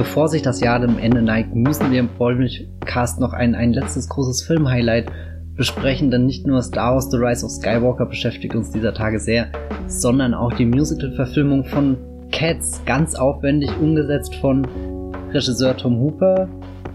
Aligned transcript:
Bevor 0.00 0.28
sich 0.28 0.40
das 0.40 0.62
Jahr 0.62 0.80
dem 0.80 0.98
Ende 0.98 1.20
neigt, 1.20 1.54
müssen 1.54 1.92
wir 1.92 2.00
im 2.00 2.08
Vollmilchcast 2.08 3.20
noch 3.20 3.34
ein, 3.34 3.54
ein 3.54 3.74
letztes 3.74 4.08
großes 4.08 4.44
Film-Highlight 4.44 5.12
besprechen, 5.56 6.10
denn 6.10 6.24
nicht 6.24 6.46
nur 6.46 6.62
Star 6.62 6.94
Wars 6.94 7.10
The 7.10 7.18
Rise 7.18 7.44
of 7.44 7.52
Skywalker 7.52 8.06
beschäftigt 8.06 8.54
uns 8.54 8.70
dieser 8.70 8.94
Tage 8.94 9.20
sehr, 9.20 9.52
sondern 9.88 10.32
auch 10.32 10.54
die 10.54 10.64
Musical-Verfilmung 10.64 11.66
von 11.66 11.98
Cats, 12.32 12.80
ganz 12.86 13.14
aufwendig 13.14 13.70
umgesetzt 13.78 14.34
von 14.36 14.66
Regisseur 15.34 15.76
Tom 15.76 15.98
Hooper. 15.98 16.48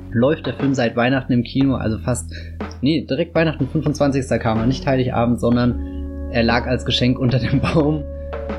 Läuft 0.09 0.47
der 0.47 0.55
Film 0.55 0.73
seit 0.73 0.95
Weihnachten 0.95 1.31
im 1.31 1.43
Kino, 1.43 1.75
also 1.75 1.99
fast, 1.99 2.33
nee, 2.81 3.05
direkt 3.07 3.35
Weihnachten 3.35 3.67
25. 3.67 4.27
kam 4.39 4.57
er, 4.57 4.65
nicht 4.65 4.87
Heiligabend, 4.87 5.39
sondern 5.39 6.31
er 6.31 6.41
lag 6.41 6.65
als 6.65 6.85
Geschenk 6.85 7.19
unter 7.19 7.37
dem 7.37 7.61
Baum. 7.61 8.03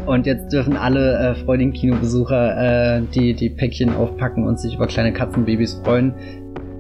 Und 0.06 0.24
jetzt 0.24 0.52
dürfen 0.52 0.77
alle 0.77 1.19
äh, 1.19 1.34
freudigen 1.34 1.73
Kinobesucher 1.73 2.98
äh, 2.98 3.02
die, 3.12 3.34
die 3.34 3.51
Päckchen 3.51 3.92
aufpacken 3.92 4.47
und 4.47 4.60
sich 4.60 4.77
über 4.77 4.87
kleine 4.87 5.12
Katzenbabys 5.12 5.80
freuen. 5.84 6.14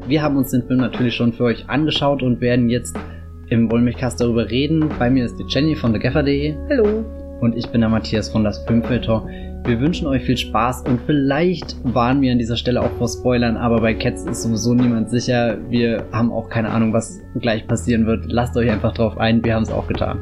Wir 0.06 0.22
haben 0.22 0.36
uns 0.36 0.52
den 0.52 0.62
Film 0.62 0.78
natürlich 0.78 1.14
schon 1.14 1.32
für 1.32 1.44
euch 1.44 1.68
angeschaut 1.68 2.22
und 2.22 2.40
werden 2.40 2.70
jetzt 2.70 2.96
im 3.48 3.70
Wollmilchcast 3.70 4.20
darüber 4.20 4.48
reden. 4.48 4.88
Bei 5.00 5.10
mir 5.10 5.24
ist 5.24 5.36
die 5.38 5.44
Jenny 5.48 5.74
von 5.74 5.92
TheGaffer.de. 5.92 6.54
Hallo. 6.70 7.04
Und 7.40 7.56
ich 7.56 7.66
bin 7.68 7.80
der 7.80 7.90
Matthias 7.90 8.28
von 8.28 8.44
das 8.44 8.64
Filmfilter. 8.64 9.26
Wir 9.64 9.80
wünschen 9.80 10.06
euch 10.06 10.22
viel 10.22 10.36
Spaß 10.36 10.82
und 10.82 11.00
vielleicht 11.06 11.76
waren 11.82 12.20
wir 12.20 12.30
an 12.30 12.38
dieser 12.38 12.56
Stelle 12.56 12.80
auch 12.80 12.92
vor 12.92 13.08
Spoilern, 13.08 13.56
aber 13.56 13.80
bei 13.80 13.94
Cats 13.94 14.24
ist 14.24 14.44
sowieso 14.44 14.74
niemand 14.74 15.10
sicher. 15.10 15.58
Wir 15.68 16.04
haben 16.12 16.30
auch 16.30 16.48
keine 16.48 16.70
Ahnung, 16.70 16.92
was 16.92 17.20
gleich 17.40 17.66
passieren 17.66 18.06
wird. 18.06 18.26
Lasst 18.28 18.56
euch 18.56 18.70
einfach 18.70 18.94
drauf 18.94 19.18
ein, 19.18 19.44
wir 19.44 19.56
haben 19.56 19.64
es 19.64 19.72
auch 19.72 19.88
getan. 19.88 20.20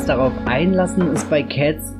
Das 0.00 0.06
darauf 0.06 0.32
einlassen 0.46 1.12
ist 1.12 1.28
bei 1.28 1.42
Cats 1.42 1.94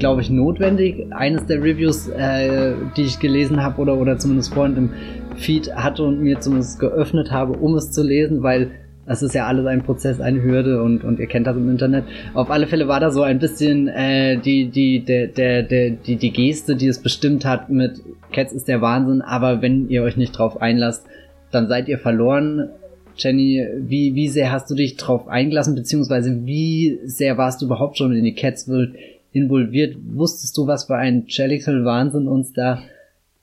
glaube 0.00 0.20
ich, 0.20 0.30
notwendig. 0.30 1.06
Eines 1.12 1.46
der 1.46 1.62
Reviews, 1.62 2.08
äh, 2.08 2.74
die 2.96 3.02
ich 3.02 3.20
gelesen 3.20 3.62
habe 3.62 3.80
oder, 3.80 3.96
oder 3.96 4.18
zumindest 4.18 4.52
vorhin 4.52 4.76
im 4.76 4.90
Feed 5.36 5.72
hatte 5.72 6.02
und 6.02 6.20
mir 6.20 6.40
zumindest 6.40 6.80
geöffnet 6.80 7.30
habe, 7.30 7.52
um 7.52 7.76
es 7.76 7.92
zu 7.92 8.02
lesen, 8.02 8.42
weil 8.42 8.72
das 9.06 9.22
ist 9.22 9.32
ja 9.32 9.46
alles 9.46 9.64
ein 9.66 9.84
Prozess, 9.84 10.20
eine 10.20 10.42
Hürde 10.42 10.82
und, 10.82 11.04
und 11.04 11.20
ihr 11.20 11.28
kennt 11.28 11.46
das 11.46 11.56
im 11.56 11.70
Internet. 11.70 12.04
Auf 12.34 12.50
alle 12.50 12.66
Fälle 12.66 12.88
war 12.88 12.98
da 12.98 13.12
so 13.12 13.22
ein 13.22 13.38
bisschen 13.38 13.86
äh, 13.86 14.38
die, 14.38 14.68
die, 14.68 15.04
der, 15.04 15.28
der, 15.28 15.62
der, 15.62 15.90
die, 15.90 16.16
die 16.16 16.32
Geste, 16.32 16.74
die 16.74 16.88
es 16.88 16.98
bestimmt 17.00 17.44
hat 17.44 17.70
mit 17.70 18.02
Cats 18.32 18.52
ist 18.52 18.66
der 18.66 18.80
Wahnsinn, 18.80 19.22
aber 19.22 19.62
wenn 19.62 19.88
ihr 19.88 20.02
euch 20.02 20.16
nicht 20.16 20.36
drauf 20.36 20.60
einlasst, 20.60 21.06
dann 21.52 21.68
seid 21.68 21.86
ihr 21.86 22.00
verloren. 22.00 22.70
Jenny, 23.16 23.66
wie, 23.78 24.14
wie 24.14 24.28
sehr 24.28 24.52
hast 24.52 24.70
du 24.70 24.74
dich 24.74 24.96
drauf 24.96 25.28
eingelassen, 25.28 25.74
beziehungsweise 25.74 26.44
wie 26.44 27.00
sehr 27.04 27.38
warst 27.38 27.60
du 27.60 27.66
überhaupt 27.66 27.98
schon 27.98 28.14
in 28.14 28.24
die 28.24 28.34
Cats-Welt 28.34 28.94
involviert? 29.32 29.96
Wusstest 30.14 30.56
du, 30.56 30.66
was 30.66 30.84
für 30.84 30.96
ein 30.96 31.24
Jellicle 31.26 31.84
Wahnsinn 31.84 32.28
uns 32.28 32.52
da 32.52 32.82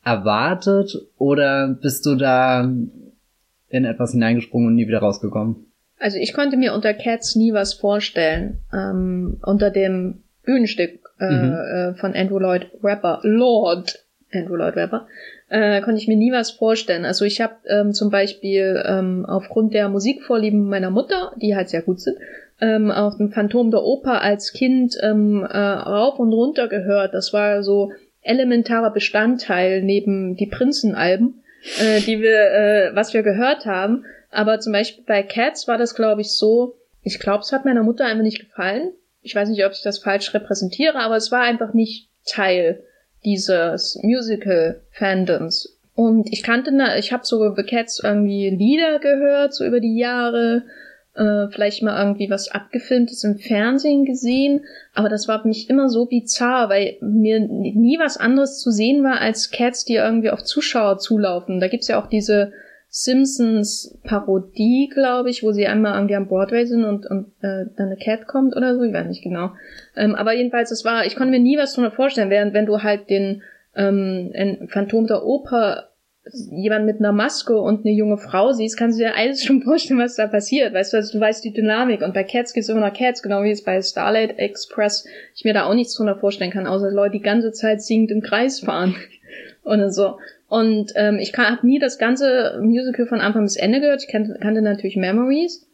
erwartet? 0.04 0.96
Oder 1.18 1.68
bist 1.68 2.06
du 2.06 2.16
da 2.16 2.62
in 2.62 3.86
etwas 3.86 4.12
hineingesprungen 4.12 4.68
und 4.68 4.76
nie 4.76 4.88
wieder 4.88 5.00
rausgekommen? 5.00 5.68
Also 6.00 6.18
ich 6.18 6.34
konnte 6.34 6.58
mir 6.58 6.74
unter 6.74 6.94
Cats 6.94 7.36
nie 7.36 7.54
was 7.54 7.74
vorstellen. 7.74 8.60
Ähm, 8.74 9.38
unter 9.44 9.72
dem 9.72 10.24
Bühnenstück 10.44 11.00
äh, 11.20 11.32
mhm. 11.32 11.54
äh, 11.54 11.94
von 11.96 12.14
Andrew 12.14 12.40
Lloyd 12.40 12.68
Webber, 12.82 13.20
Lord 13.24 14.04
Andrew 14.34 14.56
Lloyd 14.56 14.76
Webber, 14.76 15.08
äh, 15.50 15.82
konnte 15.82 16.00
ich 16.00 16.08
mir 16.08 16.18
nie 16.18 16.32
was 16.32 16.52
vorstellen. 16.52 17.06
Also 17.06 17.26
ich 17.26 17.42
habe 17.42 17.56
ähm, 17.68 17.94
zum 17.94 18.10
Beispiel 18.10 18.82
ähm, 18.86 19.26
aufgrund 19.28 19.74
der 19.74 19.90
Musikvorlieben 19.90 20.68
meiner 20.68 20.90
Mutter, 20.90 21.34
die 21.36 21.56
halt 21.56 21.70
sehr 21.70 21.82
gut 21.82 22.00
sind, 22.00 22.18
ähm, 22.62 22.92
auch 22.92 23.18
dem 23.18 23.32
Phantom 23.32 23.72
der 23.72 23.84
Oper 23.84 24.22
als 24.22 24.54
Kind 24.54 24.98
ähm, 25.02 25.44
äh, 25.44 25.58
rauf 25.58 26.20
und 26.20 26.34
runter 26.34 26.68
gehört. 26.68 27.14
Das 27.14 27.34
war 27.34 27.64
so 27.64 27.92
elementarer 28.22 28.92
Bestandteil 28.92 29.84
neben 29.84 30.36
die 30.36 30.48
Prinzenalben, 30.48 31.44
äh, 31.80 32.00
die 32.00 32.22
wir, 32.22 32.40
äh, 32.40 32.96
was 32.96 33.14
wir 33.14 33.24
gehört 33.24 33.66
haben. 33.66 34.06
Aber 34.32 34.60
zum 34.60 34.74
Beispiel 34.74 35.04
bei 35.06 35.24
Cats 35.24 35.68
war 35.68 35.78
das, 35.78 35.94
glaube 35.94 36.22
ich, 36.22 36.32
so, 36.32 36.76
ich 37.04 37.20
glaube, 37.20 37.42
es 37.42 37.52
hat 37.52 37.66
meiner 37.66 37.84
Mutter 37.84 38.06
einfach 38.06 38.24
nicht 38.24 38.40
gefallen. 38.40 38.92
Ich 39.22 39.36
weiß 39.36 39.50
nicht, 39.50 39.64
ob 39.66 39.74
ich 39.74 39.82
das 39.82 40.00
falsch 40.00 40.34
repräsentiere, 40.34 40.98
aber 41.00 41.16
es 41.16 41.32
war 41.32 41.42
einfach 41.42 41.74
nicht 41.74 42.10
Teil 42.26 42.84
dieses 43.26 44.00
Musical-Fandoms. 44.02 45.78
Und 45.96 46.32
ich 46.32 46.44
kannte, 46.44 46.72
ich 46.98 47.14
habe 47.14 47.26
so 47.26 47.54
bei 47.56 47.64
Cats 47.64 48.02
irgendwie 48.04 48.50
Lieder 48.50 49.00
gehört, 49.00 49.54
so 49.54 49.66
über 49.66 49.80
die 49.80 49.98
Jahre 49.98 50.64
äh, 51.16 51.48
vielleicht 51.50 51.84
mal 51.84 52.00
irgendwie 52.00 52.30
was 52.30 52.50
abgefilmtes 52.50 53.24
im 53.24 53.38
Fernsehen 53.38 54.06
gesehen, 54.06 54.66
aber 54.94 55.10
das 55.10 55.28
war 55.28 55.42
für 55.42 55.48
mich 55.48 55.70
immer 55.70 55.90
so 55.90 56.06
bizarr, 56.06 56.70
weil 56.70 56.98
mir 57.02 57.40
nie 57.40 58.00
was 58.00 58.18
anderes 58.18 58.60
zu 58.60 58.72
sehen 58.72 59.04
war 59.04 59.22
als 59.22 59.52
Cats, 59.52 59.86
die 59.86 59.96
irgendwie 59.96 60.32
auf 60.32 60.44
Zuschauer 60.44 60.98
zulaufen. 60.98 61.60
Da 61.60 61.68
gibt's 61.68 61.88
ja 61.88 62.02
auch 62.02 62.08
diese 62.08 62.54
Simpsons 62.96 63.98
Parodie, 64.04 64.88
glaube 64.94 65.32
ich, 65.32 65.42
wo 65.42 65.52
sie 65.52 65.66
einmal 65.66 65.96
irgendwie 65.96 66.16
am 66.16 66.28
Broadway 66.28 66.68
sind 66.68 66.84
und, 66.84 67.08
und 67.08 67.26
äh, 67.42 67.66
dann 67.76 67.88
eine 67.88 67.98
Cat 67.98 68.28
kommt 68.28 68.56
oder 68.56 68.76
so, 68.76 68.84
ich 68.84 68.94
weiß 68.94 69.08
nicht 69.08 69.24
genau. 69.24 69.50
Ähm, 69.96 70.14
aber 70.14 70.36
jedenfalls, 70.36 70.70
es 70.70 70.86
war, 70.86 71.04
ich 71.04 71.16
konnte 71.16 71.32
mir 71.32 71.40
nie 71.40 71.58
was 71.58 71.74
darunter 71.74 71.96
vorstellen, 71.96 72.30
während 72.30 72.54
wenn 72.54 72.68
du 72.68 72.84
halt 72.84 73.10
den 73.10 73.42
ähm, 73.76 74.68
Phantom 74.70 75.08
der 75.08 75.24
Oper 75.24 75.90
jemand 76.52 76.86
mit 76.86 77.00
einer 77.00 77.12
Maske 77.12 77.60
und 77.60 77.84
eine 77.84 77.96
junge 77.96 78.20
Frau 78.20 78.52
siehst, 78.52 78.78
kannst 78.78 79.00
du 79.00 79.06
dir 79.06 79.16
alles 79.16 79.44
schon 79.44 79.62
vorstellen, 79.64 80.00
was 80.00 80.16
da 80.16 80.28
passiert. 80.28 80.76
Weißt 80.76 80.94
du, 80.94 80.98
also 80.98 81.18
du 81.18 81.20
weißt 81.20 81.44
die 81.44 81.52
Dynamik. 81.52 82.04
Und 82.04 82.14
bei 82.14 82.24
Cats 82.24 82.54
geht's 82.54 82.70
immer 82.70 82.82
nach 82.82 82.94
Cats, 82.94 83.24
genau 83.24 83.42
wie 83.42 83.50
es 83.50 83.64
bei 83.64 83.82
Starlight 83.82 84.38
Express 84.38 85.08
ich 85.34 85.46
mir 85.46 85.56
da 85.56 85.66
auch 85.66 85.74
nichts 85.74 85.96
drunter 85.96 86.16
vorstellen 86.16 86.52
kann, 86.52 86.68
außer 86.68 86.92
Leute 86.92 87.14
die 87.14 87.24
ganze 87.24 87.54
Zeit 87.54 87.82
singend 87.82 88.12
im 88.12 88.22
Kreis 88.22 88.60
fahren. 88.60 88.96
und 89.64 89.92
so. 89.92 90.20
Und 90.54 90.92
ähm, 90.94 91.18
ich 91.18 91.36
habe 91.36 91.66
nie 91.66 91.80
das 91.80 91.98
ganze 91.98 92.60
Musical 92.62 93.08
von 93.08 93.22
Anfang 93.22 93.42
bis 93.42 93.56
Ende 93.56 93.80
gehört. 93.80 94.04
Ich 94.04 94.08
kannte, 94.08 94.38
kannte 94.40 94.62
natürlich 94.62 94.96
Memories. 94.96 95.68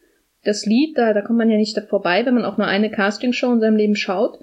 Das 0.46 0.66
Lied, 0.66 0.98
da, 0.98 1.12
da 1.12 1.22
kommt 1.22 1.38
man 1.38 1.50
ja 1.50 1.58
nicht 1.58 1.78
vorbei, 1.90 2.26
wenn 2.26 2.36
man 2.36 2.46
auch 2.46 2.58
nur 2.58 2.66
eine 2.66 2.90
Castingshow 2.90 3.52
in 3.52 3.60
seinem 3.60 3.76
Leben 3.76 3.98
schaut. 3.98 4.40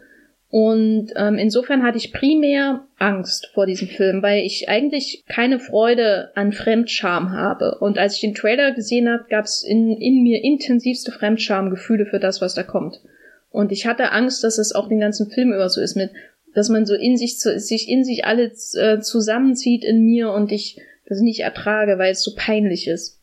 Und 0.51 1.15
ähm, 1.17 1.39
insofern 1.39 1.83
hatte 1.83 1.97
ich 1.97 2.13
primär 2.13 2.85
Angst 2.99 3.51
vor 3.55 3.65
diesem 3.65 3.89
Film, 3.89 4.23
weil 4.23 4.45
ich 4.45 4.69
eigentlich 4.69 5.25
keine 5.27 5.59
Freude 5.59 6.33
an 6.35 6.53
Fremdscham 6.53 7.33
habe. 7.33 7.79
Und 7.81 7.97
als 7.97 8.17
ich 8.17 8.21
den 8.21 8.35
Trailer 8.35 8.73
gesehen 8.73 9.09
habe, 9.09 9.25
gab 9.31 9.47
es 9.47 9.63
in, 9.63 9.97
in 9.97 10.23
mir 10.23 10.45
intensivste 10.45 11.13
Fremdschamgefühle 11.13 12.05
für 12.05 12.21
das, 12.21 12.43
was 12.43 12.53
da 12.53 12.63
kommt. 12.63 13.01
Und 13.49 13.73
ich 13.73 13.87
hatte 13.87 14.13
Angst, 14.13 14.45
dass 14.45 14.59
es 14.59 14.75
auch 14.75 14.87
den 14.87 15.01
ganzen 15.01 15.31
Film 15.31 15.55
über 15.55 15.71
so 15.71 15.81
ist, 15.81 15.97
mit, 15.97 16.11
dass 16.57 16.71
man 16.71 16.87
so 16.87 16.95
in 16.95 17.19
sich, 17.19 17.39
sich 17.39 17.87
in 17.87 18.03
sich 18.03 18.25
alles 18.25 18.75
äh, 18.75 19.01
zusammenzieht 19.01 19.85
in 19.85 20.07
mir 20.07 20.33
und 20.33 20.51
ich 20.51 20.81
das 21.07 21.21
nicht 21.21 21.41
ertrage, 21.41 21.99
weil 21.99 22.13
es 22.13 22.25
so 22.25 22.33
peinlich 22.35 22.89
ist. 22.89 23.21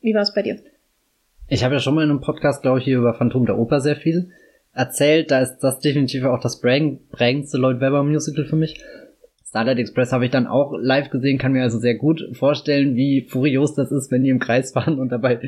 Wie 0.00 0.14
war 0.14 0.22
es 0.22 0.32
bei 0.32 0.42
dir? 0.42 0.60
Ich 1.48 1.64
habe 1.64 1.74
ja 1.74 1.80
schon 1.80 1.96
mal 1.96 2.04
in 2.04 2.10
einem 2.10 2.20
Podcast, 2.20 2.62
glaube 2.62 2.78
ich, 2.78 2.84
hier 2.84 2.98
über 2.98 3.14
Phantom 3.14 3.46
der 3.46 3.58
Oper 3.58 3.80
sehr 3.80 3.96
viel 3.96 4.30
erzählt. 4.72 5.32
Da 5.32 5.40
ist 5.40 5.58
das 5.58 5.80
definitiv 5.80 6.22
auch 6.22 6.38
das 6.38 6.60
prägendste 6.60 7.58
Lloyd 7.58 7.80
Webber 7.80 8.04
Musical 8.04 8.44
für 8.44 8.54
mich. 8.54 8.80
Starlight 9.44 9.78
Express 9.78 10.12
habe 10.12 10.26
ich 10.26 10.30
dann 10.30 10.46
auch 10.46 10.72
live 10.78 11.10
gesehen, 11.10 11.38
kann 11.38 11.50
mir 11.50 11.64
also 11.64 11.80
sehr 11.80 11.96
gut 11.96 12.28
vorstellen, 12.34 12.94
wie 12.94 13.22
furios 13.22 13.74
das 13.74 13.90
ist, 13.90 14.12
wenn 14.12 14.22
die 14.22 14.30
im 14.30 14.38
Kreis 14.38 14.70
fahren 14.70 15.00
und 15.00 15.08
dabei 15.08 15.40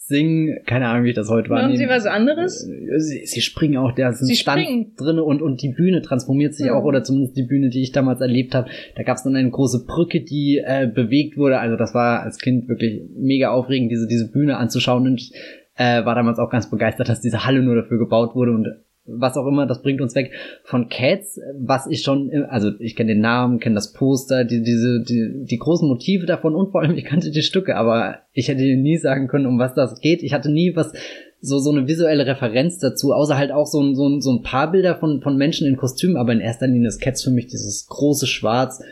singen. 0.00 0.58
Keine 0.66 0.88
Ahnung, 0.88 1.04
wie 1.04 1.10
ich 1.10 1.14
das 1.14 1.28
heute 1.28 1.50
war. 1.50 1.62
Haben 1.62 1.76
Sie 1.76 1.88
was 1.88 2.06
anderes? 2.06 2.66
Äh, 2.66 2.98
sie, 2.98 3.26
sie 3.26 3.40
springen 3.40 3.76
auch, 3.76 3.92
da 3.92 4.08
ist 4.10 4.22
ein 4.22 4.34
Stand 4.34 4.98
drin 4.98 5.18
und, 5.18 5.42
und 5.42 5.62
die 5.62 5.68
Bühne 5.68 6.02
transformiert 6.02 6.54
sich 6.54 6.66
ja. 6.66 6.74
auch, 6.74 6.84
oder 6.84 7.02
zumindest 7.04 7.36
die 7.36 7.44
Bühne, 7.44 7.68
die 7.68 7.82
ich 7.82 7.92
damals 7.92 8.20
erlebt 8.20 8.54
habe. 8.54 8.68
Da 8.96 9.02
gab 9.02 9.16
es 9.16 9.22
dann 9.22 9.36
eine 9.36 9.50
große 9.50 9.84
Brücke, 9.86 10.22
die 10.22 10.62
äh, 10.64 10.90
bewegt 10.92 11.36
wurde. 11.36 11.60
Also 11.60 11.76
das 11.76 11.94
war 11.94 12.22
als 12.22 12.38
Kind 12.38 12.68
wirklich 12.68 13.02
mega 13.14 13.50
aufregend, 13.50 13.92
diese, 13.92 14.06
diese 14.06 14.30
Bühne 14.30 14.56
anzuschauen. 14.56 15.06
Und 15.06 15.20
ich 15.20 15.32
äh, 15.76 16.04
war 16.04 16.14
damals 16.14 16.38
auch 16.38 16.50
ganz 16.50 16.70
begeistert, 16.70 17.08
dass 17.08 17.20
diese 17.20 17.44
Halle 17.44 17.62
nur 17.62 17.76
dafür 17.76 17.98
gebaut 17.98 18.34
wurde 18.34 18.52
und 18.52 18.66
was 19.12 19.36
auch 19.36 19.46
immer, 19.46 19.66
das 19.66 19.82
bringt 19.82 20.00
uns 20.00 20.14
weg 20.14 20.32
von 20.64 20.88
Cats, 20.88 21.40
was 21.58 21.86
ich 21.86 22.02
schon, 22.02 22.30
also 22.48 22.70
ich 22.78 22.96
kenne 22.96 23.14
den 23.14 23.20
Namen, 23.20 23.60
kenne 23.60 23.74
das 23.74 23.92
Poster, 23.92 24.44
die, 24.44 24.62
diese, 24.62 25.02
die, 25.02 25.44
die 25.44 25.58
großen 25.58 25.88
Motive 25.88 26.26
davon 26.26 26.54
und 26.54 26.70
vor 26.70 26.82
allem 26.82 26.96
ich 26.96 27.04
kannte 27.04 27.30
die 27.30 27.42
Stücke, 27.42 27.76
aber 27.76 28.18
ich 28.32 28.48
hätte 28.48 28.62
nie 28.62 28.98
sagen 28.98 29.28
können, 29.28 29.46
um 29.46 29.58
was 29.58 29.74
das 29.74 30.00
geht. 30.00 30.22
Ich 30.22 30.32
hatte 30.32 30.50
nie 30.50 30.76
was, 30.76 30.92
so, 31.40 31.58
so 31.58 31.70
eine 31.70 31.88
visuelle 31.88 32.26
Referenz 32.26 32.78
dazu, 32.78 33.12
außer 33.12 33.36
halt 33.36 33.52
auch 33.52 33.66
so, 33.66 33.94
so, 33.94 34.20
so 34.20 34.32
ein 34.32 34.42
paar 34.42 34.70
Bilder 34.70 34.96
von, 34.96 35.22
von 35.22 35.36
Menschen 35.36 35.66
in 35.66 35.76
Kostümen, 35.76 36.16
aber 36.16 36.32
in 36.32 36.40
erster 36.40 36.66
Linie 36.66 36.88
ist 36.88 37.00
Cats 37.00 37.22
für 37.22 37.30
mich 37.30 37.46
dieses 37.46 37.86
große 37.86 38.26
Schwarz, 38.26 38.82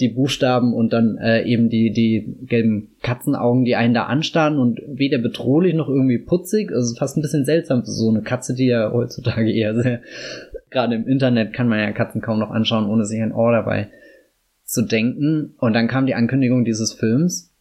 die 0.00 0.08
Buchstaben 0.08 0.74
und 0.74 0.92
dann 0.92 1.18
äh, 1.18 1.44
eben 1.44 1.68
die, 1.68 1.92
die 1.92 2.36
gelben 2.46 2.88
Katzenaugen, 3.02 3.64
die 3.64 3.76
einen 3.76 3.94
da 3.94 4.04
anstarren 4.04 4.58
und 4.58 4.80
weder 4.88 5.18
bedrohlich 5.18 5.74
noch 5.74 5.88
irgendwie 5.88 6.18
putzig. 6.18 6.72
Also 6.72 6.96
fast 6.96 7.16
ein 7.16 7.22
bisschen 7.22 7.44
seltsam. 7.44 7.82
So 7.84 8.10
eine 8.10 8.22
Katze, 8.22 8.54
die 8.54 8.66
ja 8.66 8.92
heutzutage 8.92 9.52
eher 9.52 9.74
sehr, 9.74 10.00
gerade 10.70 10.96
im 10.96 11.06
Internet 11.06 11.52
kann 11.52 11.68
man 11.68 11.78
ja 11.78 11.92
Katzen 11.92 12.20
kaum 12.20 12.40
noch 12.40 12.50
anschauen, 12.50 12.88
ohne 12.88 13.04
sich 13.04 13.22
ein 13.22 13.32
Ohr 13.32 13.52
dabei 13.52 13.88
zu 14.64 14.82
denken. 14.82 15.54
Und 15.58 15.74
dann 15.74 15.86
kam 15.86 16.06
die 16.06 16.16
Ankündigung 16.16 16.64
dieses 16.64 16.92
Films. 16.92 17.52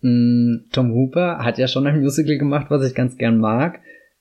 Mm, 0.00 0.66
Tom 0.70 0.92
Hooper 0.92 1.38
hat 1.38 1.58
ja 1.58 1.66
schon 1.66 1.88
ein 1.88 2.00
Musical 2.00 2.38
gemacht, 2.38 2.66
was 2.68 2.86
ich 2.86 2.94
ganz 2.94 3.16
gern 3.16 3.38
mag. 3.38 3.80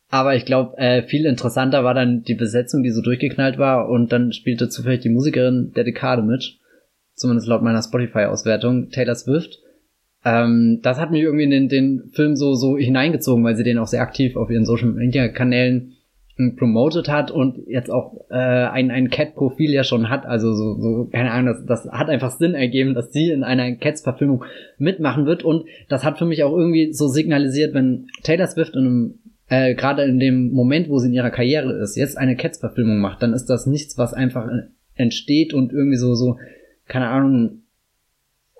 Aber 0.10 0.36
ich 0.36 0.46
glaube, 0.46 0.76
äh, 0.80 1.04
viel 1.04 1.26
interessanter 1.26 1.84
war 1.84 1.94
dann 1.94 2.24
die 2.24 2.36
Besetzung, 2.36 2.82
die 2.82 2.92
so 2.92 3.04
durchgeknallt 3.04 3.60
war. 3.60 3.90
Und 3.90 4.12
dann 4.12 4.32
spielte 4.32 4.70
zufällig 4.70 5.02
die 5.02 5.10
Musikerin 5.10 5.72
der 5.76 5.84
Dekade 5.84 6.24
mit. 6.24 6.58
Zumindest 7.16 7.48
laut 7.48 7.62
meiner 7.62 7.82
Spotify-Auswertung. 7.82 8.90
Taylor 8.90 9.16
Swift. 9.16 9.60
Ähm, 10.26 10.80
das 10.82 11.00
hat 11.00 11.12
mich 11.12 11.22
irgendwie 11.22 11.44
in 11.44 11.52
den, 11.52 11.70
den 11.70 12.10
Film 12.14 12.36
so, 12.36 12.54
so 12.54 12.78
hineingezogen, 12.78 13.44
weil 13.44 13.56
sie 13.56 13.64
den 13.64 13.78
auch 13.78 13.88
sehr 13.88 14.02
aktiv 14.02 14.36
auf 14.36 14.50
ihren 14.50 14.66
Social 14.66 14.90
Media 14.90 15.28
Kanälen 15.28 15.94
hm, 16.38 16.56
promoted 16.56 17.10
hat 17.10 17.30
und 17.30 17.68
jetzt 17.68 17.92
auch 17.92 18.26
äh, 18.30 18.36
ein, 18.36 18.90
ein 18.90 19.10
Cat-Profil 19.10 19.72
ja 19.72 19.84
schon 19.84 20.10
hat. 20.10 20.26
Also 20.26 20.54
so, 20.54 20.80
so 20.80 21.10
keine 21.12 21.32
Ahnung, 21.32 21.54
das, 21.54 21.84
das 21.84 21.92
hat 21.92 22.10
einfach 22.10 22.32
Sinn 22.32 22.56
ergeben, 22.56 22.94
dass 22.94 23.12
sie 23.12 23.32
in 23.32 23.44
einer 23.44 23.76
Cats-Verfilmung 23.76 24.46
mitmachen 24.78 25.26
wird. 25.26 25.44
Und 25.44 25.66
das 25.90 26.04
hat 26.04 26.18
für 26.18 26.26
mich 26.26 26.44
auch 26.44 26.56
irgendwie 26.56 26.94
so 26.94 27.08
signalisiert, 27.08 27.74
wenn 27.74 28.08
Taylor 28.24 28.48
Swift 28.48 28.76
in 28.76 28.86
einem 28.86 29.20
äh, 29.50 29.76
gerade 29.76 30.04
in 30.04 30.20
dem 30.20 30.52
Moment, 30.52 30.90
wo 30.90 31.00
sie 31.00 31.10
in 31.10 31.14
ihrer 31.14 31.30
Karriere 31.30 31.74
ist, 31.74 31.98
jetzt 31.98 32.18
eine 32.18 32.36
Cats-Verfilmung 32.36 33.00
macht, 33.00 33.22
dann 33.22 33.34
ist 33.34 33.46
das 33.48 33.68
nichts, 33.68 33.98
was 33.98 34.14
einfach 34.14 34.50
entsteht 34.96 35.54
und 35.54 35.74
irgendwie 35.74 35.98
so, 35.98 36.16
so, 36.16 36.38
keine 36.94 37.08
Ahnung, 37.08 37.64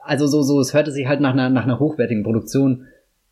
also 0.02 0.26
so, 0.26 0.42
so, 0.42 0.60
es 0.60 0.74
hörte 0.74 0.92
sich 0.92 1.06
halt 1.06 1.22
nach 1.22 1.34
einer, 1.34 1.52
nach 1.52 1.66
einer 1.66 1.80
hochwertigen 1.80 2.24
Produktion 2.24 2.88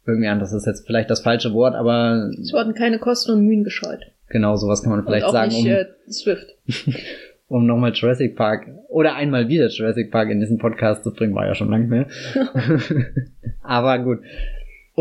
irgendwie 0.06 0.28
an. 0.28 0.40
Das 0.40 0.54
ist 0.54 0.68
jetzt 0.68 0.86
vielleicht 0.86 1.10
das 1.10 1.22
falsche 1.22 1.54
Wort, 1.54 1.74
aber. 1.74 2.30
Es 2.40 2.54
wurden 2.54 2.76
keine 2.76 3.00
Kosten 3.00 3.32
und 3.32 3.46
Mühen 3.48 3.64
gescheut. 3.64 4.12
Genau, 4.30 4.56
sowas 4.58 4.84
kann 4.84 4.92
man 4.92 5.04
vielleicht 5.04 5.24
und 5.24 5.30
auch 5.30 5.34
sagen. 5.34 5.54
Nicht, 5.54 5.66
um, 5.66 5.72
äh, 5.72 5.86
Swift. 6.12 6.56
um 7.48 7.66
nochmal 7.66 7.94
Jurassic 7.94 8.36
Park 8.36 8.68
oder 8.90 9.16
einmal 9.16 9.48
wieder 9.48 9.70
Jurassic 9.70 10.12
Park 10.12 10.30
in 10.30 10.40
diesen 10.40 10.60
Podcast 10.60 11.04
zu 11.04 11.12
bringen, 11.12 11.34
war 11.34 11.48
ja 11.48 11.56
schon 11.56 11.72
lang 11.72 11.88
mehr. 11.88 12.06
aber 13.64 13.98
gut. 13.98 14.20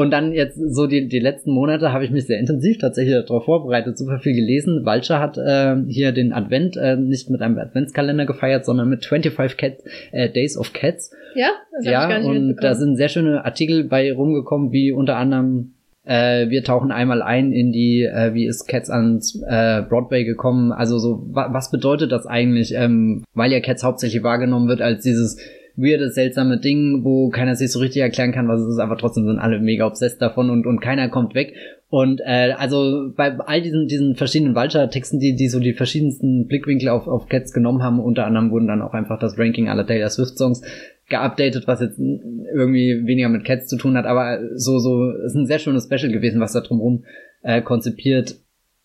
Und 0.00 0.10
dann 0.12 0.32
jetzt 0.32 0.56
so 0.56 0.86
die, 0.86 1.08
die 1.08 1.18
letzten 1.18 1.50
Monate 1.50 1.92
habe 1.92 2.06
ich 2.06 2.10
mich 2.10 2.26
sehr 2.26 2.38
intensiv 2.38 2.78
tatsächlich 2.78 3.22
darauf 3.26 3.44
vorbereitet, 3.44 3.98
super 3.98 4.18
viel 4.18 4.34
gelesen. 4.34 4.86
Walcher 4.86 5.20
hat 5.20 5.36
äh, 5.36 5.76
hier 5.88 6.12
den 6.12 6.32
Advent 6.32 6.78
äh, 6.78 6.96
nicht 6.96 7.28
mit 7.28 7.42
einem 7.42 7.58
Adventskalender 7.58 8.24
gefeiert, 8.24 8.64
sondern 8.64 8.88
mit 8.88 9.04
25 9.04 9.58
Cats, 9.58 9.84
äh, 10.12 10.30
Days 10.30 10.56
of 10.56 10.72
Cats. 10.72 11.12
Ja, 11.34 11.50
das 11.76 11.84
ja, 11.84 12.04
ich 12.04 12.08
gar 12.08 12.18
nicht 12.20 12.28
und 12.28 12.56
da 12.62 12.74
sind 12.76 12.96
sehr 12.96 13.10
schöne 13.10 13.44
Artikel 13.44 13.84
bei 13.84 14.10
rumgekommen, 14.10 14.72
wie 14.72 14.90
unter 14.90 15.16
anderem 15.16 15.74
äh, 16.06 16.48
wir 16.48 16.64
tauchen 16.64 16.92
einmal 16.92 17.20
ein 17.20 17.52
in 17.52 17.70
die, 17.70 18.04
äh, 18.04 18.32
wie 18.32 18.46
ist 18.46 18.66
Cats 18.66 18.88
ans 18.88 19.38
äh, 19.46 19.82
Broadway 19.82 20.24
gekommen? 20.24 20.72
Also 20.72 20.98
so, 20.98 21.26
wa 21.30 21.52
was 21.52 21.70
bedeutet 21.70 22.10
das 22.10 22.26
eigentlich? 22.26 22.72
Ähm, 22.74 23.22
weil 23.34 23.52
ja 23.52 23.60
Cats 23.60 23.84
hauptsächlich 23.84 24.22
wahrgenommen 24.22 24.66
wird 24.66 24.80
als 24.80 25.02
dieses 25.02 25.36
weirde, 25.76 26.10
seltsame 26.10 26.58
Ding, 26.58 27.04
wo 27.04 27.30
keiner 27.30 27.56
sich 27.56 27.72
so 27.72 27.78
richtig 27.78 28.02
erklären 28.02 28.32
kann, 28.32 28.48
was 28.48 28.60
es 28.60 28.74
ist, 28.74 28.78
aber 28.78 28.96
trotzdem 28.96 29.26
sind 29.26 29.38
alle 29.38 29.60
mega 29.60 29.86
obsessed 29.86 30.20
davon 30.20 30.50
und, 30.50 30.66
und 30.66 30.80
keiner 30.80 31.08
kommt 31.08 31.34
weg. 31.34 31.54
Und 31.88 32.20
äh, 32.24 32.52
also 32.56 33.10
bei 33.16 33.36
all 33.38 33.62
diesen, 33.62 33.88
diesen 33.88 34.14
verschiedenen 34.14 34.54
Vulture-Texten, 34.54 35.18
die, 35.18 35.34
die 35.34 35.48
so 35.48 35.58
die 35.58 35.74
verschiedensten 35.74 36.46
Blickwinkel 36.46 36.88
auf, 36.88 37.08
auf 37.08 37.28
Cats 37.28 37.52
genommen 37.52 37.82
haben, 37.82 37.98
unter 37.98 38.26
anderem 38.26 38.50
wurden 38.52 38.68
dann 38.68 38.82
auch 38.82 38.92
einfach 38.92 39.18
das 39.18 39.38
Ranking 39.38 39.68
aller 39.68 39.86
Taylor 39.86 40.08
Swift-Songs 40.08 40.62
geupdatet, 41.08 41.66
was 41.66 41.80
jetzt 41.80 41.98
irgendwie 41.98 43.04
weniger 43.06 43.28
mit 43.28 43.44
Cats 43.44 43.66
zu 43.66 43.76
tun 43.76 43.96
hat, 43.96 44.06
aber 44.06 44.38
so, 44.54 44.78
so, 44.78 45.10
ist 45.10 45.34
ein 45.34 45.46
sehr 45.46 45.58
schönes 45.58 45.84
Special 45.84 46.12
gewesen, 46.12 46.40
was 46.40 46.52
da 46.52 46.60
drumherum 46.60 47.04
äh, 47.42 47.60
konzipiert 47.60 48.36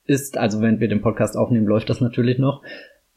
ist. 0.06 0.38
Also 0.38 0.62
wenn 0.62 0.80
wir 0.80 0.88
den 0.88 1.02
Podcast 1.02 1.38
aufnehmen, 1.38 1.68
läuft 1.68 1.90
das 1.90 2.02
natürlich 2.02 2.40
noch. 2.40 2.64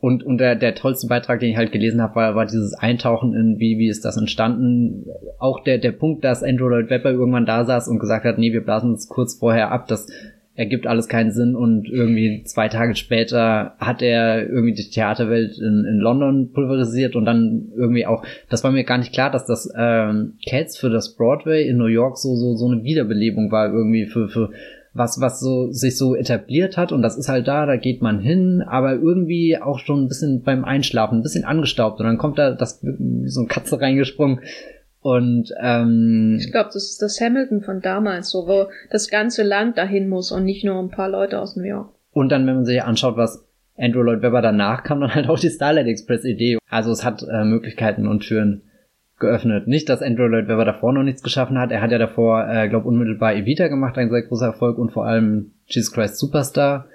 Und, 0.00 0.22
und 0.22 0.38
der, 0.38 0.54
der 0.54 0.76
tollste 0.76 1.08
Beitrag, 1.08 1.40
den 1.40 1.50
ich 1.50 1.56
halt 1.56 1.72
gelesen 1.72 2.00
habe, 2.00 2.14
war, 2.14 2.34
war 2.36 2.46
dieses 2.46 2.74
Eintauchen 2.74 3.34
in, 3.34 3.58
wie, 3.58 3.78
wie 3.78 3.88
ist 3.88 4.04
das 4.04 4.16
entstanden. 4.16 5.06
Auch 5.40 5.64
der, 5.64 5.78
der 5.78 5.90
Punkt, 5.90 6.24
dass 6.24 6.44
Andrew 6.44 6.68
Lloyd 6.68 6.88
Webber 6.88 7.10
irgendwann 7.10 7.46
da 7.46 7.64
saß 7.64 7.88
und 7.88 7.98
gesagt 7.98 8.24
hat, 8.24 8.38
nee, 8.38 8.52
wir 8.52 8.64
blasen 8.64 8.90
uns 8.90 9.08
kurz 9.08 9.34
vorher 9.34 9.72
ab, 9.72 9.88
das 9.88 10.06
ergibt 10.58 10.88
alles 10.88 11.06
keinen 11.06 11.30
Sinn 11.30 11.54
und 11.54 11.88
irgendwie 11.88 12.42
zwei 12.42 12.66
Tage 12.68 12.96
später 12.96 13.76
hat 13.78 14.02
er 14.02 14.44
irgendwie 14.48 14.74
die 14.74 14.90
Theaterwelt 14.90 15.56
in, 15.58 15.84
in 15.88 15.98
London 15.98 16.52
pulverisiert 16.52 17.14
und 17.14 17.26
dann 17.26 17.68
irgendwie 17.76 18.06
auch, 18.06 18.24
das 18.50 18.64
war 18.64 18.72
mir 18.72 18.82
gar 18.82 18.98
nicht 18.98 19.12
klar, 19.12 19.30
dass 19.30 19.46
das 19.46 19.72
ähm, 19.78 20.34
Cats 20.48 20.76
für 20.76 20.90
das 20.90 21.14
Broadway 21.14 21.68
in 21.68 21.76
New 21.76 21.86
York 21.86 22.18
so, 22.18 22.34
so, 22.34 22.56
so 22.56 22.66
eine 22.66 22.82
Wiederbelebung 22.82 23.52
war 23.52 23.72
irgendwie 23.72 24.06
für, 24.06 24.28
für 24.28 24.50
was, 24.94 25.20
was 25.20 25.40
so 25.40 25.70
sich 25.70 25.96
so 25.96 26.14
etabliert 26.14 26.76
hat 26.76 26.92
und 26.92 27.02
das 27.02 27.16
ist 27.16 27.28
halt 27.28 27.46
da, 27.46 27.66
da 27.66 27.76
geht 27.76 28.02
man 28.02 28.20
hin, 28.20 28.62
aber 28.66 28.94
irgendwie 28.94 29.58
auch 29.60 29.78
schon 29.78 30.04
ein 30.04 30.08
bisschen 30.08 30.42
beim 30.42 30.64
Einschlafen, 30.64 31.18
ein 31.18 31.22
bisschen 31.22 31.44
angestaubt 31.44 32.00
und 32.00 32.06
dann 32.06 32.18
kommt 32.18 32.38
da 32.38 32.52
das 32.52 32.82
wie 32.82 33.28
so 33.28 33.40
eine 33.40 33.48
Katze 33.48 33.80
reingesprungen. 33.80 34.40
Und 35.00 35.54
ähm, 35.62 36.36
ich 36.40 36.50
glaube, 36.50 36.70
das 36.72 36.90
ist 36.90 37.00
das 37.00 37.20
Hamilton 37.20 37.62
von 37.62 37.80
damals, 37.80 38.30
so 38.30 38.48
wo 38.48 38.66
das 38.90 39.08
ganze 39.08 39.44
Land 39.44 39.78
dahin 39.78 40.08
muss 40.08 40.32
und 40.32 40.44
nicht 40.44 40.64
nur 40.64 40.78
ein 40.78 40.90
paar 40.90 41.08
Leute 41.08 41.40
aus 41.40 41.56
New 41.56 41.62
York. 41.62 41.90
Und 42.12 42.30
dann, 42.30 42.46
wenn 42.46 42.56
man 42.56 42.64
sich 42.64 42.82
anschaut, 42.82 43.16
was 43.16 43.44
Andrew 43.78 44.02
Lloyd 44.02 44.22
Webber 44.22 44.42
danach 44.42 44.82
kam, 44.82 45.00
dann 45.00 45.14
halt 45.14 45.28
auch 45.28 45.38
die 45.38 45.50
Starlight 45.50 45.86
Express 45.86 46.24
Idee. 46.24 46.58
Also 46.68 46.90
es 46.90 47.04
hat 47.04 47.22
äh, 47.22 47.44
Möglichkeiten 47.44 48.08
und 48.08 48.20
Türen 48.20 48.62
geöffnet. 49.18 49.66
Nicht, 49.66 49.88
dass 49.88 50.02
Andrew 50.02 50.26
Lloyd 50.26 50.48
Webber 50.48 50.64
davor 50.64 50.92
noch 50.92 51.02
nichts 51.02 51.22
geschaffen 51.22 51.58
hat. 51.58 51.70
Er 51.70 51.80
hat 51.80 51.90
ja 51.90 51.98
davor, 51.98 52.48
äh, 52.48 52.68
glaube 52.68 52.88
unmittelbar 52.88 53.34
Evita 53.34 53.68
gemacht, 53.68 53.98
ein 53.98 54.10
sehr 54.10 54.22
großer 54.22 54.46
Erfolg 54.46 54.78
und 54.78 54.92
vor 54.92 55.06
allem 55.06 55.52
Jesus 55.66 55.92
Christ 55.92 56.18
Superstar, 56.18 56.86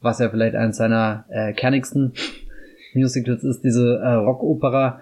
was 0.00 0.18
ja 0.18 0.28
vielleicht 0.28 0.54
eines 0.54 0.76
seiner 0.76 1.24
äh, 1.28 1.52
kernigsten 1.52 2.12
Musicals 2.94 3.44
ist, 3.44 3.62
diese 3.62 3.96
äh, 3.96 4.12
Rockopera. 4.12 5.00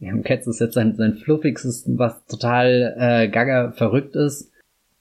Ja, 0.00 0.16
Cats 0.18 0.46
ist 0.46 0.60
jetzt 0.60 0.74
sein, 0.74 0.96
sein 0.96 1.14
fluffigstes, 1.14 1.84
was 1.96 2.24
total 2.26 2.94
äh, 2.98 3.28
gaga 3.28 3.72
verrückt 3.72 4.16
ist. 4.16 4.50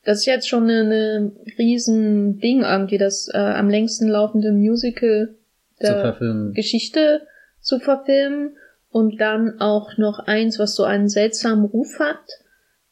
Das 0.05 0.19
ist 0.19 0.25
jetzt 0.25 0.47
schon 0.47 0.63
eine, 0.63 0.81
eine 0.81 1.31
riesen 1.57 2.39
Ding 2.39 2.61
irgendwie, 2.61 2.97
das 2.97 3.29
äh, 3.33 3.37
am 3.37 3.69
längsten 3.69 4.07
laufende 4.07 4.51
Musical 4.51 5.35
der 5.81 6.15
Geschichte 6.53 7.21
zu 7.59 7.79
verfilmen 7.79 8.51
und 8.93 9.19
dann 9.19 9.59
auch 9.59 9.97
noch 9.97 10.19
eins, 10.19 10.59
was 10.59 10.75
so 10.75 10.83
einen 10.83 11.09
seltsamen 11.09 11.65
Ruf 11.65 11.99
hat. 11.99 12.23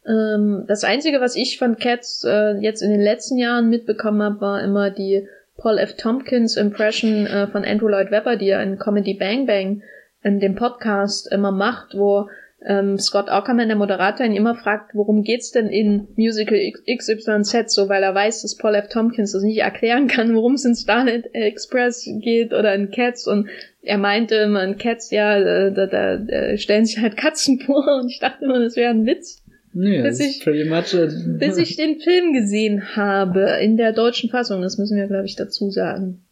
Ähm, 0.06 0.66
das 0.68 0.84
Einzige, 0.84 1.22
was 1.22 1.36
ich 1.36 1.60
von 1.60 1.78
Cats 1.78 2.26
äh, 2.28 2.58
jetzt 2.60 2.82
in 2.82 2.90
den 2.90 3.02
letzten 3.02 3.38
Jahren 3.38 3.70
mitbekommen 3.70 4.24
habe, 4.24 4.42
war 4.42 4.64
immer 4.64 4.90
die 4.90 5.28
Paul 5.58 5.78
F. 5.78 5.96
Tompkins 5.98 6.58
Impression 6.58 7.28
äh, 7.28 7.48
von 7.48 7.64
Andrew 7.64 7.88
Lloyd 7.88 8.10
Webber, 8.10 8.36
die 8.36 8.50
er 8.50 8.64
in 8.64 8.80
Comedy 8.80 9.14
Bang 9.14 9.46
Bang 9.46 9.84
in 10.24 10.40
dem 10.40 10.56
Podcast 10.56 11.32
immer 11.32 11.52
macht, 11.52 11.94
wo 11.96 12.28
ähm, 12.66 13.00
Scott 13.00 13.30
Ackerman, 13.30 13.68
der 13.68 13.78
Moderator, 13.78 14.26
ihn 14.26 14.36
immer 14.36 14.56
fragt, 14.56 14.94
worum 14.94 15.24
geht's 15.24 15.52
denn 15.52 15.68
in 15.68 16.08
Musical 16.16 16.60
XYZ, 16.88 17.74
so 17.74 17.90
weil 17.90 18.04
er 18.04 18.14
weiß, 18.14 18.44
dass 18.44 18.56
Paul 18.56 18.76
F. 18.76 18.88
Tompkins 18.90 19.32
das 19.32 19.44
nicht 19.44 19.60
erklären 19.60 20.08
kann, 20.08 20.36
worum 20.36 20.54
es 20.54 20.66
in 20.66 20.76
Starlight 20.76 21.34
Express 21.34 22.08
geht 22.20 22.54
oder 22.54 22.76
in 22.76 22.92
Cats 22.92 23.28
und 23.28 23.50
er 23.82 23.98
meinte 23.98 24.36
immer 24.36 24.64
in 24.64 24.78
Cats, 24.78 25.10
ja, 25.10 25.38
äh, 25.38 25.74
da, 25.74 25.88
da, 25.88 26.18
da 26.18 26.58
stellen 26.58 26.86
sich 26.86 27.00
halt 27.00 27.18
Katzen 27.18 27.60
vor 27.66 28.00
und 28.02 28.10
ich 28.10 28.20
dachte 28.20 28.46
immer, 28.46 28.60
das 28.60 28.76
wäre 28.76 28.92
ein 28.92 29.06
Witz. 29.06 29.44
Nee, 29.74 30.02
bis, 30.02 30.20
ich, 30.20 30.44
bis 30.44 31.58
ich 31.58 31.78
den 31.78 32.00
Film 32.02 32.34
gesehen 32.34 32.98
habe, 32.98 33.58
in 33.62 33.78
der 33.78 33.94
deutschen 33.94 34.30
Fassung, 34.30 34.62
das 34.62 34.78
müssen 34.78 34.98
wir, 34.98 35.08
glaube 35.08 35.26
ich, 35.26 35.38
dazu 35.38 35.70
sagen. 35.70 36.26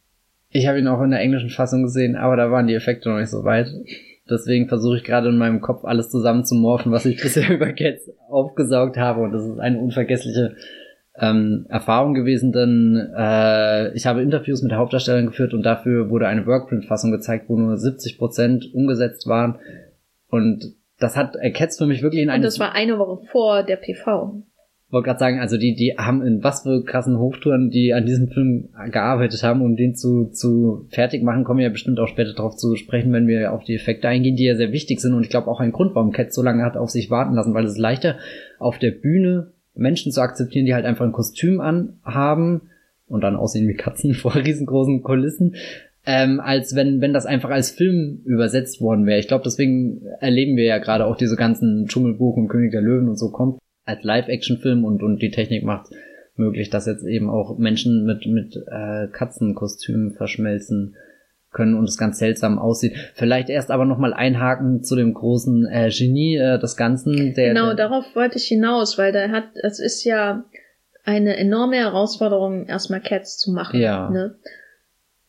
Ich 0.49 0.67
habe 0.67 0.77
ihn 0.77 0.87
auch 0.87 1.01
in 1.01 1.11
der 1.11 1.21
englischen 1.21 1.49
Fassung 1.49 1.83
gesehen, 1.83 2.17
aber 2.17 2.35
da 2.35 2.51
waren 2.51 2.67
die 2.67 2.73
Effekte 2.73 3.07
noch 3.07 3.17
nicht 3.17 3.29
so 3.29 3.45
weit. 3.45 3.67
Deswegen 4.29 4.67
versuche 4.67 4.97
ich 4.97 5.03
gerade 5.03 5.29
in 5.29 5.37
meinem 5.37 5.61
Kopf 5.61 5.85
alles 5.85 6.09
zusammenzumorphen, 6.09 6.91
was 6.91 7.05
ich 7.05 7.17
bisher 7.21 7.49
über 7.49 7.71
Cats 7.73 8.11
aufgesaugt 8.29 8.97
habe. 8.97 9.21
Und 9.21 9.31
das 9.31 9.43
ist 9.43 9.59
eine 9.59 9.79
unvergessliche 9.79 10.55
ähm, 11.15 11.65
Erfahrung 11.69 12.13
gewesen, 12.13 12.51
denn 12.51 13.11
äh, 13.17 13.93
ich 13.93 14.05
habe 14.05 14.21
Interviews 14.21 14.61
mit 14.61 14.71
der 14.71 14.77
Hauptdarstellerin 14.77 15.27
geführt 15.27 15.53
und 15.53 15.63
dafür 15.63 16.09
wurde 16.09 16.27
eine 16.27 16.45
Workprint-Fassung 16.45 17.11
gezeigt, 17.11 17.49
wo 17.49 17.57
nur 17.57 17.77
70 17.77 18.17
Prozent 18.17 18.73
umgesetzt 18.73 19.27
waren. 19.27 19.59
Und 20.29 20.75
das 20.97 21.17
hat 21.17 21.35
äh, 21.35 21.51
Cats 21.51 21.77
für 21.77 21.87
mich 21.87 22.01
wirklich 22.01 22.21
in 22.21 22.29
einem. 22.29 22.41
Und 22.41 22.45
das 22.45 22.59
war 22.59 22.73
eine 22.73 22.99
Woche 22.99 23.25
vor 23.27 23.63
der 23.63 23.77
PV 23.77 24.43
wollte 24.91 25.05
gerade 25.05 25.19
sagen, 25.19 25.39
also 25.39 25.57
die, 25.57 25.75
die 25.75 25.95
haben 25.97 26.23
in 26.23 26.43
was 26.43 26.63
für 26.63 26.83
krassen 26.83 27.19
Hochtouren, 27.19 27.69
die 27.69 27.93
an 27.93 28.05
diesem 28.05 28.27
Film 28.29 28.69
gearbeitet 28.91 29.43
haben, 29.43 29.61
um 29.61 29.75
den 29.75 29.95
zu, 29.95 30.25
zu 30.31 30.87
fertig 30.89 31.23
machen, 31.23 31.43
kommen 31.43 31.59
wir 31.59 31.65
ja 31.65 31.71
bestimmt 31.71 31.99
auch 31.99 32.07
später 32.07 32.33
darauf 32.33 32.55
zu 32.55 32.75
sprechen, 32.75 33.13
wenn 33.13 33.27
wir 33.27 33.53
auf 33.53 33.63
die 33.63 33.75
Effekte 33.75 34.07
eingehen, 34.07 34.35
die 34.35 34.45
ja 34.45 34.55
sehr 34.55 34.71
wichtig 34.71 34.99
sind 34.99 35.13
und 35.13 35.23
ich 35.23 35.29
glaube 35.29 35.47
auch 35.47 35.59
ein 35.59 35.71
Grund, 35.71 35.93
warum 35.93 36.11
Cat 36.11 36.33
so 36.33 36.41
lange 36.41 36.63
hat 36.63 36.75
auf 36.75 36.89
sich 36.89 37.11
warten 37.11 37.35
lassen, 37.35 37.53
weil 37.53 37.65
es 37.65 37.73
ist 37.73 37.77
leichter 37.77 38.17
auf 38.57 38.79
der 38.79 38.91
Bühne 38.91 39.51
Menschen 39.75 40.11
zu 40.11 40.21
akzeptieren, 40.21 40.65
die 40.65 40.73
halt 40.73 40.85
einfach 40.85 41.05
ein 41.05 41.11
Kostüm 41.11 41.61
anhaben 41.61 42.61
und 43.07 43.21
dann 43.21 43.35
aussehen 43.35 43.67
wie 43.67 43.75
Katzen 43.75 44.13
vor 44.15 44.35
riesengroßen 44.35 45.03
Kulissen, 45.03 45.55
ähm, 46.05 46.39
als 46.39 46.75
wenn, 46.75 46.99
wenn 46.99 47.13
das 47.13 47.27
einfach 47.27 47.51
als 47.51 47.69
Film 47.69 48.21
übersetzt 48.25 48.81
worden 48.81 49.05
wäre. 49.05 49.19
Ich 49.19 49.27
glaube, 49.27 49.43
deswegen 49.43 50.01
erleben 50.19 50.57
wir 50.57 50.63
ja 50.63 50.79
gerade 50.79 51.05
auch 51.05 51.15
diese 51.15 51.35
ganzen 51.35 51.85
Dschungelbuch 51.85 52.37
und 52.37 52.47
König 52.47 52.71
der 52.71 52.81
Löwen 52.81 53.07
und 53.07 53.19
so 53.19 53.29
kommt 53.29 53.59
als 53.89 54.03
Live-Action-Film 54.03 54.85
und, 54.85 55.03
und 55.03 55.21
die 55.21 55.31
Technik 55.31 55.63
macht 55.63 55.87
möglich, 56.35 56.69
dass 56.69 56.85
jetzt 56.85 57.05
eben 57.05 57.29
auch 57.29 57.57
Menschen 57.57 58.05
mit, 58.05 58.25
mit 58.25 58.55
äh, 58.55 59.07
Katzenkostümen 59.11 60.13
verschmelzen. 60.13 60.95
können 61.51 61.75
und 61.75 61.85
es 61.85 61.97
ganz 61.97 62.19
seltsam 62.19 62.59
aussieht. 62.59 62.93
Vielleicht 63.15 63.49
erst 63.49 63.71
aber 63.71 63.85
nochmal 63.85 64.13
einhaken 64.13 64.83
zu 64.83 64.95
dem 64.95 65.13
großen 65.13 65.65
äh, 65.65 65.89
Genie 65.89 66.37
äh, 66.37 66.59
des 66.59 66.77
Ganzen. 66.77 67.33
Der, 67.33 67.49
genau, 67.49 67.73
der, 67.73 67.87
darauf 67.87 68.05
wollte 68.15 68.37
ich 68.37 68.45
hinaus, 68.45 68.97
weil 68.97 69.11
der 69.11 69.31
hat, 69.31 69.45
es 69.55 69.79
ist 69.79 70.03
ja 70.03 70.45
eine 71.03 71.37
enorme 71.37 71.77
Herausforderung, 71.77 72.67
erstmal 72.67 73.01
Cats 73.01 73.37
zu 73.37 73.51
machen. 73.51 73.79
Ja. 73.79 74.09
Ne? 74.09 74.35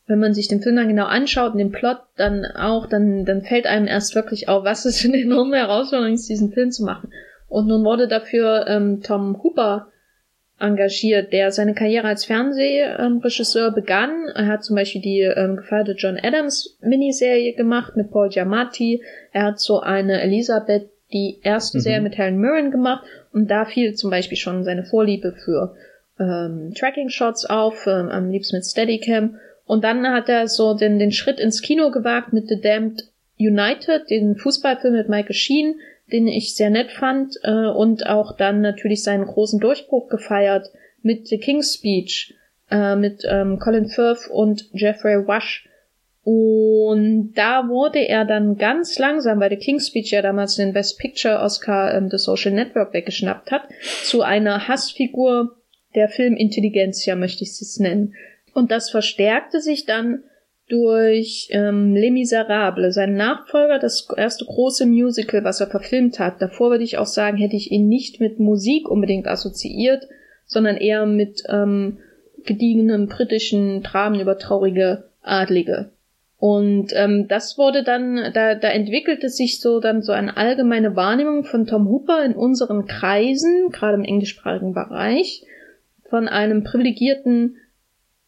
Wenn 0.07 0.19
man 0.19 0.35
sich 0.35 0.49
den 0.49 0.61
Film 0.61 0.76
dann 0.76 0.88
genau 0.88 1.07
anschaut 1.07 1.52
und 1.52 1.59
den 1.59 1.73
Plot 1.73 1.99
dann 2.17 2.45
auch, 2.45 2.87
dann, 2.87 3.25
dann 3.25 3.43
fällt 3.43 3.67
einem 3.67 3.87
erst 3.87 4.14
wirklich 4.14 4.49
auf, 4.49 4.64
was 4.64 4.85
es 4.85 5.00
für 5.00 5.09
eine 5.09 5.23
enorme 5.23 5.57
Herausforderung 5.57 6.14
ist, 6.14 6.29
diesen 6.29 6.52
Film 6.52 6.71
zu 6.71 6.85
machen. 6.85 7.11
Und 7.50 7.66
nun 7.66 7.85
wurde 7.85 8.09
dafür 8.09 8.66
ähm, 8.69 9.02
Tom 9.02 9.42
Hooper 9.42 9.88
engagiert, 10.61 11.33
der 11.33 11.50
seine 11.50 11.75
Karriere 11.75 12.07
als 12.07 12.25
Fernsehregisseur 12.25 13.73
begann. 13.73 14.28
Er 14.35 14.47
hat 14.47 14.64
zum 14.64 14.76
Beispiel 14.76 15.00
die 15.00 15.21
ähm, 15.21 15.57
gefeierte 15.57 15.97
John 15.99 16.19
Adams 16.23 16.78
Miniserie 16.80 17.54
gemacht 17.54 17.97
mit 17.97 18.12
Paul 18.12 18.28
Giamatti. 18.28 19.02
Er 19.33 19.42
hat 19.42 19.61
so 19.61 19.80
eine 19.80 20.21
Elisabeth, 20.23 20.90
die 21.12 21.40
erste 21.42 21.78
mhm. 21.78 21.83
Serie 21.83 22.00
mit 22.02 22.16
Helen 22.16 22.38
Mirren 22.38 22.71
gemacht 22.71 23.04
und 23.33 23.50
da 23.50 23.64
fiel 23.64 23.95
zum 23.95 24.11
Beispiel 24.11 24.38
schon 24.38 24.62
seine 24.62 24.85
Vorliebe 24.85 25.33
für 25.33 25.75
ähm, 26.21 26.73
Tracking-Shots 26.78 27.47
auf, 27.47 27.87
ähm, 27.88 28.11
am 28.11 28.30
liebsten 28.30 28.57
mit 28.57 28.64
Steadicam. 28.64 29.40
Und 29.64 29.83
dann 29.83 30.07
hat 30.07 30.28
er 30.28 30.47
so 30.47 30.75
den, 30.75 31.00
den 31.00 31.11
Schritt 31.11 31.40
ins 31.40 31.62
Kino 31.62 31.90
gewagt 31.90 32.33
mit 32.33 32.49
The 32.49 32.61
Damned 32.61 33.09
United, 33.38 34.09
den 34.11 34.37
Fußballfilm 34.37 34.95
mit 34.95 35.09
Michael 35.09 35.35
Sheen, 35.35 35.80
den 36.12 36.26
ich 36.26 36.55
sehr 36.55 36.71
nett 36.71 36.90
fand 36.90 37.37
äh, 37.43 37.67
und 37.67 38.07
auch 38.07 38.37
dann 38.37 38.61
natürlich 38.61 39.02
seinen 39.02 39.26
großen 39.26 39.61
Durchbruch 39.61 40.09
gefeiert 40.09 40.71
mit 41.02 41.29
The 41.29 41.38
King's 41.38 41.75
Speech 41.75 42.35
äh, 42.71 42.97
mit 42.97 43.23
ähm, 43.29 43.59
Colin 43.59 43.88
Firth 43.88 44.29
und 44.31 44.69
Jeffrey 44.73 45.14
Rush. 45.14 45.67
Und 46.23 47.33
da 47.35 47.69
wurde 47.69 48.00
er 48.00 48.25
dann 48.25 48.57
ganz 48.57 48.99
langsam, 48.99 49.40
weil 49.40 49.50
The 49.50 49.57
King's 49.57 49.88
Speech 49.88 50.11
ja 50.11 50.23
damals 50.23 50.57
den 50.57 50.73
Best 50.73 50.99
Picture 50.99 51.40
Oscar 51.40 51.95
ähm, 51.95 52.09
des 52.09 52.25
Social 52.25 52.52
Network 52.52 52.93
weggeschnappt 52.93 53.50
hat, 53.50 53.62
zu 54.05 54.23
einer 54.23 54.69
Hassfigur 54.69 55.57
der 55.95 56.09
Filmintelligenzia, 56.09 57.17
möchte 57.17 57.43
ich 57.43 57.50
es 57.50 57.79
nennen. 57.79 58.14
Und 58.55 58.71
das 58.71 58.90
verstärkte 58.90 59.61
sich 59.61 59.87
dann 59.87 60.25
durch 60.71 61.49
ähm, 61.50 61.95
Les 61.95 62.12
Miserables, 62.12 62.95
sein 62.95 63.15
Nachfolger, 63.15 63.79
das 63.79 64.09
erste 64.17 64.45
große 64.45 64.87
Musical, 64.87 65.43
was 65.43 65.61
er 65.61 65.67
verfilmt 65.67 66.19
hat. 66.19 66.41
Davor 66.41 66.71
würde 66.71 66.85
ich 66.85 66.99
auch 66.99 67.07
sagen, 67.07 67.37
hätte 67.37 67.57
ich 67.57 67.73
ihn 67.73 67.89
nicht 67.89 68.21
mit 68.21 68.39
Musik 68.39 68.89
unbedingt 68.89 69.27
assoziiert, 69.27 70.07
sondern 70.47 70.77
eher 70.77 71.07
mit 71.07 71.43
ähm, 71.49 71.99
gediegenem 72.45 73.09
britischen 73.09 73.83
Dramen 73.83 74.21
über 74.21 74.39
traurige 74.39 75.11
Adlige. 75.23 75.91
Und 76.39 76.93
ähm, 76.95 77.29
das 77.29 77.59
wurde 77.59 77.83
dann, 77.83 78.33
da, 78.33 78.55
da 78.55 78.69
entwickelte 78.69 79.29
sich 79.29 79.61
so 79.61 79.81
dann 79.81 80.00
so 80.03 80.12
eine 80.12 80.37
allgemeine 80.37 80.97
Wahrnehmung 80.97 81.45
von 81.45 81.67
Tom 81.67 81.89
Hooper 81.89 82.25
in 82.25 82.35
unseren 82.35 82.87
Kreisen, 82.87 83.71
gerade 83.71 83.97
im 83.97 84.05
englischsprachigen 84.05 84.73
Bereich, 84.73 85.45
von 86.09 86.29
einem 86.29 86.65
privilegierten 86.65 87.57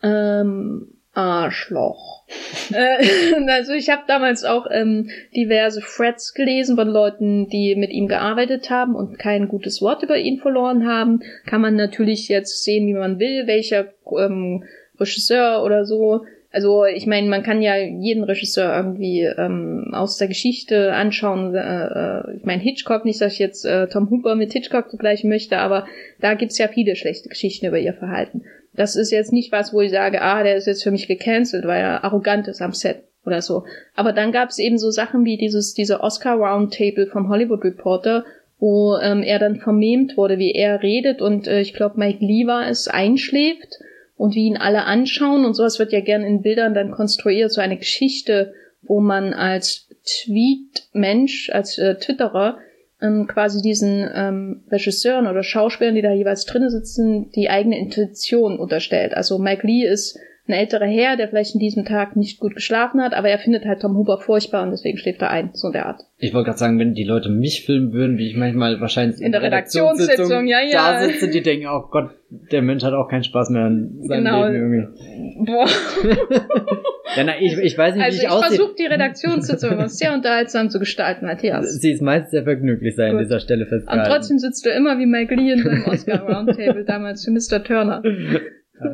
ähm, 0.02 0.91
Arschloch. 1.14 2.24
äh, 2.72 3.50
also 3.50 3.72
ich 3.72 3.90
habe 3.90 4.02
damals 4.06 4.44
auch 4.44 4.66
ähm, 4.70 5.10
diverse 5.36 5.80
Threads 5.80 6.32
gelesen 6.32 6.76
von 6.76 6.88
Leuten, 6.88 7.48
die 7.48 7.74
mit 7.76 7.90
ihm 7.90 8.08
gearbeitet 8.08 8.70
haben 8.70 8.94
und 8.94 9.18
kein 9.18 9.48
gutes 9.48 9.82
Wort 9.82 10.02
über 10.02 10.16
ihn 10.16 10.38
verloren 10.38 10.86
haben. 10.86 11.22
Kann 11.46 11.60
man 11.60 11.76
natürlich 11.76 12.28
jetzt 12.28 12.64
sehen, 12.64 12.86
wie 12.86 12.94
man 12.94 13.18
will, 13.18 13.46
welcher 13.46 13.92
ähm, 14.18 14.64
Regisseur 14.98 15.62
oder 15.62 15.84
so. 15.84 16.24
Also 16.52 16.84
ich 16.84 17.06
meine, 17.06 17.28
man 17.28 17.42
kann 17.42 17.62
ja 17.62 17.76
jeden 17.76 18.24
Regisseur 18.24 18.76
irgendwie 18.76 19.22
ähm, 19.22 19.88
aus 19.92 20.18
der 20.18 20.28
Geschichte 20.28 20.92
anschauen. 20.92 21.54
Äh, 21.54 21.60
äh, 21.60 22.36
ich 22.36 22.44
meine 22.44 22.62
Hitchcock, 22.62 23.06
nicht, 23.06 23.20
dass 23.22 23.32
ich 23.32 23.38
jetzt 23.38 23.64
äh, 23.64 23.88
Tom 23.88 24.10
Hooper 24.10 24.34
mit 24.34 24.52
Hitchcock 24.52 24.90
vergleichen 24.90 25.30
möchte, 25.30 25.58
aber 25.58 25.86
da 26.20 26.34
gibt's 26.34 26.58
ja 26.58 26.68
viele 26.68 26.94
schlechte 26.94 27.30
Geschichten 27.30 27.66
über 27.66 27.78
ihr 27.78 27.94
Verhalten. 27.94 28.42
Das 28.74 28.96
ist 28.96 29.10
jetzt 29.10 29.32
nicht 29.32 29.50
was, 29.50 29.72
wo 29.72 29.80
ich 29.80 29.90
sage, 29.90 30.20
ah, 30.20 30.42
der 30.42 30.56
ist 30.56 30.66
jetzt 30.66 30.82
für 30.82 30.90
mich 30.90 31.08
gecancelt, 31.08 31.66
weil 31.66 31.80
er 31.80 32.04
arrogant 32.04 32.48
ist 32.48 32.60
am 32.60 32.72
Set 32.72 33.02
oder 33.24 33.40
so. 33.40 33.64
Aber 33.94 34.12
dann 34.12 34.30
gab 34.30 34.50
es 34.50 34.58
eben 34.58 34.78
so 34.78 34.90
Sachen 34.90 35.24
wie 35.24 35.38
dieses, 35.38 35.72
diese 35.72 36.00
Oscar 36.00 36.36
Roundtable 36.36 37.06
vom 37.06 37.30
Hollywood 37.30 37.64
Reporter, 37.64 38.24
wo 38.58 38.96
ähm, 38.96 39.22
er 39.22 39.38
dann 39.38 39.56
vermehmt 39.56 40.18
wurde, 40.18 40.38
wie 40.38 40.52
er 40.52 40.82
redet 40.82 41.22
und 41.22 41.48
äh, 41.48 41.60
ich 41.60 41.72
glaube 41.72 41.98
Mike 41.98 42.24
Lee 42.24 42.46
war 42.46 42.68
es, 42.68 42.88
einschläft 42.88 43.78
und 44.16 44.34
wie 44.34 44.46
ihn 44.46 44.56
alle 44.56 44.84
anschauen 44.84 45.44
und 45.44 45.54
sowas 45.54 45.78
wird 45.78 45.92
ja 45.92 46.00
gern 46.00 46.22
in 46.22 46.42
Bildern 46.42 46.74
dann 46.74 46.90
konstruiert, 46.90 47.52
so 47.52 47.60
eine 47.60 47.76
Geschichte, 47.76 48.54
wo 48.82 49.00
man 49.00 49.32
als 49.32 49.88
Tweet-Mensch, 50.04 51.50
als 51.50 51.78
äh, 51.78 51.96
Twitterer 51.96 52.58
ähm, 53.00 53.26
quasi 53.26 53.60
diesen 53.62 54.08
ähm, 54.14 54.64
Regisseuren 54.70 55.26
oder 55.26 55.42
Schauspielern, 55.42 55.94
die 55.94 56.02
da 56.02 56.12
jeweils 56.12 56.44
drinnen 56.46 56.70
sitzen, 56.70 57.30
die 57.32 57.50
eigene 57.50 57.78
Intuition 57.78 58.58
unterstellt. 58.58 59.14
Also 59.14 59.38
Mike 59.38 59.66
Lee 59.66 59.86
ist 59.86 60.18
ein 60.48 60.54
älterer 60.54 60.86
Herr, 60.86 61.16
der 61.16 61.28
vielleicht 61.28 61.54
in 61.54 61.60
diesem 61.60 61.84
Tag 61.84 62.16
nicht 62.16 62.40
gut 62.40 62.54
geschlafen 62.56 63.00
hat, 63.00 63.14
aber 63.14 63.28
er 63.28 63.38
findet 63.38 63.64
halt 63.64 63.80
Tom 63.80 63.96
Huber 63.96 64.18
furchtbar 64.18 64.64
und 64.64 64.72
deswegen 64.72 64.98
schläft 64.98 65.22
er 65.22 65.30
ein, 65.30 65.50
so 65.52 65.70
der 65.70 65.86
Art. 65.86 66.00
Ich 66.18 66.34
wollte 66.34 66.46
gerade 66.46 66.58
sagen, 66.58 66.80
wenn 66.80 66.94
die 66.94 67.04
Leute 67.04 67.28
mich 67.28 67.64
filmen 67.64 67.92
würden, 67.92 68.18
wie 68.18 68.28
ich 68.28 68.36
manchmal 68.36 68.80
wahrscheinlich 68.80 69.20
in, 69.20 69.26
in 69.26 69.32
der 69.32 69.42
Redaktionssitzung, 69.42 70.48
ja, 70.48 70.60
ja. 70.60 71.00
da 71.00 71.04
sitze, 71.04 71.30
die 71.30 71.42
denken, 71.42 71.68
oh 71.68 71.84
Gott, 71.90 72.10
der 72.50 72.60
Mensch 72.60 72.82
hat 72.82 72.92
auch 72.92 73.08
keinen 73.08 73.22
Spaß 73.22 73.50
mehr 73.50 73.66
an 73.66 73.98
seinem 74.00 74.24
genau. 74.24 74.46
Leben 74.48 74.72
irgendwie. 74.72 75.44
Boah. 75.46 75.66
ja, 77.16 77.24
na, 77.24 77.40
ich, 77.40 77.56
ich 77.58 77.78
weiß 77.78 77.94
nicht, 77.94 78.04
also 78.04 78.18
wie 78.18 78.26
ich, 78.26 78.32
ich 78.32 78.46
versuche 78.46 78.74
die 78.76 78.86
Redaktionssitzung 78.86 79.88
sehr 79.88 80.12
unterhaltsam 80.12 80.70
zu 80.70 80.80
gestalten, 80.80 81.26
Matthias. 81.26 81.72
Sie 81.80 81.92
ist 81.92 82.02
meist 82.02 82.32
sehr 82.32 82.42
vergnüglich 82.42 82.96
sein, 82.96 83.12
an 83.12 83.18
dieser 83.18 83.38
Stelle 83.38 83.66
festgehalten. 83.66 84.04
Und 84.04 84.12
trotzdem 84.12 84.38
sitzt 84.40 84.66
du 84.66 84.70
immer 84.70 84.98
wie 84.98 85.06
Mike 85.06 85.34
Lee 85.36 85.52
in 85.52 85.62
beim 85.62 85.84
Oscar 85.84 86.22
Roundtable 86.22 86.84
damals 86.84 87.24
für 87.24 87.30
Mr. 87.30 87.62
Turner. 87.62 88.02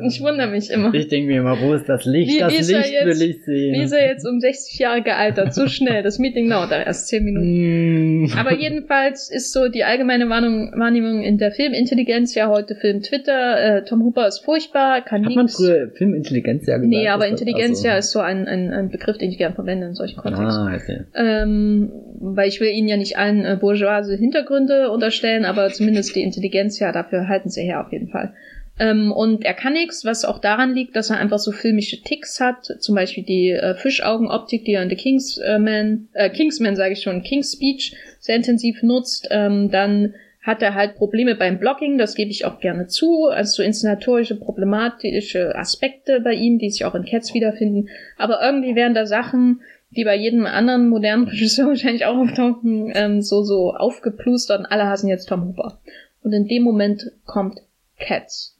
Ich 0.03 0.21
wundere 0.21 0.47
mich 0.47 0.69
immer. 0.69 0.93
Ich 0.93 1.07
denke 1.07 1.27
mir 1.27 1.39
immer, 1.39 1.59
wo 1.61 1.73
ist 1.73 1.87
das 1.87 2.05
Licht? 2.05 2.35
Wie, 2.35 2.39
das 2.39 2.53
wie 2.53 2.73
Licht 2.73 2.91
jetzt, 2.91 3.05
will 3.05 3.29
ich 3.29 3.43
sehen. 3.43 3.73
Wie 3.73 3.83
ist 3.83 3.91
er 3.91 4.07
jetzt 4.07 4.25
um 4.25 4.39
60 4.39 4.79
Jahre 4.79 5.01
gealtert? 5.01 5.53
So 5.53 5.67
schnell. 5.67 6.03
Das 6.03 6.19
Meeting 6.19 6.49
dauert 6.49 6.71
da 6.71 6.81
erst 6.81 7.07
10 7.07 7.23
Minuten. 7.23 8.23
Mm. 8.23 8.31
Aber 8.37 8.55
jedenfalls 8.55 9.29
ist 9.29 9.53
so 9.53 9.67
die 9.67 9.83
allgemeine 9.83 10.29
Wahrnehmung 10.29 11.23
in 11.23 11.37
der 11.37 11.51
Filmintelligenz 11.51 12.35
ja 12.35 12.49
heute 12.49 12.75
Film 12.75 13.01
Twitter. 13.01 13.77
Äh, 13.77 13.83
Tom 13.85 14.03
Hooper 14.03 14.27
ist 14.27 14.39
furchtbar, 14.39 15.01
kann 15.01 15.25
Hat 15.25 15.35
man 15.35 15.47
früher 15.47 15.89
Filmintelligenz 15.95 16.67
ja 16.67 16.77
gesagt? 16.77 16.89
Nee, 16.89 17.07
aber 17.07 17.27
Intelligenz 17.27 17.83
ja 17.83 17.93
also. 17.93 18.07
ist 18.07 18.11
so 18.11 18.19
ein, 18.19 18.47
ein, 18.47 18.71
ein 18.71 18.89
Begriff, 18.89 19.17
den 19.17 19.29
ich 19.29 19.37
gerne 19.37 19.55
verwende 19.55 19.87
in 19.87 19.93
solchen 19.93 20.17
Kontexten. 20.17 20.47
Ah, 20.47 20.75
okay. 20.75 21.05
Ähm, 21.15 21.91
weil 22.19 22.47
ich 22.47 22.59
will 22.59 22.69
ihnen 22.69 22.87
ja 22.87 22.97
nicht 22.97 23.17
allen 23.17 23.45
äh, 23.45 23.57
bourgeoise 23.59 24.15
Hintergründe 24.15 24.91
unterstellen, 24.91 25.45
aber 25.45 25.69
zumindest 25.69 26.15
die 26.15 26.23
Intelligenz 26.23 26.79
ja, 26.79 26.91
dafür 26.91 27.27
halten 27.27 27.49
sie 27.49 27.63
her 27.63 27.85
auf 27.85 27.91
jeden 27.91 28.09
Fall. 28.09 28.33
Ähm, 28.79 29.11
und 29.11 29.43
er 29.43 29.53
kann 29.53 29.73
nichts, 29.73 30.05
was 30.05 30.23
auch 30.23 30.39
daran 30.39 30.73
liegt, 30.73 30.95
dass 30.95 31.09
er 31.09 31.17
einfach 31.17 31.39
so 31.39 31.51
filmische 31.51 32.01
Ticks 32.01 32.39
hat, 32.39 32.65
zum 32.79 32.95
Beispiel 32.95 33.25
die 33.25 33.51
äh, 33.51 33.75
Fischaugenoptik, 33.75 34.63
die 34.63 34.73
er 34.73 34.83
in 34.83 34.89
The 34.89 34.95
Kingsman, 34.95 36.07
äh, 36.13 36.29
Kingsman 36.29 36.77
sage 36.77 36.93
ich 36.93 37.01
schon, 37.01 37.21
King's 37.21 37.53
Speech 37.53 37.93
sehr 38.19 38.37
intensiv 38.37 38.81
nutzt. 38.81 39.27
Ähm, 39.31 39.69
dann 39.69 40.13
hat 40.41 40.61
er 40.61 40.75
halt 40.75 40.95
Probleme 40.95 41.35
beim 41.35 41.59
Blocking, 41.59 41.97
das 41.97 42.15
gebe 42.15 42.31
ich 42.31 42.45
auch 42.45 42.61
gerne 42.61 42.87
zu, 42.87 43.27
also 43.27 43.57
so 43.57 43.63
inszenatorische, 43.63 44.39
problematische 44.39 45.53
Aspekte 45.55 46.21
bei 46.21 46.33
ihm, 46.33 46.57
die 46.57 46.69
sich 46.69 46.85
auch 46.85 46.95
in 46.95 47.03
Cats 47.03 47.33
wiederfinden. 47.33 47.89
Aber 48.17 48.41
irgendwie 48.41 48.75
wären 48.75 48.93
da 48.93 49.05
Sachen, 49.05 49.59
die 49.91 50.05
bei 50.05 50.15
jedem 50.15 50.45
anderen 50.45 50.87
modernen 50.87 51.27
Regisseur 51.27 51.67
wahrscheinlich 51.67 52.05
auch 52.05 52.15
auftauchen, 52.15 52.93
ähm, 52.95 53.21
so, 53.21 53.43
so 53.43 53.73
aufgeplustert 53.73 54.59
und 54.59 54.65
alle 54.67 54.87
hassen 54.87 55.09
jetzt 55.09 55.27
Tom 55.27 55.49
Hooper. 55.49 55.81
Und 56.23 56.31
in 56.31 56.47
dem 56.47 56.63
Moment 56.63 57.11
kommt 57.25 57.59
Cats 57.99 58.58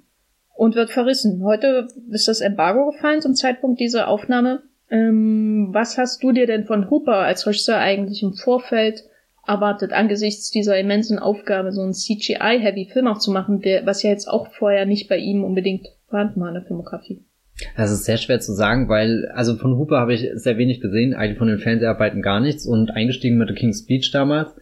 und 0.60 0.76
wird 0.76 0.90
verrissen. 0.90 1.42
Heute 1.46 1.88
ist 2.12 2.28
das 2.28 2.42
Embargo 2.42 2.92
gefallen 2.92 3.22
zum 3.22 3.34
Zeitpunkt 3.34 3.80
dieser 3.80 4.10
Aufnahme. 4.10 4.62
Ähm, 4.92 5.70
was 5.72 5.98
hast 5.98 6.22
du 6.22 6.34
dir 6.34 6.48
denn 6.48 6.66
von 6.66 6.90
Hooper 6.90 7.16
als 7.16 7.48
Regisseur 7.48 7.78
eigentlich 7.78 8.22
im 8.24 8.34
Vorfeld 8.34 9.06
erwartet, 9.48 9.94
angesichts 9.94 10.52
dieser 10.52 10.78
immensen 10.78 11.18
Aufgabe, 11.18 11.72
so 11.72 11.82
einen 11.82 11.94
CGI-heavy 11.94 12.90
Film 12.92 13.08
auch 13.08 13.20
zu 13.20 13.32
machen, 13.32 13.62
der, 13.62 13.86
was 13.86 14.04
ja 14.04 14.10
jetzt 14.10 14.28
auch 14.28 14.52
vorher 14.52 14.86
nicht 14.86 15.08
bei 15.08 15.16
ihm 15.16 15.46
unbedingt 15.46 15.88
vorhanden 16.10 16.42
war 16.42 16.50
in 16.50 16.56
der 16.56 16.64
Filmografie? 16.64 17.24
Das 17.78 17.90
ist 17.90 18.04
sehr 18.04 18.18
schwer 18.18 18.42
zu 18.42 18.52
sagen, 18.52 18.90
weil, 18.90 19.32
also 19.34 19.56
von 19.56 19.78
Hooper 19.78 19.98
habe 19.98 20.14
ich 20.14 20.28
sehr 20.34 20.58
wenig 20.58 20.82
gesehen, 20.82 21.14
eigentlich 21.14 21.38
von 21.38 21.48
den 21.48 21.60
Fernseharbeiten 21.60 22.22
gar 22.22 22.42
nichts 22.42 22.66
und 22.66 22.92
eingestiegen 22.92 23.38
mit 23.38 23.48
The 23.48 23.56
King's 23.56 23.80
Speech 23.80 24.12
damals, 24.12 24.54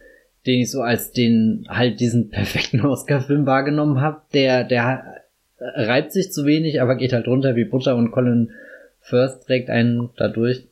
den 0.46 0.60
ich 0.60 0.70
so 0.70 0.80
als 0.80 1.10
den, 1.10 1.66
halt 1.68 1.98
diesen 1.98 2.28
perfekten 2.30 2.86
Oscar-Film 2.86 3.46
wahrgenommen 3.46 4.00
habe, 4.00 4.22
der, 4.32 4.62
der 4.62 5.18
reibt 5.60 6.12
sich 6.12 6.32
zu 6.32 6.46
wenig, 6.46 6.80
aber 6.80 6.96
geht 6.96 7.12
halt 7.12 7.26
runter 7.26 7.56
wie 7.56 7.64
Butter 7.64 7.96
und 7.96 8.10
Colin 8.10 8.52
First 9.00 9.46
trägt 9.46 9.70
einen 9.70 10.10
dadurch. 10.16 10.68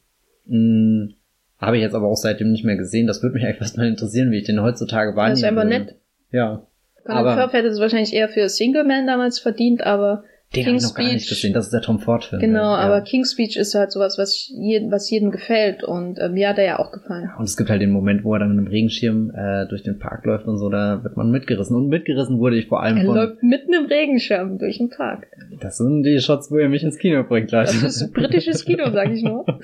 Hm, 0.47 1.15
habe 1.59 1.77
ich 1.77 1.83
jetzt 1.83 1.95
aber 1.95 2.07
auch 2.07 2.17
seitdem 2.17 2.53
nicht 2.53 2.65
mehr 2.65 2.77
gesehen. 2.77 3.07
Das 3.07 3.23
würde 3.23 3.35
mich 3.35 3.45
eigentlich 3.45 3.59
fast 3.59 3.77
mal 3.77 3.87
interessieren, 3.87 4.31
wie 4.31 4.39
ich 4.39 4.45
den 4.45 4.63
heutzutage 4.63 5.17
wahrnehme. 5.17 5.33
Das 5.33 5.41
ist 5.41 5.45
einfach 5.45 5.65
nett. 5.65 5.95
Ja. 6.31 6.67
Colin 7.05 7.19
aber, 7.19 7.35
Firth 7.35 7.53
hätte 7.53 7.69
es 7.69 7.81
wahrscheinlich 7.81 8.13
eher 8.13 8.29
für 8.29 8.49
Single 8.49 8.85
Man 8.85 9.07
damals 9.07 9.39
verdient, 9.39 9.83
aber 9.83 10.25
Den 10.55 10.67
habe 10.67 10.77
ich 10.77 10.83
noch 10.83 10.95
gar 10.95 11.05
nicht 11.05 11.29
gesehen. 11.29 11.53
Das 11.53 11.67
ist 11.67 11.73
der 11.73 11.81
Tom 11.81 11.99
Ford-Film. 11.99 12.41
Genau, 12.41 12.73
ja. 12.73 12.77
aber 12.77 13.01
King's 13.03 13.33
Speech 13.33 13.57
ist 13.57 13.75
halt 13.75 13.91
sowas, 13.91 14.17
was, 14.17 14.49
jedem, 14.55 14.93
was 14.93 15.11
jedem 15.11 15.33
gefällt. 15.33 15.83
Und 15.83 16.19
äh, 16.19 16.29
mir 16.29 16.49
hat 16.49 16.59
er 16.59 16.65
ja 16.65 16.79
auch 16.79 16.93
gefallen. 16.93 17.31
Und 17.37 17.45
es 17.45 17.57
gibt 17.57 17.69
halt 17.69 17.83
den 17.83 17.91
Moment, 17.91 18.23
wo 18.23 18.33
er 18.35 18.39
dann 18.39 18.51
mit 18.51 18.59
einem 18.59 18.69
Regenschirm 18.69 19.33
äh, 19.35 19.67
durch 19.67 19.83
den 19.83 19.99
Park 19.99 20.25
läuft 20.25 20.47
und 20.47 20.59
so, 20.59 20.71
da 20.71 21.03
wird 21.03 21.17
man 21.17 21.31
mitgerissen. 21.31 21.77
Und 21.77 21.89
mitgerissen 21.89 22.39
wurde 22.39 22.59
ich 22.59 22.69
vor 22.69 22.83
allem 22.83 22.99
er 22.99 23.05
von... 23.07 23.17
Er 23.17 23.27
läuft 23.27 23.43
mitten 23.43 23.75
im 23.75 23.87
Regenschirm 23.87 24.59
durch 24.59 24.79
den 24.79 24.89
Park. 24.89 25.27
Das 25.61 25.79
sind 25.79 26.05
die 26.05 26.21
Shots, 26.21 26.51
wo 26.51 26.59
er 26.59 26.69
mich 26.69 26.85
ins 26.85 26.99
Kino 26.99 27.25
bringt, 27.25 27.51
Leute. 27.51 27.73
Das 27.83 28.01
ist 28.01 28.13
britisches 28.15 28.65
Kino, 28.65 28.91
sag 28.93 29.11
ich 29.11 29.23
nur. 29.23 29.45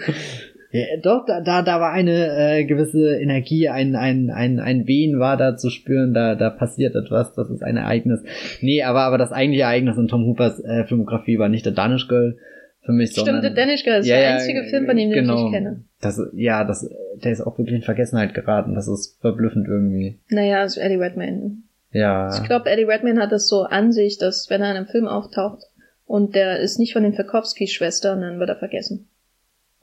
Ja, 0.73 0.87
doch, 1.02 1.26
da, 1.26 1.43
da, 1.43 1.61
da 1.61 1.81
war 1.81 1.93
eine 1.93 2.29
äh, 2.35 2.64
gewisse 2.64 3.17
Energie, 3.17 3.69
ein, 3.69 3.95
ein, 3.95 4.31
ein, 4.31 4.59
ein 4.59 4.87
Wehen 4.87 5.21
war 5.21 5.37
da 5.37 5.55
zu 5.55 5.69
spüren, 5.69 6.14
da, 6.14 6.35
da 6.35 6.49
passiert 6.49 6.95
etwas, 6.95 7.35
das 7.35 7.50
ist 7.50 7.62
ein 7.62 7.76
Ereignis. 7.76 8.23
Nee, 8.62 8.83
aber, 8.83 9.02
aber 9.02 9.19
das 9.19 9.33
eigentliche 9.33 9.64
Ereignis 9.64 9.99
in 9.99 10.09
Tom 10.09 10.25
Hoopers 10.25 10.64
äh, 10.64 10.85
Filmografie 10.87 11.38
war 11.38 11.50
nicht 11.50 11.67
der 11.67 11.75
Danish 11.75 12.09
Girl 12.09 12.38
für 12.81 12.93
mich, 12.93 13.11
Stimmt, 13.11 13.26
sondern... 13.26 13.43
der 13.43 13.52
Danish 13.52 13.85
Girl 13.85 14.00
ist 14.00 14.07
ja, 14.07 14.17
der 14.17 14.35
einzige 14.35 14.62
ja, 14.62 14.71
Film, 14.71 14.87
von 14.87 14.97
dem 14.97 15.11
genau, 15.11 15.35
ich 15.35 15.43
nicht 15.43 15.52
kenne. 15.52 15.85
Das, 16.00 16.21
ja, 16.33 16.64
das, 16.64 16.88
der 17.23 17.33
ist 17.33 17.43
auch 17.43 17.59
wirklich 17.59 17.76
in 17.76 17.83
Vergessenheit 17.83 18.33
geraten, 18.33 18.75
das 18.75 18.88
ist 18.88 19.21
verblüffend 19.21 19.69
irgendwie. 19.69 20.21
Naja, 20.31 20.61
also 20.61 20.81
Eddie 20.81 20.97
Redmayne. 20.97 21.59
Ja. 21.93 22.35
Ich 22.35 22.49
glaube, 22.49 22.71
Eddie 22.71 22.85
Redmayne 22.85 23.21
hat 23.21 23.31
das 23.31 23.47
so 23.47 23.64
an 23.64 23.93
sich, 23.93 24.17
dass 24.17 24.49
wenn 24.49 24.62
er 24.62 24.71
in 24.71 24.76
einem 24.79 24.87
Film 24.87 25.07
auftaucht 25.07 25.64
und 26.07 26.35
der 26.35 26.61
ist 26.61 26.79
nicht 26.79 26.95
von 26.95 27.02
den 27.02 27.12
Verkowski-Schwestern, 27.12 28.23
dann 28.23 28.38
wird 28.38 28.49
er 28.49 28.57
vergessen. 28.57 29.11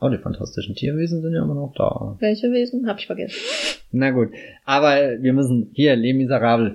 Oh, 0.01 0.09
die 0.09 0.17
fantastischen 0.17 0.75
Tierwesen 0.75 1.21
sind 1.21 1.33
ja 1.33 1.43
immer 1.43 1.55
noch 1.55 1.73
da. 1.75 2.15
Welche 2.19 2.51
Wesen? 2.51 2.87
Hab 2.87 2.99
ich 2.99 3.07
vergessen. 3.07 3.35
Na 3.91 4.11
gut. 4.11 4.29
Aber 4.65 5.21
wir 5.21 5.33
müssen 5.33 5.71
hier, 5.73 5.95
Les 5.95 6.15
Miserables. 6.15 6.73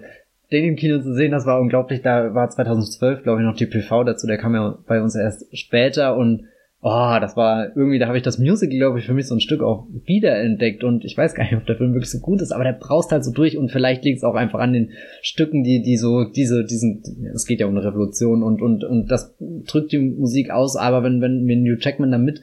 Den 0.52 0.64
im 0.64 0.76
Kino 0.76 1.00
zu 1.00 1.14
sehen, 1.14 1.32
das 1.32 1.46
war 1.46 1.58
unglaublich. 1.58 2.02
Da 2.02 2.34
war 2.34 2.50
2012, 2.50 3.22
glaube 3.22 3.40
ich, 3.40 3.46
noch 3.46 3.56
die 3.56 3.66
PV 3.66 4.04
dazu. 4.04 4.26
Der 4.26 4.36
kam 4.36 4.54
ja 4.54 4.78
bei 4.86 5.00
uns 5.00 5.14
erst 5.14 5.46
später 5.56 6.16
und 6.16 6.44
oh, 6.84 7.16
das 7.18 7.34
war 7.34 7.74
irgendwie, 7.74 7.98
da 7.98 8.06
habe 8.06 8.18
ich 8.18 8.22
das 8.22 8.38
Musical, 8.38 8.76
glaube 8.76 8.98
ich, 8.98 9.06
für 9.06 9.14
mich 9.14 9.26
so 9.26 9.34
ein 9.34 9.40
Stück 9.40 9.62
auch 9.62 9.86
wiederentdeckt 10.04 10.84
und 10.84 11.02
ich 11.06 11.16
weiß 11.16 11.34
gar 11.34 11.44
nicht, 11.44 11.56
ob 11.56 11.64
der 11.64 11.76
Film 11.76 11.94
wirklich 11.94 12.10
so 12.10 12.18
gut 12.18 12.42
ist, 12.42 12.52
aber 12.52 12.62
der 12.62 12.74
braust 12.74 13.10
halt 13.10 13.24
so 13.24 13.32
durch 13.32 13.56
und 13.56 13.70
vielleicht 13.70 14.04
liegt 14.04 14.18
es 14.18 14.22
auch 14.22 14.34
einfach 14.34 14.60
an 14.60 14.74
den 14.74 14.90
Stücken, 15.22 15.64
die, 15.64 15.80
die 15.80 15.96
so, 15.96 16.24
diese, 16.24 16.66
diesen, 16.66 17.02
es 17.34 17.46
geht 17.46 17.60
ja 17.60 17.66
um 17.66 17.74
eine 17.74 17.86
Revolution 17.86 18.42
und, 18.42 18.60
und, 18.60 18.84
und 18.84 19.10
das 19.10 19.34
drückt 19.66 19.92
die 19.92 19.98
Musik 19.98 20.50
aus, 20.50 20.76
aber 20.76 21.02
wenn, 21.02 21.22
wenn, 21.22 21.48
wenn 21.48 21.62
New 21.62 21.76
Jackman 21.80 22.12
da 22.12 22.18
mit 22.18 22.42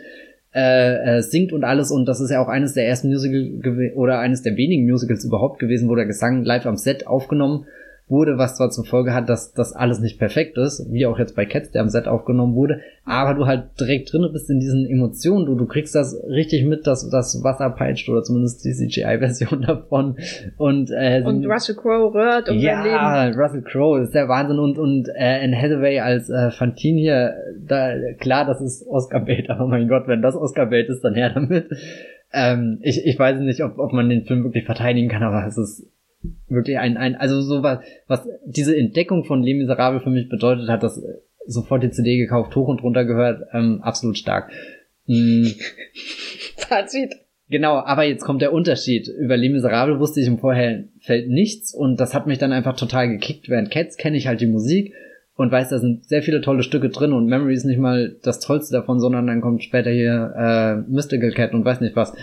äh, 0.53 1.17
äh, 1.17 1.21
singt 1.21 1.53
und 1.53 1.63
alles. 1.63 1.91
Und 1.91 2.05
das 2.05 2.19
ist 2.19 2.29
ja 2.29 2.43
auch 2.43 2.49
eines 2.49 2.73
der 2.73 2.87
ersten 2.87 3.07
Musical 3.07 3.91
oder 3.95 4.19
eines 4.19 4.41
der 4.41 4.57
wenigen 4.57 4.89
Musicals 4.89 5.23
überhaupt 5.23 5.59
gewesen, 5.59 5.89
wo 5.89 5.95
der 5.95 6.05
Gesang 6.05 6.43
live 6.43 6.65
am 6.65 6.77
Set 6.77 7.07
aufgenommen 7.07 7.65
wurde, 8.11 8.37
was 8.37 8.57
zwar 8.57 8.69
zur 8.69 8.85
Folge 8.85 9.13
hat, 9.13 9.29
dass 9.29 9.53
das 9.53 9.73
alles 9.73 9.99
nicht 9.99 10.19
perfekt 10.19 10.57
ist, 10.57 10.85
wie 10.91 11.05
auch 11.05 11.17
jetzt 11.17 11.35
bei 11.35 11.45
Cats, 11.45 11.71
der 11.71 11.81
am 11.81 11.89
Set 11.89 12.07
aufgenommen 12.07 12.53
wurde, 12.53 12.81
aber 13.05 13.33
du 13.33 13.47
halt 13.47 13.79
direkt 13.79 14.13
drin 14.13 14.29
bist 14.31 14.49
in 14.49 14.59
diesen 14.59 14.85
Emotionen, 14.85 15.45
du, 15.47 15.55
du 15.55 15.65
kriegst 15.65 15.95
das 15.95 16.21
richtig 16.27 16.65
mit, 16.65 16.85
dass 16.85 17.09
das 17.09 17.43
Wasser 17.43 17.69
peitscht 17.71 18.07
oder 18.09 18.21
zumindest 18.21 18.63
die 18.63 18.73
CGI-Version 18.73 19.61
davon 19.67 20.17
und 20.57 20.91
äh, 20.91 21.23
und 21.25 21.45
Russell 21.45 21.75
Crowe 21.75 22.13
rührt 22.13 22.49
um 22.49 22.57
ja, 22.57 22.83
sein 22.83 23.29
Leben. 23.29 23.41
Russell 23.41 23.63
Crowe 23.63 24.01
ist 24.01 24.13
der 24.13 24.27
Wahnsinn 24.27 24.59
und 24.59 24.77
und 24.77 25.07
äh, 25.15 25.43
Anne 25.43 25.59
Hathaway 25.59 25.99
als 25.99 26.29
äh, 26.29 26.51
Fantine 26.51 26.99
hier, 26.99 27.33
da 27.65 27.95
klar, 28.19 28.45
das 28.45 28.61
ist 28.61 28.85
Oscar 28.87 29.21
Bait, 29.21 29.49
aber 29.49 29.67
mein 29.67 29.87
Gott, 29.87 30.07
wenn 30.07 30.21
das 30.21 30.35
Oscar 30.35 30.67
Bait 30.67 30.89
ist, 30.89 31.01
dann 31.01 31.15
her 31.15 31.31
damit. 31.33 31.69
Ähm, 32.33 32.79
ich, 32.81 33.05
ich 33.05 33.19
weiß 33.19 33.39
nicht, 33.39 33.61
ob, 33.61 33.77
ob 33.77 33.91
man 33.91 34.09
den 34.09 34.23
Film 34.23 34.43
wirklich 34.43 34.65
verteidigen 34.65 35.09
kann, 35.09 35.23
aber 35.23 35.45
es 35.45 35.57
ist 35.57 35.90
wirklich 36.47 36.77
ein, 36.77 36.97
ein, 36.97 37.15
also 37.15 37.41
so 37.41 37.63
was, 37.63 37.79
was 38.07 38.27
diese 38.45 38.75
Entdeckung 38.75 39.23
von 39.23 39.43
Les 39.43 39.55
Miserables 39.55 40.03
für 40.03 40.09
mich 40.09 40.29
bedeutet 40.29 40.69
hat, 40.69 40.83
dass 40.83 41.01
sofort 41.47 41.83
die 41.83 41.91
CD 41.91 42.17
gekauft, 42.17 42.55
hoch 42.55 42.67
und 42.67 42.83
runter 42.83 43.05
gehört, 43.05 43.47
ähm, 43.53 43.81
absolut 43.81 44.17
stark. 44.17 44.51
Mhm. 45.07 45.53
Fazit. 46.57 47.15
Genau, 47.49 47.75
aber 47.75 48.03
jetzt 48.03 48.23
kommt 48.23 48.41
der 48.41 48.53
Unterschied. 48.53 49.09
Über 49.09 49.35
Les 49.35 49.51
Miserables 49.51 49.99
wusste 49.99 50.21
ich 50.21 50.27
im 50.27 50.37
Vorfeld 50.37 50.89
nichts 51.27 51.73
und 51.73 51.99
das 51.99 52.13
hat 52.13 52.25
mich 52.25 52.37
dann 52.37 52.53
einfach 52.53 52.77
total 52.77 53.09
gekickt. 53.09 53.49
Während 53.49 53.71
Cats 53.71 53.97
kenne 53.97 54.17
ich 54.17 54.27
halt 54.27 54.39
die 54.39 54.47
Musik 54.47 54.93
und 55.35 55.51
weiß, 55.51 55.69
da 55.69 55.79
sind 55.79 56.05
sehr 56.07 56.21
viele 56.21 56.41
tolle 56.41 56.63
Stücke 56.63 56.89
drin 56.89 57.11
und 57.11 57.25
Memory 57.25 57.53
ist 57.53 57.65
nicht 57.65 57.79
mal 57.79 58.15
das 58.21 58.39
Tollste 58.39 58.73
davon, 58.73 58.99
sondern 58.99 59.27
dann 59.27 59.41
kommt 59.41 59.63
später 59.63 59.89
hier 59.89 60.33
äh, 60.37 60.75
Mystical 60.89 61.31
Cat 61.31 61.53
und 61.53 61.65
weiß 61.65 61.81
nicht 61.81 61.95
was. 61.95 62.13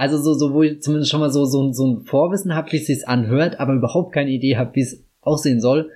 Also 0.00 0.16
so, 0.16 0.32
so 0.32 0.54
wo 0.54 0.62
ich 0.62 0.80
zumindest 0.80 1.10
schon 1.10 1.20
mal 1.20 1.28
so, 1.28 1.44
so, 1.44 1.74
so 1.74 1.86
ein 1.86 2.00
Vorwissen 2.06 2.54
habe, 2.54 2.72
wie 2.72 2.78
es 2.78 2.86
sich 2.86 3.06
anhört, 3.06 3.60
aber 3.60 3.74
überhaupt 3.74 4.14
keine 4.14 4.30
Idee 4.30 4.56
habe, 4.56 4.74
wie 4.74 4.80
es 4.80 5.04
aussehen 5.20 5.60
soll. 5.60 5.90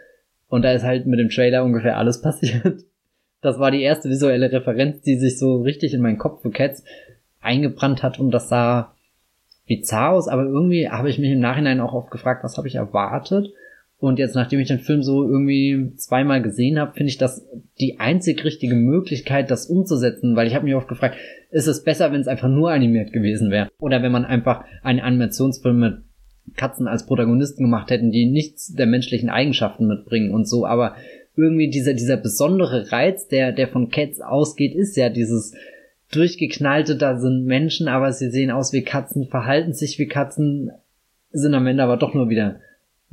Und 0.47 0.61
da 0.61 0.73
ist 0.73 0.83
halt 0.83 1.07
mit 1.07 1.19
dem 1.19 1.31
Trailer 1.31 1.65
ungefähr 1.65 1.97
alles 1.97 2.21
passiert. 2.23 2.85
Das 3.41 3.59
war 3.59 3.71
die 3.71 3.81
erste 3.81 4.11
visuelle 4.11 4.53
Referenz, 4.53 5.01
die 5.01 5.17
sich 5.17 5.39
so 5.39 5.63
richtig 5.63 5.95
in 5.95 6.03
meinen 6.03 6.19
Kopf 6.19 6.43
für 6.43 6.51
Cats 6.51 6.85
eingebrannt 7.41 8.03
hat 8.03 8.21
und 8.21 8.31
das 8.31 8.51
sah 8.51 8.93
bizarr 9.67 10.13
aus, 10.13 10.29
aber 10.29 10.45
irgendwie 10.45 10.91
habe 10.91 11.09
ich 11.09 11.19
mich 11.19 11.31
im 11.31 11.41
Nachhinein 11.41 11.81
auch 11.81 11.95
oft 11.95 12.11
gefragt, 12.11 12.45
was 12.45 12.59
habe 12.59 12.69
ich 12.69 12.75
erwartet? 12.75 13.55
Und 14.05 14.19
jetzt, 14.19 14.35
nachdem 14.35 14.61
ich 14.61 14.69
den 14.69 14.81
Film 14.81 15.03
so 15.03 15.27
irgendwie 15.27 15.93
zweimal 15.97 16.43
gesehen 16.43 16.79
habe, 16.79 16.93
finde 16.93 17.09
ich 17.09 17.17
das 17.17 17.49
die 17.81 18.01
einzig 18.01 18.45
richtige 18.45 18.75
Möglichkeit, 18.75 19.51
das 19.51 19.65
umzusetzen, 19.65 20.37
weil 20.37 20.47
ich 20.47 20.55
habe 20.55 20.67
mich 20.67 20.75
oft 20.75 20.89
gefragt, 20.89 21.17
ist 21.51 21.69
es 21.69 21.85
besser, 21.85 22.13
wenn 22.13 22.21
es 22.21 22.29
einfach 22.29 22.51
nur 22.51 22.71
animiert 22.71 23.15
gewesen 23.15 23.51
wäre? 23.51 23.71
Oder 23.79 24.03
wenn 24.03 24.13
man 24.13 24.27
einfach 24.27 24.63
einen 24.83 25.01
Animationsfilm 25.01 25.79
mit 25.79 25.95
Katzen 26.55 26.87
als 26.87 27.07
Protagonisten 27.07 27.65
gemacht 27.65 27.91
hätten, 27.91 28.11
die 28.11 28.27
nichts 28.27 28.75
der 28.75 28.85
menschlichen 28.85 29.31
Eigenschaften 29.31 29.87
mitbringen 29.87 30.33
und 30.35 30.47
so, 30.47 30.67
aber 30.67 30.97
irgendwie 31.35 31.71
dieser, 31.71 31.95
dieser 31.95 32.19
besondere 32.19 32.93
Reiz, 32.93 33.29
der, 33.29 33.53
der 33.53 33.69
von 33.69 33.89
Cats 33.89 34.21
ausgeht, 34.21 34.75
ist 34.75 34.99
ja 34.99 35.09
dieses 35.09 35.55
durchgeknallte, 36.13 36.97
da 36.97 37.19
sind 37.19 37.47
Menschen, 37.47 37.89
aber 37.89 38.13
sie 38.13 38.29
sehen 38.29 38.51
aus 38.51 38.75
wie 38.75 38.83
Katzen, 38.83 39.29
verhalten 39.29 39.73
sich 39.73 39.99
wie 39.99 40.09
Katzen, 40.09 40.73
sind 41.31 41.55
am 41.55 41.67
Ende 41.67 41.83
aber 41.83 41.97
doch 41.97 42.13
nur 42.13 42.29
wieder 42.29 42.61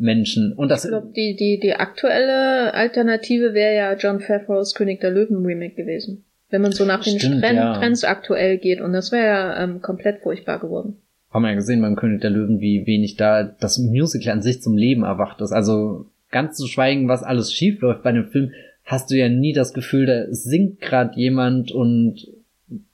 Menschen. 0.02 0.54
Und 0.54 0.70
das 0.70 0.84
ich 0.84 0.90
glaube, 0.90 1.12
die, 1.16 1.36
die, 1.36 1.60
die 1.60 1.74
aktuelle 1.74 2.74
Alternative 2.74 3.54
wäre 3.54 3.76
ja 3.76 3.94
John 3.96 4.20
Favreau's 4.20 4.74
König 4.74 5.00
der 5.00 5.12
Löwen 5.12 5.46
Remake 5.46 5.76
gewesen. 5.76 6.26
Wenn 6.50 6.62
man 6.62 6.74
so 6.74 6.84
nach 6.84 7.04
den 7.04 7.20
Stimmt, 7.20 7.42
Trend, 7.42 7.58
ja. 7.58 7.78
Trends 7.78 8.04
aktuell 8.04 8.58
geht. 8.58 8.82
Und 8.82 8.94
das 8.94 9.12
wäre 9.12 9.26
ja 9.26 9.64
ähm, 9.64 9.82
komplett 9.82 10.22
furchtbar 10.22 10.60
geworden. 10.60 10.98
Haben 11.30 11.44
wir 11.44 11.50
ja 11.50 11.56
gesehen 11.56 11.82
beim 11.82 11.96
König 11.96 12.20
der 12.22 12.30
Löwen, 12.30 12.60
wie 12.60 12.86
wenig 12.86 13.16
da 13.16 13.44
das 13.44 13.78
Musical 13.78 14.34
an 14.34 14.42
sich 14.42 14.62
zum 14.62 14.76
Leben 14.76 15.04
erwacht 15.04 15.40
ist. 15.40 15.54
Also 15.54 16.08
ganz 16.30 16.58
zu 16.58 16.68
schweigen, 16.68 17.08
was 17.08 17.24
alles 17.24 17.54
schief 17.54 17.80
läuft 17.80 18.04
bei 18.04 18.12
dem 18.12 18.28
Film, 18.28 18.52
hast 18.84 19.12
du 19.12 19.16
ja 19.16 19.30
nie 19.30 19.54
das 19.54 19.74
Gefühl, 19.74 20.08
da 20.08 20.26
singt 20.30 20.82
gerade 20.82 21.18
jemand 21.18 21.72
und 21.72 22.28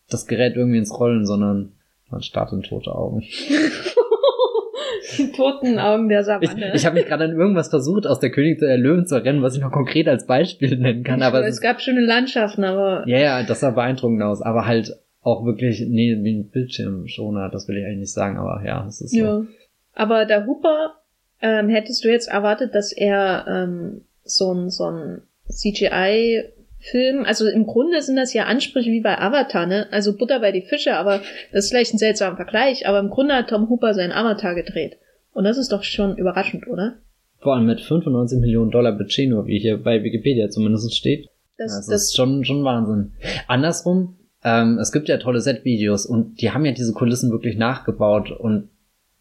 das 0.10 0.28
gerät 0.28 0.56
irgendwie 0.56 0.78
ins 0.78 0.94
Rollen, 0.94 1.26
sondern 1.26 1.72
man 2.12 2.22
starrt 2.22 2.54
in 2.54 2.62
tote 2.62 2.94
Augen. 2.94 3.24
Die 5.18 5.32
toten 5.32 5.80
Augen 5.80 6.10
der 6.10 6.24
Savanne. 6.24 6.70
Ich, 6.70 6.76
ich 6.76 6.86
habe 6.86 6.96
mich 6.96 7.06
gerade 7.06 7.26
an 7.26 7.32
irgendwas 7.32 7.70
versucht, 7.70 8.08
aus 8.08 8.20
der 8.20 8.32
König 8.32 8.60
der 8.60 8.78
Löwen 8.78 9.06
zu 9.06 9.24
rennen, 9.24 9.42
was 9.42 9.56
ich 9.56 9.62
noch 9.62 9.72
konkret 9.72 10.08
als 10.08 10.26
Beispiel 10.26 10.78
nennen 10.78 11.04
kann. 11.04 11.22
aber 11.22 11.42
es, 11.46 11.56
es 11.56 11.62
gab 11.62 11.82
schöne 11.82 12.02
Landschaften, 12.02 12.64
aber. 12.64 13.04
Ja, 13.08 13.18
ja, 13.18 13.44
das 13.44 13.62
sah 13.62 13.72
beeindruckend 13.72 14.22
aus, 14.24 14.42
aber 14.42 14.66
halt 14.66 14.94
auch 15.22 15.46
wirklich, 15.46 15.82
nee, 15.88 16.18
wie 16.22 16.40
ein 16.40 16.50
Bildschirmschoner, 16.50 17.50
das 17.50 17.68
will 17.68 17.78
ich 17.78 17.86
eigentlich 17.86 18.00
nicht 18.00 18.14
sagen, 18.14 18.38
aber 18.38 18.64
ja, 18.66 18.86
es 18.88 19.02
ist 19.02 19.12
so. 19.12 19.18
Ja. 19.18 19.44
Aber 19.94 20.26
der 20.26 20.46
Hooper, 20.46 20.96
ähm, 21.42 21.70
hättest 21.70 22.04
du 22.04 22.10
jetzt 22.10 22.30
erwartet, 22.30 22.74
dass 22.74 22.92
er 22.92 23.46
ähm, 23.48 24.02
so 24.24 24.54
ein, 24.54 24.70
so 24.70 24.86
ein 24.86 25.22
CGI 25.50 26.44
Film, 26.80 27.26
also 27.26 27.48
im 27.48 27.66
Grunde 27.66 28.02
sind 28.02 28.16
das 28.16 28.34
ja 28.34 28.46
Ansprüche 28.46 28.92
wie 28.92 29.02
bei 29.02 29.20
Avatar, 29.20 29.66
ne? 29.66 29.88
Also 29.92 30.16
Butter 30.16 30.40
bei 30.40 30.52
die 30.52 30.62
Fische, 30.62 30.96
aber 30.96 31.22
das 31.52 31.66
ist 31.66 31.72
vielleicht 31.72 31.94
ein 31.94 31.98
seltsamer 31.98 32.36
Vergleich, 32.36 32.88
aber 32.88 33.00
im 33.00 33.10
Grunde 33.10 33.36
hat 33.36 33.50
Tom 33.50 33.70
Hooper 33.70 33.94
seinen 33.94 34.12
Avatar 34.12 34.56
gedreht. 34.56 34.98
Und 35.34 35.44
das 35.44 35.58
ist 35.58 35.72
doch 35.72 35.84
schon 35.84 36.18
überraschend, 36.18 36.68
oder? 36.68 36.98
Vor 37.40 37.56
allem 37.56 37.66
mit 37.66 37.82
95 37.82 38.40
Millionen 38.40 38.72
Dollar 38.72 38.94
Budget 38.94 39.30
nur, 39.30 39.48
wie 39.48 39.60
hier 39.60 39.78
bei 39.82 40.04
Wikipedia 40.04 40.50
zumindest 40.50 40.96
steht. 40.96 41.30
Das, 41.58 41.76
das, 41.76 41.88
das 41.88 42.04
ist 42.04 42.16
schon, 42.16 42.46
schon 42.46 42.64
Wahnsinn. 42.64 43.14
Andersrum, 43.48 44.16
ähm, 44.44 44.78
es 44.80 44.92
gibt 44.92 45.10
ja 45.10 45.18
tolle 45.18 45.42
Set-Videos 45.42 46.06
und 46.06 46.42
die 46.42 46.52
haben 46.52 46.66
ja 46.66 46.72
diese 46.72 46.94
Kulissen 46.94 47.32
wirklich 47.32 47.58
nachgebaut 47.58 48.32
und 48.32 48.70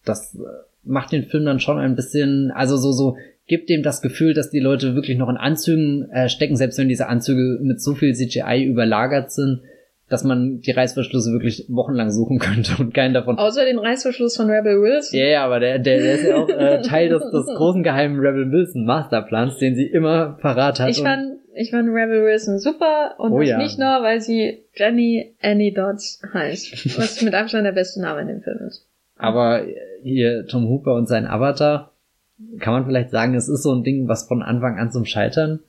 das 0.05 0.35
äh, 0.35 0.39
macht 0.85 1.13
den 1.13 1.25
Film 1.25 1.45
dann 1.45 1.61
schon 1.61 1.79
ein 1.79 1.97
bisschen, 1.97 2.51
also 2.51 2.77
so, 2.77 2.93
so 2.93 3.17
gibt 3.47 3.69
dem 3.69 3.83
das 3.83 4.03
Gefühl, 4.03 4.35
dass 4.35 4.51
die 4.51 4.61
Leute 4.61 4.95
wirklich 4.95 5.17
noch 5.17 5.29
in 5.29 5.37
Anzügen 5.37 6.11
äh, 6.11 6.29
stecken, 6.29 6.57
selbst 6.57 6.79
wenn 6.79 6.89
diese 6.89 7.09
Anzüge 7.09 7.59
mit 7.63 7.81
so 7.81 7.95
viel 7.95 8.15
CGI 8.15 8.65
überlagert 8.65 9.31
sind, 9.31 9.63
dass 10.09 10.23
man 10.23 10.61
die 10.61 10.71
Reißverschlüsse 10.71 11.33
wirklich 11.33 11.67
wochenlang 11.69 12.11
suchen 12.11 12.39
könnte 12.41 12.73
und 12.79 12.95
keinen 12.95 13.15
davon. 13.15 13.39
Außer 13.39 13.65
den 13.65 13.79
Reißverschluss 13.79 14.37
von 14.37 14.51
Rebel 14.51 14.81
Wilson. 14.81 15.19
Ja, 15.19 15.27
yeah, 15.27 15.45
aber 15.45 15.61
der, 15.61 15.79
der, 15.79 15.99
der 16.01 16.15
ist 16.15 16.27
ja 16.27 16.37
auch 16.37 16.49
äh, 16.49 16.83
Teil 16.83 17.09
des, 17.09 17.23
des 17.31 17.47
großen 17.47 17.83
geheimen 17.83 18.19
Rebel 18.21 18.51
Wilson 18.51 18.85
Masterplans, 18.85 19.59
den 19.59 19.75
sie 19.75 19.87
immer 19.87 20.39
parat 20.41 20.81
hat. 20.81 20.91
Ich 20.91 21.01
fand, 21.01 21.39
ich 21.55 21.71
fand 21.71 21.89
Rebel 21.89 22.25
Wilson 22.25 22.59
super 22.59 23.15
und 23.19 23.33
oh, 23.33 23.41
ja. 23.41 23.59
nicht 23.59 23.79
nur, 23.79 24.03
weil 24.03 24.21
sie 24.21 24.65
Jenny 24.75 25.35
Annie 25.41 25.73
Dodds 25.73 26.21
heißt, 26.33 26.99
was 26.99 27.23
mit 27.23 27.35
Abstand 27.35 27.65
der 27.65 27.73
beste 27.73 28.01
Name 28.01 28.23
in 28.23 28.29
dem 28.29 28.43
Film 28.43 28.59
ist. 28.67 28.87
Aber 29.19 29.63
hier 30.03 30.47
Tom 30.47 30.69
Hooper 30.69 30.95
und 30.95 31.07
sein 31.07 31.27
Avatar, 31.27 31.96
kann 32.61 32.75
man 32.75 32.85
vielleicht 32.85 33.11
sagen, 33.11 33.35
es 33.35 33.49
ist 33.49 33.63
so 33.63 33.75
ein 33.75 33.83
Ding, 33.83 34.09
was 34.09 34.29
von 34.29 34.43
Anfang 34.43 34.79
an 34.79 34.91
zum 34.91 35.05
Scheitern 35.05 35.61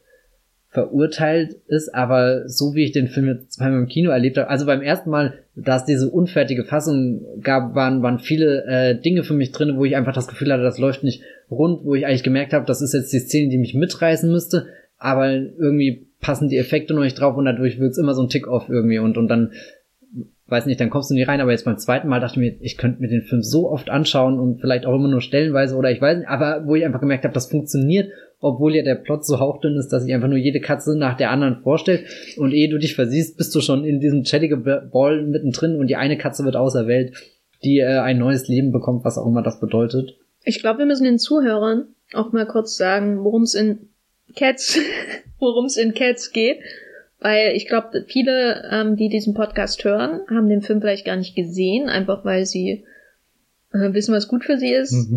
verurteilt 0.69 1.55
ist, 1.67 1.95
aber 1.95 2.47
so 2.47 2.75
wie 2.75 2.83
ich 2.83 2.91
den 2.91 3.07
Film 3.07 3.27
jetzt 3.27 3.53
zweimal 3.53 3.79
im 3.79 3.87
Kino 3.87 4.11
erlebt 4.11 4.37
habe, 4.37 4.49
also 4.49 4.65
beim 4.65 4.81
ersten 4.81 5.09
Mal, 5.09 5.33
da 5.55 5.77
es 5.77 5.85
diese 5.85 6.09
unfertige 6.09 6.65
Fassung 6.65 7.25
gab, 7.41 7.73
waren, 7.73 8.03
waren 8.03 8.19
viele 8.19 8.65
äh, 8.65 8.99
Dinge 8.99 9.23
für 9.23 9.33
mich 9.33 9.51
drin, 9.51 9.77
wo 9.77 9.85
ich 9.85 9.95
einfach 9.95 10.13
das 10.13 10.27
Gefühl 10.27 10.51
hatte, 10.51 10.63
das 10.63 10.77
läuft 10.77 11.03
nicht 11.03 11.23
rund, 11.49 11.85
wo 11.85 11.95
ich 11.95 12.05
eigentlich 12.05 12.23
gemerkt 12.23 12.53
habe, 12.53 12.65
das 12.65 12.81
ist 12.81 12.93
jetzt 12.93 13.13
die 13.13 13.19
Szene, 13.19 13.49
die 13.49 13.57
mich 13.57 13.73
mitreißen 13.73 14.29
müsste, 14.29 14.67
aber 14.97 15.31
irgendwie 15.31 16.07
passen 16.19 16.49
die 16.49 16.57
Effekte 16.57 16.93
noch 16.93 17.03
nicht 17.03 17.19
drauf 17.19 17.37
und 17.37 17.45
dadurch 17.45 17.79
wird 17.79 17.91
es 17.91 17.97
immer 17.97 18.13
so 18.13 18.23
ein 18.23 18.29
Tick-Off 18.29 18.69
irgendwie 18.69 18.99
und, 18.99 19.17
und 19.17 19.29
dann 19.29 19.53
weiß 20.47 20.65
nicht, 20.65 20.79
dann 20.79 20.89
kommst 20.89 21.09
du 21.09 21.13
nicht 21.13 21.27
rein, 21.27 21.41
aber 21.41 21.51
jetzt 21.51 21.65
beim 21.65 21.77
zweiten 21.77 22.07
Mal 22.07 22.19
dachte 22.19 22.39
ich 22.39 22.51
mir, 22.51 22.61
ich 22.61 22.77
könnte 22.77 23.01
mir 23.01 23.09
den 23.09 23.23
Film 23.23 23.43
so 23.43 23.69
oft 23.69 23.89
anschauen 23.89 24.39
und 24.39 24.61
vielleicht 24.61 24.85
auch 24.85 24.95
immer 24.95 25.09
nur 25.09 25.21
stellenweise 25.21 25.75
oder 25.75 25.91
ich 25.91 26.01
weiß 26.01 26.19
nicht, 26.19 26.27
aber 26.29 26.65
wo 26.65 26.75
ich 26.75 26.85
einfach 26.85 27.01
gemerkt 27.01 27.25
habe, 27.25 27.33
das 27.33 27.49
funktioniert, 27.49 28.11
obwohl 28.39 28.75
ja 28.75 28.83
der 28.83 28.95
Plot 28.95 29.25
so 29.25 29.39
hauchdünn 29.39 29.75
ist, 29.75 29.89
dass 29.89 30.03
sich 30.03 30.13
einfach 30.13 30.29
nur 30.29 30.37
jede 30.37 30.61
Katze 30.61 30.97
nach 30.97 31.17
der 31.17 31.31
anderen 31.31 31.61
vorstellt 31.63 32.05
und 32.37 32.53
ehe 32.53 32.69
du 32.69 32.77
dich 32.77 32.95
versiehst, 32.95 33.37
bist 33.37 33.53
du 33.55 33.61
schon 33.61 33.83
in 33.83 33.99
diesem 33.99 34.23
chattige 34.23 34.57
Ball 34.57 35.23
mittendrin 35.23 35.75
und 35.75 35.87
die 35.87 35.97
eine 35.97 36.17
Katze 36.17 36.45
wird 36.45 36.55
auserwählt, 36.55 37.13
die 37.63 37.79
äh, 37.79 37.99
ein 37.99 38.17
neues 38.17 38.47
Leben 38.47 38.71
bekommt, 38.71 39.03
was 39.03 39.17
auch 39.17 39.25
immer 39.25 39.41
das 39.41 39.59
bedeutet. 39.59 40.15
Ich 40.43 40.59
glaube, 40.59 40.79
wir 40.79 40.85
müssen 40.85 41.03
den 41.03 41.19
Zuhörern 41.19 41.87
auch 42.13 42.31
mal 42.31 42.45
kurz 42.45 42.77
sagen, 42.77 43.23
worum 43.23 43.41
es 43.41 43.53
in 43.53 43.89
Cats, 44.35 44.79
worum 45.39 45.65
es 45.65 45.75
in 45.75 45.93
Cats 45.93 46.31
geht 46.31 46.59
weil 47.19 47.53
ich 47.55 47.67
glaube, 47.67 48.03
viele, 48.07 48.69
ähm, 48.71 48.95
die 48.95 49.09
diesen 49.09 49.33
Podcast 49.33 49.83
hören, 49.83 50.21
haben 50.29 50.49
den 50.49 50.61
Film 50.61 50.81
vielleicht 50.81 51.05
gar 51.05 51.15
nicht 51.15 51.35
gesehen, 51.35 51.89
einfach 51.89 52.23
weil 52.25 52.45
sie 52.45 52.85
äh, 53.73 53.93
wissen, 53.93 54.13
was 54.13 54.27
gut 54.27 54.43
für 54.43 54.57
sie 54.57 54.73
ist. 54.73 55.09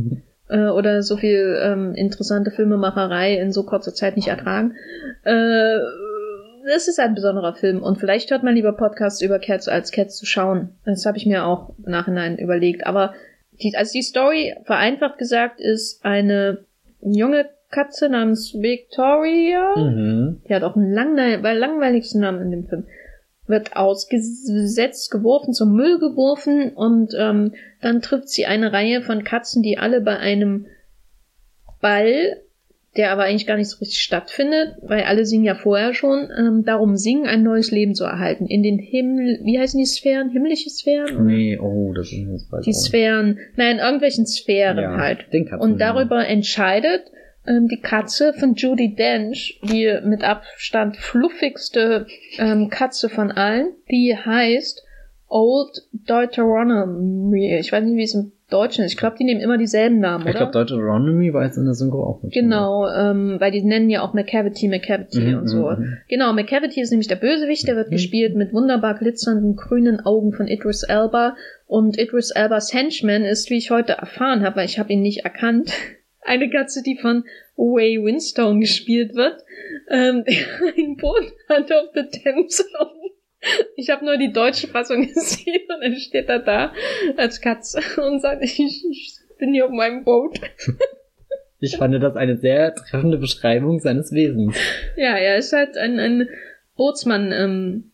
äh, 0.49 0.69
oder 0.69 1.03
so 1.03 1.17
viel 1.17 1.59
ähm, 1.63 1.95
interessante 1.95 2.51
Filmemacherei 2.51 3.35
in 3.35 3.53
so 3.53 3.65
kurzer 3.65 3.95
Zeit 3.95 4.17
nicht 4.17 4.29
ertragen. 4.29 4.75
Äh, 5.25 5.79
das 6.67 6.89
ist 6.89 7.01
ein 7.01 7.15
besonderer 7.15 7.55
Film 7.55 7.83
und 7.83 7.99
vielleicht 7.99 8.31
hört 8.31 8.43
man 8.43 8.55
lieber 8.55 8.73
Podcasts 8.73 9.23
über 9.23 9.39
Cats 9.39 9.69
als 9.69 9.93
Cats 9.93 10.17
zu 10.17 10.27
schauen. 10.27 10.71
Das 10.85 11.07
habe 11.07 11.17
ich 11.17 11.27
mir 11.27 11.45
auch 11.45 11.75
im 11.79 11.91
Nachhinein 11.91 12.39
überlegt. 12.39 12.87
Aber 12.87 13.15
die, 13.63 13.75
also 13.77 13.93
die 13.93 14.03
Story, 14.03 14.55
vereinfacht 14.65 15.19
gesagt, 15.19 15.61
ist 15.61 16.05
eine 16.05 16.65
junge 17.01 17.49
Katze 17.71 18.09
namens 18.09 18.55
Victoria. 18.55 19.77
Mhm. 19.77 20.43
Die 20.49 20.55
hat 20.55 20.65
auch 20.65 20.77
einen 20.77 20.93
langweil 20.93 21.57
langweiligsten 21.57 22.21
Namen 22.21 22.43
in 22.43 22.51
dem 22.51 22.67
Film. 22.67 22.85
Wird 23.47 23.77
ausgesetzt, 23.77 25.11
geworfen, 25.11 25.55
zum 25.55 25.75
Müll 25.75 25.99
geworfen 25.99 26.73
und 26.75 27.15
ähm, 27.19 27.55
dann 27.81 28.01
trifft 28.01 28.29
sie 28.29 28.47
eine 28.47 28.73
Reihe 28.73 29.03
von 29.03 29.25
Katzen, 29.25 29.63
die 29.63 29.79
alle 29.79 30.01
bei 30.01 30.17
einem 30.17 30.67
Ball, 31.81 32.43
der 32.97 33.13
aber 33.13 33.25
eigentlich 33.25 33.47
gar 33.47 33.57
nicht 33.57 33.69
so 33.69 33.79
richtig 33.79 34.01
stattfindet, 34.01 34.77
weil 34.83 35.03
alle 35.03 35.25
singen 35.25 35.45
ja 35.45 35.55
vorher 35.55 35.95
schon, 35.95 36.29
ähm, 36.37 36.65
darum 36.65 36.97
singen, 36.97 37.27
ein 37.27 37.43
neues 37.43 37.71
Leben 37.71 37.95
zu 37.95 38.05
erhalten. 38.05 38.47
In 38.47 38.63
den 38.63 38.79
Himmel, 38.79 39.41
wie 39.45 39.59
heißen 39.59 39.79
die 39.79 39.87
Sphären? 39.87 40.31
Himmlische 40.31 40.71
Sphären? 40.71 41.25
Nee, 41.25 41.59
oh, 41.59 41.93
das 41.93 42.09
sind 42.09 42.33
jetzt 42.33 42.49
Die 42.67 42.73
Sphären, 42.73 43.39
nein, 43.57 43.77
in 43.77 43.83
irgendwelchen 43.83 44.27
Sphären 44.27 44.79
ja, 44.79 44.97
halt. 44.97 45.27
Und 45.59 45.81
darüber 45.81 46.27
entscheidet, 46.27 47.11
ähm, 47.47 47.69
die 47.69 47.81
Katze 47.81 48.33
von 48.35 48.55
Judy 48.55 48.95
Dench, 48.95 49.61
die 49.63 49.99
mit 50.05 50.23
Abstand 50.23 50.97
fluffigste 50.97 52.07
ähm, 52.39 52.69
Katze 52.69 53.09
von 53.09 53.31
allen, 53.33 53.73
die 53.91 54.17
heißt 54.17 54.85
Old 55.29 55.87
Deuteronomy. 55.93 57.57
Ich 57.59 57.71
weiß 57.71 57.85
nicht, 57.85 57.97
wie 57.97 58.03
es 58.03 58.15
im 58.15 58.33
Deutschen 58.51 58.85
ist. 58.85 58.93
Ich 58.93 58.99
glaube, 58.99 59.17
die 59.17 59.25
nehmen 59.25 59.41
immer 59.41 59.59
dieselben 59.59 60.01
Namen, 60.01 60.25
oder? 60.25 60.31
Ich 60.31 60.37
glaube, 60.37 60.53
Deuteronomy 60.53 61.33
war 61.33 61.45
jetzt 61.45 61.57
in 61.57 61.65
der 61.65 61.75
Synchro 61.75 62.03
auch 62.05 62.23
nicht. 62.23 62.35
Genau, 62.35 62.89
ähm, 62.89 63.37
weil 63.39 63.53
die 63.53 63.63
nennen 63.63 63.89
ja 63.89 64.03
auch 64.03 64.13
McCavity, 64.13 64.69
McCavity 64.69 65.21
mhm, 65.21 65.39
und 65.39 65.47
so. 65.47 65.71
Mhm. 65.71 65.99
Genau, 66.09 66.33
McCavity 66.33 66.81
ist 66.81 66.91
nämlich 66.91 67.07
der 67.07 67.17
Bösewicht, 67.17 67.69
der 67.69 67.77
wird 67.77 67.89
mhm. 67.89 67.93
gespielt 67.93 68.35
mit 68.35 68.53
wunderbar 68.53 68.99
glitzernden 68.99 69.55
grünen 69.55 70.01
Augen 70.01 70.33
von 70.33 70.49
Idris 70.49 70.83
Elba. 70.83 71.37
Und 71.67 71.97
Idris 71.97 72.33
Elbas 72.33 72.75
Henchman 72.75 73.23
ist, 73.23 73.51
wie 73.51 73.57
ich 73.57 73.71
heute 73.71 73.93
erfahren 73.93 74.43
habe, 74.43 74.57
weil 74.57 74.65
ich 74.65 74.81
habe 74.81 74.93
ihn 74.93 75.03
nicht 75.03 75.25
erkannt, 75.25 75.73
eine 76.23 76.51
Katze, 76.51 76.83
die 76.83 76.97
von 76.97 77.25
Way 77.57 78.03
Winstone 78.03 78.61
gespielt 78.61 79.15
wird, 79.15 79.43
ähm, 79.91 80.25
ein 80.77 80.97
Boot 80.97 81.33
hat 81.49 81.73
auf 81.73 81.93
der 81.93 82.11
Thames 82.11 82.65
ich 83.77 83.91
habe 83.91 84.05
nur 84.05 84.17
die 84.17 84.33
deutsche 84.33 84.69
Fassung 84.69 85.03
gesehen 85.15 85.63
und 85.75 85.83
dann 85.83 85.97
steht 85.97 86.29
er 86.29 86.41
da 86.41 86.73
als 87.17 87.41
Katze 87.41 87.81
und 88.01 88.21
sagt, 88.21 88.43
ich, 88.45 88.59
ich 88.59 89.19
bin 89.39 89.53
hier 89.53 89.67
auf 89.67 89.73
meinem 89.73 90.05
Boot. 90.05 90.41
Ich 91.63 91.77
fand 91.77 92.03
das 92.03 92.17
eine 92.17 92.39
sehr 92.39 92.75
treffende 92.75 93.19
Beschreibung 93.19 93.81
seines 93.81 94.13
Wesens. 94.13 94.57
Ja, 94.97 95.19
er 95.19 95.37
ist 95.37 95.53
halt 95.53 95.77
ein, 95.77 95.99
ein 95.99 96.27
Bootsmann, 96.75 97.33
ähm, 97.33 97.90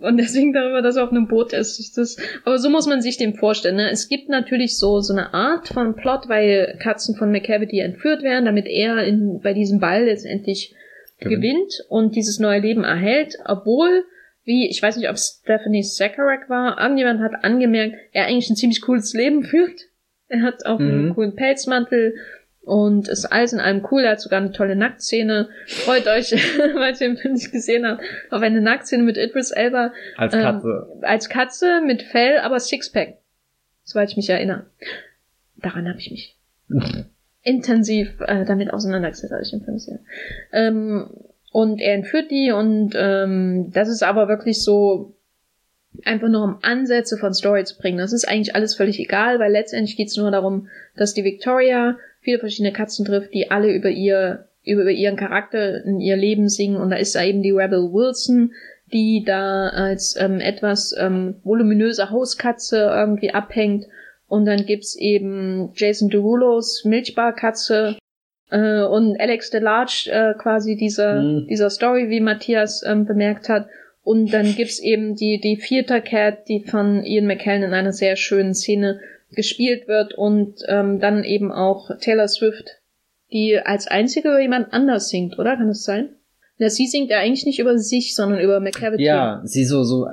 und 0.00 0.16
deswegen 0.16 0.52
darüber, 0.52 0.80
dass 0.80 0.96
er 0.96 1.04
auf 1.04 1.10
einem 1.10 1.26
Boot 1.26 1.52
ist. 1.52 1.96
Das, 1.98 2.16
aber 2.44 2.58
so 2.58 2.70
muss 2.70 2.86
man 2.86 3.00
sich 3.00 3.16
dem 3.16 3.34
vorstellen. 3.34 3.76
Ne? 3.76 3.90
Es 3.90 4.08
gibt 4.08 4.28
natürlich 4.28 4.78
so, 4.78 5.00
so 5.00 5.12
eine 5.12 5.34
Art 5.34 5.68
von 5.68 5.96
Plot, 5.96 6.28
weil 6.28 6.78
Katzen 6.80 7.16
von 7.16 7.32
McCavity 7.32 7.80
entführt 7.80 8.22
werden, 8.22 8.44
damit 8.44 8.66
er 8.68 9.02
in, 9.04 9.40
bei 9.40 9.54
diesem 9.54 9.80
Ball 9.80 10.04
letztendlich 10.04 10.74
gewinnt. 11.18 11.42
gewinnt 11.42 11.84
und 11.88 12.14
dieses 12.14 12.38
neue 12.38 12.60
Leben 12.60 12.84
erhält, 12.84 13.38
obwohl, 13.44 14.04
wie, 14.44 14.68
ich 14.68 14.80
weiß 14.80 14.96
nicht, 14.96 15.10
ob 15.10 15.18
Stephanie 15.18 15.82
Zacharek 15.82 16.48
war, 16.48 16.80
irgendjemand 16.80 17.20
hat 17.20 17.44
angemerkt, 17.44 17.96
er 18.12 18.26
eigentlich 18.26 18.50
ein 18.50 18.56
ziemlich 18.56 18.80
cooles 18.80 19.12
Leben 19.14 19.42
führt. 19.42 19.80
Er 20.28 20.42
hat 20.42 20.64
auch 20.64 20.78
mhm. 20.78 20.90
einen 20.90 21.14
coolen 21.14 21.34
Pelzmantel 21.34 22.14
und 22.68 23.08
ist 23.08 23.24
alles 23.24 23.54
in 23.54 23.60
allem 23.60 23.86
cool. 23.90 24.02
Er 24.02 24.10
hat 24.12 24.20
sogar 24.20 24.40
eine 24.40 24.52
tolle 24.52 24.76
Nacktszene. 24.76 25.48
Freut 25.66 26.06
euch, 26.06 26.32
weil 26.74 26.92
ihr 26.92 26.98
den 26.98 27.16
Film 27.16 27.32
nicht 27.32 27.50
gesehen 27.50 27.86
habt, 27.86 28.02
auf 28.30 28.42
eine 28.42 28.60
Nacktszene 28.60 29.02
mit 29.02 29.16
Idris 29.16 29.52
Elba. 29.52 29.92
Als 30.18 30.34
ähm, 30.34 30.42
Katze. 30.42 30.86
Ähm, 30.92 30.98
als 31.00 31.28
Katze 31.30 31.80
mit 31.80 32.02
Fell, 32.02 32.38
aber 32.38 32.60
Sixpack. 32.60 33.16
Soweit 33.84 34.10
ich 34.10 34.16
mich 34.18 34.28
erinnere. 34.28 34.66
Daran 35.56 35.88
habe 35.88 35.98
ich 35.98 36.10
mich 36.10 36.36
intensiv 37.42 38.20
äh, 38.20 38.44
damit 38.44 38.70
auseinandergesetzt, 38.70 39.32
als 39.32 39.46
ich 39.46 39.52
den 39.52 39.64
Film 39.64 39.76
gesehen 39.78 40.00
ähm, 40.52 41.08
Und 41.50 41.80
er 41.80 41.94
entführt 41.94 42.30
die 42.30 42.52
und 42.52 42.92
ähm, 42.94 43.70
das 43.72 43.88
ist 43.88 44.02
aber 44.02 44.28
wirklich 44.28 44.62
so 44.62 45.14
einfach 46.04 46.28
nur 46.28 46.44
um 46.44 46.58
Ansätze 46.60 47.16
von 47.16 47.32
Story 47.32 47.64
zu 47.64 47.78
bringen. 47.78 47.96
Das 47.96 48.12
ist 48.12 48.28
eigentlich 48.28 48.54
alles 48.54 48.76
völlig 48.76 49.00
egal, 49.00 49.38
weil 49.38 49.52
letztendlich 49.52 49.96
geht 49.96 50.08
es 50.08 50.16
nur 50.18 50.30
darum, 50.30 50.68
dass 50.94 51.14
die 51.14 51.24
Victoria 51.24 51.96
viele 52.20 52.38
verschiedene 52.38 52.72
Katzen 52.72 53.04
trifft, 53.04 53.34
die 53.34 53.50
alle 53.50 53.72
über 53.72 53.90
ihr, 53.90 54.48
über 54.64 54.90
ihren 54.90 55.16
Charakter 55.16 55.84
in 55.84 56.00
ihr 56.00 56.16
Leben 56.16 56.48
singen. 56.48 56.76
Und 56.76 56.90
da 56.90 56.96
ist 56.96 57.14
da 57.14 57.24
eben 57.24 57.42
die 57.42 57.50
Rebel 57.50 57.92
Wilson, 57.92 58.52
die 58.92 59.22
da 59.24 59.68
als 59.68 60.16
ähm, 60.18 60.40
etwas 60.40 60.94
ähm, 60.98 61.36
voluminöse 61.44 62.10
Hauskatze 62.10 62.78
irgendwie 62.78 63.32
abhängt. 63.32 63.86
Und 64.26 64.44
dann 64.44 64.66
gibt's 64.66 64.96
eben 64.96 65.70
Jason 65.74 66.10
Derulos 66.10 66.84
Milchbarkatze 66.84 67.96
äh, 68.50 68.82
und 68.82 69.18
Alex 69.20 69.50
DeLarge 69.50 70.10
äh, 70.10 70.34
quasi 70.38 70.76
dieser, 70.76 71.22
mhm. 71.22 71.46
dieser 71.48 71.70
Story, 71.70 72.08
wie 72.10 72.20
Matthias 72.20 72.82
ähm, 72.86 73.06
bemerkt 73.06 73.48
hat. 73.48 73.68
Und 74.02 74.32
dann 74.32 74.54
gibt's 74.54 74.78
eben 74.78 75.16
die, 75.16 75.38
die 75.40 75.56
vierte 75.56 76.00
Cat, 76.00 76.48
die 76.48 76.64
von 76.64 77.04
Ian 77.04 77.26
McKellen 77.26 77.62
in 77.62 77.74
einer 77.74 77.92
sehr 77.92 78.16
schönen 78.16 78.54
Szene 78.54 79.00
gespielt 79.30 79.88
wird 79.88 80.14
und 80.14 80.62
ähm, 80.66 81.00
dann 81.00 81.24
eben 81.24 81.52
auch 81.52 81.90
Taylor 82.00 82.28
Swift, 82.28 82.78
die 83.32 83.58
als 83.58 83.86
einzige 83.86 84.28
über 84.28 84.40
jemand 84.40 84.72
anders 84.72 85.08
singt, 85.08 85.38
oder? 85.38 85.56
Kann 85.56 85.68
das 85.68 85.84
sein? 85.84 86.10
Ja, 86.58 86.70
sie 86.70 86.86
singt 86.86 87.10
ja 87.10 87.18
eigentlich 87.18 87.46
nicht 87.46 87.60
über 87.60 87.78
sich, 87.78 88.16
sondern 88.16 88.40
über 88.40 88.58
McCavity. 88.58 89.04
Ja, 89.04 89.40
sie 89.44 89.64
so, 89.64 89.84
so, 89.84 90.08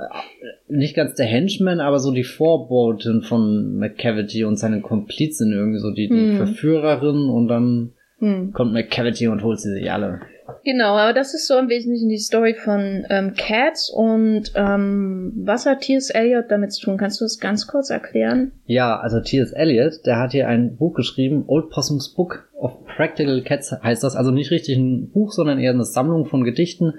nicht 0.68 0.94
ganz 0.94 1.14
der 1.16 1.26
Henchman, 1.26 1.80
aber 1.80 1.98
so 1.98 2.12
die 2.12 2.22
Vorbotin 2.22 3.22
von 3.22 3.76
McCavity 3.78 4.44
und 4.44 4.56
seine 4.56 4.80
Komplizin 4.80 5.52
irgendwie 5.52 5.80
so, 5.80 5.90
die, 5.90 6.08
die 6.08 6.14
hm. 6.14 6.36
Verführerin 6.36 7.28
und 7.28 7.48
dann 7.48 7.92
hm. 8.18 8.52
kommt 8.52 8.72
McCavity 8.72 9.28
und 9.28 9.42
holt 9.42 9.60
sie 9.60 9.72
sich 9.72 9.90
alle. 9.90 10.20
Genau, 10.64 10.96
aber 10.96 11.12
das 11.12 11.34
ist 11.34 11.46
so 11.46 11.58
im 11.58 11.68
Wesentlichen 11.68 12.08
die 12.08 12.18
Story 12.18 12.54
von 12.54 13.04
ähm, 13.10 13.34
Cats 13.34 13.90
und 13.90 14.52
ähm, 14.54 15.32
was 15.36 15.66
hat 15.66 15.80
T.S. 15.80 16.10
Eliot 16.10 16.46
damit 16.48 16.72
zu 16.72 16.84
tun? 16.84 16.96
Kannst 16.98 17.20
du 17.20 17.24
das 17.24 17.38
ganz 17.38 17.66
kurz 17.66 17.90
erklären? 17.90 18.52
Ja, 18.64 18.98
also 18.98 19.20
T.S. 19.20 19.52
Eliot, 19.52 20.06
der 20.06 20.18
hat 20.18 20.32
hier 20.32 20.48
ein 20.48 20.76
Buch 20.76 20.94
geschrieben, 20.94 21.44
Old 21.46 21.70
Possum's 21.70 22.14
Book 22.14 22.48
of 22.54 22.84
Practical 22.96 23.42
Cats 23.42 23.72
heißt 23.82 24.02
das, 24.02 24.16
also 24.16 24.30
nicht 24.30 24.50
richtig 24.50 24.76
ein 24.76 25.10
Buch, 25.10 25.32
sondern 25.32 25.58
eher 25.58 25.72
eine 25.72 25.84
Sammlung 25.84 26.26
von 26.26 26.44
Gedichten, 26.44 26.94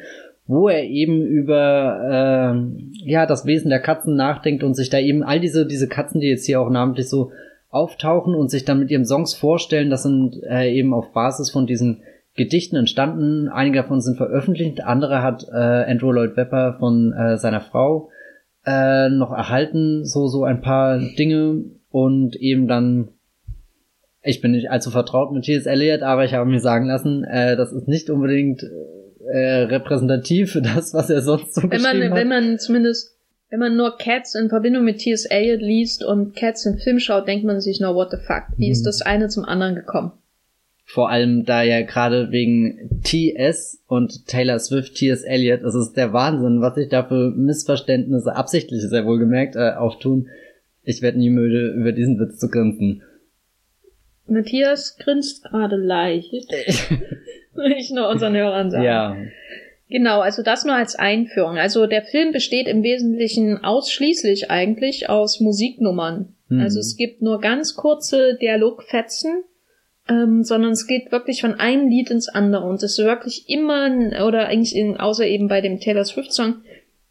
wo 0.46 0.70
er 0.70 0.84
eben 0.84 1.26
über 1.26 2.56
äh, 3.04 3.10
ja 3.10 3.26
das 3.26 3.46
Wesen 3.46 3.70
der 3.70 3.82
Katzen 3.82 4.16
nachdenkt 4.16 4.64
und 4.64 4.76
sich 4.76 4.90
da 4.90 5.00
eben 5.00 5.24
all 5.24 5.40
diese 5.40 5.66
diese 5.66 5.88
Katzen, 5.88 6.22
die 6.22 6.30
jetzt 6.30 6.46
hier 6.46 6.62
auch 6.62 6.70
namentlich 6.70 7.10
so 7.10 7.32
auftauchen 7.78 8.36
und 8.36 8.50
sich 8.50 8.66
dann 8.66 8.80
mit 8.80 8.92
ihren 8.92 9.06
Songs 9.06 9.34
vorstellen, 9.34 9.90
das 9.90 10.04
sind 10.04 10.42
äh, 10.44 10.74
eben 10.74 10.94
auf 10.94 11.14
Basis 11.14 11.52
von 11.52 11.68
diesen 11.68 12.02
Gedichten 12.36 12.76
entstanden. 12.76 13.48
Einige 13.48 13.78
davon 13.78 14.02
sind 14.02 14.18
veröffentlicht, 14.18 14.84
andere 14.84 15.22
hat 15.22 15.46
äh, 15.52 15.56
Andrew 15.56 16.12
Lloyd 16.12 16.36
Webber 16.38 16.76
von 16.80 17.14
äh, 17.14 17.38
seiner 17.38 17.62
Frau 17.62 18.10
äh, 18.66 19.10
noch 19.10 19.32
erhalten, 19.32 20.06
so 20.06 20.28
so 20.28 20.44
ein 20.44 20.62
paar 20.62 21.00
Dinge 21.00 21.64
und 21.90 22.36
eben 22.36 22.68
dann 22.68 23.10
ich 24.24 24.42
bin 24.42 24.52
nicht 24.52 24.70
allzu 24.70 24.92
vertraut 24.92 25.32
mit 25.32 25.46
T.S. 25.46 25.66
Eliot, 25.66 26.02
aber 26.02 26.26
ich 26.26 26.34
habe 26.34 26.50
mir 26.50 26.60
sagen 26.60 26.88
lassen, 26.88 27.24
äh, 27.24 27.56
das 27.56 27.72
ist 27.72 27.88
nicht 27.88 28.10
unbedingt 28.10 28.62
äh, 29.28 29.64
repräsentativ 29.64 30.52
für 30.52 30.62
das, 30.62 30.94
was 30.94 31.10
er 31.10 31.22
sonst 31.22 31.56
so 31.56 31.64
wenn 31.64 31.82
man, 31.82 32.04
hat. 32.04 32.16
Wenn 32.16 32.28
man 32.28 32.60
zumindest, 32.60 33.17
wenn 33.50 33.60
man 33.60 33.78
nur 33.78 33.98
Cats 33.98 34.36
in 34.36 34.50
Verbindung 34.50 34.84
mit 34.84 35.00
T.S. 35.00 35.26
Eliot 35.26 35.62
liest 35.62 36.04
und 36.04 36.36
Cats 36.36 36.66
im 36.66 36.78
Film 36.78 37.00
schaut, 37.00 37.28
denkt 37.28 37.46
man 37.46 37.62
sich, 37.62 37.80
no, 37.80 37.96
what 37.96 38.12
the 38.12 38.18
fuck? 38.18 38.44
Wie 38.58 38.68
mhm. 38.68 38.72
ist 38.72 38.84
das 38.84 39.02
eine 39.02 39.30
zum 39.30 39.46
anderen 39.46 39.76
gekommen? 39.76 40.12
Vor 40.84 41.10
allem 41.10 41.44
da 41.44 41.64
ja 41.64 41.82
gerade 41.82 42.32
wegen 42.32 43.02
T.S. 43.04 43.84
und 43.88 44.28
Taylor 44.28 44.60
Swift, 44.60 44.96
T.S. 44.96 45.24
Eliot, 45.24 45.64
das 45.64 45.76
ist 45.76 45.94
der 45.94 46.14
Wahnsinn, 46.14 46.62
was 46.62 46.76
sich 46.76 46.90
da 46.90 47.04
für 47.04 47.32
Missverständnisse 47.32 48.36
absichtlich 48.36 48.82
sehr 48.82 49.06
wohl 49.06 49.20
gemerkt 49.20 49.56
äh, 49.56 49.72
auftun. 49.72 50.30
Ich 50.84 51.02
werde 51.02 51.18
nie 51.18 51.30
müde, 51.30 51.72
über 51.72 51.92
diesen 51.92 52.20
Witz 52.20 52.40
zu 52.40 52.50
grinsen. 52.50 53.04
Matthias 54.28 54.98
grinst 54.98 55.44
gerade 55.44 55.76
leicht. 55.76 56.34
Ich 57.76 57.90
nur 57.90 58.08
unseren 58.08 58.36
Hörern 58.36 58.70
sagen. 58.70 58.84
Ja. 58.84 59.18
Genau, 59.90 60.20
also 60.20 60.44
das 60.44 60.66
nur 60.66 60.76
als 60.76 60.96
Einführung. 60.96 61.58
Also 61.58 61.88
der 61.88 62.04
Film 62.04 62.32
besteht 62.32 62.68
im 62.68 62.84
Wesentlichen 62.84 63.64
ausschließlich 63.64 64.52
eigentlich 64.52 65.10
aus 65.10 65.40
Musiknummern. 65.40 66.36
Mhm. 66.50 66.60
Also 66.60 66.80
es 66.80 66.98
gibt 66.98 67.22
nur 67.22 67.40
ganz 67.40 67.76
kurze 67.76 68.36
Dialogfetzen, 68.42 69.44
ähm, 70.10 70.44
sondern 70.44 70.72
es 70.72 70.88
geht 70.88 71.12
wirklich 71.12 71.42
von 71.42 71.56
einem 71.56 71.88
Lied 71.90 72.12
ins 72.12 72.28
andere 72.28 72.66
und 72.66 72.84
es 72.84 72.98
ist 72.98 73.06
wirklich 73.06 73.50
immer, 73.50 73.90
oder 74.26 74.48
eigentlich 74.48 74.76
in, 74.76 74.98
außer 74.98 75.26
eben 75.26 75.48
bei 75.48 75.62
dem 75.62 75.80
Taylor 75.80 76.04
Swift 76.04 76.34
Song, 76.34 76.64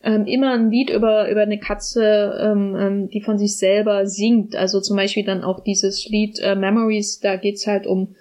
ähm, 0.02 0.26
immer 0.26 0.52
ein 0.52 0.70
Lied 0.70 0.90
über, 0.90 1.30
über 1.30 1.42
eine 1.42 1.58
Katze, 1.58 2.38
ähm, 2.40 2.76
ähm, 2.78 3.08
die 3.08 3.22
von 3.22 3.38
sich 3.38 3.58
selber 3.58 4.06
singt. 4.06 4.54
Also 4.54 4.80
zum 4.80 4.96
Beispiel 4.96 5.24
dann 5.24 5.42
auch 5.42 5.60
dieses 5.60 6.06
Lied 6.08 6.38
äh, 6.40 6.54
Memories, 6.54 7.20
da 7.20 7.36
geht's 7.36 7.66
halt 7.66 7.86
um 7.86 8.14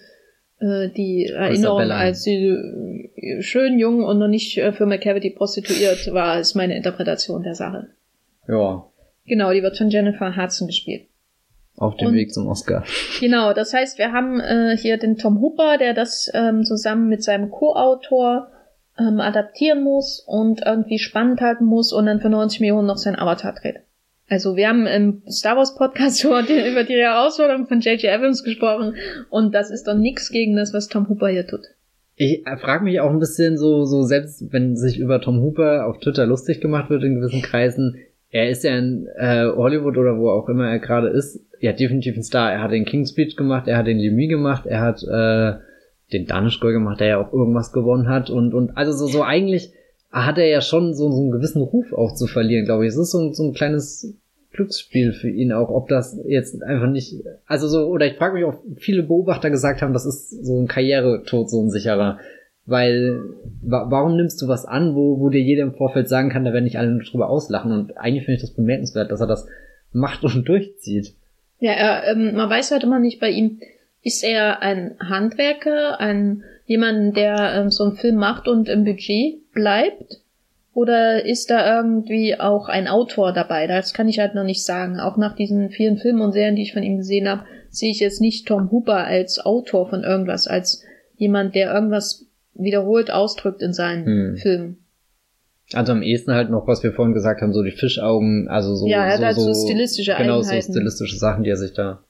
äh, 0.60 0.90
die 0.90 1.28
Erinnerung, 1.28 1.92
als 1.92 2.24
sie 2.24 2.48
äh, 3.16 3.42
schön 3.42 3.78
jung 3.80 4.04
und 4.04 4.20
noch 4.20 4.28
nicht 4.28 4.58
äh, 4.58 4.72
für 4.72 4.86
McCavity 4.86 5.32
prostituiert 5.32 6.14
war, 6.14 6.40
ist 6.40 6.56
meine 6.56 6.76
Interpretation 6.76 7.44
der 7.44 7.56
Sache. 7.56 7.90
Ja. 8.48 8.86
Genau, 9.26 9.52
die 9.52 9.64
wird 9.64 9.78
von 9.78 9.90
Jennifer 9.90 10.36
Hudson 10.36 10.68
gespielt. 10.68 11.08
Auf 11.78 11.98
dem 11.98 12.10
und, 12.10 12.14
Weg 12.14 12.34
zum 12.34 12.48
Oscar. 12.48 12.86
Genau, 13.20 13.52
das 13.52 13.74
heißt, 13.74 13.98
wir 13.98 14.14
haben 14.14 14.40
äh, 14.40 14.78
hier 14.78 14.98
den 14.98 15.18
Tom 15.18 15.42
Hooper, 15.42 15.78
der 15.78 15.94
das 15.94 16.32
ähm, 16.34 16.64
zusammen 16.64 17.10
mit 17.10 17.22
seinem 17.22 17.52
Co-Autor 17.52 18.48
ähm, 18.98 19.20
adaptieren 19.20 19.84
muss 19.84 20.24
und 20.26 20.62
irgendwie 20.66 21.00
spannend 21.00 21.42
halten 21.42 21.66
muss 21.66 21.92
und 21.92 22.06
dann 22.06 22.22
für 22.22 22.30
90 22.30 22.62
Millionen 22.62 22.88
noch 22.88 22.98
sein 22.98 23.20
Avatar 23.20 23.54
dreht. 23.54 23.82
Also 24.28 24.56
wir 24.56 24.68
haben 24.68 24.88
im 24.88 25.22
Star 25.30 25.56
Wars 25.56 25.76
Podcast 25.76 26.24
über 26.24 26.84
die 26.84 26.96
Herausforderung 26.96 27.68
von 27.68 27.80
J.J. 27.80 28.06
Evans 28.06 28.44
gesprochen 28.44 28.96
und 29.30 29.54
das 29.54 29.70
ist 29.70 29.88
doch 29.88 29.96
nichts 29.96 30.32
gegen 30.32 30.56
das, 30.56 30.74
was 30.74 30.88
Tom 30.88 31.08
Hooper 31.10 31.28
hier 31.28 31.46
tut. 31.46 31.62
Ich 32.18 32.44
frage 32.62 32.86
mich 32.86 33.02
auch 33.02 33.10
ein 33.10 33.20
bisschen 33.20 33.58
so, 33.58 33.84
so 33.84 34.04
selbst 34.04 34.52
wenn 34.52 34.78
sich 34.78 35.00
über 35.00 35.20
Tom 35.20 35.42
Hooper 35.42 35.86
auf 35.86 36.00
Twitter 36.00 36.26
lustig 36.26 36.62
gemacht 36.62 36.90
wird 36.90 37.04
in 37.04 37.16
gewissen 37.16 37.42
Kreisen, 37.42 37.98
er 38.30 38.50
ist 38.50 38.64
ja 38.64 38.78
in 38.78 39.08
äh, 39.18 39.46
Hollywood 39.46 39.98
oder 39.98 40.18
wo 40.18 40.30
auch 40.30 40.50
immer 40.50 40.70
er 40.70 40.80
gerade 40.80 41.10
ist, 41.10 41.46
ja 41.60 41.74
definitiv 41.74 42.16
ein 42.16 42.24
Star. 42.24 42.52
Er 42.52 42.62
hat 42.62 42.72
den 42.72 42.86
King's 42.86 43.12
Speech 43.12 43.36
gemacht, 43.36 43.68
er 43.68 43.78
hat 43.78 43.88
den 43.88 44.00
Lemmy 44.00 44.28
gemacht, 44.28 44.66
er 44.66 44.82
hat 44.82 45.04
äh, 45.04 45.60
den 46.14 46.26
Danish 46.26 46.60
Girl 46.60 46.74
gemacht, 46.74 47.00
der 47.00 47.08
ja 47.08 47.18
auch 47.18 47.34
irgendwas 47.34 47.74
gewonnen 47.74 48.08
hat 48.08 48.30
und 48.30 48.54
und 48.54 48.78
also 48.78 48.92
so 48.94 49.08
so 49.08 49.24
eigentlich 49.24 49.72
hat 50.24 50.38
er 50.38 50.48
ja 50.48 50.62
schon 50.62 50.94
so, 50.94 51.12
so 51.12 51.22
einen 51.22 51.32
gewissen 51.32 51.62
Ruf 51.62 51.92
auch 51.92 52.14
zu 52.16 52.28
verlieren, 52.28 52.66
glaube 52.66 52.86
ich. 52.86 52.90
Es 52.90 52.98
ist 52.98 53.12
so, 53.12 53.34
so 53.34 53.44
ein 53.44 53.54
kleines 53.54 54.16
Glücksspiel 54.54 55.12
für 55.12 55.30
ihn 55.30 55.52
auch, 55.52 55.70
ob 55.70 55.90
das 55.90 56.18
jetzt 56.26 56.64
einfach 56.64 56.90
nicht, 56.90 57.16
also 57.46 57.68
so, 57.68 57.88
oder 57.88 58.06
ich 58.08 58.16
frage 58.16 58.36
mich 58.36 58.46
auch, 58.46 58.56
viele 58.78 59.04
Beobachter 59.04 59.50
gesagt 59.50 59.82
haben, 59.82 59.92
das 59.92 60.06
ist 60.06 60.30
so 60.46 60.62
ein 60.62 60.68
Karrieretod, 60.68 61.50
so 61.50 61.62
ein 61.62 61.70
sicherer. 61.70 62.20
Weil, 62.66 63.20
wa 63.62 63.88
warum 63.90 64.16
nimmst 64.16 64.42
du 64.42 64.48
was 64.48 64.66
an, 64.66 64.96
wo, 64.96 65.20
wo 65.20 65.30
dir 65.30 65.42
jeder 65.42 65.64
im 65.64 65.76
Vorfeld 65.76 66.08
sagen 66.08 66.30
kann, 66.30 66.46
da 66.46 66.54
werden 66.54 66.64
nicht 66.64 66.80
alle 66.80 66.98
drüber 67.04 67.30
auslachen? 67.30 67.72
Und 67.72 67.98
eigentlich 67.98 68.24
finde 68.24 68.38
ich 68.38 68.42
das 68.42 68.56
bemerkenswert, 68.56 69.12
dass 69.12 69.20
er 69.20 69.28
das 69.28 69.48
macht 69.92 70.24
und 70.24 70.46
durchzieht. 70.48 71.14
Ja, 71.60 71.74
er, 71.74 72.12
ähm, 72.12 72.36
man 72.36 72.50
weiß 72.50 72.72
halt 72.72 72.84
immer 72.84 73.00
nicht 73.00 73.20
bei 73.20 73.30
ihm, 73.30 73.60
ist 74.02 74.24
er 74.24 74.62
ein 74.62 74.96
Handwerker, 75.00 76.00
ein 76.00 76.44
jemand, 76.66 77.16
der 77.16 77.54
ähm, 77.56 77.70
so 77.70 77.84
einen 77.84 77.96
Film 77.96 78.16
macht 78.16 78.48
und 78.48 78.70
im 78.70 78.84
Budget 78.84 79.52
bleibt? 79.54 80.22
Oder 80.74 81.26
ist 81.26 81.50
da 81.50 81.78
irgendwie 81.78 82.38
auch 82.38 82.68
ein 82.68 82.88
Autor 82.88 83.32
dabei? 83.32 83.66
Das 83.66 83.94
kann 83.94 84.10
ich 84.10 84.20
halt 84.20 84.36
noch 84.36 84.44
nicht 84.44 84.66
sagen. 84.66 85.00
Auch 85.00 85.16
nach 85.16 85.36
diesen 85.36 85.70
vielen 85.70 85.98
Filmen 85.98 86.22
und 86.22 86.34
Serien, 86.34 86.58
die 86.58 86.64
ich 86.64 86.74
von 86.74 86.84
ihm 86.84 86.98
gesehen 86.98 87.30
habe, 87.30 87.46
sehe 87.70 87.92
ich 87.92 88.02
jetzt 88.02 88.20
nicht 88.20 88.46
Tom 88.46 88.72
Hooper 88.72 89.06
als 89.06 89.40
Autor 89.40 89.90
von 89.90 90.04
irgendwas, 90.04 90.48
als 90.48 90.84
jemand, 91.16 91.56
der 91.56 91.74
irgendwas 91.74 92.26
wiederholt 92.54 93.10
ausdrückt 93.10 93.62
in 93.62 93.74
seinen 93.74 94.06
hm. 94.06 94.38
Filmen. 94.38 94.78
Also 95.74 95.94
am 95.94 96.04
ehesten 96.04 96.34
halt 96.34 96.50
noch, 96.50 96.68
was 96.68 96.84
wir 96.84 96.92
vorhin 96.92 97.14
gesagt 97.14 97.42
haben, 97.42 97.54
so 97.54 97.64
die 97.64 97.72
Fischaugen, 97.72 98.48
also 98.50 98.76
so, 98.76 98.86
ja, 98.88 99.06
er 99.06 99.14
hat 99.14 99.20
so, 99.20 99.26
halt 99.26 99.36
so, 99.36 99.54
so 99.54 99.68
stilistische 99.68 100.14
genau 100.18 100.42
so 100.42 100.62
stilistische 100.62 101.18
Sachen, 101.18 101.44
die 101.44 101.50
er 101.50 101.58
sich 101.58 101.74
da. 101.74 102.04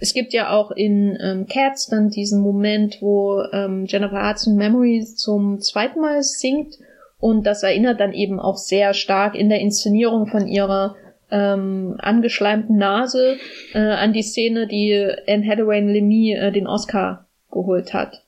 Es 0.00 0.14
gibt 0.14 0.32
ja 0.32 0.50
auch 0.50 0.70
in 0.70 1.18
ähm, 1.20 1.46
Cats 1.46 1.88
dann 1.88 2.08
diesen 2.08 2.40
Moment, 2.40 3.02
wo 3.02 3.42
ähm, 3.52 3.84
Jennifer 3.86 4.28
Hudson 4.28 4.56
Memories 4.56 5.14
zum 5.16 5.60
zweiten 5.60 6.00
Mal 6.00 6.22
singt 6.22 6.78
und 7.18 7.46
das 7.46 7.62
erinnert 7.62 8.00
dann 8.00 8.14
eben 8.14 8.40
auch 8.40 8.56
sehr 8.56 8.94
stark 8.94 9.34
in 9.34 9.50
der 9.50 9.60
Inszenierung 9.60 10.26
von 10.26 10.48
ihrer 10.48 10.96
ähm, 11.30 11.96
angeschleimten 11.98 12.78
Nase 12.78 13.36
äh, 13.74 13.78
an 13.78 14.14
die 14.14 14.22
Szene, 14.22 14.66
die 14.66 15.06
Anne 15.28 15.46
Hathaway 15.46 15.78
in 15.78 15.88
Lemmy 15.88 16.32
äh, 16.32 16.50
den 16.50 16.66
Oscar 16.66 17.26
geholt 17.50 17.92
hat. 17.92 18.24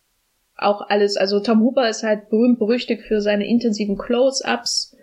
Auch 0.57 0.83
alles, 0.89 1.17
also 1.17 1.41
Tom 1.41 1.63
Hooper 1.63 1.89
ist 1.89 2.03
halt 2.03 2.29
berühmt 2.29 2.59
berüchtigt 2.59 3.03
für 3.03 3.23
seine 3.23 3.47
intensiven 3.47 3.97
Close-ups 3.97 4.95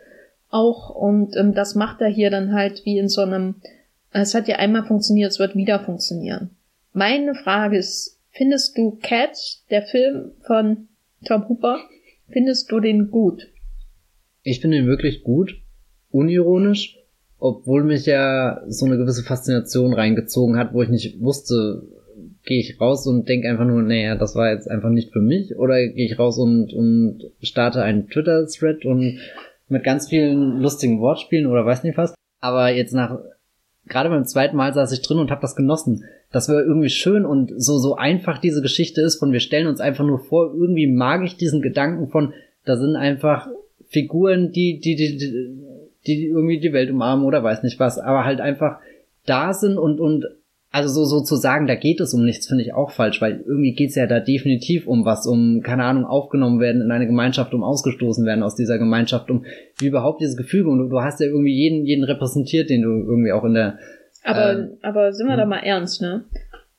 auch 0.50 0.92
und 0.92 1.36
ähm, 1.36 1.54
das 1.54 1.74
macht 1.74 2.00
er 2.02 2.10
hier 2.10 2.30
dann 2.30 2.54
halt 2.54 2.86
wie 2.86 3.00
in 3.00 3.10
so 3.10 3.22
einem, 3.22 3.56
es 4.12 4.36
hat 4.36 4.48
ja 4.48 4.58
einmal 4.58 4.86
funktioniert, 4.86 5.32
es 5.32 5.40
wird 5.40 5.56
wieder 5.56 5.80
funktionieren. 5.80 6.56
Meine 7.00 7.34
Frage 7.34 7.78
ist, 7.78 8.20
findest 8.32 8.78
du 8.78 9.00
Cats, 9.02 9.64
der 9.72 9.84
Film 9.84 10.32
von 10.46 10.90
Tom 11.26 11.48
Hooper, 11.48 11.80
findest 12.28 12.70
du 12.74 12.82
den 12.82 13.10
gut? 13.10 13.48
Ich 14.44 14.60
finde 14.60 14.80
ihn 14.80 14.88
wirklich 14.88 15.24
gut, 15.24 15.62
unironisch, 16.12 16.98
obwohl 17.38 17.86
mich 17.86 18.06
ja 18.06 18.62
so 18.68 18.86
eine 18.86 18.98
gewisse 18.98 19.24
Faszination 19.24 19.94
reingezogen 19.94 20.58
hat, 20.58 20.74
wo 20.74 20.82
ich 20.82 20.90
nicht 20.90 21.22
wusste, 21.22 21.84
gehe 22.44 22.60
ich 22.60 22.82
raus 22.82 23.08
und 23.08 23.30
denke 23.30 23.48
einfach 23.48 23.66
nur, 23.66 23.82
naja, 23.82 24.16
das 24.16 24.36
war 24.36 24.52
jetzt 24.52 24.70
einfach 24.70 24.90
nicht 24.90 25.14
für 25.14 25.22
mich, 25.22 25.56
oder 25.56 25.76
gehe 25.88 26.06
ich 26.06 26.20
raus 26.20 26.38
und, 26.38 26.74
und 26.74 27.32
starte 27.42 27.82
einen 27.82 28.10
Twitter-Thread 28.10 28.84
und 28.84 29.20
mit 29.70 29.86
ganz 29.86 30.10
vielen 30.10 30.60
lustigen 30.60 31.00
Wortspielen 31.00 31.48
oder 31.48 31.66
weiß 31.66 31.84
nicht 31.84 31.98
was. 31.98 32.14
Aber 32.42 32.68
jetzt 32.72 32.94
nach, 32.94 33.20
gerade 33.90 34.10
beim 34.10 34.26
zweiten 34.26 34.56
Mal 34.56 34.74
saß 34.74 34.92
ich 34.92 35.02
drin 35.02 35.20
und 35.20 35.32
habe 35.32 35.42
das 35.42 35.56
genossen. 35.56 36.06
Das 36.32 36.48
war 36.48 36.62
irgendwie 36.62 36.90
schön 36.90 37.26
und 37.26 37.52
so, 37.58 37.78
so 37.80 37.96
einfach 37.96 38.38
diese 38.38 38.62
Geschichte 38.62 39.02
ist 39.02 39.18
von 39.18 39.34
wir 39.34 39.40
stellen 39.40 39.68
uns 39.68 39.82
einfach 39.82 40.06
nur 40.06 40.20
vor, 40.20 40.54
irgendwie 40.54 40.88
mag 40.88 41.24
ich 41.24 41.38
diesen 41.38 41.62
Gedanken 41.62 42.08
von, 42.08 42.34
da 42.66 42.78
sind 42.78 42.96
einfach 42.96 43.48
Figuren, 43.88 44.52
die, 44.52 44.80
die, 44.80 44.96
die, 44.96 45.18
die, 45.18 45.56
die 46.06 46.26
irgendwie 46.28 46.60
die 46.60 46.72
Welt 46.72 46.92
umarmen 46.92 47.26
oder 47.26 47.44
weiß 47.44 47.64
nicht 47.64 47.80
was, 47.80 47.98
aber 47.98 48.26
halt 48.26 48.42
einfach 48.42 48.78
da 49.26 49.54
sind 49.54 49.78
und, 49.78 50.00
und 50.00 50.26
also 50.72 50.90
so, 50.90 51.06
so 51.06 51.24
zu 51.24 51.36
sagen, 51.36 51.66
da 51.66 51.76
geht 51.76 52.00
es 52.00 52.14
um 52.14 52.24
nichts, 52.24 52.48
finde 52.48 52.64
ich 52.64 52.74
auch 52.74 52.92
falsch, 52.92 53.22
weil 53.22 53.44
irgendwie 53.46 53.74
geht's 53.74 53.96
ja 53.96 54.06
da 54.06 54.20
definitiv 54.20 54.88
um 54.88 55.04
was, 55.04 55.26
um, 55.26 55.62
keine 55.64 55.84
Ahnung, 55.84 56.06
aufgenommen 56.06 56.60
werden 56.60 56.82
in 56.82 56.92
eine 56.92 57.08
Gemeinschaft, 57.08 57.54
um 57.54 57.64
ausgestoßen 57.64 58.26
werden 58.26 58.44
aus 58.44 58.56
dieser 58.56 58.78
Gemeinschaft, 58.78 59.32
um 59.32 59.46
wie 59.80 59.88
überhaupt 59.88 60.22
dieses 60.22 60.38
Gefüge 60.38 60.70
und 60.70 60.78
du, 60.78 60.90
du 60.90 61.02
hast 61.02 61.20
ja 61.20 61.28
irgendwie 61.28 61.56
jeden, 61.56 61.86
jeden 61.86 62.04
repräsentiert, 62.04 62.70
den 62.70 62.84
du 62.84 62.90
irgendwie 62.90 63.32
auch 63.32 63.44
in 63.44 63.56
der. 63.56 63.80
Aber, 64.24 64.60
äh, 64.60 64.68
aber 64.84 65.14
sind 65.14 65.28
wir 65.28 65.38
da 65.38 65.44
hm. 65.44 65.50
mal 65.50 65.64
ernst, 65.64 66.02
ne? 66.02 66.26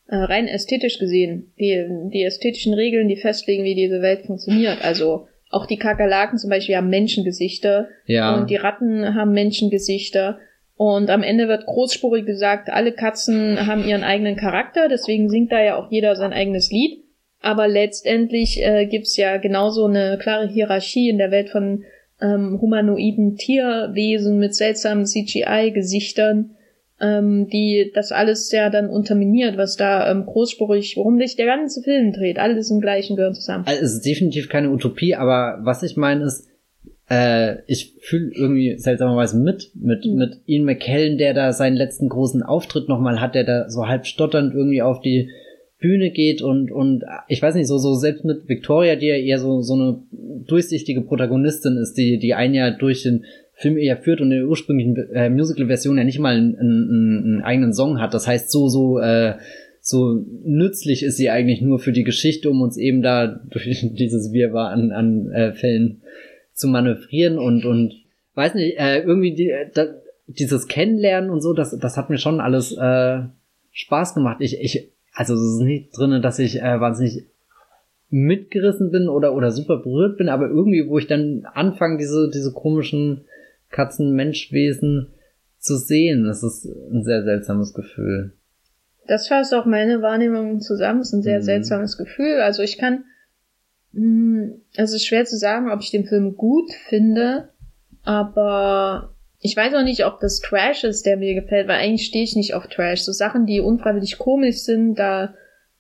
Äh, 0.07 0.17
rein 0.17 0.47
ästhetisch 0.47 0.99
gesehen, 0.99 1.53
die, 1.59 1.85
die 2.13 2.23
ästhetischen 2.23 2.75
Regeln, 2.75 3.09
die 3.09 3.17
festlegen, 3.17 3.65
wie 3.65 3.75
diese 3.75 4.03
Welt 4.03 4.27
funktioniert, 4.27 4.85
also 4.85 5.27
auch 5.51 5.67
die 5.67 5.79
Kakerlaken 5.79 6.39
zum 6.39 6.49
Beispiel 6.49 6.77
haben 6.77 6.91
Menschengesichter. 6.91 7.89
Ja. 8.07 8.37
Und 8.37 8.51
die 8.51 8.57
Ratten 8.57 9.17
haben 9.17 9.33
Menschengesichter. 9.33 10.39
Und 10.81 11.11
am 11.11 11.23
Ende 11.23 11.47
wird 11.47 11.67
großspurig 11.67 12.25
gesagt, 12.25 12.71
alle 12.71 12.93
Katzen 12.93 13.67
haben 13.67 13.87
ihren 13.87 14.03
eigenen 14.03 14.37
Charakter, 14.37 14.89
deswegen 14.89 15.29
singt 15.29 15.53
da 15.53 15.63
ja 15.63 15.77
auch 15.77 15.91
jeder 15.91 16.17
sein 16.17 16.33
eigenes 16.33 16.71
Lied. 16.71 17.05
Aber 17.43 17.69
letztendlich 17.69 18.63
äh, 18.63 18.87
gibt's 18.87 19.15
ja 19.19 19.37
genauso 19.37 19.85
eine 19.85 20.17
klare 20.17 20.49
Hierarchie 20.49 21.11
in 21.11 21.19
der 21.19 21.31
Welt 21.31 21.51
von 21.51 21.85
ähm, 22.23 22.59
humanoiden 22.63 23.37
Tierwesen 23.37 24.39
mit 24.39 24.55
seltsamen 24.55 25.05
CGI-Gesichtern 25.05 26.57
ähm, 27.01 27.49
die 27.49 27.91
das 27.95 28.13
alles 28.13 28.51
ja 28.53 28.71
dann 28.71 28.89
unterminiert, 28.89 29.57
was 29.57 29.77
da 29.77 30.11
ähm, 30.11 30.27
großspurig, 30.27 30.97
worum 30.97 31.19
sich 31.19 31.37
der 31.37 31.47
ganze 31.47 31.83
Film 31.83 32.13
dreht. 32.13 32.39
Alles 32.39 32.71
im 32.71 32.81
gleichen 32.81 33.17
gehören 33.17 33.35
zusammen. 33.35 33.65
Also 33.67 33.83
es 33.83 33.95
ist 33.95 34.07
definitiv 34.07 34.49
keine 34.49 34.71
Utopie, 34.71 35.15
aber 35.15 35.59
was 35.63 35.83
ich 35.83 35.97
meine 35.97 36.25
ist, 36.25 36.50
äh, 37.11 37.57
ich 37.67 37.95
fühle 38.01 38.31
irgendwie 38.35 38.79
seltsamerweise 38.79 39.39
mit, 39.39 39.73
mit, 39.75 40.07
mhm. 40.07 40.15
mit 40.15 40.41
Ian 40.47 40.65
McKellen, 40.65 41.19
der 41.19 41.35
da 41.35 41.53
seinen 41.53 41.77
letzten 41.77 42.09
großen 42.09 42.43
Auftritt 42.43 42.89
nochmal 42.89 43.21
hat, 43.21 43.35
der 43.35 43.45
da 43.45 43.69
so 43.69 43.87
halb 43.87 44.07
stotternd 44.07 44.55
irgendwie 44.55 44.81
auf 44.81 45.01
die 45.01 45.29
Bühne 45.81 46.11
geht 46.11 46.43
und, 46.43 46.71
und 46.71 47.05
ich 47.27 47.41
weiß 47.43 47.55
nicht, 47.55 47.67
so, 47.67 47.79
so 47.79 47.95
selbst 47.95 48.25
mit 48.25 48.49
Victoria, 48.49 48.97
die 48.97 49.07
ja 49.07 49.17
eher 49.17 49.39
so, 49.39 49.63
so 49.63 49.75
eine 49.75 50.03
durchsichtige 50.47 51.01
Protagonistin 51.01 51.79
ist, 51.79 51.95
die, 51.95 52.19
die 52.19 52.35
ein 52.35 52.55
Jahr 52.55 52.71
durch 52.71 53.03
den 53.03 53.25
Film 53.55 53.77
eher 53.77 53.97
führt 53.97 54.21
und 54.21 54.31
in 54.31 54.41
der 54.41 54.49
ursprünglichen 54.49 54.97
äh, 55.13 55.31
Musical-Version 55.31 55.99
ja 55.99 56.05
nicht 56.05 56.19
mal 56.19 56.37
einen, 56.37 56.57
einen, 56.57 57.23
einen 57.25 57.43
eigenen 57.43 57.73
Song 57.73 58.01
hat. 58.01 58.15
Das 58.15 58.27
heißt, 58.27 58.51
so, 58.51 58.69
so, 58.69 58.99
äh, 58.99 59.35
so 59.81 60.25
nützlich 60.45 61.03
ist 61.03 61.17
sie 61.17 61.31
eigentlich 61.31 61.63
nur 61.63 61.79
für 61.79 61.93
die 61.93 62.05
Geschichte, 62.05 62.51
um 62.51 62.61
uns 62.61 62.77
eben 62.77 63.03
da 63.03 63.27
durch 63.51 63.87
dieses 63.99 64.33
Wirrwarr 64.33 64.71
an, 64.71 64.93
an 64.93 65.31
äh, 65.33 65.53
Fällen 65.55 66.03
zu 66.61 66.69
manövrieren 66.69 67.39
und, 67.39 67.65
und 67.65 67.95
weiß 68.35 68.55
nicht, 68.55 68.79
äh, 68.79 69.01
irgendwie 69.01 69.35
die, 69.35 69.51
äh, 69.51 69.71
da, 69.73 69.87
dieses 70.27 70.69
Kennenlernen 70.69 71.31
und 71.31 71.41
so, 71.41 71.53
das, 71.53 71.77
das 71.77 71.97
hat 71.97 72.11
mir 72.11 72.19
schon 72.19 72.41
alles 72.41 72.73
äh, 72.77 73.23
Spaß 73.73 74.15
gemacht. 74.15 74.37
Ich, 74.41 74.61
ich, 74.61 74.93
also 75.13 75.35
es 75.35 75.41
ist 75.41 75.61
nicht 75.61 75.97
drinne, 75.97 76.21
dass 76.21 76.39
ich 76.39 76.61
äh, 76.61 76.81
wahnsinnig 76.81 77.27
mitgerissen 78.11 78.91
bin 78.91 79.09
oder, 79.09 79.35
oder 79.35 79.51
super 79.51 79.79
berührt 79.79 80.19
bin, 80.19 80.29
aber 80.29 80.49
irgendwie, 80.49 80.89
wo 80.89 80.99
ich 80.99 81.07
dann 81.07 81.47
anfange, 81.53 81.99
diese, 81.99 82.31
diese 82.33 82.53
komischen 82.53 83.25
Katzen-Menschwesen 83.71 85.09
zu 85.59 85.77
sehen. 85.77 86.25
Das 86.25 86.43
ist 86.43 86.65
ein 86.65 87.05
sehr 87.05 87.23
seltsames 87.23 87.73
Gefühl. 87.75 88.33
Das 89.07 89.29
fasst 89.29 89.55
auch 89.55 89.67
meine 89.67 90.03
Wahrnehmung 90.03 90.61
zusammen. 90.61 91.01
Das 91.01 91.09
ist 91.09 91.15
ein 91.15 91.23
sehr 91.23 91.39
mhm. 91.39 91.45
seltsames 91.45 91.97
Gefühl. 91.97 92.41
Also 92.41 92.63
ich 92.63 92.79
kann, 92.79 93.05
es 93.93 94.93
ist 94.93 95.05
schwer 95.05 95.25
zu 95.25 95.37
sagen, 95.37 95.71
ob 95.71 95.81
ich 95.81 95.91
den 95.91 96.07
Film 96.07 96.37
gut 96.37 96.73
finde, 96.89 97.49
aber 98.05 99.15
ich 99.41 99.57
weiß 99.57 99.75
auch 99.75 99.83
nicht, 99.83 100.05
ob 100.05 100.21
das 100.21 100.41
Trash 100.41 100.85
ist, 100.85 101.07
der 101.07 101.17
mir 101.17 101.35
gefällt, 101.35 101.67
weil 101.67 101.81
eigentlich 101.81 102.07
stehe 102.07 102.25
ich 102.25 102.37
nicht 102.37 102.55
auf 102.55 102.67
Trash. 102.69 103.03
So 103.03 103.13
Sachen, 103.13 103.47
die 103.47 103.61
unfreiwillig 103.61 104.19
komisch 104.19 104.59
sind, 104.59 104.95
da 104.97 105.35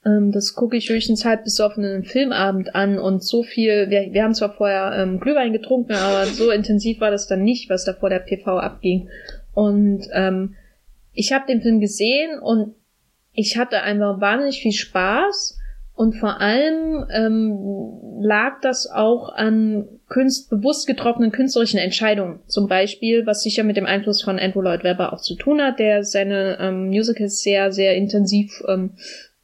ähm, 0.05 0.33
das 0.33 0.55
gucke 0.55 0.77
ich 0.77 0.89
höchstens 0.89 1.25
halb 1.25 1.45
besoffen 1.45 1.85
in 1.85 1.91
einem 1.91 2.05
Filmabend 2.05 2.75
an 2.75 2.99
und 2.99 3.23
so 3.23 3.43
viel, 3.43 3.91
wir, 3.91 4.13
wir 4.13 4.23
haben 4.25 4.35
zwar 4.35 4.55
vorher 4.55 4.93
ähm, 4.97 5.21
Glühwein 5.21 5.53
getrunken, 5.53 5.93
aber 5.93 6.25
so 6.27 6.51
intensiv 6.51 7.01
war 7.01 7.11
das 7.11 7.27
dann 7.27 7.43
nicht, 7.43 7.69
was 7.69 7.85
da 7.85 7.93
vor 7.93 8.09
der 8.09 8.21
PV 8.21 8.59
abging. 8.59 9.09
Und 9.53 10.09
ähm, 10.13 10.55
ich 11.13 11.33
habe 11.33 11.47
den 11.47 11.61
Film 11.61 11.81
gesehen 11.81 12.39
und 12.41 12.75
ich 13.33 13.59
hatte 13.59 13.83
einfach 13.83 14.21
wahnsinnig 14.21 14.61
viel 14.61 14.73
Spaß 14.73 15.59
und 16.01 16.15
vor 16.15 16.41
allem 16.41 17.05
ähm, 17.13 18.23
lag 18.23 18.63
das 18.63 18.91
auch 18.91 19.35
an 19.35 19.87
künst 20.09 20.49
bewusst 20.49 20.87
getroffenen 20.87 21.31
künstlerischen 21.31 21.79
Entscheidungen. 21.79 22.41
Zum 22.47 22.69
Beispiel, 22.69 23.27
was 23.27 23.43
sicher 23.43 23.65
mit 23.65 23.77
dem 23.77 23.85
Einfluss 23.85 24.23
von 24.23 24.39
Andrew 24.39 24.63
Lloyd 24.63 24.83
Webber 24.83 25.13
auch 25.13 25.21
zu 25.21 25.35
tun 25.35 25.61
hat, 25.61 25.79
der 25.79 26.03
seine 26.05 26.57
ähm, 26.59 26.89
Musicals 26.89 27.43
sehr, 27.43 27.71
sehr 27.71 27.97
intensiv 27.97 28.63
ähm, 28.67 28.93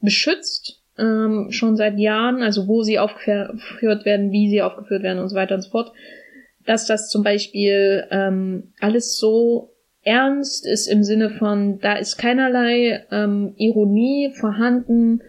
beschützt, 0.01 0.81
ähm, 0.97 1.49
schon 1.51 1.77
seit 1.77 1.99
Jahren, 1.99 2.41
also 2.41 2.67
wo 2.67 2.81
sie 2.81 2.97
aufgeführt 2.97 4.05
werden, 4.05 4.31
wie 4.31 4.49
sie 4.49 4.63
aufgeführt 4.63 5.03
werden 5.03 5.19
und 5.19 5.29
so 5.29 5.35
weiter 5.35 5.53
und 5.53 5.61
so 5.61 5.69
fort, 5.69 5.91
dass 6.65 6.87
das 6.87 7.11
zum 7.11 7.21
Beispiel 7.21 8.07
ähm, 8.09 8.73
alles 8.79 9.15
so 9.15 9.75
ernst 10.01 10.65
ist 10.65 10.87
im 10.87 11.03
Sinne 11.03 11.29
von, 11.29 11.77
da 11.81 11.97
ist 11.97 12.17
keinerlei 12.17 13.05
ähm, 13.11 13.53
Ironie 13.57 14.33
vorhanden, 14.33 15.21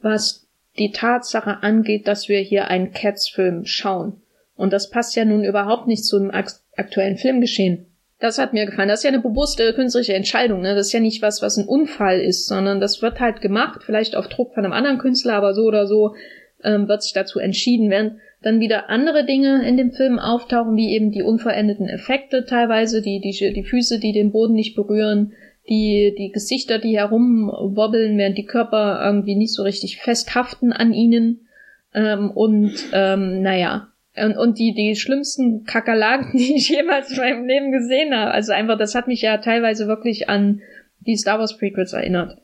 was 0.00 0.39
die 0.78 0.92
Tatsache 0.92 1.62
angeht, 1.62 2.06
dass 2.06 2.28
wir 2.28 2.40
hier 2.40 2.68
einen 2.68 2.92
Cats-Film 2.92 3.64
schauen. 3.64 4.20
Und 4.56 4.72
das 4.72 4.90
passt 4.90 5.16
ja 5.16 5.24
nun 5.24 5.44
überhaupt 5.44 5.86
nicht 5.86 6.04
zu 6.04 6.16
einem 6.16 6.30
aktuellen 6.30 7.16
Filmgeschehen. 7.16 7.86
Das 8.18 8.38
hat 8.38 8.52
mir 8.52 8.66
gefallen. 8.66 8.88
Das 8.88 9.00
ist 9.00 9.04
ja 9.04 9.10
eine 9.10 9.22
bewusste 9.22 9.72
künstlerische 9.72 10.12
Entscheidung. 10.12 10.60
Ne? 10.60 10.74
Das 10.74 10.88
ist 10.88 10.92
ja 10.92 11.00
nicht 11.00 11.22
was, 11.22 11.40
was 11.40 11.56
ein 11.56 11.66
Unfall 11.66 12.20
ist, 12.20 12.46
sondern 12.46 12.78
das 12.78 13.00
wird 13.00 13.18
halt 13.18 13.40
gemacht, 13.40 13.80
vielleicht 13.84 14.14
auf 14.14 14.28
Druck 14.28 14.52
von 14.52 14.64
einem 14.64 14.74
anderen 14.74 14.98
Künstler, 14.98 15.34
aber 15.34 15.54
so 15.54 15.62
oder 15.62 15.86
so 15.86 16.14
ähm, 16.62 16.86
wird 16.86 17.02
sich 17.02 17.14
dazu 17.14 17.38
entschieden, 17.38 17.88
während 17.88 18.20
dann 18.42 18.60
wieder 18.60 18.90
andere 18.90 19.24
Dinge 19.24 19.66
in 19.66 19.78
dem 19.78 19.92
Film 19.92 20.18
auftauchen, 20.18 20.76
wie 20.76 20.92
eben 20.92 21.10
die 21.10 21.22
unverendeten 21.22 21.88
Effekte 21.88 22.44
teilweise, 22.44 23.00
die, 23.00 23.20
die, 23.20 23.52
die 23.52 23.64
Füße, 23.64 23.98
die 23.98 24.12
den 24.12 24.32
Boden 24.32 24.54
nicht 24.54 24.76
berühren, 24.76 25.32
die, 25.70 26.14
die 26.18 26.32
Gesichter, 26.32 26.78
die 26.78 26.98
herumwobbeln, 26.98 28.18
während 28.18 28.36
die 28.36 28.44
Körper 28.44 29.00
irgendwie 29.02 29.36
nicht 29.36 29.54
so 29.54 29.62
richtig 29.62 29.98
festhaften 29.98 30.72
an 30.72 30.92
ihnen. 30.92 31.46
Ähm, 31.94 32.30
und 32.32 32.74
ähm, 32.92 33.40
naja, 33.40 33.88
und, 34.16 34.36
und 34.36 34.58
die, 34.58 34.74
die 34.74 34.96
schlimmsten 34.96 35.64
Kakerlaken, 35.64 36.32
die 36.38 36.56
ich 36.56 36.68
jemals 36.68 37.10
in 37.12 37.18
meinem 37.18 37.46
Leben 37.46 37.72
gesehen 37.72 38.14
habe. 38.14 38.32
Also 38.32 38.52
einfach, 38.52 38.76
das 38.76 38.94
hat 38.94 39.06
mich 39.06 39.22
ja 39.22 39.38
teilweise 39.38 39.86
wirklich 39.86 40.28
an 40.28 40.60
die 41.00 41.16
Star 41.16 41.38
Wars 41.38 41.56
Prequels 41.56 41.92
erinnert. 41.92 42.38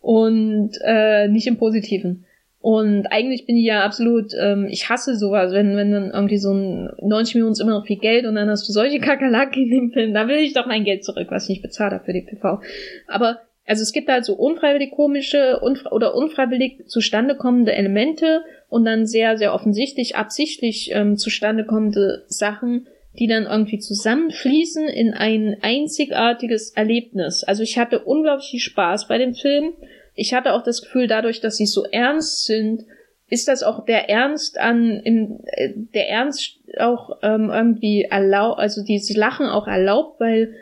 Und 0.00 0.72
äh, 0.84 1.28
nicht 1.28 1.46
im 1.46 1.58
Positiven. 1.58 2.24
Und 2.62 3.06
eigentlich 3.08 3.44
bin 3.44 3.56
ich 3.56 3.64
ja 3.64 3.84
absolut, 3.84 4.32
ähm, 4.40 4.68
ich 4.70 4.88
hasse 4.88 5.16
sowas, 5.16 5.52
wenn, 5.52 5.76
wenn 5.76 5.90
dann 5.90 6.10
irgendwie 6.12 6.38
so 6.38 6.54
ein 6.54 6.90
90 7.02 7.34
Millionen 7.34 7.52
ist 7.52 7.60
immer 7.60 7.72
noch 7.72 7.86
viel 7.86 7.98
Geld 7.98 8.24
und 8.24 8.36
dann 8.36 8.48
hast 8.48 8.68
du 8.68 8.72
solche 8.72 9.00
Kakerlaken 9.00 9.64
in 9.64 9.70
dem 9.70 9.90
Film, 9.90 10.14
da 10.14 10.28
will 10.28 10.36
ich 10.36 10.54
doch 10.54 10.66
mein 10.66 10.84
Geld 10.84 11.04
zurück, 11.04 11.26
was 11.30 11.44
ich 11.44 11.48
nicht 11.50 11.62
bezahlt 11.62 11.92
habe 11.92 12.04
für 12.04 12.12
die 12.12 12.20
PV. 12.20 12.60
Aber 13.08 13.40
also 13.66 13.82
es 13.82 13.92
gibt 13.92 14.08
halt 14.08 14.24
so 14.24 14.34
unfreiwillig 14.34 14.92
komische 14.92 15.58
unfre 15.60 15.90
oder 15.90 16.14
unfreiwillig 16.14 16.86
zustande 16.86 17.36
kommende 17.36 17.72
Elemente 17.72 18.42
und 18.68 18.84
dann 18.84 19.06
sehr, 19.06 19.36
sehr 19.38 19.54
offensichtlich, 19.54 20.14
absichtlich 20.14 20.90
ähm, 20.92 21.16
zustande 21.16 21.64
kommende 21.64 22.24
Sachen, 22.28 22.86
die 23.18 23.26
dann 23.26 23.44
irgendwie 23.44 23.80
zusammenfließen 23.80 24.86
in 24.88 25.14
ein 25.14 25.56
einzigartiges 25.62 26.70
Erlebnis. 26.70 27.42
Also 27.42 27.64
ich 27.64 27.76
hatte 27.76 28.00
unglaublich 28.00 28.50
viel 28.50 28.60
Spaß 28.60 29.08
bei 29.08 29.18
dem 29.18 29.34
Film. 29.34 29.74
Ich 30.14 30.34
hatte 30.34 30.52
auch 30.52 30.62
das 30.62 30.82
Gefühl, 30.82 31.06
dadurch, 31.06 31.40
dass 31.40 31.56
sie 31.56 31.66
so 31.66 31.84
ernst 31.84 32.44
sind, 32.44 32.84
ist 33.28 33.48
das 33.48 33.62
auch 33.62 33.84
der 33.86 34.10
Ernst 34.10 34.58
an, 34.58 35.00
im, 35.00 35.40
äh, 35.46 35.70
der 35.74 36.08
Ernst 36.10 36.58
auch 36.78 37.18
ähm, 37.22 37.50
irgendwie 37.50 38.02
erlaubt, 38.02 38.58
also 38.58 38.84
dieses 38.84 39.16
Lachen 39.16 39.46
auch 39.46 39.66
erlaubt, 39.66 40.20
weil 40.20 40.54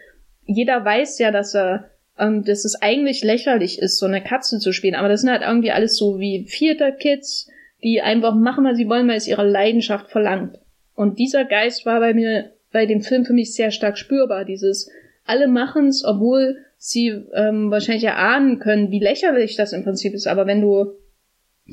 jeder 0.44 0.84
weiß 0.84 1.18
ja, 1.18 1.32
dass 1.32 1.54
er 1.54 1.90
ähm, 2.20 2.44
dass 2.44 2.64
es 2.64 2.80
eigentlich 2.80 3.24
lächerlich 3.24 3.78
ist, 3.78 3.98
so 3.98 4.06
eine 4.06 4.22
Katze 4.22 4.58
zu 4.58 4.72
spielen. 4.72 4.94
Aber 4.94 5.08
das 5.08 5.22
sind 5.22 5.30
halt 5.30 5.42
irgendwie 5.42 5.72
alles 5.72 5.96
so 5.96 6.20
wie 6.20 6.44
Vierter-Kids, 6.46 7.48
die 7.82 8.02
einfach 8.02 8.34
machen, 8.34 8.64
was 8.64 8.76
sie 8.76 8.88
wollen, 8.88 9.08
weil 9.08 9.16
es 9.16 9.26
ihre 9.26 9.48
Leidenschaft 9.48 10.10
verlangt. 10.10 10.58
Und 10.94 11.18
dieser 11.18 11.44
Geist 11.46 11.86
war 11.86 11.98
bei 11.98 12.12
mir, 12.12 12.52
bei 12.72 12.84
dem 12.84 13.00
Film 13.00 13.24
für 13.24 13.32
mich 13.32 13.54
sehr 13.54 13.70
stark 13.70 13.96
spürbar. 13.96 14.44
Dieses, 14.44 14.90
alle 15.24 15.48
machen's, 15.48 16.04
obwohl 16.04 16.58
sie 16.82 17.08
ähm, 17.34 17.70
wahrscheinlich 17.70 18.04
erahnen 18.04 18.58
können, 18.58 18.90
wie 18.90 19.00
lächerlich 19.00 19.54
das 19.54 19.74
im 19.74 19.84
Prinzip 19.84 20.14
ist. 20.14 20.26
Aber 20.26 20.46
wenn 20.46 20.62
du 20.62 20.94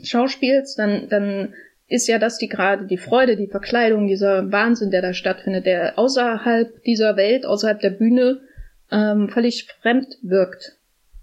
schauspielst, 0.04 0.78
dann, 0.78 1.08
dann 1.08 1.54
ist 1.88 2.08
ja 2.08 2.20
das 2.20 2.38
die 2.38 2.50
gerade 2.50 2.86
die 2.86 2.98
Freude, 2.98 3.38
die 3.38 3.48
Verkleidung, 3.48 4.08
dieser 4.08 4.52
Wahnsinn, 4.52 4.92
der 4.92 5.02
da 5.02 5.14
stattfindet, 5.14 5.66
der 5.66 5.98
außerhalb 5.98 6.84
dieser 6.84 7.16
Welt, 7.16 7.46
außerhalb 7.46 7.80
der 7.80 7.92
Bühne 7.92 8.42
ähm, 8.92 9.30
völlig 9.30 9.64
fremd 9.82 10.18
wirkt. 10.24 10.78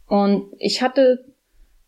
Und 0.07 0.47
ich 0.59 0.81
hatte 0.81 1.27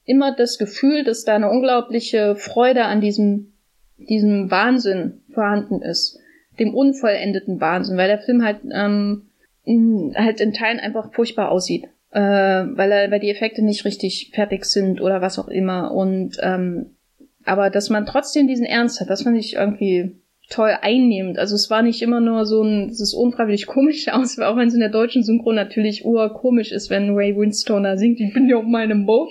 immer 0.04 0.36
das 0.36 0.58
Gefühl, 0.58 1.02
dass 1.02 1.24
da 1.24 1.34
eine 1.34 1.48
unglaubliche 1.48 2.36
Freude 2.36 2.84
an 2.84 3.00
diesem, 3.00 3.54
diesem 3.96 4.50
Wahnsinn 4.50 5.22
vorhanden 5.32 5.80
ist. 5.80 6.18
Dem 6.58 6.74
unvollendeten 6.74 7.58
Wahnsinn, 7.58 7.96
weil 7.96 8.08
der 8.08 8.18
Film 8.18 8.44
halt, 8.44 8.58
ähm, 8.70 9.30
in, 9.66 10.14
halt 10.16 10.40
in 10.40 10.54
Teilen 10.54 10.80
einfach 10.80 11.12
furchtbar 11.12 11.50
aussieht. 11.50 11.84
Äh, 12.12 12.20
weil, 12.20 12.90
er, 12.92 13.10
weil 13.10 13.20
die 13.20 13.30
Effekte 13.30 13.62
nicht 13.62 13.84
richtig 13.84 14.30
fertig 14.32 14.64
sind 14.64 15.02
oder 15.02 15.20
was 15.20 15.38
auch 15.38 15.48
immer. 15.48 15.92
Und 15.92 16.38
ähm, 16.40 16.96
aber 17.44 17.68
dass 17.68 17.90
man 17.90 18.06
trotzdem 18.06 18.48
diesen 18.48 18.64
Ernst 18.64 19.00
hat, 19.00 19.10
das 19.10 19.22
fand 19.22 19.36
ich 19.36 19.54
irgendwie 19.54 20.16
toll 20.48 20.76
einnehmend. 20.80 21.38
Also 21.38 21.56
es 21.56 21.68
war 21.70 21.82
nicht 21.82 22.02
immer 22.02 22.20
nur 22.20 22.46
so 22.46 22.62
ein, 22.62 22.88
es 22.88 23.00
ist 23.00 23.14
unfreiwillig 23.14 23.66
komisch 23.66 24.08
aus, 24.08 24.38
auch 24.38 24.56
wenn 24.56 24.68
es 24.68 24.74
in 24.74 24.80
der 24.80 24.88
deutschen 24.88 25.24
Synchro 25.24 25.52
natürlich 25.52 26.04
urkomisch 26.04 26.72
ist, 26.72 26.88
wenn 26.88 27.14
Ray 27.14 27.36
Winstoner 27.36 27.98
singt, 27.98 28.20
ich 28.20 28.32
bin 28.32 28.48
ja 28.48 28.56
auf 28.56 28.64
meinem 28.64 29.06
Boot 29.06 29.30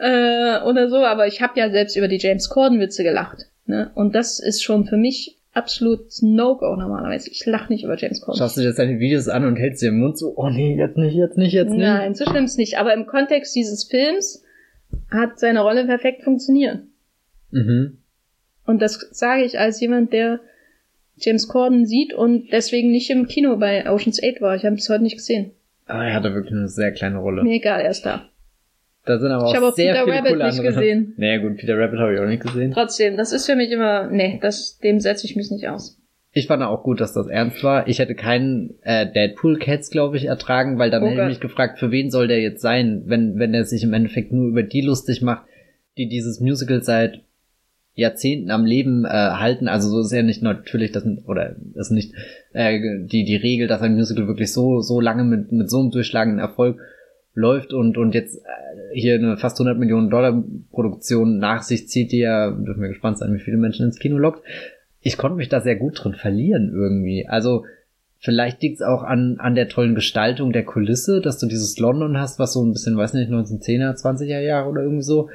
äh, 0.00 0.60
oder 0.64 0.88
so, 0.88 0.96
aber 0.96 1.26
ich 1.28 1.40
habe 1.40 1.58
ja 1.58 1.70
selbst 1.70 1.96
über 1.96 2.08
die 2.08 2.18
James 2.18 2.48
Corden 2.48 2.80
Witze 2.80 3.04
gelacht. 3.04 3.46
Ne? 3.66 3.90
Und 3.94 4.14
das 4.14 4.40
ist 4.40 4.62
schon 4.62 4.86
für 4.86 4.96
mich 4.96 5.38
absolut 5.52 6.06
No-Go 6.20 6.76
normalerweise. 6.76 7.30
Ich 7.30 7.44
lache 7.46 7.72
nicht 7.72 7.84
über 7.84 7.96
James 7.96 8.20
Corden. 8.20 8.38
Schaust 8.38 8.56
du 8.56 8.62
dir 8.62 8.68
jetzt 8.68 8.78
deine 8.78 8.98
Videos 8.98 9.28
an 9.28 9.44
und 9.44 9.56
hältst 9.56 9.82
dir 9.82 9.88
im 9.88 9.98
Mund 9.98 10.18
so, 10.18 10.34
oh 10.36 10.48
nee, 10.48 10.76
jetzt 10.76 10.96
nicht, 10.96 11.14
jetzt 11.14 11.36
nicht, 11.36 11.52
jetzt 11.52 11.70
nicht. 11.70 11.80
Nein, 11.80 12.14
so 12.14 12.24
schlimm 12.24 12.44
ist 12.44 12.58
nicht. 12.58 12.78
Aber 12.78 12.94
im 12.94 13.06
Kontext 13.06 13.54
dieses 13.54 13.84
Films 13.84 14.42
hat 15.10 15.38
seine 15.38 15.60
Rolle 15.60 15.86
perfekt 15.86 16.22
funktioniert. 16.22 16.80
Mhm. 17.50 17.98
Und 18.66 18.80
das 18.80 19.08
sage 19.10 19.44
ich 19.44 19.58
als 19.58 19.80
jemand, 19.80 20.12
der 20.12 20.40
James 21.16 21.48
Corden 21.48 21.86
sieht 21.86 22.14
und 22.14 22.50
deswegen 22.52 22.90
nicht 22.90 23.10
im 23.10 23.26
Kino 23.26 23.56
bei 23.56 23.88
Ocean's 23.90 24.20
8 24.22 24.40
war. 24.40 24.56
Ich 24.56 24.64
habe 24.64 24.76
es 24.76 24.88
heute 24.88 25.02
nicht 25.02 25.16
gesehen. 25.16 25.52
Aber 25.86 26.04
er 26.04 26.14
hatte 26.14 26.34
wirklich 26.34 26.54
eine 26.54 26.68
sehr 26.68 26.92
kleine 26.92 27.18
Rolle. 27.18 27.42
Mir 27.42 27.54
egal, 27.54 27.80
er 27.80 27.90
ist 27.90 28.06
da. 28.06 28.28
Da 29.04 29.18
sind 29.18 29.32
aber 29.32 29.46
auch, 29.46 29.54
ich 29.54 29.60
auch 29.60 29.74
sehr 29.74 29.92
Peter 29.92 30.04
viele 30.04 30.16
Rabbit 30.18 30.32
coole 30.32 30.44
nicht 30.44 30.58
andere. 30.58 30.74
gesehen. 30.74 31.14
Naja 31.18 31.38
gut, 31.38 31.56
Peter 31.56 31.78
Rabbit 31.78 31.98
habe 31.98 32.14
ich 32.14 32.20
auch 32.20 32.26
nicht 32.26 32.42
gesehen. 32.42 32.72
Trotzdem, 32.72 33.16
das 33.16 33.32
ist 33.32 33.46
für 33.46 33.56
mich 33.56 33.70
immer, 33.70 34.08
nee, 34.08 34.38
das, 34.40 34.78
dem 34.78 35.00
setze 35.00 35.26
ich 35.26 35.34
mich 35.34 35.50
nicht 35.50 35.68
aus. 35.68 35.98
Ich 36.34 36.46
fand 36.46 36.62
auch 36.62 36.82
gut, 36.82 37.00
dass 37.00 37.12
das 37.12 37.26
ernst 37.26 37.62
war. 37.62 37.88
Ich 37.88 37.98
hätte 37.98 38.14
keinen 38.14 38.74
äh, 38.82 39.10
Deadpool 39.10 39.58
Cats, 39.58 39.90
glaube 39.90 40.16
ich, 40.16 40.24
ertragen, 40.24 40.78
weil 40.78 40.90
dann 40.90 41.02
oh 41.02 41.06
hätte 41.06 41.22
ich 41.22 41.28
mich 41.28 41.40
gefragt, 41.40 41.78
für 41.78 41.90
wen 41.90 42.10
soll 42.10 42.26
der 42.26 42.40
jetzt 42.40 42.62
sein, 42.62 43.02
wenn 43.06 43.38
wenn 43.38 43.52
er 43.52 43.64
sich 43.66 43.82
im 43.82 43.92
Endeffekt 43.92 44.32
nur 44.32 44.46
über 44.46 44.62
die 44.62 44.80
lustig 44.80 45.20
macht, 45.20 45.46
die 45.98 46.08
dieses 46.08 46.40
Musical 46.40 46.82
seit 46.82 47.20
Jahrzehnten 47.94 48.50
am 48.50 48.64
Leben 48.64 49.04
äh, 49.04 49.08
halten. 49.08 49.68
Also 49.68 49.90
so 49.90 50.00
ist 50.00 50.12
ja 50.12 50.22
nicht 50.22 50.42
natürlich 50.42 50.92
das 50.92 51.04
oder 51.26 51.56
ist 51.74 51.90
nicht 51.90 52.14
äh, 52.54 52.78
die 52.80 53.24
die 53.24 53.36
Regel, 53.36 53.68
dass 53.68 53.82
ein 53.82 53.94
Musical 53.94 54.26
wirklich 54.26 54.52
so 54.52 54.80
so 54.80 55.00
lange 55.00 55.24
mit 55.24 55.52
mit 55.52 55.68
so 55.68 55.80
einem 55.80 55.90
durchschlagenden 55.90 56.40
Erfolg 56.40 56.78
läuft 57.34 57.72
und 57.72 57.96
und 57.96 58.14
jetzt 58.14 58.36
äh, 58.36 58.94
hier 58.94 59.14
eine 59.14 59.36
fast 59.36 59.58
100 59.58 59.78
Millionen 59.78 60.10
Dollar 60.10 60.42
Produktion 60.70 61.38
nach 61.38 61.62
sich 61.62 61.88
zieht, 61.88 62.12
die 62.12 62.18
ja 62.18 62.50
dürfen 62.50 62.82
wir 62.82 62.88
gespannt 62.88 63.18
sein, 63.18 63.32
wie 63.34 63.40
viele 63.40 63.56
Menschen 63.56 63.86
ins 63.86 63.98
Kino 63.98 64.18
lockt. 64.18 64.42
Ich 65.00 65.16
konnte 65.16 65.36
mich 65.36 65.48
da 65.48 65.60
sehr 65.60 65.76
gut 65.76 66.02
drin 66.02 66.14
verlieren 66.14 66.70
irgendwie. 66.74 67.26
Also 67.26 67.64
Vielleicht 68.24 68.62
liegt 68.62 68.76
es 68.76 68.82
auch 68.82 69.02
an, 69.02 69.38
an 69.40 69.56
der 69.56 69.68
tollen 69.68 69.96
Gestaltung 69.96 70.52
der 70.52 70.64
Kulisse, 70.64 71.20
dass 71.20 71.38
du 71.38 71.46
dieses 71.46 71.76
London 71.78 72.20
hast, 72.20 72.38
was 72.38 72.52
so 72.52 72.64
ein 72.64 72.72
bisschen, 72.72 72.96
weiß 72.96 73.14
nicht, 73.14 73.32
1910er, 73.32 74.00
20er 74.00 74.38
Jahre 74.38 74.68
oder 74.68 74.82
irgendwie 74.82 75.02
so 75.02 75.28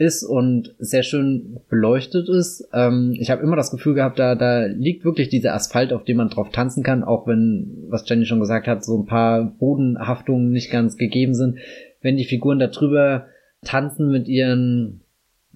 ist 0.00 0.24
und 0.24 0.74
sehr 0.78 1.02
schön 1.02 1.60
beleuchtet 1.68 2.28
ist. 2.30 2.66
Ähm, 2.72 3.14
ich 3.20 3.30
habe 3.30 3.42
immer 3.42 3.54
das 3.54 3.70
Gefühl 3.70 3.94
gehabt, 3.94 4.18
da, 4.18 4.34
da 4.34 4.64
liegt 4.64 5.04
wirklich 5.04 5.28
dieser 5.28 5.54
Asphalt, 5.54 5.92
auf 5.92 6.04
dem 6.04 6.16
man 6.16 6.30
drauf 6.30 6.48
tanzen 6.50 6.82
kann, 6.82 7.04
auch 7.04 7.26
wenn, 7.26 7.84
was 7.88 8.08
Jenny 8.08 8.24
schon 8.24 8.40
gesagt 8.40 8.66
hat, 8.66 8.82
so 8.82 8.98
ein 8.98 9.04
paar 9.04 9.44
Bodenhaftungen 9.44 10.52
nicht 10.52 10.70
ganz 10.70 10.96
gegeben 10.96 11.34
sind. 11.34 11.58
Wenn 12.00 12.16
die 12.16 12.24
Figuren 12.24 12.58
da 12.58 12.68
drüber 12.68 13.26
tanzen 13.62 14.10
mit 14.10 14.26
ihren 14.26 15.02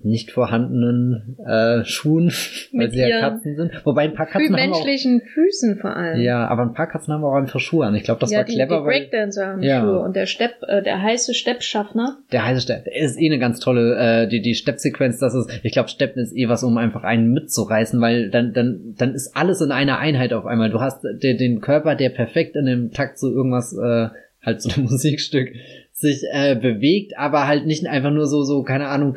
nicht 0.04 0.30
vorhandenen 0.30 1.36
äh, 1.46 1.84
Schuhen, 1.84 2.32
weil 2.72 2.90
sie 2.90 3.00
ja 3.00 3.20
Katzen 3.20 3.56
sind. 3.56 3.72
Wobei 3.84 4.02
ein 4.02 4.14
paar 4.14 4.26
Katzen 4.26 4.54
haben 4.54 4.70
menschlichen 4.70 5.22
auch, 5.22 5.28
Füßen 5.32 5.78
vor 5.78 5.96
allem. 5.96 6.20
Ja, 6.20 6.46
aber 6.46 6.62
ein 6.62 6.74
paar 6.74 6.88
Katzen 6.88 7.14
haben 7.14 7.24
auch 7.24 7.34
einfach 7.34 7.60
Schuhe 7.60 7.86
an. 7.86 7.94
Ich 7.94 8.04
glaube, 8.04 8.20
das 8.20 8.30
ja, 8.30 8.38
war 8.38 8.44
die, 8.44 8.54
clever. 8.54 8.78
Die 8.78 8.84
Breakdancer 8.84 9.46
haben 9.46 9.62
ja. 9.62 9.80
Schuhe 9.80 10.00
und 10.00 10.14
der 10.14 10.26
Stepp, 10.26 10.56
äh, 10.68 10.82
der 10.82 11.02
heiße 11.02 11.32
Steppschaffner. 11.34 12.18
Der 12.32 12.44
heiße 12.44 12.60
Stepp 12.60 12.86
ist 12.86 13.18
eh 13.18 13.26
eine 13.26 13.38
ganz 13.38 13.60
tolle, 13.60 13.96
äh, 13.96 14.28
die 14.28 14.42
die 14.42 14.54
Steppsequenz. 14.54 15.18
Das 15.18 15.34
ist, 15.34 15.48
ich 15.62 15.72
glaube, 15.72 15.88
Steppen 15.88 16.22
ist 16.22 16.36
eh 16.36 16.48
was, 16.48 16.62
um 16.62 16.76
einfach 16.76 17.02
einen 17.02 17.32
mitzureißen, 17.32 18.00
weil 18.00 18.30
dann 18.30 18.52
dann 18.52 18.94
dann 18.98 19.14
ist 19.14 19.34
alles 19.34 19.60
in 19.62 19.72
einer 19.72 19.98
Einheit 19.98 20.32
auf 20.34 20.44
einmal. 20.44 20.70
Du 20.70 20.80
hast 20.80 21.02
den, 21.04 21.38
den 21.38 21.60
Körper, 21.60 21.94
der 21.94 22.10
perfekt 22.10 22.56
in 22.56 22.66
dem 22.66 22.90
Takt 22.92 23.18
so 23.18 23.30
irgendwas 23.30 23.72
äh, 23.72 24.08
halt 24.42 24.60
so 24.60 24.70
ein 24.76 24.84
Musikstück 24.90 25.50
sich 25.92 26.24
äh, 26.30 26.56
bewegt, 26.56 27.16
aber 27.16 27.46
halt 27.46 27.66
nicht 27.66 27.86
einfach 27.86 28.10
nur 28.10 28.26
so 28.26 28.42
so 28.42 28.62
keine 28.62 28.88
Ahnung 28.88 29.16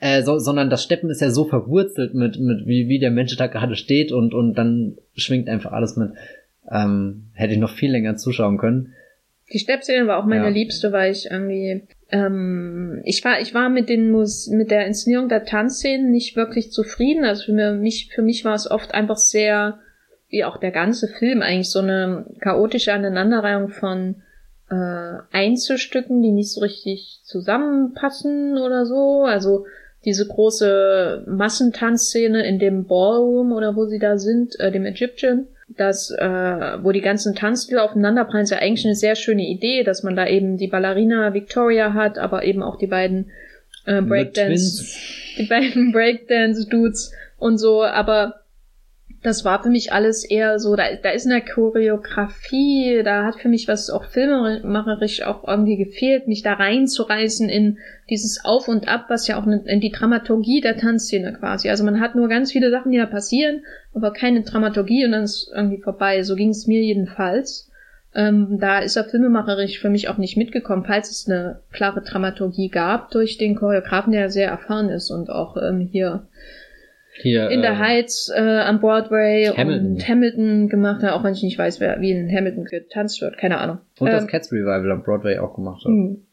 äh, 0.00 0.22
so, 0.22 0.38
sondern 0.38 0.70
das 0.70 0.82
Steppen 0.82 1.10
ist 1.10 1.20
ja 1.20 1.30
so 1.30 1.44
verwurzelt 1.44 2.14
mit, 2.14 2.38
mit 2.38 2.66
wie, 2.66 2.88
wie 2.88 2.98
der 2.98 3.10
Mensch 3.10 3.36
da 3.36 3.46
gerade 3.46 3.76
steht 3.76 4.12
und, 4.12 4.34
und 4.34 4.54
dann 4.54 4.96
schwingt 5.14 5.48
einfach 5.48 5.72
alles 5.72 5.96
mit. 5.96 6.12
Ähm, 6.70 7.30
hätte 7.34 7.54
ich 7.54 7.58
noch 7.58 7.70
viel 7.70 7.90
länger 7.90 8.16
zuschauen 8.16 8.58
können. 8.58 8.92
Die 9.52 9.58
Steppszene 9.58 10.06
war 10.06 10.18
auch 10.18 10.26
meine 10.26 10.44
ja. 10.44 10.50
liebste, 10.50 10.92
weil 10.92 11.10
ich 11.10 11.30
irgendwie 11.30 11.82
ähm, 12.10 13.00
ich 13.04 13.24
war 13.24 13.40
ich 13.40 13.54
war 13.54 13.70
mit 13.70 13.88
den 13.88 14.10
Mus 14.10 14.48
mit 14.48 14.70
der 14.70 14.86
Inszenierung 14.86 15.28
der 15.28 15.44
Tanzszenen 15.44 16.10
nicht 16.10 16.36
wirklich 16.36 16.70
zufrieden. 16.70 17.24
Also 17.24 17.44
für 17.44 17.72
mich 17.72 18.10
für 18.14 18.22
mich 18.22 18.44
war 18.44 18.54
es 18.54 18.70
oft 18.70 18.92
einfach 18.92 19.16
sehr 19.16 19.78
wie 20.28 20.44
auch 20.44 20.58
der 20.58 20.70
ganze 20.70 21.08
Film 21.08 21.40
eigentlich 21.40 21.70
so 21.70 21.78
eine 21.78 22.26
chaotische 22.40 22.92
Aneinanderreihung 22.92 23.70
von 23.70 24.16
äh, 24.70 25.14
Einzelstücken, 25.32 26.22
die 26.22 26.32
nicht 26.32 26.52
so 26.52 26.60
richtig 26.60 27.20
zusammenpassen 27.24 28.58
oder 28.58 28.84
so. 28.84 29.24
Also 29.24 29.64
diese 30.08 30.26
große 30.26 31.24
Massentanzszene 31.26 32.46
in 32.46 32.58
dem 32.58 32.86
Ballroom 32.86 33.52
oder 33.52 33.76
wo 33.76 33.84
sie 33.84 33.98
da 33.98 34.16
sind, 34.16 34.58
äh, 34.58 34.72
dem 34.72 34.86
Egyptian, 34.86 35.46
das, 35.68 36.10
äh, 36.10 36.82
wo 36.82 36.92
die 36.92 37.02
ganzen 37.02 37.34
Tanzstile 37.34 37.82
aufeinanderprallen, 37.82 38.44
ist 38.44 38.50
ja 38.50 38.58
eigentlich 38.58 38.86
eine 38.86 38.94
sehr 38.94 39.16
schöne 39.16 39.46
Idee, 39.46 39.84
dass 39.84 40.02
man 40.02 40.16
da 40.16 40.26
eben 40.26 40.56
die 40.56 40.68
Ballerina 40.68 41.34
Victoria 41.34 41.92
hat, 41.92 42.16
aber 42.16 42.44
eben 42.44 42.62
auch 42.62 42.78
die 42.78 42.86
beiden 42.86 43.30
äh, 43.84 44.00
Breakdance, 44.00 44.96
die 45.36 45.44
beiden 45.44 45.92
Breakdance-Dudes 45.92 47.12
und 47.38 47.58
so, 47.58 47.84
aber 47.84 48.40
das 49.22 49.44
war 49.44 49.62
für 49.62 49.68
mich 49.68 49.92
alles 49.92 50.24
eher 50.24 50.60
so, 50.60 50.76
da, 50.76 50.84
da 51.02 51.10
ist 51.10 51.26
eine 51.26 51.42
Choreografie, 51.42 53.02
da 53.04 53.24
hat 53.24 53.36
für 53.40 53.48
mich 53.48 53.66
was 53.66 53.90
auch 53.90 54.04
filmemacherisch 54.04 55.22
auch 55.22 55.46
irgendwie 55.46 55.76
gefehlt, 55.76 56.28
mich 56.28 56.42
da 56.42 56.52
reinzureißen 56.52 57.48
in 57.48 57.78
dieses 58.10 58.44
Auf 58.44 58.68
und 58.68 58.86
Ab, 58.86 59.06
was 59.08 59.26
ja 59.26 59.40
auch 59.40 59.46
in 59.46 59.80
die 59.80 59.90
Dramaturgie 59.90 60.60
der 60.60 60.76
Tanzszene 60.76 61.32
quasi. 61.32 61.68
Also 61.68 61.84
man 61.84 62.00
hat 62.00 62.14
nur 62.14 62.28
ganz 62.28 62.52
viele 62.52 62.70
Sachen, 62.70 62.92
die 62.92 62.98
da 62.98 63.06
passieren, 63.06 63.62
aber 63.92 64.12
keine 64.12 64.42
Dramaturgie 64.42 65.04
und 65.04 65.12
dann 65.12 65.24
ist 65.24 65.50
irgendwie 65.52 65.82
vorbei. 65.82 66.22
So 66.22 66.36
ging 66.36 66.50
es 66.50 66.68
mir 66.68 66.82
jedenfalls. 66.82 67.68
Ähm, 68.14 68.58
da 68.60 68.78
ist 68.78 68.96
er 68.96 69.04
filmemacherisch 69.04 69.80
für 69.80 69.90
mich 69.90 70.08
auch 70.08 70.16
nicht 70.16 70.36
mitgekommen, 70.36 70.84
falls 70.86 71.10
es 71.10 71.28
eine 71.28 71.60
klare 71.72 72.02
Dramaturgie 72.02 72.68
gab 72.68 73.10
durch 73.10 73.36
den 73.36 73.56
Choreografen, 73.56 74.12
der 74.12 74.30
sehr 74.30 74.48
erfahren 74.48 74.88
ist 74.88 75.10
und 75.10 75.28
auch 75.28 75.56
ähm, 75.56 75.80
hier 75.80 76.22
hier, 77.20 77.50
in 77.50 77.62
der 77.62 77.72
äh, 77.72 77.76
Heights 77.76 78.30
äh, 78.34 78.40
am 78.40 78.80
Broadway 78.80 79.46
Hamilton. 79.46 79.86
und 79.86 80.08
Hamilton 80.08 80.68
gemacht 80.68 81.02
hat, 81.02 81.12
auch 81.12 81.24
wenn 81.24 81.34
ich 81.34 81.42
nicht 81.42 81.58
weiß, 81.58 81.80
wer 81.80 82.00
wie 82.00 82.10
in 82.10 82.30
Hamilton 82.30 82.64
getanzt 82.64 83.20
wird, 83.20 83.38
keine 83.38 83.58
Ahnung. 83.58 83.78
Und 83.98 84.08
ähm, 84.08 84.14
das 84.14 84.26
Cats 84.26 84.52
Revival 84.52 84.90
am 84.90 85.02
Broadway 85.02 85.38
auch 85.38 85.54
gemacht 85.54 85.84
hat. 85.84 85.90
Hm. 85.90 86.24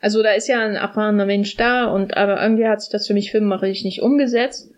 Also 0.00 0.22
da 0.22 0.32
ist 0.32 0.48
ja 0.48 0.60
ein 0.60 0.74
erfahrener 0.74 1.26
Mensch 1.26 1.56
da 1.56 1.86
und 1.86 2.16
aber 2.16 2.40
irgendwie 2.42 2.66
hat 2.66 2.82
sich 2.82 2.92
das 2.92 3.06
für 3.06 3.14
mich 3.14 3.30
filmerisch 3.30 3.82
nicht 3.84 4.02
umgesetzt. 4.02 4.70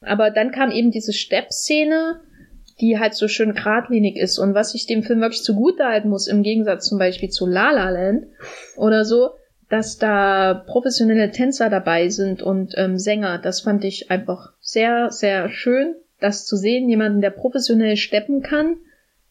Aber 0.00 0.30
dann 0.30 0.50
kam 0.50 0.70
eben 0.70 0.90
diese 0.90 1.12
Stepp-Szene, 1.12 2.20
die 2.80 2.98
halt 2.98 3.14
so 3.14 3.28
schön 3.28 3.54
geradlinig 3.54 4.16
ist 4.16 4.38
und 4.38 4.54
was 4.54 4.74
ich 4.74 4.86
dem 4.86 5.02
Film 5.02 5.20
wirklich 5.20 5.42
zugute 5.42 5.84
halten 5.84 6.08
muss, 6.08 6.26
im 6.26 6.42
Gegensatz 6.42 6.88
zum 6.88 6.98
Beispiel 6.98 7.28
zu 7.28 7.46
La 7.46 7.70
La 7.70 7.90
Land 7.90 8.26
oder 8.76 9.04
so, 9.04 9.30
dass 9.68 9.98
da 9.98 10.54
professionelle 10.54 11.30
Tänzer 11.30 11.70
dabei 11.70 12.08
sind 12.08 12.42
und 12.42 12.74
ähm, 12.76 12.98
Sänger. 12.98 13.38
Das 13.38 13.60
fand 13.60 13.84
ich 13.84 14.10
einfach 14.10 14.52
sehr, 14.60 15.10
sehr 15.10 15.48
schön, 15.48 15.94
das 16.20 16.46
zu 16.46 16.56
sehen. 16.56 16.88
Jemanden, 16.88 17.20
der 17.20 17.30
professionell 17.30 17.96
steppen 17.96 18.42
kann 18.42 18.76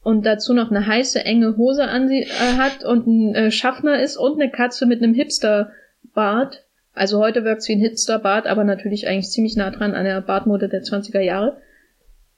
und 0.02 0.26
dazu 0.26 0.54
noch 0.54 0.70
eine 0.70 0.86
heiße, 0.86 1.24
enge 1.24 1.58
Hose 1.58 1.88
an 1.88 2.08
sie 2.08 2.22
äh, 2.22 2.58
hat 2.58 2.84
und 2.84 3.08
ein 3.08 3.36
äh, 3.36 3.52
Schaffner 3.52 4.02
ist 4.02 4.18
und 4.18 4.42
eine 4.42 4.52
Katze 4.52 4.86
mit 4.86 5.02
einem 5.02 5.14
Hipster-Bart. 5.14 6.66
Also 6.94 7.20
heute 7.20 7.44
wirkt's 7.44 7.68
wie 7.70 7.74
ein 7.74 7.80
Hipster-Bart, 7.80 8.48
aber 8.48 8.64
natürlich 8.64 9.08
eigentlich 9.08 9.32
ziemlich 9.32 9.56
nah 9.56 9.72
dran 9.72 9.96
an 9.96 10.04
der 10.04 10.22
Bartmode 10.22 10.68
der 10.68 10.84
20er 10.84 11.22
Jahre. 11.22 11.58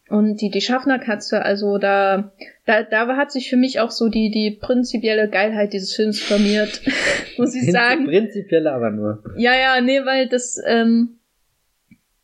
Und 0.09 0.39
die, 0.39 0.51
die 0.51 0.61
Schaffnerkatze, 0.61 1.41
also 1.41 1.79
da, 1.79 2.31
da, 2.65 2.83
da 2.83 3.17
hat 3.17 3.31
sich 3.31 3.49
für 3.49 3.57
mich 3.57 3.79
auch 3.79 3.89
so 3.89 4.07
die, 4.07 4.29
die 4.29 4.51
prinzipielle 4.51 5.29
Geilheit 5.29 5.73
dieses 5.73 5.95
Films 5.95 6.21
formiert, 6.21 6.81
muss 7.37 7.55
ich 7.55 7.71
sagen. 7.71 8.05
Prinzipielle 8.05 8.71
aber 8.71 8.91
nur. 8.91 9.23
Ja, 9.35 9.55
ja, 9.55 9.81
nee, 9.81 10.05
weil 10.05 10.27
das, 10.27 10.61
ähm, 10.67 11.17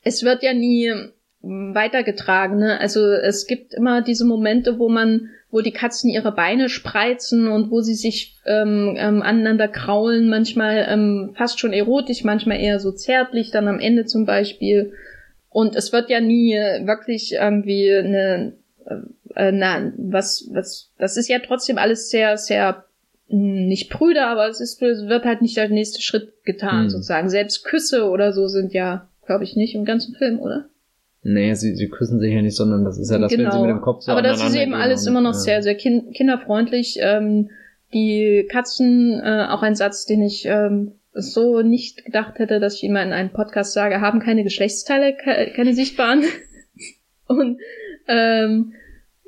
es 0.03 0.23
wird 0.23 0.43
ja 0.43 0.53
nie 0.53 0.93
weitergetragen, 1.41 2.59
ne? 2.59 2.79
Also 2.79 3.03
es 3.03 3.47
gibt 3.47 3.73
immer 3.73 4.03
diese 4.03 4.25
Momente, 4.25 4.77
wo 4.77 4.89
man, 4.89 5.29
wo 5.49 5.61
die 5.61 5.71
Katzen 5.71 6.11
ihre 6.11 6.31
Beine 6.31 6.69
spreizen 6.69 7.47
und 7.47 7.71
wo 7.71 7.81
sie 7.81 7.95
sich 7.95 8.37
ähm, 8.45 8.95
ähm, 8.95 9.23
aneinander 9.23 9.67
kraulen, 9.67 10.29
manchmal 10.29 10.85
ähm, 10.87 11.33
fast 11.35 11.59
schon 11.59 11.73
erotisch, 11.73 12.23
manchmal 12.23 12.59
eher 12.59 12.79
so 12.79 12.91
zärtlich, 12.91 13.49
dann 13.49 13.67
am 13.67 13.79
Ende 13.79 14.05
zum 14.05 14.27
Beispiel 14.27 14.93
und 15.51 15.75
es 15.75 15.91
wird 15.91 16.09
ja 16.09 16.21
nie 16.21 16.53
wirklich 16.53 17.33
irgendwie 17.33 17.93
eine, 17.93 18.53
äh, 19.35 19.51
na, 19.51 19.91
was, 19.97 20.49
was, 20.51 20.91
das 20.97 21.17
ist 21.17 21.27
ja 21.27 21.39
trotzdem 21.39 21.77
alles 21.77 22.09
sehr, 22.09 22.37
sehr 22.37 22.85
hm, 23.27 23.67
nicht 23.67 23.91
prüde, 23.91 24.25
aber 24.25 24.47
es 24.47 24.61
ist, 24.61 24.81
wird 24.81 25.25
halt 25.25 25.41
nicht 25.41 25.57
der 25.57 25.69
nächste 25.69 26.01
Schritt 26.01 26.43
getan, 26.45 26.83
hm. 26.83 26.89
sozusagen. 26.89 27.29
Selbst 27.29 27.65
Küsse 27.65 28.09
oder 28.09 28.31
so 28.31 28.47
sind 28.47 28.73
ja, 28.73 29.09
glaube 29.25 29.43
ich, 29.43 29.55
nicht 29.57 29.75
im 29.75 29.83
ganzen 29.83 30.15
Film, 30.15 30.39
oder? 30.39 30.69
Nee, 31.23 31.53
sie, 31.53 31.75
sie 31.75 31.89
küssen 31.89 32.19
sich 32.19 32.33
ja 32.33 32.41
nicht, 32.41 32.55
sondern 32.55 32.83
das 32.83 32.97
ist 32.97 33.11
ja 33.11 33.19
das, 33.19 33.31
genau. 33.31 33.43
wenn 33.43 33.51
sie 33.51 33.59
mit 33.59 33.69
dem 33.69 33.81
Kopf 33.81 34.03
so 34.03 34.11
Aber 34.11 34.23
das 34.23 34.43
ist 34.43 34.55
eben 34.55 34.73
alles 34.73 35.05
immer 35.05 35.21
noch 35.21 35.33
ja. 35.33 35.39
sehr, 35.39 35.61
sehr 35.61 35.75
kind 35.75 36.15
kinderfreundlich. 36.15 36.97
Ähm, 36.99 37.49
die 37.93 38.47
Katzen, 38.49 39.21
äh, 39.23 39.47
auch 39.49 39.61
ein 39.61 39.75
Satz, 39.75 40.05
den 40.05 40.23
ich 40.23 40.45
ähm, 40.45 40.93
so 41.13 41.61
nicht 41.61 42.05
gedacht 42.05 42.39
hätte, 42.39 42.59
dass 42.59 42.75
ich 42.75 42.83
immer 42.83 43.03
in 43.03 43.13
einem 43.13 43.31
Podcast 43.31 43.73
sage, 43.73 44.01
haben 44.01 44.19
keine 44.19 44.43
Geschlechtsteile, 44.43 45.15
keine 45.15 45.73
sichtbaren. 45.73 46.23
Und 47.27 47.59
ähm, 48.07 48.73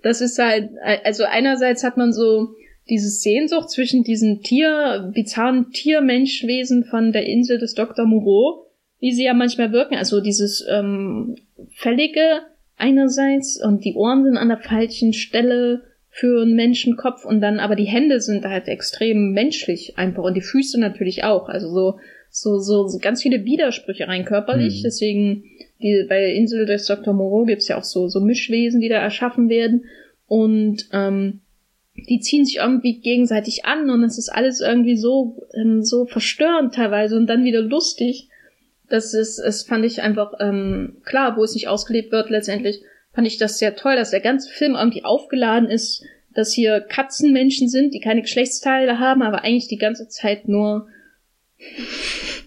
das 0.01 0.21
ist 0.21 0.39
halt, 0.39 0.71
also 1.03 1.23
einerseits 1.23 1.83
hat 1.83 1.97
man 1.97 2.13
so 2.13 2.55
diese 2.89 3.09
Sehnsucht 3.09 3.69
zwischen 3.69 4.03
diesen 4.03 4.41
Tier, 4.41 5.11
bizarren 5.13 5.71
Tiermenschwesen 5.71 6.83
von 6.83 7.11
der 7.11 7.25
Insel 7.25 7.57
des 7.57 7.73
Dr. 7.73 8.05
Moreau, 8.05 8.67
wie 8.99 9.13
sie 9.13 9.23
ja 9.23 9.33
manchmal 9.33 9.71
wirken, 9.71 9.95
also 9.95 10.21
dieses 10.21 10.65
ähm, 10.69 11.35
Fällige 11.71 12.41
einerseits 12.77 13.63
und 13.63 13.85
die 13.85 13.95
Ohren 13.95 14.23
sind 14.23 14.37
an 14.37 14.49
der 14.49 14.59
falschen 14.59 15.13
Stelle 15.13 15.83
für 16.15 16.43
einen 16.43 16.55
Menschenkopf 16.55 17.25
und 17.25 17.41
dann 17.41 17.59
aber 17.59 17.75
die 17.75 17.85
Hände 17.85 18.21
sind 18.21 18.45
halt 18.45 18.67
extrem 18.67 19.31
menschlich 19.31 19.97
einfach 19.97 20.23
und 20.23 20.35
die 20.35 20.41
Füße 20.41 20.79
natürlich 20.79 21.23
auch. 21.23 21.49
Also 21.49 21.69
so, 21.69 21.99
so, 22.29 22.59
so, 22.59 22.87
so 22.87 22.99
ganz 22.99 23.23
viele 23.23 23.45
Widersprüche 23.45 24.07
rein 24.07 24.23
körperlich. 24.23 24.81
Mhm. 24.81 24.83
Deswegen, 24.83 25.43
die, 25.81 26.05
bei 26.07 26.19
der 26.19 26.35
Insel 26.35 26.67
des 26.67 26.85
Dr. 26.85 27.15
Moreau 27.15 27.45
gibt's 27.45 27.67
ja 27.67 27.79
auch 27.79 27.83
so, 27.83 28.09
so 28.09 28.19
Mischwesen, 28.19 28.79
die 28.79 28.89
da 28.89 28.97
erschaffen 28.97 29.49
werden. 29.49 29.85
Und 30.27 30.87
ähm, 30.93 31.41
die 31.95 32.19
ziehen 32.19 32.45
sich 32.45 32.57
irgendwie 32.57 32.99
gegenseitig 32.99 33.65
an 33.65 33.89
und 33.89 34.03
es 34.03 34.19
ist 34.19 34.29
alles 34.29 34.61
irgendwie 34.61 34.97
so, 34.97 35.47
ähm, 35.55 35.81
so 35.83 36.05
verstörend 36.05 36.75
teilweise 36.75 37.17
und 37.17 37.25
dann 37.25 37.43
wieder 37.43 37.61
lustig. 37.61 38.29
Das 38.87 39.15
ist, 39.15 39.39
es 39.39 39.63
fand 39.63 39.83
ich 39.83 40.03
einfach, 40.03 40.33
ähm, 40.39 40.97
klar, 41.05 41.37
wo 41.37 41.43
es 41.43 41.55
nicht 41.55 41.67
ausgelebt 41.67 42.11
wird, 42.11 42.29
letztendlich 42.29 42.83
fand 43.13 43.27
ich 43.27 43.37
das 43.37 43.59
sehr 43.59 43.75
toll, 43.75 43.95
dass 43.95 44.11
der 44.11 44.21
ganze 44.21 44.51
Film 44.51 44.75
irgendwie 44.75 45.05
aufgeladen 45.05 45.69
ist, 45.69 46.03
dass 46.33 46.53
hier 46.53 46.81
Katzenmenschen 46.81 47.69
sind, 47.69 47.93
die 47.93 47.99
keine 47.99 48.21
Geschlechtsteile 48.21 48.99
haben, 48.99 49.21
aber 49.21 49.43
eigentlich 49.43 49.67
die 49.67 49.77
ganze 49.77 50.07
Zeit 50.07 50.47
nur 50.47 50.87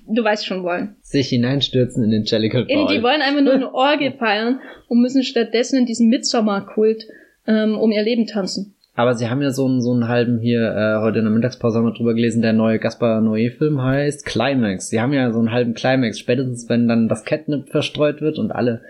du 0.09 0.23
weißt 0.23 0.47
schon 0.47 0.63
wollen. 0.63 0.97
Sich 1.01 1.29
hineinstürzen 1.29 2.05
in 2.05 2.11
den 2.11 2.25
Jellicle 2.25 2.67
Ball. 2.67 2.87
Die 2.95 3.03
wollen 3.03 3.23
einfach 3.23 3.43
nur 3.43 3.55
eine 3.55 3.75
Orgie 3.75 4.13
feiern 4.13 4.61
und 4.89 5.01
müssen 5.01 5.23
stattdessen 5.23 5.79
in 5.79 5.87
diesem 5.87 6.09
Midsommer-Kult 6.09 7.07
ähm, 7.47 7.79
um 7.79 7.91
ihr 7.91 8.03
Leben 8.03 8.27
tanzen. 8.27 8.75
Aber 8.95 9.15
sie 9.15 9.29
haben 9.29 9.43
ja 9.43 9.51
so 9.51 9.67
einen, 9.67 9.83
so 9.83 9.93
einen 9.93 10.09
halben 10.09 10.39
hier, 10.39 10.75
äh, 10.75 11.03
heute 11.03 11.19
in 11.19 11.27
der 11.27 11.35
Mittagspause 11.35 11.79
haben 11.79 11.85
wir 11.85 11.93
drüber 11.93 12.15
gelesen, 12.15 12.41
der 12.41 12.55
neue 12.55 12.79
Gaspar 12.79 13.21
Noé-Film 13.21 13.83
heißt 13.83 14.25
Climax. 14.25 14.89
Sie 14.89 15.01
haben 15.01 15.13
ja 15.13 15.31
so 15.33 15.39
einen 15.39 15.53
halben 15.53 15.75
Climax, 15.75 16.19
spätestens 16.19 16.69
wenn 16.71 16.89
dann 16.89 17.09
das 17.09 17.25
Catnip 17.25 17.69
verstreut 17.69 18.23
wird 18.23 18.39
und 18.39 18.53
alle 18.53 18.83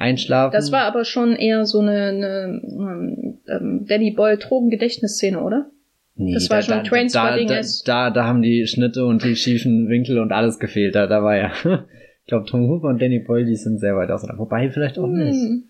einschlafen. 0.00 0.52
Das 0.52 0.72
war 0.72 0.82
aber 0.82 1.04
schon 1.04 1.36
eher 1.36 1.66
so 1.66 1.80
eine, 1.80 2.08
eine, 2.08 2.60
eine 2.78 3.38
ähm, 3.48 3.86
Danny 3.86 4.12
Boyle 4.12 4.38
Drogengedächtnisszene, 4.38 5.40
oder? 5.40 5.70
Nee, 6.16 6.34
das 6.34 6.50
war 6.50 6.58
da, 6.58 6.62
schon 6.62 6.84
Trainspotting 6.84 7.46
da, 7.46 7.60
da, 7.60 7.68
da, 7.84 8.10
da 8.10 8.24
haben 8.24 8.42
die 8.42 8.66
Schnitte 8.66 9.04
und 9.06 9.24
die 9.24 9.36
schiefen 9.36 9.88
Winkel 9.88 10.18
und 10.18 10.32
alles 10.32 10.58
gefehlt. 10.58 10.94
Da, 10.94 11.06
da 11.06 11.22
war 11.22 11.36
ja, 11.36 11.52
ich 11.64 12.26
glaube, 12.26 12.46
Tom 12.46 12.68
Hooper 12.68 12.88
und 12.88 13.00
Danny 13.00 13.20
Boyle, 13.20 13.46
die 13.46 13.56
sind 13.56 13.78
sehr 13.78 13.96
weit 13.96 14.10
auseinander. 14.10 14.42
Wobei 14.42 14.70
vielleicht 14.70 14.98
auch 14.98 15.06
nicht. 15.06 15.34
Hm. 15.34 15.64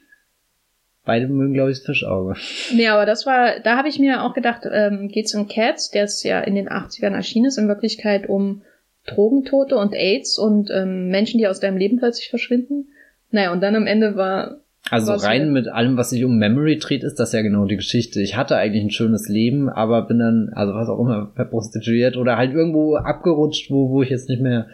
Beide 1.04 1.28
mögen, 1.28 1.54
glaube 1.54 1.70
ich, 1.70 1.78
das 1.78 1.86
Fischauge. 1.86 2.34
Nee, 2.74 2.88
aber 2.88 3.06
das 3.06 3.26
war, 3.26 3.60
da 3.60 3.76
habe 3.76 3.88
ich 3.88 3.98
mir 3.98 4.22
auch 4.22 4.34
gedacht, 4.34 4.62
ähm, 4.70 5.08
geht's 5.08 5.34
um 5.34 5.48
Cats, 5.48 5.90
der 5.90 6.04
ist 6.04 6.22
ja 6.22 6.40
in 6.40 6.54
den 6.54 6.68
80ern 6.68 7.14
erschienen 7.14 7.46
ist, 7.46 7.58
in 7.58 7.68
Wirklichkeit 7.68 8.28
um 8.28 8.62
Drogentote 9.06 9.76
und 9.76 9.94
AIDS 9.94 10.38
und 10.38 10.70
ähm, 10.70 11.08
Menschen, 11.08 11.38
die 11.38 11.48
aus 11.48 11.58
deinem 11.58 11.78
Leben 11.78 11.98
plötzlich 11.98 12.28
verschwinden. 12.28 12.88
Naja, 13.30 13.52
und 13.52 13.60
dann 13.60 13.76
am 13.76 13.86
Ende 13.86 14.16
war 14.16 14.60
also 14.88 15.12
rein 15.12 15.52
mit 15.52 15.68
allem, 15.68 15.96
was 15.96 16.10
sich 16.10 16.24
um 16.24 16.38
Memory 16.38 16.78
dreht, 16.78 17.04
ist 17.04 17.20
das 17.20 17.32
ja 17.32 17.42
genau 17.42 17.66
die 17.66 17.76
Geschichte. 17.76 18.20
Ich 18.20 18.36
hatte 18.36 18.56
eigentlich 18.56 18.82
ein 18.82 18.90
schönes 18.90 19.28
Leben, 19.28 19.68
aber 19.68 20.02
bin 20.02 20.18
dann, 20.18 20.50
also 20.54 20.74
was 20.74 20.88
auch 20.88 20.98
immer, 20.98 21.30
verprostituiert 21.34 22.16
oder 22.16 22.36
halt 22.36 22.52
irgendwo 22.52 22.96
abgerutscht, 22.96 23.70
wo, 23.70 23.90
wo 23.90 24.02
ich 24.02 24.10
jetzt 24.10 24.28
nicht 24.28 24.40
mehr 24.40 24.68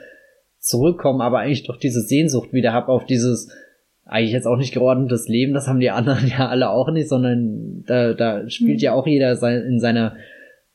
zurückkomme, 0.58 1.22
aber 1.22 1.40
eigentlich 1.40 1.64
doch 1.64 1.76
diese 1.76 2.00
Sehnsucht 2.00 2.52
wieder 2.52 2.72
habe 2.72 2.88
auf 2.88 3.04
dieses 3.04 3.50
eigentlich 4.06 4.32
jetzt 4.32 4.46
auch 4.46 4.56
nicht 4.56 4.72
geordnetes 4.72 5.28
Leben, 5.28 5.52
das 5.52 5.66
haben 5.66 5.80
die 5.80 5.90
anderen 5.90 6.28
ja 6.38 6.48
alle 6.48 6.70
auch 6.70 6.90
nicht, 6.90 7.08
sondern 7.08 7.84
da, 7.86 8.14
da 8.14 8.48
spielt 8.48 8.78
mhm. 8.78 8.84
ja 8.84 8.92
auch 8.92 9.06
jeder 9.06 9.32
in 9.66 9.80
seiner 9.80 10.16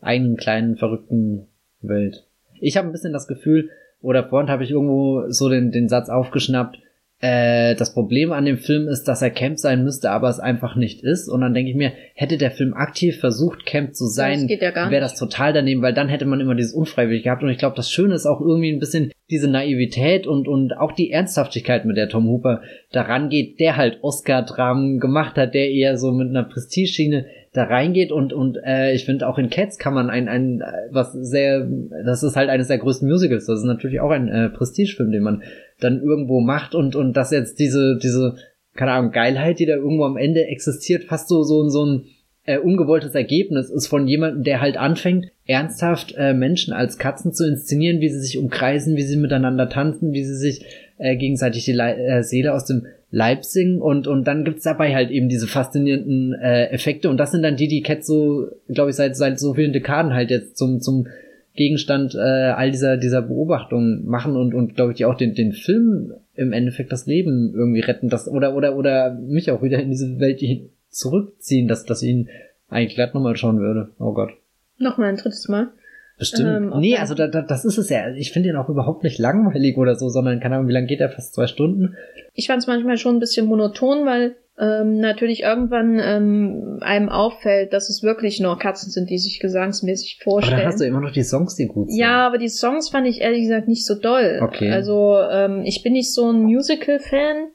eigenen 0.02 0.36
kleinen 0.36 0.76
verrückten 0.76 1.48
Welt. 1.82 2.26
Ich 2.60 2.78
habe 2.78 2.88
ein 2.88 2.92
bisschen 2.92 3.14
das 3.14 3.28
Gefühl, 3.28 3.70
oder 4.02 4.28
vorhin 4.28 4.50
habe 4.50 4.64
ich 4.64 4.72
irgendwo 4.72 5.30
so 5.30 5.50
den, 5.50 5.72
den 5.72 5.88
Satz 5.88 6.10
aufgeschnappt, 6.10 6.80
äh, 7.22 7.76
das 7.76 7.94
Problem 7.94 8.32
an 8.32 8.46
dem 8.46 8.58
Film 8.58 8.88
ist, 8.88 9.04
dass 9.04 9.22
er 9.22 9.30
Camp 9.30 9.60
sein 9.60 9.84
müsste, 9.84 10.10
aber 10.10 10.28
es 10.30 10.40
einfach 10.40 10.76
nicht 10.76 11.04
ist. 11.04 11.30
Und 11.30 11.42
dann 11.42 11.54
denke 11.54 11.70
ich 11.70 11.78
mir, 11.78 11.94
hätte 12.16 12.38
der 12.38 12.52
Film 12.52 12.74
aktiv 12.74 13.20
versucht, 13.20 13.66
Camp 13.66 13.96
zu 13.96 14.08
sein, 14.08 14.48
ja 14.48 14.90
wäre 14.90 15.02
das 15.02 15.16
total 15.16 15.54
daneben, 15.54 15.82
weil 15.82 15.94
dann 15.94 16.10
hätte 16.10 16.26
man 16.26 16.40
immer 16.40 16.56
dieses 16.56 16.74
Unfreiwillig 16.74 17.24
gehabt. 17.24 17.44
Und 17.44 17.50
ich 17.50 17.60
glaube, 17.60 17.76
das 17.76 17.92
Schöne 17.92 18.16
ist 18.16 18.26
auch 18.26 18.42
irgendwie 18.42 18.72
ein 18.72 18.80
bisschen 18.80 19.12
diese 19.30 19.48
Naivität 19.48 20.26
und, 20.26 20.48
und 20.48 20.76
auch 20.78 20.92
die 20.92 21.12
Ernsthaftigkeit, 21.12 21.86
mit 21.86 21.96
der 21.96 22.10
Tom 22.10 22.28
Hooper 22.28 22.62
daran 22.92 23.30
geht, 23.30 23.60
der 23.60 23.78
halt 23.78 24.00
Oscar-Dramen 24.02 25.00
gemacht 25.00 25.38
hat, 25.38 25.54
der 25.54 25.70
eher 25.70 25.98
so 25.98 26.12
mit 26.12 26.30
einer 26.30 26.44
Prestigeschiene 26.44 27.28
da 27.54 27.66
reingeht 27.66 28.12
und 28.12 28.32
und 28.32 28.58
äh, 28.64 28.94
ich 28.94 29.06
finde 29.06 29.28
auch 29.28 29.38
in 29.38 29.50
Cats 29.50 29.78
kann 29.78 29.94
man 29.94 30.10
ein 30.10 30.30
ein 30.30 30.64
was 30.90 31.12
sehr 31.12 31.68
das 32.06 32.24
ist 32.24 32.38
halt 32.38 32.50
eines 32.50 32.68
der 32.68 32.78
größten 32.78 33.10
Musicals. 33.10 33.46
Das 33.46 33.60
ist 33.60 33.66
natürlich 33.66 34.00
auch 34.00 34.12
ein 34.12 34.30
äh, 34.30 34.50
Prestigefilm 34.50 35.12
den 35.12 35.24
man 35.24 35.44
dann 35.80 36.02
irgendwo 36.02 36.40
macht 36.40 36.76
und 36.76 36.96
und 36.96 37.14
das 37.18 37.32
jetzt 37.32 37.60
diese 37.60 37.98
diese 38.02 38.36
keine 38.74 38.94
Ahnung 38.94 39.12
Geilheit 39.12 39.60
die 39.60 39.66
da 39.66 39.76
irgendwo 39.76 40.06
am 40.06 40.16
Ende 40.16 40.46
existiert 40.46 41.04
fast 41.04 41.28
so 41.28 41.44
so 41.44 41.68
so 41.68 41.86
ein 41.86 42.06
äh, 42.46 42.58
ungewolltes 42.58 43.16
Ergebnis 43.16 43.70
ist 43.70 43.88
von 43.88 44.08
jemandem 44.08 44.44
der 44.44 44.62
halt 44.62 44.78
anfängt 44.78 45.28
ernsthaft 45.46 46.16
äh, 46.18 46.34
Menschen 46.34 46.74
als 46.74 46.98
Katzen 46.98 47.34
zu 47.34 47.46
inszenieren 47.46 48.00
wie 48.00 48.10
sie 48.10 48.22
sich 48.22 48.38
umkreisen 48.38 48.96
wie 48.96 49.04
sie 49.04 49.18
miteinander 49.18 49.68
tanzen 49.68 50.14
wie 50.14 50.24
sie 50.24 50.38
sich 50.38 50.66
äh, 51.02 51.16
gegenseitig 51.16 51.66
die 51.66 51.74
Le 51.74 51.96
äh, 51.96 52.24
Seele 52.24 52.54
aus 52.54 52.66
dem 52.66 52.86
Leipzig 53.10 53.82
und, 53.82 54.08
und 54.08 54.26
dann 54.26 54.46
gibt's 54.46 54.64
dabei 54.64 54.94
halt 54.96 55.12
eben 55.12 55.28
diese 55.28 55.48
faszinierenden 55.48 56.34
äh, 56.34 56.68
Effekte 56.68 57.10
und 57.10 57.18
das 57.18 57.32
sind 57.32 57.44
dann 57.44 57.58
die, 57.58 57.68
die 57.68 57.82
Cat 57.82 58.06
so, 58.06 58.48
glaube 58.70 58.92
ich, 58.92 58.96
seit, 58.96 59.18
seit 59.18 59.40
so 59.40 59.54
vielen 59.54 59.74
Dekaden 59.74 60.14
halt 60.14 60.30
jetzt 60.30 60.58
zum, 60.58 60.80
zum 60.80 61.08
Gegenstand 61.56 62.16
äh, 62.16 62.20
all 62.20 62.72
dieser, 62.72 62.96
dieser 62.96 63.22
Beobachtungen 63.22 64.06
machen 64.06 64.38
und, 64.38 64.54
und 64.54 64.76
glaube 64.76 64.92
ich, 64.92 64.98
die 64.98 65.06
auch 65.06 65.16
den, 65.16 65.36
den 65.36 65.52
Film 65.52 66.14
im 66.36 66.54
Endeffekt 66.54 66.92
das 66.92 67.06
Leben 67.06 67.54
irgendwie 67.54 67.82
retten, 67.82 68.08
das, 68.08 68.30
oder, 68.30 68.56
oder, 68.56 68.78
oder 68.78 69.14
mich 69.14 69.52
auch 69.52 69.62
wieder 69.62 69.80
in 69.80 69.90
diese 69.90 70.20
Welt 70.20 70.42
zurückziehen, 70.90 71.68
dass, 71.68 71.84
dass 71.84 72.04
ihn 72.04 72.30
eigentlich 72.70 72.96
glatt 72.96 73.14
nochmal 73.14 73.36
schauen 73.36 73.60
würde. 73.60 73.90
Oh 74.00 74.14
Gott. 74.14 74.32
Nochmal 74.78 75.10
ein 75.10 75.18
drittes 75.18 75.50
Mal. 75.50 75.68
Bestimmt. 76.22 76.72
Ähm, 76.72 76.80
nee, 76.80 76.98
also 76.98 77.16
da, 77.16 77.26
da, 77.26 77.42
das 77.42 77.66
ist 77.66 77.80
es 77.80 77.90
ja. 77.90 78.12
Ich 78.14 78.32
finde 78.32 78.50
ihn 78.50 78.56
auch 78.56 78.70
überhaupt 78.70 79.04
nicht 79.04 79.18
langweilig 79.18 79.76
oder 79.76 79.96
so, 79.96 80.08
sondern 80.08 80.40
keine 80.40 80.56
Ahnung, 80.56 80.68
wie 80.68 80.74
lange 80.74 80.86
geht 80.86 81.00
er? 81.00 81.10
Fast 81.10 81.34
zwei 81.34 81.48
Stunden. 81.48 81.96
Ich 82.36 82.46
fand 82.46 82.62
es 82.62 82.68
manchmal 82.68 82.98
schon 82.98 83.16
ein 83.16 83.20
bisschen 83.20 83.48
monoton, 83.48 84.06
weil 84.06 84.36
ähm, 84.60 85.00
natürlich 85.00 85.42
irgendwann 85.42 86.00
ähm, 86.00 86.78
einem 86.82 87.10
auffällt, 87.10 87.74
dass 87.74 87.90
es 87.90 88.04
wirklich 88.04 88.40
nur 88.40 88.60
Katzen 88.60 88.92
sind, 88.92 89.10
die 89.10 89.18
sich 89.18 89.40
gesangsmäßig 89.40 90.20
vorstellen. 90.24 90.54
Aber 90.54 90.62
dann 90.62 90.72
hast 90.72 90.80
du 90.80 90.86
immer 90.86 91.02
noch 91.02 91.12
die 91.12 91.24
Songs, 91.24 91.56
die 91.56 91.66
gut 91.66 91.90
sind. 91.90 92.00
Ja, 92.00 92.28
aber 92.28 92.38
die 92.38 92.50
Songs 92.50 92.90
fand 92.90 93.08
ich 93.08 93.22
ehrlich 93.22 93.42
gesagt 93.42 93.68
nicht 93.68 93.88
so 93.88 93.96
doll. 93.96 94.42
Okay. 94.44 94.70
Also 94.70 95.18
ähm, 95.28 95.64
ich 95.66 95.82
bin 95.82 95.94
nicht 95.94 96.14
so 96.14 96.30
ein 96.30 96.44
Musical-Fan 96.44 97.48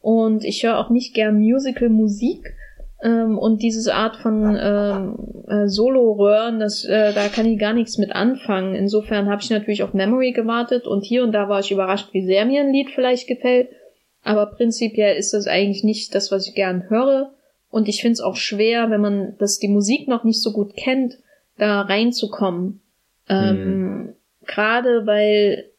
und 0.00 0.44
ich 0.44 0.62
höre 0.62 0.78
auch 0.78 0.90
nicht 0.90 1.12
gern 1.12 1.40
Musical-Musik. 1.40 2.54
Ähm, 3.02 3.36
und 3.36 3.62
diese 3.62 3.94
Art 3.94 4.16
von 4.16 4.56
ähm, 4.60 5.16
äh, 5.48 5.68
Solo-Röhren, 5.68 6.60
das, 6.60 6.84
äh, 6.84 7.12
da 7.12 7.28
kann 7.28 7.46
ich 7.46 7.58
gar 7.58 7.72
nichts 7.72 7.98
mit 7.98 8.14
anfangen. 8.14 8.74
Insofern 8.74 9.28
habe 9.28 9.42
ich 9.42 9.50
natürlich 9.50 9.82
auf 9.82 9.92
Memory 9.92 10.32
gewartet 10.32 10.86
und 10.86 11.04
hier 11.04 11.24
und 11.24 11.32
da 11.32 11.48
war 11.48 11.60
ich 11.60 11.72
überrascht, 11.72 12.10
wie 12.12 12.24
sehr 12.24 12.44
mir 12.44 12.60
ein 12.60 12.72
Lied 12.72 12.90
vielleicht 12.90 13.26
gefällt. 13.26 13.70
Aber 14.22 14.46
prinzipiell 14.46 15.16
ist 15.16 15.34
das 15.34 15.48
eigentlich 15.48 15.82
nicht 15.82 16.14
das, 16.14 16.30
was 16.30 16.46
ich 16.46 16.54
gern 16.54 16.88
höre. 16.88 17.32
Und 17.70 17.88
ich 17.88 18.00
finde 18.00 18.12
es 18.12 18.20
auch 18.20 18.36
schwer, 18.36 18.90
wenn 18.90 19.00
man 19.00 19.34
das 19.38 19.58
die 19.58 19.68
Musik 19.68 20.06
noch 20.06 20.22
nicht 20.22 20.40
so 20.40 20.52
gut 20.52 20.76
kennt, 20.76 21.18
da 21.58 21.80
reinzukommen. 21.80 22.82
Ähm, 23.28 23.56
mhm. 23.56 24.14
Gerade 24.46 25.06
weil 25.06 25.71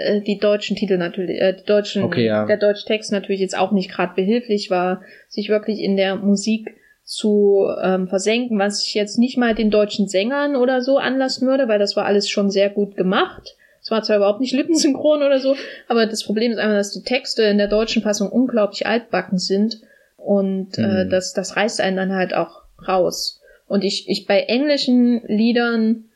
äh, 0.00 0.20
die 0.20 0.38
deutschen 0.38 0.76
Titel 0.76 0.96
natürlich, 0.98 1.40
äh, 1.40 1.54
die 1.54 1.64
deutschen, 1.64 2.02
okay, 2.02 2.26
ja. 2.26 2.46
der 2.46 2.56
deutsche 2.56 2.86
Text 2.86 3.12
natürlich 3.12 3.40
jetzt 3.40 3.56
auch 3.56 3.72
nicht 3.72 3.90
gerade 3.90 4.14
behilflich 4.14 4.70
war, 4.70 5.02
sich 5.28 5.48
wirklich 5.48 5.80
in 5.80 5.96
der 5.96 6.16
Musik 6.16 6.76
zu 7.04 7.66
ähm, 7.82 8.06
versenken, 8.08 8.58
was 8.58 8.84
ich 8.84 8.94
jetzt 8.94 9.18
nicht 9.18 9.36
mal 9.36 9.54
den 9.54 9.70
deutschen 9.70 10.06
Sängern 10.06 10.54
oder 10.54 10.80
so 10.80 10.98
anlassen 10.98 11.48
würde, 11.48 11.66
weil 11.66 11.78
das 11.78 11.96
war 11.96 12.06
alles 12.06 12.28
schon 12.28 12.50
sehr 12.50 12.70
gut 12.70 12.96
gemacht. 12.96 13.56
Es 13.82 13.90
war 13.90 14.02
zwar 14.02 14.18
überhaupt 14.18 14.40
nicht 14.40 14.52
lippensynchron 14.52 15.22
oder 15.22 15.40
so, 15.40 15.56
aber 15.88 16.06
das 16.06 16.22
Problem 16.22 16.52
ist 16.52 16.58
einfach, 16.58 16.76
dass 16.76 16.92
die 16.92 17.02
Texte 17.02 17.42
in 17.44 17.58
der 17.58 17.68
deutschen 17.68 18.02
Fassung 18.02 18.30
unglaublich 18.30 18.86
altbacken 18.86 19.38
sind 19.38 19.80
und 20.16 20.78
äh, 20.78 20.82
mhm. 20.82 20.96
äh, 20.96 21.08
das, 21.08 21.32
das 21.32 21.56
reißt 21.56 21.80
einen 21.80 21.96
dann 21.96 22.12
halt 22.12 22.34
auch 22.34 22.62
raus. 22.86 23.40
Und 23.66 23.84
ich, 23.84 24.08
ich 24.08 24.26
bei 24.26 24.40
englischen 24.42 25.22
Liedern 25.26 26.09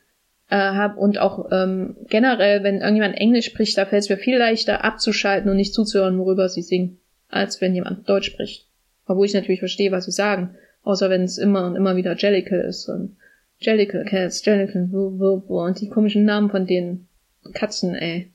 äh, 0.49 0.55
habe 0.55 0.99
und 0.99 1.17
auch 1.17 1.49
ähm, 1.51 1.95
generell, 2.09 2.63
wenn 2.63 2.81
irgendjemand 2.81 3.17
Englisch 3.17 3.45
spricht, 3.45 3.77
da 3.77 3.85
fällt 3.85 4.03
es 4.03 4.09
mir 4.09 4.17
viel 4.17 4.37
leichter 4.37 4.83
abzuschalten 4.83 5.49
und 5.49 5.57
nicht 5.57 5.73
zuzuhören, 5.73 6.17
worüber 6.19 6.49
sie 6.49 6.61
singen, 6.61 6.99
als 7.29 7.61
wenn 7.61 7.73
jemand 7.73 8.07
Deutsch 8.07 8.27
spricht. 8.27 8.67
Obwohl 9.07 9.25
ich 9.25 9.33
natürlich 9.33 9.59
verstehe, 9.59 9.91
was 9.91 10.05
sie 10.05 10.11
sagen, 10.11 10.55
außer 10.83 11.09
wenn 11.09 11.23
es 11.23 11.37
immer 11.37 11.65
und 11.65 11.75
immer 11.75 11.95
wieder 11.95 12.15
Jellicle 12.15 12.61
ist 12.61 12.87
und 12.89 13.17
Jellicle 13.59 14.05
Cats, 14.05 14.45
Jellicle, 14.45 14.89
wo, 14.91 15.17
wo, 15.17 15.43
wo, 15.47 15.63
und 15.63 15.79
die 15.79 15.89
komischen 15.89 16.25
Namen 16.25 16.49
von 16.49 16.65
den 16.65 17.07
Katzen, 17.53 17.95
ey. 17.95 18.31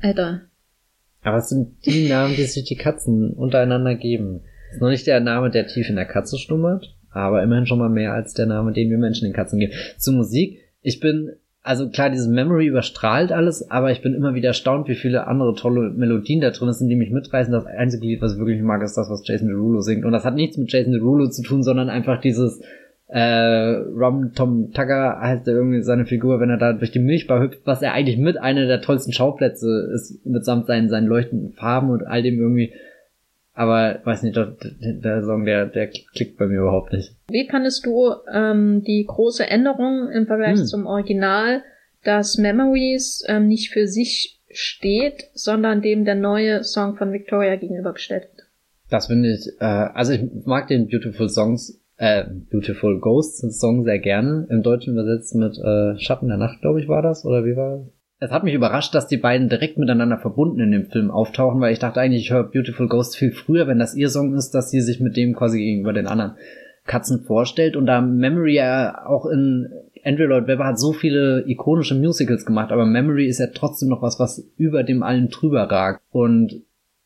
Alter. 0.00 0.42
Aber 1.22 1.38
es 1.38 1.48
sind 1.48 1.84
die 1.86 2.08
Namen, 2.08 2.34
die 2.36 2.44
sich 2.44 2.64
die 2.64 2.76
Katzen 2.76 3.32
untereinander 3.32 3.94
geben. 3.94 4.42
Das 4.68 4.76
ist 4.76 4.80
noch 4.82 4.90
nicht 4.90 5.06
der 5.06 5.20
Name, 5.20 5.50
der 5.50 5.66
tief 5.66 5.88
in 5.88 5.96
der 5.96 6.06
Katze 6.06 6.38
schlummert, 6.38 6.96
aber 7.10 7.42
immerhin 7.42 7.66
schon 7.66 7.78
mal 7.78 7.88
mehr 7.88 8.12
als 8.12 8.34
der 8.34 8.46
Name, 8.46 8.72
den 8.72 8.90
wir 8.90 8.98
Menschen 8.98 9.24
den 9.24 9.34
Katzen 9.34 9.58
geben. 9.58 9.72
Zur 9.98 10.14
Musik 10.14 10.61
ich 10.82 11.00
bin, 11.00 11.32
also 11.62 11.88
klar, 11.88 12.10
dieses 12.10 12.28
Memory 12.28 12.66
überstrahlt 12.66 13.32
alles, 13.32 13.70
aber 13.70 13.92
ich 13.92 14.02
bin 14.02 14.14
immer 14.14 14.34
wieder 14.34 14.48
erstaunt, 14.48 14.88
wie 14.88 14.94
viele 14.94 15.26
andere 15.26 15.54
tolle 15.54 15.90
Melodien 15.90 16.40
da 16.40 16.50
drin 16.50 16.72
sind, 16.72 16.88
die 16.88 16.96
mich 16.96 17.10
mitreißen. 17.10 17.52
Das 17.52 17.66
einzige 17.66 18.06
Lied, 18.06 18.20
was 18.20 18.34
ich 18.34 18.38
wirklich 18.38 18.62
mag, 18.62 18.82
ist 18.82 18.96
das, 18.96 19.08
was 19.08 19.26
Jason 19.26 19.48
Derulo 19.48 19.80
singt. 19.80 20.04
Und 20.04 20.12
das 20.12 20.24
hat 20.24 20.34
nichts 20.34 20.56
mit 20.56 20.72
Jason 20.72 20.92
Derulo 20.92 21.28
zu 21.28 21.42
tun, 21.42 21.62
sondern 21.62 21.88
einfach 21.88 22.20
dieses 22.20 22.60
äh, 23.12 23.74
Rom 23.74 24.32
Tom 24.34 24.72
Tugger 24.72 25.20
heißt 25.20 25.46
er 25.46 25.54
irgendwie 25.54 25.82
seine 25.82 26.06
Figur, 26.06 26.40
wenn 26.40 26.48
er 26.48 26.56
da 26.56 26.72
durch 26.72 26.92
die 26.92 26.98
Milchbar 26.98 27.42
hüpft, 27.42 27.60
was 27.66 27.82
er 27.82 27.92
eigentlich 27.92 28.16
mit 28.16 28.38
einer 28.38 28.66
der 28.66 28.80
tollsten 28.80 29.12
Schauplätze 29.12 29.90
ist, 29.94 30.24
mitsamt 30.24 30.66
seinen, 30.66 30.88
seinen 30.88 31.06
leuchtenden 31.06 31.52
Farben 31.52 31.90
und 31.90 32.06
all 32.06 32.22
dem 32.22 32.40
irgendwie 32.40 32.72
aber 33.54 34.00
weiß 34.04 34.22
nicht, 34.22 34.36
der, 34.36 34.56
der 34.80 35.22
Song, 35.22 35.44
der, 35.44 35.66
der 35.66 35.88
klickt 35.88 36.38
bei 36.38 36.46
mir 36.46 36.60
überhaupt 36.60 36.92
nicht. 36.92 37.14
Wie 37.28 37.48
fandest 37.48 37.84
du 37.84 38.12
ähm, 38.32 38.82
die 38.82 39.04
große 39.06 39.46
Änderung 39.46 40.10
im 40.10 40.26
Vergleich 40.26 40.58
hm. 40.58 40.66
zum 40.66 40.86
Original, 40.86 41.62
dass 42.04 42.38
Memories 42.38 43.24
ähm, 43.28 43.48
nicht 43.48 43.70
für 43.70 43.86
sich 43.86 44.40
steht, 44.50 45.30
sondern 45.34 45.82
dem 45.82 46.04
der 46.04 46.14
neue 46.14 46.64
Song 46.64 46.96
von 46.96 47.12
Victoria 47.12 47.56
gegenübergestellt 47.56 48.24
wird. 48.24 48.48
Das 48.90 49.06
finde 49.06 49.32
ich, 49.32 49.48
äh, 49.60 49.64
also 49.64 50.12
ich 50.12 50.22
mag 50.44 50.68
den 50.68 50.88
Beautiful 50.88 51.28
Songs, 51.28 51.80
äh, 51.96 52.24
Beautiful 52.50 53.00
Ghosts 53.00 53.58
Song 53.58 53.84
sehr 53.84 53.98
gerne. 53.98 54.46
Im 54.50 54.62
Deutschen 54.62 54.94
übersetzt 54.94 55.34
mit 55.34 55.58
äh, 55.58 55.98
Schatten 55.98 56.28
der 56.28 56.36
Nacht, 56.36 56.60
glaube 56.60 56.80
ich, 56.80 56.88
war 56.88 57.02
das, 57.02 57.24
oder 57.24 57.44
wie 57.44 57.56
war 57.56 57.78
das? 57.78 57.86
Es 58.22 58.30
hat 58.30 58.44
mich 58.44 58.54
überrascht, 58.54 58.94
dass 58.94 59.08
die 59.08 59.16
beiden 59.16 59.48
direkt 59.48 59.78
miteinander 59.78 60.16
verbunden 60.16 60.60
in 60.60 60.70
dem 60.70 60.86
Film 60.86 61.10
auftauchen, 61.10 61.60
weil 61.60 61.72
ich 61.72 61.80
dachte 61.80 62.00
eigentlich, 62.00 62.22
ich 62.22 62.30
höre 62.30 62.44
Beautiful 62.44 62.86
Ghost 62.86 63.16
viel 63.16 63.32
früher, 63.32 63.66
wenn 63.66 63.80
das 63.80 63.96
ihr 63.96 64.10
Song 64.10 64.36
ist, 64.36 64.52
dass 64.52 64.70
sie 64.70 64.80
sich 64.80 65.00
mit 65.00 65.16
dem 65.16 65.34
quasi 65.34 65.58
gegenüber 65.58 65.92
den 65.92 66.06
anderen 66.06 66.36
Katzen 66.86 67.24
vorstellt. 67.24 67.74
Und 67.74 67.86
da 67.86 68.00
Memory 68.00 68.54
ja 68.54 69.06
auch 69.06 69.26
in 69.26 69.72
Andrew 70.04 70.26
Lloyd 70.26 70.46
Webber 70.46 70.66
hat 70.66 70.78
so 70.78 70.92
viele 70.92 71.42
ikonische 71.48 71.96
Musicals 71.96 72.46
gemacht, 72.46 72.70
aber 72.70 72.86
Memory 72.86 73.26
ist 73.26 73.40
ja 73.40 73.48
trotzdem 73.52 73.88
noch 73.88 74.02
was, 74.02 74.20
was 74.20 74.48
über 74.56 74.84
dem 74.84 75.02
allen 75.02 75.28
drüber 75.28 75.64
ragt. 75.64 76.00
Und 76.12 76.62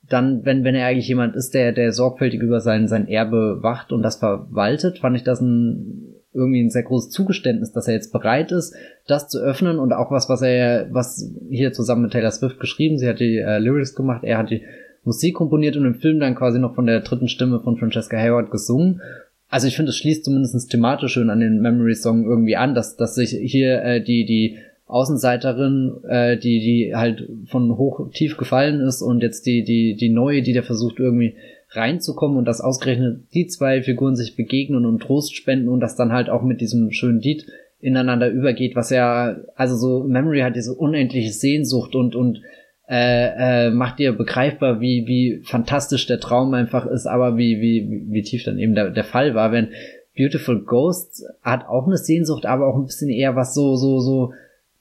dann, 0.07 0.45
wenn, 0.45 0.65
wenn 0.65 0.75
er 0.75 0.87
eigentlich 0.87 1.09
jemand 1.09 1.35
ist, 1.35 1.55
der, 1.55 1.73
der 1.73 1.93
sorgfältig 1.93 2.43
über 2.43 2.61
sein, 2.61 2.89
sein 2.89 3.09
Erbe 3.09 3.63
wacht 3.63 3.91
und 3.91 4.03
das 4.03 4.17
verwaltet, 4.17 4.99
fand 4.99 5.17
ich 5.17 5.25
das 5.25 5.41
ein, 5.41 6.16
irgendwie 6.37 6.63
ein 6.63 6.71
sehr 6.71 6.85
großes 6.85 7.11
Zugeständnis, 7.11 7.73
dass 7.73 7.89
er 7.89 7.95
jetzt 7.95 8.13
bereit 8.13 8.53
ist, 8.53 8.75
das 9.07 9.29
zu 9.29 9.41
öffnen 9.41 9.79
und 9.79 9.93
auch 9.93 10.11
was, 10.11 10.29
was 10.29 10.43
er, 10.43 10.89
was 10.93 11.33
hier 11.51 11.73
zusammen 11.73 12.03
mit 12.03 12.13
Taylor 12.13 12.31
Swift 12.31 12.61
geschrieben, 12.61 12.99
sie 12.99 13.09
hat 13.09 13.19
die 13.19 13.39
äh, 13.39 13.59
Lyrics 13.59 13.95
gemacht, 13.95 14.23
er 14.23 14.39
hat 14.39 14.51
die 14.51 14.63
Musik 15.05 15.35
komponiert 15.35 15.77
und 15.77 15.85
im 15.85 15.95
Film 15.95 16.21
dann 16.21 16.35
quasi 16.35 16.59
noch 16.59 16.75
von 16.75 16.87
der 16.87 17.01
dritten 17.01 17.29
Stimme 17.29 17.61
von 17.61 17.77
Francesca 17.77 18.17
Hayward 18.17 18.51
gesungen. 18.51 19.01
Also 19.49 19.69
ich 19.69 19.77
finde, 19.77 19.91
es 19.91 19.97
schließt 19.97 20.25
zumindest 20.25 20.71
thematisch 20.71 21.13
schön 21.13 21.31
an 21.31 21.41
den 21.41 21.61
Memory 21.61 21.95
Song 21.95 22.25
irgendwie 22.25 22.57
an, 22.57 22.75
dass, 22.75 22.97
dass 22.97 23.15
sich 23.15 23.31
hier 23.31 23.83
äh, 23.83 24.03
die, 24.03 24.25
die 24.27 24.59
Außenseiterin, 24.87 26.05
äh, 26.09 26.37
die, 26.37 26.61
die 26.61 26.95
halt 26.95 27.29
von 27.47 27.77
hoch 27.77 28.11
tief 28.13 28.37
gefallen 28.37 28.81
ist 28.81 29.03
und 29.03 29.23
jetzt 29.23 29.47
die, 29.47 29.65
die, 29.65 29.97
die 29.97 30.09
neue, 30.09 30.43
die 30.43 30.53
da 30.53 30.63
versucht 30.63 30.99
irgendwie 30.99 31.35
reinzukommen 31.71 32.37
und 32.37 32.45
dass 32.45 32.61
ausgerechnet 32.61 33.25
die 33.35 33.47
zwei 33.47 33.83
Figuren 33.83 34.17
sich 34.17 34.37
begegnen 34.37 34.87
und 34.87 35.01
Trost 35.01 35.35
spenden 35.35 35.69
und 35.69 35.81
das 35.81 35.97
dann 35.97 36.13
halt 36.13 36.31
auch 36.31 36.43
mit 36.43 36.61
diesem 36.61 36.93
schönen 36.93 37.21
Lied 37.21 37.47
ineinander 37.81 38.31
übergeht, 38.31 38.75
was 38.75 38.91
ja, 38.91 39.37
also 39.55 39.77
so 39.77 40.05
Memory 40.05 40.41
hat 40.41 40.57
diese 40.57 40.75
unendliche 40.75 41.33
Sehnsucht 41.33 41.95
und, 41.95 42.15
und 42.15 42.41
äh, 42.89 43.67
äh, 43.67 43.71
macht 43.71 43.99
dir 43.99 44.13
begreifbar, 44.13 44.81
wie, 44.81 45.07
wie 45.07 45.43
fantastisch 45.45 46.07
der 46.07 46.21
Traum 46.21 46.55
einfach 46.55 46.87
ist, 46.87 47.07
aber 47.07 47.37
wie, 47.37 47.61
wie, 47.61 48.07
wie 48.09 48.23
tief 48.23 48.45
dann 48.45 48.59
eben 48.59 48.75
der, 48.75 48.91
der 48.91 49.05
Fall 49.05 49.35
war, 49.35 49.53
wenn 49.53 49.71
Beautiful 50.17 50.65
Ghosts 50.65 51.25
hat 51.43 51.69
auch 51.69 51.87
eine 51.87 51.99
Sehnsucht, 51.99 52.47
aber 52.47 52.67
auch 52.67 52.77
ein 52.77 52.87
bisschen 52.87 53.11
eher 53.11 53.37
was 53.37 53.55
so, 53.55 53.77
so, 53.77 53.99
so 53.99 54.33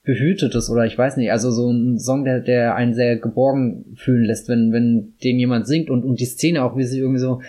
behütetes 0.06 0.70
oder 0.70 0.86
ich 0.86 0.96
weiß 0.96 1.16
nicht, 1.16 1.32
also 1.32 1.50
so 1.50 1.70
ein 1.70 1.98
Song, 1.98 2.24
der, 2.24 2.40
der 2.40 2.76
einen 2.76 2.94
sehr 2.94 3.16
geborgen 3.16 3.96
fühlen 3.96 4.24
lässt, 4.24 4.48
wenn, 4.48 4.72
wenn 4.72 5.14
den 5.22 5.38
jemand 5.38 5.66
singt 5.66 5.90
und, 5.90 6.04
und 6.04 6.20
die 6.20 6.24
Szene 6.24 6.64
auch, 6.64 6.76
wie 6.76 6.84
sie 6.84 7.00
irgendwie 7.00 7.20
so 7.20 7.40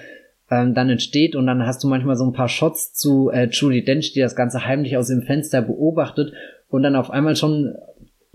ähm, 0.49 0.73
dann 0.73 0.89
entsteht 0.89 1.35
und 1.35 1.45
dann 1.45 1.65
hast 1.65 1.83
du 1.83 1.87
manchmal 1.87 2.15
so 2.15 2.25
ein 2.25 2.33
paar 2.33 2.49
Shots 2.49 2.93
zu 2.93 3.29
äh, 3.29 3.47
Julie 3.51 3.83
Dench, 3.83 4.11
die 4.13 4.21
das 4.21 4.35
Ganze 4.35 4.65
heimlich 4.65 4.97
aus 4.97 5.07
dem 5.07 5.21
Fenster 5.21 5.61
beobachtet 5.61 6.33
und 6.67 6.81
dann 6.81 6.95
auf 6.95 7.11
einmal 7.11 7.35
schon 7.35 7.75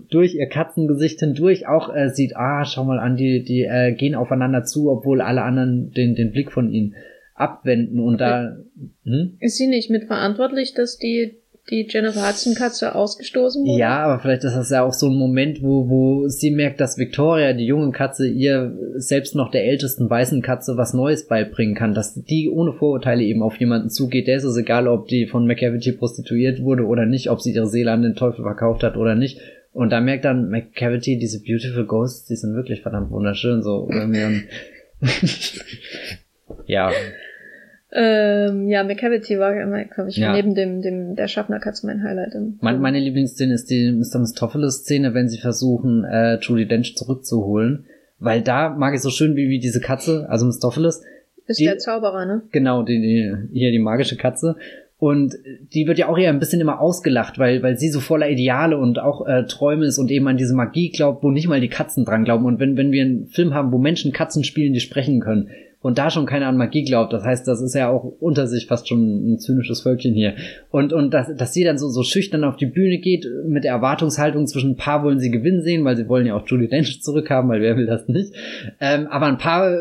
durch 0.09 0.35
ihr 0.35 0.47
Katzengesicht 0.47 1.19
hindurch 1.19 1.67
auch 1.67 1.93
äh, 1.93 2.09
sieht, 2.09 2.35
ah, 2.35 2.63
schau 2.65 2.85
mal 2.85 2.99
an, 2.99 3.17
die, 3.17 3.43
die 3.43 3.63
äh, 3.63 3.93
gehen 3.93 4.15
aufeinander 4.15 4.63
zu, 4.63 4.89
obwohl 4.89 5.21
alle 5.21 5.43
anderen 5.43 5.91
den, 5.91 6.15
den 6.15 6.31
Blick 6.31 6.51
von 6.51 6.71
ihnen 6.71 6.95
abwenden 7.35 7.99
und 7.99 8.21
da. 8.21 8.55
Hm? 9.03 9.37
Ist 9.39 9.57
sie 9.57 9.67
nicht 9.67 9.89
mitverantwortlich, 9.89 10.73
dass 10.73 10.97
die 10.97 11.35
die 11.69 11.87
Jennifer 11.89 12.27
Hudson 12.27 12.55
Katze 12.55 12.93
ausgestoßen 12.93 13.63
wurde? 13.63 13.79
Ja, 13.79 14.03
aber 14.03 14.21
vielleicht 14.21 14.43
ist 14.43 14.55
das 14.55 14.69
ja 14.69 14.83
auch 14.83 14.93
so 14.93 15.07
ein 15.07 15.15
Moment, 15.15 15.63
wo, 15.63 15.89
wo 15.89 16.27
sie 16.27 16.51
merkt, 16.51 16.81
dass 16.81 16.97
Victoria, 16.97 17.53
die 17.53 17.65
junge 17.65 17.91
Katze, 17.91 18.27
ihr 18.27 18.77
selbst 18.95 19.35
noch 19.35 19.49
der 19.49 19.65
ältesten 19.65 20.09
weißen 20.09 20.41
Katze 20.41 20.75
was 20.75 20.93
Neues 20.93 21.27
beibringen 21.27 21.75
kann, 21.75 21.93
dass 21.93 22.15
die 22.15 22.49
ohne 22.49 22.73
Vorurteile 22.73 23.23
eben 23.23 23.41
auf 23.41 23.57
jemanden 23.57 23.89
zugeht. 23.89 24.27
Der 24.27 24.37
ist 24.37 24.43
es 24.43 24.57
egal, 24.57 24.87
ob 24.87 25.07
die 25.07 25.25
von 25.25 25.47
McCavity 25.47 25.93
prostituiert 25.93 26.61
wurde 26.61 26.85
oder 26.85 27.05
nicht, 27.05 27.29
ob 27.29 27.41
sie 27.41 27.53
ihre 27.53 27.67
Seele 27.67 27.91
an 27.91 28.01
den 28.01 28.15
Teufel 28.15 28.43
verkauft 28.43 28.83
hat 28.83 28.97
oder 28.97 29.15
nicht. 29.15 29.39
Und 29.71 29.89
da 29.91 30.01
merkt 30.01 30.25
dann 30.25 30.49
McCavity, 30.49 31.17
diese 31.17 31.41
Beautiful 31.41 31.85
Ghosts, 31.85 32.25
die 32.27 32.35
sind 32.35 32.55
wirklich 32.55 32.81
verdammt 32.81 33.09
wunderschön, 33.09 33.63
so 33.63 33.89
irgendwie. 33.91 34.43
ja. 36.67 36.91
Ähm, 37.95 38.67
ja, 38.69 38.83
McCavity 38.83 39.37
war 39.37 39.55
immer, 39.55 39.83
glaube 39.85 40.09
ich, 40.09 40.17
ja. 40.17 40.33
neben 40.33 40.55
dem, 40.55 40.81
dem, 40.81 41.15
der 41.15 41.27
Schaffnerkatze 41.27 41.85
mein 41.85 42.01
Highlight. 42.01 42.33
Im 42.33 42.57
meine, 42.59 42.99
Lieblingsszene 42.99 43.53
ist 43.53 43.69
die 43.69 43.91
Mr. 43.91 44.19
Mistopheles-Szene, 44.19 45.13
wenn 45.13 45.29
sie 45.29 45.37
versuchen, 45.37 46.03
äh, 46.03 46.39
Julie 46.39 46.65
Dench 46.65 46.95
zurückzuholen. 46.95 47.85
Weil 48.17 48.41
da 48.41 48.69
mag 48.69 48.95
ich 48.95 49.01
so 49.01 49.11
schön, 49.11 49.35
wie, 49.35 49.49
wie 49.49 49.59
diese 49.59 49.79
Katze, 49.79 50.27
also 50.29 50.45
Mistopheles. 50.45 51.03
Ist 51.45 51.59
die, 51.59 51.65
der 51.65 51.77
Zauberer, 51.77 52.25
ne? 52.25 52.41
Genau, 52.51 52.81
die, 52.81 52.99
die, 52.99 53.35
hier 53.51 53.71
die 53.71 53.79
magische 53.79 54.15
Katze. 54.15 54.55
Und 54.97 55.35
die 55.73 55.85
wird 55.85 55.99
ja 55.99 56.07
auch 56.07 56.17
eher 56.17 56.29
ein 56.29 56.39
bisschen 56.39 56.61
immer 56.61 56.79
ausgelacht, 56.79 57.37
weil, 57.37 57.61
weil 57.61 57.77
sie 57.77 57.89
so 57.89 57.99
voller 57.99 58.29
Ideale 58.29 58.77
und 58.77 58.99
auch 58.99 59.27
äh, 59.27 59.43
Träume 59.45 59.85
ist 59.85 59.99
und 59.99 60.09
eben 60.09 60.27
an 60.29 60.37
diese 60.37 60.55
Magie 60.55 60.89
glaubt, 60.91 61.21
wo 61.23 61.29
nicht 61.29 61.47
mal 61.49 61.59
die 61.59 61.67
Katzen 61.67 62.05
dran 62.05 62.23
glauben. 62.23 62.45
Und 62.45 62.59
wenn, 62.59 62.77
wenn 62.77 62.91
wir 62.91 63.03
einen 63.03 63.27
Film 63.27 63.53
haben, 63.53 63.71
wo 63.71 63.77
Menschen 63.77 64.13
Katzen 64.13 64.45
spielen, 64.45 64.73
die 64.73 64.79
sprechen 64.79 65.19
können, 65.19 65.49
und 65.83 65.97
da 65.97 66.09
schon 66.09 66.25
keiner 66.25 66.47
an 66.47 66.57
Magie 66.57 66.85
glaubt. 66.85 67.11
Das 67.11 67.25
heißt, 67.25 67.45
das 67.45 67.61
ist 67.61 67.75
ja 67.75 67.89
auch 67.89 68.05
unter 68.19 68.47
sich 68.47 68.67
fast 68.67 68.87
schon 68.87 69.33
ein 69.33 69.39
zynisches 69.39 69.81
Völkchen 69.81 70.13
hier. 70.13 70.33
Und, 70.71 70.93
und 70.93 71.13
dass, 71.13 71.35
dass 71.35 71.53
sie 71.53 71.65
dann 71.65 71.77
so, 71.77 71.89
so 71.89 72.03
schüchtern 72.03 72.45
auf 72.45 72.55
die 72.55 72.67
Bühne 72.67 72.99
geht, 72.99 73.27
mit 73.45 73.65
der 73.65 73.73
Erwartungshaltung 73.73 74.47
zwischen 74.47 74.71
ein 74.71 74.77
paar 74.77 75.03
wollen 75.03 75.19
sie 75.19 75.29
gewinnen 75.29 75.61
sehen, 75.61 75.83
weil 75.83 75.97
sie 75.97 76.07
wollen 76.07 76.25
ja 76.25 76.35
auch 76.35 76.47
Julie 76.47 76.69
Dench 76.69 77.01
zurückhaben, 77.01 77.49
weil 77.49 77.61
wer 77.61 77.75
will 77.75 77.85
das 77.85 78.07
nicht. 78.07 78.33
Ähm, 78.79 79.07
aber 79.07 79.25
ein 79.25 79.37
paar 79.37 79.77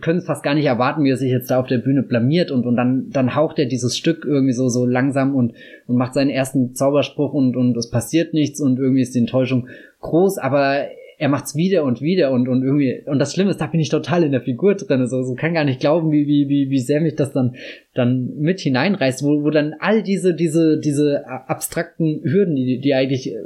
können 0.00 0.20
es 0.20 0.26
fast 0.26 0.42
gar 0.42 0.54
nicht 0.54 0.64
erwarten, 0.64 1.04
wie 1.04 1.10
er 1.10 1.18
sich 1.18 1.30
jetzt 1.30 1.50
da 1.50 1.60
auf 1.60 1.66
der 1.66 1.78
Bühne 1.78 2.02
blamiert 2.02 2.50
und, 2.50 2.64
und 2.64 2.76
dann, 2.76 3.10
dann 3.10 3.34
haucht 3.34 3.58
er 3.58 3.66
dieses 3.66 3.98
Stück 3.98 4.24
irgendwie 4.24 4.54
so, 4.54 4.70
so 4.70 4.86
langsam 4.86 5.34
und, 5.34 5.52
und 5.86 5.96
macht 5.96 6.14
seinen 6.14 6.30
ersten 6.30 6.74
Zauberspruch 6.74 7.34
und, 7.34 7.54
und 7.54 7.76
es 7.76 7.90
passiert 7.90 8.32
nichts 8.32 8.60
und 8.60 8.78
irgendwie 8.78 9.02
ist 9.02 9.14
die 9.14 9.18
Enttäuschung 9.18 9.68
groß, 10.00 10.38
aber 10.38 10.86
er 11.18 11.28
macht's 11.28 11.54
wieder 11.54 11.84
und 11.84 12.00
wieder 12.00 12.30
und, 12.30 12.48
und 12.48 12.62
irgendwie, 12.62 13.02
und 13.06 13.18
das 13.18 13.32
Schlimme 13.32 13.50
ist, 13.50 13.60
da 13.60 13.66
bin 13.66 13.80
ich 13.80 13.88
total 13.88 14.24
in 14.24 14.32
der 14.32 14.40
Figur 14.40 14.74
drin, 14.74 15.06
so, 15.06 15.22
so 15.22 15.34
kann 15.34 15.54
gar 15.54 15.64
nicht 15.64 15.80
glauben, 15.80 16.10
wie, 16.10 16.26
wie, 16.26 16.48
wie, 16.48 16.70
wie 16.70 16.80
sehr 16.80 17.00
mich 17.00 17.14
das 17.14 17.32
dann, 17.32 17.54
dann 17.94 18.34
mit 18.36 18.60
hineinreißt, 18.60 19.22
wo, 19.22 19.42
wo 19.42 19.50
dann 19.50 19.74
all 19.78 20.02
diese, 20.02 20.34
diese, 20.34 20.78
diese 20.78 21.26
abstrakten 21.26 22.20
Hürden, 22.24 22.56
die, 22.56 22.80
die 22.80 22.94
eigentlich 22.94 23.32
äh, 23.32 23.38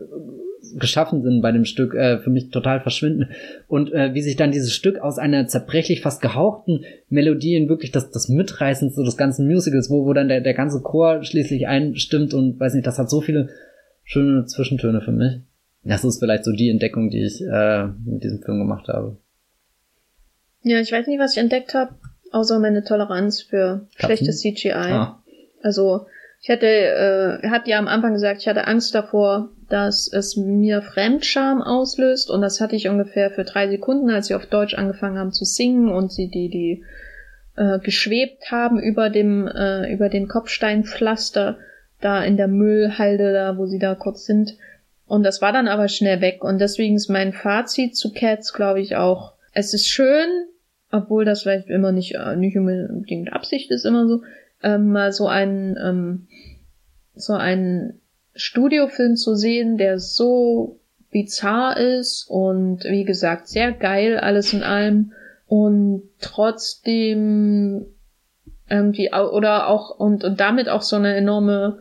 geschaffen 0.76 1.22
sind 1.22 1.40
bei 1.40 1.52
dem 1.52 1.64
Stück, 1.64 1.94
äh, 1.94 2.18
für 2.18 2.30
mich 2.30 2.50
total 2.50 2.80
verschwinden. 2.80 3.30
Und 3.68 3.92
äh, 3.92 4.14
wie 4.14 4.22
sich 4.22 4.36
dann 4.36 4.52
dieses 4.52 4.74
Stück 4.74 4.98
aus 4.98 5.18
einer 5.18 5.46
zerbrechlich 5.46 6.00
fast 6.00 6.20
gehauchten 6.20 6.84
Melodie 7.08 7.56
in 7.56 7.68
wirklich 7.68 7.90
das, 7.90 8.10
das 8.10 8.28
Mitreißendste 8.28 9.02
des 9.02 9.16
ganzen 9.16 9.46
Musicals, 9.46 9.90
wo, 9.90 10.04
wo 10.04 10.12
dann 10.12 10.28
der, 10.28 10.40
der 10.40 10.54
ganze 10.54 10.80
Chor 10.80 11.22
schließlich 11.22 11.66
einstimmt 11.68 12.34
und 12.34 12.58
weiß 12.58 12.74
nicht, 12.74 12.86
das 12.86 12.98
hat 12.98 13.10
so 13.10 13.20
viele 13.20 13.48
schöne 14.04 14.46
Zwischentöne 14.46 15.00
für 15.00 15.12
mich. 15.12 15.40
Das 15.84 16.04
ist 16.04 16.18
vielleicht 16.18 16.44
so 16.44 16.52
die 16.52 16.70
Entdeckung, 16.70 17.10
die 17.10 17.24
ich 17.24 17.40
äh, 17.40 17.86
mit 17.86 18.22
diesem 18.22 18.42
Film 18.42 18.58
gemacht 18.58 18.88
habe. 18.88 19.18
Ja, 20.62 20.80
ich 20.80 20.92
weiß 20.92 21.06
nicht, 21.06 21.20
was 21.20 21.32
ich 21.32 21.38
entdeckt 21.38 21.74
habe, 21.74 21.94
außer 22.32 22.58
meine 22.58 22.84
Toleranz 22.84 23.42
für 23.42 23.86
Katzen? 23.96 24.06
schlechtes 24.06 24.40
CGI. 24.40 24.72
Ah. 24.72 25.22
Also 25.62 26.06
ich 26.40 26.50
hatte, 26.50 26.66
äh, 26.66 27.48
hat 27.48 27.66
ja 27.66 27.78
am 27.78 27.88
Anfang 27.88 28.12
gesagt, 28.12 28.40
ich 28.40 28.48
hatte 28.48 28.66
Angst 28.66 28.94
davor, 28.94 29.50
dass 29.68 30.10
es 30.12 30.36
mir 30.36 30.82
Fremdscham 30.82 31.62
auslöst 31.62 32.30
und 32.30 32.40
das 32.42 32.60
hatte 32.60 32.76
ich 32.76 32.88
ungefähr 32.88 33.30
für 33.30 33.44
drei 33.44 33.68
Sekunden, 33.68 34.10
als 34.10 34.28
sie 34.28 34.34
auf 34.34 34.46
Deutsch 34.46 34.74
angefangen 34.74 35.18
haben 35.18 35.32
zu 35.32 35.44
singen 35.44 35.88
und 35.88 36.12
sie 36.12 36.28
die 36.28 36.48
die 36.48 36.84
äh, 37.56 37.78
geschwebt 37.80 38.50
haben 38.50 38.78
über 38.78 39.10
dem 39.10 39.46
äh, 39.48 39.92
über 39.92 40.08
den 40.08 40.28
Kopfsteinpflaster 40.28 41.58
da 42.00 42.22
in 42.22 42.36
der 42.36 42.48
Müllhalde 42.48 43.32
da, 43.32 43.58
wo 43.58 43.66
sie 43.66 43.80
da 43.80 43.94
kurz 43.94 44.24
sind 44.24 44.56
und 45.08 45.22
das 45.22 45.40
war 45.42 45.52
dann 45.52 45.68
aber 45.68 45.88
schnell 45.88 46.20
weg. 46.20 46.44
Und 46.44 46.60
deswegen 46.60 46.94
ist 46.94 47.08
mein 47.08 47.32
Fazit 47.32 47.96
zu 47.96 48.12
Cats, 48.12 48.52
glaube 48.52 48.80
ich 48.80 48.96
auch, 48.96 49.32
es 49.52 49.74
ist 49.74 49.88
schön, 49.88 50.28
obwohl 50.92 51.24
das 51.24 51.42
vielleicht 51.42 51.68
immer 51.68 51.92
nicht 51.92 52.14
äh, 52.14 52.36
nicht 52.36 52.56
unbedingt 52.56 53.32
Absicht 53.32 53.70
ist 53.70 53.84
immer 53.84 54.06
so, 54.06 54.22
ähm, 54.62 54.92
mal 54.92 55.12
so 55.12 55.26
ein 55.26 55.76
ähm, 55.82 56.28
so 57.14 57.32
ein 57.32 58.00
Studiofilm 58.34 59.16
zu 59.16 59.34
sehen, 59.34 59.78
der 59.78 59.98
so 59.98 60.80
bizarr 61.10 61.76
ist 61.76 62.26
und 62.28 62.84
wie 62.84 63.04
gesagt 63.04 63.48
sehr 63.48 63.72
geil 63.72 64.18
alles 64.18 64.52
in 64.52 64.62
allem 64.62 65.12
und 65.46 66.02
trotzdem 66.20 67.86
irgendwie 68.70 69.10
oder 69.12 69.68
auch 69.68 69.98
und, 69.98 70.22
und 70.24 70.38
damit 70.38 70.68
auch 70.68 70.82
so 70.82 70.96
eine 70.96 71.16
enorme 71.16 71.78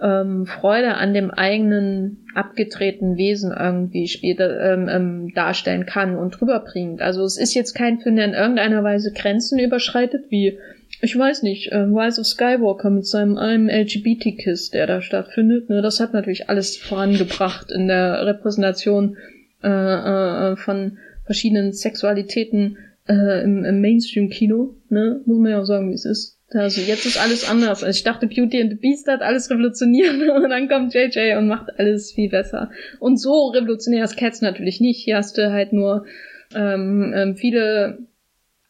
ähm, 0.00 0.46
Freude 0.46 0.94
an 0.94 1.14
dem 1.14 1.30
eigenen 1.30 2.26
abgetretenen 2.34 3.16
Wesen 3.16 3.52
irgendwie 3.52 4.08
spielt, 4.08 4.40
ähm, 4.40 4.88
ähm, 4.88 5.32
darstellen 5.34 5.86
kann 5.86 6.16
und 6.16 6.40
rüberbringt. 6.40 7.00
Also 7.00 7.22
es 7.24 7.36
ist 7.36 7.54
jetzt 7.54 7.74
kein 7.74 8.00
Film, 8.00 8.16
der 8.16 8.26
in 8.26 8.34
irgendeiner 8.34 8.82
Weise 8.82 9.12
Grenzen 9.12 9.58
überschreitet, 9.58 10.30
wie 10.30 10.58
ich 11.00 11.18
weiß 11.18 11.42
nicht, 11.42 11.72
äh, 11.72 11.78
Rise 11.78 12.20
of 12.20 12.26
Skywalker 12.26 12.90
mit 12.90 13.06
seinem 13.06 13.36
einem 13.36 13.68
LGBT-Kiss, 13.68 14.70
der 14.70 14.86
da 14.86 15.02
stattfindet, 15.02 15.68
ne, 15.68 15.82
das 15.82 16.00
hat 16.00 16.12
natürlich 16.12 16.48
alles 16.48 16.76
vorangebracht 16.76 17.70
in 17.70 17.88
der 17.88 18.24
Repräsentation 18.26 19.16
äh, 19.62 19.68
äh, 19.68 20.56
von 20.56 20.98
verschiedenen 21.24 21.72
Sexualitäten 21.72 22.78
äh, 23.08 23.42
im, 23.42 23.64
im 23.64 23.80
Mainstream-Kino, 23.80 24.74
ne? 24.88 25.20
Muss 25.26 25.38
man 25.38 25.50
ja 25.50 25.60
auch 25.60 25.64
sagen, 25.64 25.90
wie 25.90 25.94
es 25.94 26.04
ist. 26.04 26.33
Also 26.50 26.80
jetzt 26.80 27.06
ist 27.06 27.20
alles 27.20 27.48
anders. 27.48 27.82
Also 27.82 27.96
ich 27.96 28.04
dachte, 28.04 28.26
Beauty 28.26 28.60
and 28.60 28.70
the 28.70 28.76
Beast 28.76 29.08
hat 29.08 29.22
alles 29.22 29.50
revolutioniert 29.50 30.14
und 30.36 30.50
dann 30.50 30.68
kommt 30.68 30.94
JJ 30.94 31.36
und 31.36 31.48
macht 31.48 31.78
alles 31.78 32.12
viel 32.12 32.28
besser. 32.30 32.70
Und 33.00 33.18
so 33.18 33.48
revolutionär 33.48 34.04
ist 34.04 34.16
Cats 34.16 34.40
natürlich 34.40 34.80
nicht. 34.80 35.02
Hier 35.04 35.16
hast 35.16 35.36
du 35.38 35.50
halt 35.50 35.72
nur 35.72 36.06
ähm, 36.54 37.12
ähm, 37.14 37.36
viele 37.36 37.98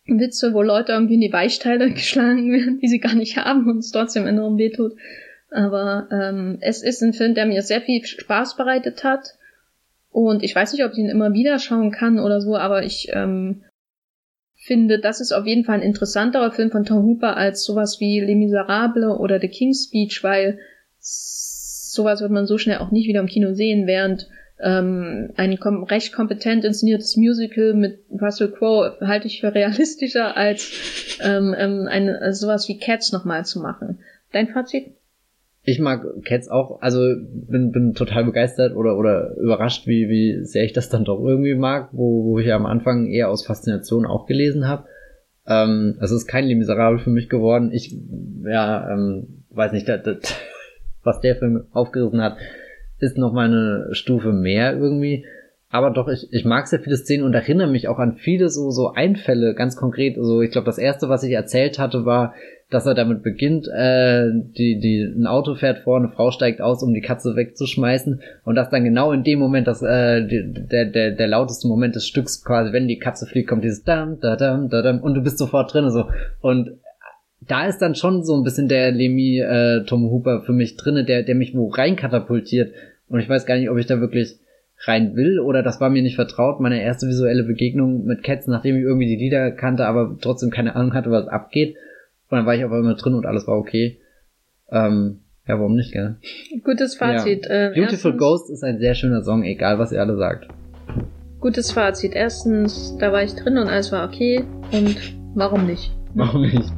Witze, 0.07 0.55
wo 0.55 0.63
Leute 0.63 0.93
irgendwie 0.93 1.15
in 1.15 1.21
die 1.21 1.33
Weichteile 1.33 1.91
geschlagen 1.93 2.53
werden, 2.53 2.79
die 2.81 2.89
sie 2.89 3.01
gar 3.01 3.15
nicht 3.15 3.37
haben 3.37 3.69
und 3.69 3.79
es 3.79 3.91
trotzdem 3.91 4.27
enorm 4.27 4.59
wehtut. 4.59 4.93
Aber 5.51 6.09
ähm, 6.11 6.59
es 6.61 6.83
ist 6.83 7.03
ein 7.03 7.13
Film, 7.13 7.35
der 7.35 7.47
mir 7.47 7.63
sehr 7.63 7.81
viel 7.81 8.05
Spaß 8.05 8.57
bereitet 8.57 9.05
hat. 9.05 9.37
Und 10.11 10.43
ich 10.43 10.55
weiß 10.55 10.73
nicht, 10.73 10.85
ob 10.85 10.93
ich 10.93 10.99
ihn 10.99 11.09
immer 11.09 11.33
wieder 11.33 11.59
schauen 11.59 11.91
kann 11.91 12.19
oder 12.19 12.41
so, 12.41 12.57
aber 12.57 12.85
ich 12.85 13.09
ähm, 13.13 13.65
finde, 14.65 14.99
das 14.99 15.21
ist 15.21 15.33
auf 15.33 15.47
jeden 15.47 15.65
Fall 15.65 15.77
ein 15.77 15.83
interessanterer 15.83 16.51
Film 16.51 16.71
von 16.71 16.85
Tom 16.85 17.05
Hooper 17.05 17.37
als 17.37 17.65
sowas 17.65 18.01
wie 18.01 18.21
Les 18.21 18.37
Miserables 18.37 19.19
oder 19.19 19.39
The 19.41 19.49
King's 19.49 19.85
Speech, 19.85 20.25
weil 20.25 20.59
sowas 20.99 22.21
wird 22.21 22.31
man 22.31 22.47
so 22.47 22.59
schnell 22.59 22.79
auch 22.79 22.91
nicht 22.91 23.07
wieder 23.07 23.21
im 23.21 23.27
Kino 23.27 23.55
sehen, 23.55 23.87
während 23.87 24.29
ähm, 24.61 25.31
ein 25.37 25.59
kom 25.59 25.85
recht 25.85 26.13
kompetent 26.13 26.65
inszeniertes 26.65 27.17
Musical 27.17 27.75
mit 27.75 28.01
Russell 28.21 28.51
Crowe 28.51 28.97
halte 29.01 29.27
ich 29.27 29.41
für 29.41 29.55
realistischer 29.55 30.37
als 30.37 31.19
ähm, 31.23 31.55
ähm, 31.59 31.87
eine, 31.89 32.33
sowas 32.33 32.69
wie 32.69 32.79
Cats 32.79 33.13
nochmal 33.13 33.45
zu 33.45 33.61
machen. 33.61 33.99
Dein 34.33 34.49
Fazit? 34.49 34.95
Ich 35.67 35.81
mag 35.81 36.05
Cats 36.25 36.49
auch, 36.49 36.83
also 36.83 37.01
bin, 37.33 37.73
bin 37.73 37.95
total 37.95 38.25
begeistert 38.25 38.77
oder, 38.77 38.99
oder 38.99 39.35
überrascht, 39.37 39.87
wie, 39.87 40.09
wie 40.11 40.45
sehr 40.45 40.65
ich 40.65 40.75
das 40.75 40.91
dann 40.91 41.05
doch 41.05 41.25
irgendwie 41.25 41.55
mag, 41.55 41.89
wo, 41.93 42.25
wo 42.25 42.39
ich 42.39 42.47
ja 42.47 42.57
am 42.57 42.67
Anfang 42.67 43.07
eher 43.07 43.31
aus 43.31 43.47
Faszination 43.47 44.05
auch 44.05 44.27
gelesen 44.27 44.69
habe. 44.69 44.85
Ähm, 45.47 45.97
es 46.01 46.11
ist 46.11 46.27
kein 46.27 46.45
Les 46.45 46.57
Miserable 46.57 46.99
für 46.99 47.11
mich 47.11 47.29
geworden. 47.29 47.71
Ich, 47.73 47.97
ja, 48.45 48.91
ähm, 48.91 49.45
weiß 49.51 49.73
nicht, 49.73 49.89
das, 49.89 50.03
das, 50.03 50.19
was 51.03 51.21
der 51.21 51.37
Film 51.37 51.65
aufgerissen 51.73 52.23
hat, 52.23 52.37
ist 52.99 53.19
noch 53.19 53.33
mal 53.33 53.47
eine 53.47 53.95
Stufe 53.95 54.33
mehr 54.33 54.77
irgendwie. 54.77 55.25
Aber 55.71 55.91
doch, 55.91 56.09
ich, 56.09 56.29
ich 56.31 56.45
mag 56.45 56.69
sehr 56.69 56.81
viele 56.81 56.97
Szenen 56.97 57.25
und 57.25 57.35
erinnere 57.35 57.69
mich 57.69 57.89
auch 57.89 57.99
an 57.99 58.17
viele 58.17 58.49
so, 58.49 58.71
so 58.71 58.93
Einfälle, 58.93 59.55
ganz 59.55 59.77
konkret. 59.77 60.17
Also 60.17 60.41
ich 60.41 60.51
glaube, 60.51 60.67
das 60.67 60.79
erste, 60.79 61.09
was 61.09 61.25
ich 61.25 61.33
erzählt 61.33 61.79
hatte, 61.79 62.05
war, 62.05 62.35
dass 62.75 62.87
er 62.87 62.95
damit 62.95 63.23
beginnt, 63.23 63.69
äh, 63.69 64.31
die, 64.33 64.79
die, 64.81 65.03
ein 65.03 65.27
Auto 65.27 65.55
fährt 65.55 65.79
vor, 65.79 65.97
eine 65.97 66.09
Frau 66.09 66.31
steigt 66.31 66.61
aus, 66.61 66.83
um 66.83 66.93
die 66.93 67.01
Katze 67.01 67.37
wegzuschmeißen 67.37 68.21
und 68.45 68.55
dass 68.55 68.71
dann 68.71 68.85
genau 68.85 69.13
in 69.13 69.23
dem 69.23 69.39
Moment, 69.39 69.67
dass 69.67 69.81
äh, 69.83 70.27
der, 70.27 70.87
der, 70.87 71.13
der 71.13 71.29
lauteste 71.29 71.69
Moment 71.69 71.95
des 71.95 72.07
Stücks 72.07 72.45
quasi, 72.45 72.73
wenn 72.73 72.89
die 72.89 72.99
Katze 72.99 73.27
fliegt, 73.27 73.49
kommt 73.49 73.65
dieses 73.65 73.85
dam, 73.85 74.19
da, 74.21 74.37
dam, 74.37 74.69
da, 74.69 74.83
dam 74.83 75.01
und 75.01 75.15
du 75.15 75.23
bist 75.23 75.39
sofort 75.39 75.73
drin 75.73 75.91
so 75.91 76.09
und 76.41 76.73
da 77.41 77.67
ist 77.67 77.79
dann 77.79 77.95
schon 77.95 78.25
so 78.25 78.37
ein 78.37 78.43
bisschen 78.43 78.69
der 78.69 78.91
Lemmy 78.91 79.39
äh, 79.39 79.85
Tom 79.85 80.11
Hooper 80.11 80.43
für 80.43 80.53
mich 80.53 80.77
drinne, 80.77 81.05
der, 81.05 81.23
der 81.23 81.35
mich 81.35 81.55
wo 81.55 81.69
rein 81.69 81.97
katapultiert 81.97 82.73
und 83.09 83.21
ich 83.21 83.29
weiß 83.29 83.47
gar 83.47 83.57
nicht, 83.57 83.71
ob 83.71 83.79
ich 83.79 83.87
da 83.87 84.01
wirklich 84.01 84.39
rein 84.87 85.15
will 85.15 85.39
oder 85.39 85.63
das 85.63 85.81
war 85.81 85.91
mir 85.91 86.03
nicht 86.03 86.17
vertraut. 86.17 86.61
Meine 86.61 86.83
erste 86.83 87.07
visuelle 87.07 87.45
Begegnung 87.45 88.05
mit 88.05 88.23
Cats, 88.23 88.47
nachdem 88.47 88.77
ich 88.77 88.83
irgendwie 88.83 89.07
die 89.07 89.23
Lieder 89.23 89.51
kannte, 89.53 89.87
aber 89.87 90.17
trotzdem 90.21 90.51
keine 90.51 90.75
Ahnung 90.77 90.95
hatte, 90.95 91.11
was 91.11 91.29
abgeht. 91.29 91.77
Und 92.35 92.39
dann 92.39 92.47
war 92.47 92.57
ich 92.57 92.65
auf 92.65 92.73
einmal 92.73 92.97
drin 92.97 93.15
und 93.15 93.27
alles 93.27 93.47
war 93.47 93.57
okay. 93.57 94.01
Ähm, 94.69 95.21
ja, 95.47 95.57
warum 95.57 95.77
nicht, 95.77 95.93
gell? 95.93 96.17
Gutes 96.65 96.97
Fazit. 96.97 97.47
Ja. 97.47 97.69
Äh, 97.69 97.75
Beautiful 97.75 98.11
erstens, 98.11 98.19
Ghost 98.19 98.51
ist 98.51 98.65
ein 98.65 98.81
sehr 98.81 98.97
schöner 98.97 99.23
Song, 99.23 99.45
egal 99.45 99.79
was 99.79 99.93
ihr 99.93 100.01
alle 100.01 100.17
sagt. 100.17 100.49
Gutes 101.39 101.71
Fazit. 101.71 102.13
Erstens, 102.13 102.97
da 102.99 103.13
war 103.13 103.23
ich 103.23 103.37
drin 103.37 103.57
und 103.57 103.69
alles 103.69 103.93
war 103.93 104.09
okay. 104.09 104.43
Und 104.73 105.15
warum 105.37 105.67
nicht? 105.67 105.93
Warum 106.15 106.43
nicht? 106.43 106.73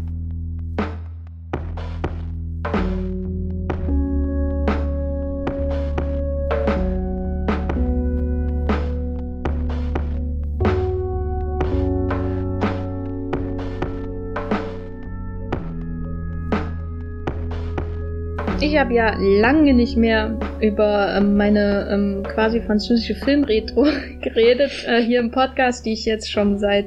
Ich 18.76 18.80
habe 18.80 18.92
ja 18.92 19.16
lange 19.18 19.72
nicht 19.72 19.96
mehr 19.96 20.38
über 20.60 21.16
ähm, 21.16 21.34
meine 21.34 21.88
ähm, 21.90 22.22
quasi 22.24 22.60
französische 22.60 23.14
Filmretro 23.14 23.86
geredet, 24.20 24.70
äh, 24.86 25.00
hier 25.00 25.20
im 25.20 25.30
Podcast, 25.30 25.86
die 25.86 25.94
ich 25.94 26.04
jetzt 26.04 26.30
schon 26.30 26.58
seit 26.58 26.84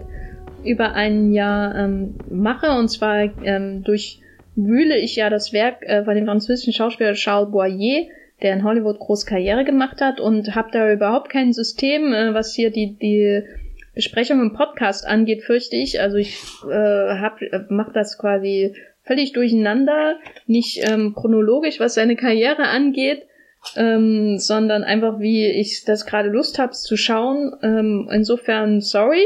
über 0.64 0.94
ein 0.94 1.34
Jahr 1.34 1.74
ähm, 1.76 2.14
mache. 2.30 2.78
Und 2.78 2.90
zwar 2.90 3.24
ähm, 3.44 3.84
durchwühle 3.84 5.00
ich 5.00 5.16
ja 5.16 5.32
das 5.32 5.52
Werk 5.52 5.82
äh, 5.82 6.04
von 6.04 6.14
dem 6.14 6.28
französischen 6.28 6.74
Schauspieler 6.74 7.14
Charles 7.14 7.50
Boyer, 7.50 8.06
der 8.44 8.54
in 8.54 8.64
Hollywood 8.64 9.00
groß 9.00 9.26
Karriere 9.26 9.66
gemacht 9.66 10.00
hat 10.00 10.20
und 10.20 10.54
habe 10.54 10.70
da 10.72 10.94
überhaupt 10.94 11.32
kein 11.32 11.54
System, 11.54 12.14
äh, 12.14 12.36
was 12.36 12.54
hier 12.54 12.70
die, 12.70 13.00
die 13.02 13.42
Besprechung 13.96 14.42
im 14.42 14.54
Podcast 14.54 15.08
angeht, 15.08 15.42
fürchte 15.42 15.76
ich. 15.76 16.00
Also 16.00 16.18
ich 16.18 16.38
äh, 16.70 16.72
hab, 16.72 17.42
äh, 17.42 17.62
mache 17.70 17.94
das 17.94 18.20
quasi 18.20 18.76
völlig 19.10 19.34
durcheinander, 19.34 20.20
nicht 20.46 20.88
ähm, 20.88 21.16
chronologisch, 21.16 21.80
was 21.80 21.96
seine 21.96 22.16
Karriere 22.16 22.68
angeht, 22.68 23.24
ähm, 23.76 24.38
sondern 24.38 24.84
einfach, 24.84 25.20
wie 25.20 25.48
ich 25.48 25.84
das 25.84 26.06
gerade 26.06 26.30
Lust 26.30 26.60
habe 26.60 26.74
zu 26.74 26.96
schauen. 26.96 27.52
Ähm, 27.64 28.08
insofern, 28.14 28.82
sorry, 28.82 29.26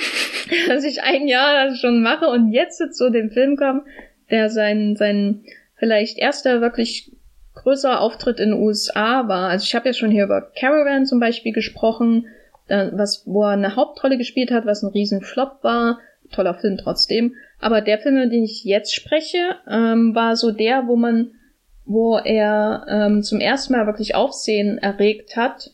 dass 0.68 0.84
ich 0.84 1.02
ein 1.02 1.28
Jahr 1.28 1.66
das 1.66 1.78
schon 1.78 2.02
mache 2.02 2.28
und 2.28 2.50
jetzt 2.50 2.82
zu 2.96 3.10
dem 3.10 3.30
Film 3.30 3.58
komme, 3.58 3.84
der 4.30 4.48
sein, 4.48 4.96
sein 4.96 5.44
vielleicht 5.76 6.16
erster 6.16 6.62
wirklich 6.62 7.12
größerer 7.56 8.00
Auftritt 8.00 8.40
in 8.40 8.52
den 8.52 8.58
USA 8.58 9.28
war. 9.28 9.50
Also 9.50 9.64
ich 9.64 9.74
habe 9.74 9.88
ja 9.88 9.92
schon 9.92 10.10
hier 10.10 10.24
über 10.24 10.50
Caravan 10.58 11.04
zum 11.04 11.20
Beispiel 11.20 11.52
gesprochen, 11.52 12.26
was, 12.68 13.24
wo 13.26 13.42
er 13.42 13.50
eine 13.50 13.76
Hauptrolle 13.76 14.16
gespielt 14.16 14.50
hat, 14.50 14.64
was 14.64 14.82
ein 14.82 14.92
riesen 14.92 15.20
Flop 15.20 15.58
war. 15.62 15.98
Toller 16.30 16.54
Film 16.54 16.78
trotzdem. 16.78 17.34
Aber 17.60 17.80
der 17.80 17.98
Film, 17.98 18.16
über 18.16 18.26
den 18.26 18.44
ich 18.44 18.64
jetzt 18.64 18.94
spreche, 18.94 19.56
ähm, 19.68 20.14
war 20.14 20.36
so 20.36 20.50
der, 20.50 20.86
wo 20.86 20.96
man, 20.96 21.32
wo 21.84 22.16
er 22.16 22.86
ähm, 22.88 23.22
zum 23.22 23.40
ersten 23.40 23.72
Mal 23.74 23.86
wirklich 23.86 24.14
Aufsehen 24.14 24.78
erregt 24.78 25.36
hat 25.36 25.70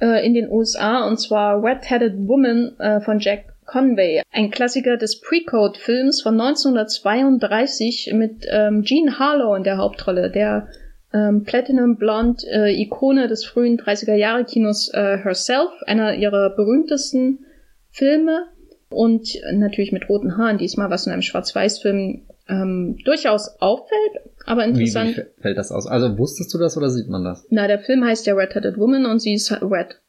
äh, 0.00 0.24
in 0.24 0.34
den 0.34 0.50
USA, 0.50 1.06
und 1.06 1.18
zwar 1.18 1.62
Red-Headed 1.62 2.28
Woman 2.28 2.78
äh, 2.78 3.00
von 3.00 3.18
Jack 3.18 3.56
Conway, 3.66 4.22
ein 4.32 4.50
Klassiker 4.50 4.96
des 4.96 5.20
Pre-Code-Films 5.20 6.22
von 6.22 6.40
1932 6.40 8.12
mit 8.14 8.46
ähm, 8.48 8.84
Jean 8.84 9.18
Harlow 9.18 9.56
in 9.56 9.64
der 9.64 9.78
Hauptrolle, 9.78 10.30
der 10.30 10.68
ähm, 11.12 11.42
Platinum 11.44 11.96
Blonde 11.96 12.44
äh, 12.46 12.80
Ikone 12.80 13.26
des 13.26 13.44
frühen 13.44 13.78
30er 13.78 14.14
Jahre 14.14 14.44
Kinos 14.44 14.92
äh, 14.92 15.18
Herself, 15.18 15.70
einer 15.86 16.14
ihrer 16.14 16.50
berühmtesten 16.50 17.44
Filme 17.90 18.46
und 18.88 19.28
natürlich 19.52 19.92
mit 19.92 20.08
roten 20.08 20.36
Haaren 20.36 20.58
diesmal, 20.58 20.90
was 20.90 21.06
in 21.06 21.12
einem 21.12 21.22
Schwarz-Weiß-Film 21.22 22.22
ähm, 22.48 22.98
durchaus 23.04 23.56
auffällt, 23.60 24.12
aber 24.44 24.64
interessant. 24.64 25.16
Wie, 25.16 25.22
wie 25.22 25.42
fällt 25.42 25.58
das 25.58 25.72
aus? 25.72 25.86
Also 25.86 26.16
wusstest 26.18 26.52
du 26.54 26.58
das 26.58 26.76
oder 26.76 26.90
sieht 26.90 27.08
man 27.08 27.24
das? 27.24 27.46
Na, 27.50 27.66
der 27.66 27.80
Film 27.80 28.04
heißt 28.04 28.26
ja 28.26 28.34
Red-Headed 28.34 28.78
Woman 28.78 29.06
und 29.06 29.20
sie 29.20 29.34
ist 29.34 29.50
red. 29.62 30.00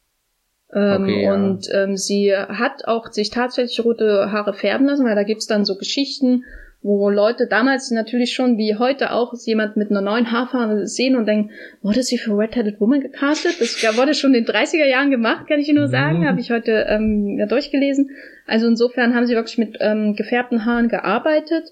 Ähm, 0.72 1.02
okay, 1.02 1.24
ja. 1.24 1.34
Und 1.34 1.68
ähm, 1.72 1.96
sie 1.96 2.34
hat 2.34 2.86
auch 2.86 3.10
sich 3.10 3.30
tatsächlich 3.30 3.84
rote 3.84 4.30
Haare 4.30 4.52
färben 4.52 4.86
lassen, 4.86 5.06
weil 5.06 5.14
da 5.14 5.22
gibt's 5.22 5.46
dann 5.46 5.64
so 5.64 5.76
Geschichten, 5.76 6.44
wo 6.82 7.10
Leute 7.10 7.46
damals 7.48 7.90
natürlich 7.90 8.32
schon 8.32 8.56
wie 8.56 8.76
heute 8.76 9.12
auch 9.12 9.34
jemand 9.44 9.76
mit 9.76 9.90
einer 9.90 10.00
neuen 10.00 10.30
Haarfarbe 10.30 10.86
sehen 10.86 11.16
und 11.16 11.26
denken, 11.26 11.50
wurde 11.82 12.02
sie 12.02 12.18
für 12.18 12.38
Red-Headed 12.38 12.80
Woman 12.80 13.00
gecastet? 13.00 13.60
Das 13.60 13.82
wurde 13.96 14.14
schon 14.14 14.34
in 14.34 14.44
den 14.44 14.54
30er 14.54 14.86
Jahren 14.86 15.10
gemacht, 15.10 15.48
kann 15.48 15.58
ich 15.58 15.68
Ihnen 15.68 15.78
nur 15.78 15.88
sagen, 15.88 16.20
mhm. 16.20 16.28
habe 16.28 16.40
ich 16.40 16.50
heute 16.50 16.86
ähm, 16.88 17.36
ja, 17.38 17.46
durchgelesen. 17.46 18.10
Also 18.46 18.68
insofern 18.68 19.14
haben 19.14 19.26
sie 19.26 19.34
wirklich 19.34 19.58
mit 19.58 19.76
ähm, 19.80 20.14
gefärbten 20.14 20.64
Haaren 20.64 20.88
gearbeitet 20.88 21.64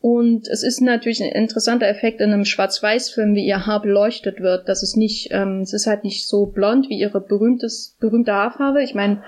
und 0.00 0.46
es 0.46 0.62
ist 0.62 0.80
natürlich 0.80 1.20
ein 1.20 1.32
interessanter 1.32 1.88
Effekt 1.88 2.20
in 2.20 2.32
einem 2.32 2.44
Schwarz-Weiß-Film, 2.44 3.34
wie 3.34 3.44
ihr 3.44 3.66
Haar 3.66 3.82
beleuchtet 3.82 4.40
wird. 4.40 4.68
Das 4.68 4.84
ist 4.84 4.96
nicht, 4.96 5.30
ähm, 5.32 5.62
es 5.62 5.72
ist 5.72 5.88
halt 5.88 6.04
nicht 6.04 6.28
so 6.28 6.46
blond 6.46 6.88
wie 6.88 6.98
ihre 6.98 7.20
berühmtes, 7.20 7.96
berühmte 7.98 8.32
Haarfarbe. 8.32 8.84
Ich 8.84 8.94
meine, 8.94 9.24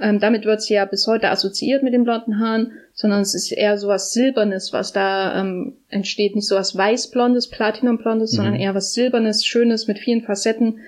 ähm, 0.00 0.18
damit 0.18 0.44
wird 0.44 0.62
sie 0.62 0.74
ja 0.74 0.84
bis 0.86 1.06
heute 1.06 1.28
assoziiert 1.30 1.82
mit 1.82 1.92
den 1.92 2.04
blonden 2.04 2.40
Haaren, 2.40 2.72
sondern 2.94 3.20
es 3.20 3.34
ist 3.34 3.52
eher 3.52 3.76
so 3.78 3.88
was 3.88 4.12
Silbernes, 4.12 4.72
was 4.72 4.92
da 4.92 5.40
ähm, 5.40 5.76
entsteht. 5.88 6.34
Nicht 6.34 6.48
so 6.48 6.56
was 6.56 6.76
Weißblondes, 6.76 7.48
Platinumblondes, 7.50 8.32
mhm. 8.32 8.36
sondern 8.36 8.54
eher 8.56 8.74
was 8.74 8.94
Silbernes, 8.94 9.44
Schönes 9.44 9.86
mit 9.86 9.98
vielen 9.98 10.22
Facetten. 10.22 10.78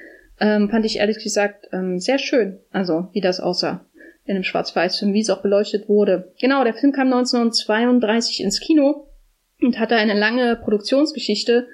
Ähm, 0.40 0.70
fand 0.70 0.86
ich 0.86 0.98
ehrlich 0.98 1.22
gesagt 1.22 1.68
ähm, 1.72 1.98
sehr 1.98 2.18
schön, 2.18 2.58
also 2.70 3.08
wie 3.12 3.20
das 3.20 3.38
aussah 3.38 3.84
in 4.24 4.36
einem 4.36 4.44
Schwarz-Weiß-Film, 4.44 5.12
wie 5.12 5.20
es 5.20 5.30
auch 5.30 5.42
beleuchtet 5.42 5.88
wurde. 5.88 6.32
Genau, 6.40 6.64
der 6.64 6.74
Film 6.74 6.92
kam 6.92 7.12
1932 7.12 8.40
ins 8.40 8.60
Kino 8.60 9.08
und 9.60 9.78
hatte 9.78 9.96
eine 9.96 10.18
lange 10.18 10.56
Produktionsgeschichte, 10.56 11.66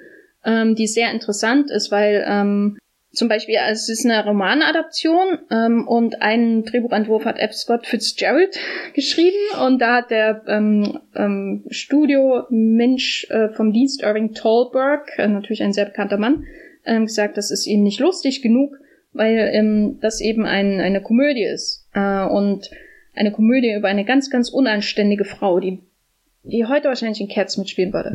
ähm, 0.43 0.75
die 0.75 0.87
sehr 0.87 1.11
interessant 1.11 1.69
ist, 1.69 1.91
weil 1.91 2.25
ähm, 2.27 2.77
zum 3.11 3.27
Beispiel, 3.27 3.55
es 3.69 3.89
ist 3.89 4.05
eine 4.05 4.23
Romanadaption 4.23 5.39
ähm, 5.49 5.87
und 5.87 6.21
einen 6.21 6.63
Drehbuchentwurf 6.63 7.25
hat 7.25 7.39
F. 7.39 7.53
Scott 7.53 7.87
Fitzgerald 7.87 8.57
geschrieben 8.93 9.37
und 9.65 9.79
da 9.79 9.97
hat 9.97 10.11
der 10.11 10.43
ähm, 10.47 10.99
ähm, 11.15 11.65
Studio-Mensch 11.69 13.27
äh, 13.31 13.49
vom 13.49 13.73
Dienst 13.73 14.03
Irving 14.03 14.33
Tolberg, 14.33 15.17
äh, 15.17 15.27
natürlich 15.27 15.63
ein 15.63 15.73
sehr 15.73 15.85
bekannter 15.85 16.17
Mann, 16.17 16.45
ähm, 16.85 17.05
gesagt, 17.05 17.37
das 17.37 17.49
ist 17.49 17.65
ihm 17.65 17.81
nicht 17.81 17.99
lustig 17.99 18.43
genug, 18.43 18.75
weil 19.11 19.49
ähm, 19.53 19.97
das 20.01 20.21
eben 20.21 20.45
ein, 20.45 20.79
eine 20.79 21.01
Komödie 21.01 21.45
ist 21.45 21.87
äh, 21.93 22.23
und 22.25 22.69
eine 23.15 23.31
Komödie 23.31 23.73
über 23.73 23.87
eine 23.87 24.05
ganz, 24.05 24.29
ganz 24.29 24.49
unanständige 24.49 25.25
Frau, 25.25 25.59
die 25.59 25.79
die 26.43 26.65
heute 26.65 26.87
wahrscheinlich 26.87 27.19
in 27.21 27.27
Cats 27.27 27.57
mitspielen 27.57 27.93
würde. 27.93 28.11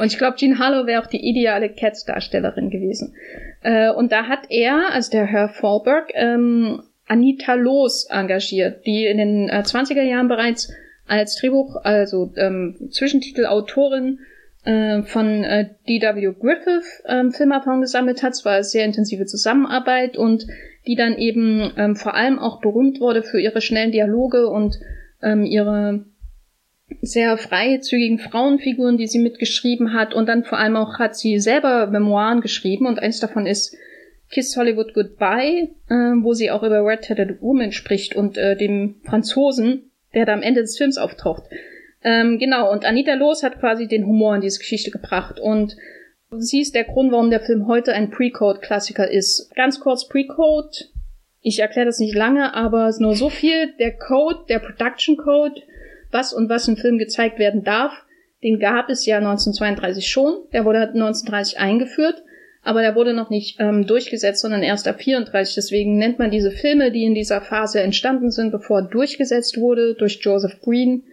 Und 0.00 0.06
ich 0.06 0.18
glaube, 0.18 0.36
Jean 0.36 0.58
Harlow 0.58 0.86
wäre 0.86 1.02
auch 1.02 1.06
die 1.06 1.20
ideale 1.20 1.68
Cats-Darstellerin 1.68 2.70
gewesen. 2.70 3.14
Äh, 3.62 3.90
und 3.90 4.12
da 4.12 4.24
hat 4.26 4.50
er, 4.50 4.92
also 4.92 5.10
der 5.10 5.26
Herr 5.26 5.48
Fallberg, 5.48 6.10
ähm, 6.14 6.82
Anita 7.06 7.54
Loos 7.54 8.06
engagiert, 8.08 8.86
die 8.86 9.06
in 9.06 9.18
den 9.18 9.48
äh, 9.48 9.62
20er 9.64 10.02
Jahren 10.02 10.28
bereits 10.28 10.72
als 11.06 11.36
Drehbuch, 11.36 11.76
also 11.82 12.32
ähm, 12.36 12.88
Zwischentitelautorin 12.90 14.20
äh, 14.64 15.02
von 15.02 15.42
äh, 15.42 15.70
D.W. 15.88 16.34
Griffith 16.38 17.02
ähm, 17.06 17.32
Filmerfahrung 17.32 17.80
gesammelt 17.80 18.22
hat. 18.22 18.34
Es 18.34 18.44
war 18.44 18.54
eine 18.54 18.64
sehr 18.64 18.84
intensive 18.84 19.26
Zusammenarbeit 19.26 20.16
und 20.16 20.46
die 20.86 20.94
dann 20.94 21.16
eben 21.16 21.72
ähm, 21.76 21.96
vor 21.96 22.14
allem 22.14 22.38
auch 22.38 22.60
berühmt 22.60 23.00
wurde 23.00 23.22
für 23.22 23.40
ihre 23.40 23.60
schnellen 23.60 23.92
Dialoge 23.92 24.48
und 24.48 24.78
ähm, 25.22 25.44
ihre 25.44 26.04
sehr 27.02 27.36
freizügigen 27.36 28.18
Frauenfiguren, 28.18 28.96
die 28.96 29.06
sie 29.06 29.18
mitgeschrieben 29.18 29.94
hat. 29.94 30.14
Und 30.14 30.28
dann 30.28 30.44
vor 30.44 30.58
allem 30.58 30.76
auch 30.76 30.98
hat 30.98 31.16
sie 31.16 31.38
selber 31.38 31.86
Memoiren 31.86 32.40
geschrieben 32.40 32.86
und 32.86 32.98
eins 32.98 33.20
davon 33.20 33.46
ist 33.46 33.76
Kiss 34.30 34.56
Hollywood 34.56 34.94
Goodbye, 34.94 35.70
äh, 35.88 35.94
wo 36.22 36.34
sie 36.34 36.50
auch 36.50 36.62
über 36.62 36.84
Red-Headed 36.84 37.42
Woman 37.42 37.72
spricht 37.72 38.14
und 38.14 38.38
äh, 38.38 38.56
dem 38.56 39.00
Franzosen, 39.04 39.90
der 40.14 40.24
da 40.24 40.32
am 40.32 40.42
Ende 40.42 40.60
des 40.60 40.78
Films 40.78 40.98
auftaucht. 40.98 41.44
Ähm, 42.02 42.38
genau, 42.38 42.70
und 42.72 42.84
Anita 42.84 43.14
Loos 43.14 43.42
hat 43.42 43.58
quasi 43.58 43.86
den 43.86 44.06
Humor 44.06 44.36
in 44.36 44.40
diese 44.40 44.58
Geschichte 44.58 44.90
gebracht. 44.90 45.40
Und 45.40 45.76
sie 46.30 46.60
ist 46.60 46.74
der 46.74 46.84
Grund, 46.84 47.12
warum 47.12 47.30
der 47.30 47.40
Film 47.40 47.66
heute 47.66 47.92
ein 47.92 48.10
Pre-Code-Klassiker 48.10 49.10
ist. 49.10 49.52
Ganz 49.56 49.80
kurz 49.80 50.08
Pre-Code. 50.08 50.70
Ich 51.42 51.58
erkläre 51.58 51.86
das 51.86 51.98
nicht 51.98 52.14
lange, 52.14 52.54
aber 52.54 52.90
nur 52.98 53.16
so 53.16 53.30
viel. 53.30 53.72
Der 53.78 53.96
Code, 53.96 54.40
der 54.48 54.60
Production 54.60 55.16
Code, 55.16 55.60
was 56.10 56.32
und 56.32 56.48
was 56.48 56.68
im 56.68 56.76
Film 56.76 56.98
gezeigt 56.98 57.38
werden 57.38 57.64
darf, 57.64 57.92
den 58.42 58.58
gab 58.58 58.88
es 58.88 59.04
ja 59.06 59.18
1932 59.18 60.08
schon. 60.08 60.44
Der 60.52 60.64
wurde 60.64 60.80
1930 60.80 61.58
eingeführt, 61.58 62.22
aber 62.62 62.80
der 62.80 62.94
wurde 62.94 63.12
noch 63.12 63.30
nicht 63.30 63.56
ähm, 63.60 63.86
durchgesetzt, 63.86 64.40
sondern 64.40 64.62
erst 64.62 64.88
ab 64.88 65.00
34. 65.00 65.54
Deswegen 65.54 65.98
nennt 65.98 66.18
man 66.18 66.30
diese 66.30 66.50
Filme, 66.50 66.90
die 66.90 67.04
in 67.04 67.14
dieser 67.14 67.40
Phase 67.40 67.80
entstanden 67.80 68.30
sind, 68.30 68.50
bevor 68.50 68.82
durchgesetzt 68.82 69.58
wurde 69.58 69.94
durch 69.94 70.20
Joseph 70.22 70.60
Breen, 70.60 71.04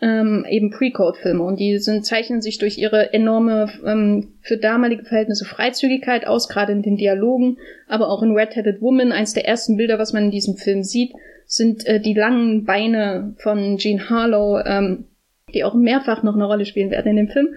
ähm, 0.00 0.44
eben 0.48 0.70
Pre-Code-Filme. 0.70 1.42
Und 1.42 1.60
die 1.60 1.78
sind, 1.78 2.04
zeichnen 2.04 2.42
sich 2.42 2.58
durch 2.58 2.76
ihre 2.78 3.12
enorme, 3.12 3.70
ähm, 3.86 4.34
für 4.42 4.56
damalige 4.56 5.04
Verhältnisse 5.04 5.44
Freizügigkeit 5.44 6.26
aus, 6.26 6.48
gerade 6.48 6.72
in 6.72 6.82
den 6.82 6.96
Dialogen, 6.96 7.58
aber 7.86 8.08
auch 8.08 8.22
in 8.22 8.32
Red-Headed 8.32 8.82
Woman, 8.82 9.12
eins 9.12 9.32
der 9.32 9.46
ersten 9.46 9.76
Bilder, 9.76 9.98
was 9.98 10.12
man 10.12 10.24
in 10.24 10.30
diesem 10.30 10.56
Film 10.56 10.82
sieht, 10.82 11.12
sind 11.54 11.86
äh, 11.86 12.00
die 12.00 12.14
langen 12.14 12.64
Beine 12.64 13.34
von 13.38 13.78
Jean 13.78 14.10
Harlow, 14.10 14.60
ähm, 14.64 15.04
die 15.52 15.64
auch 15.64 15.74
mehrfach 15.74 16.22
noch 16.22 16.34
eine 16.34 16.46
Rolle 16.46 16.66
spielen 16.66 16.90
werden 16.90 17.10
in 17.10 17.16
dem 17.16 17.28
Film. 17.28 17.48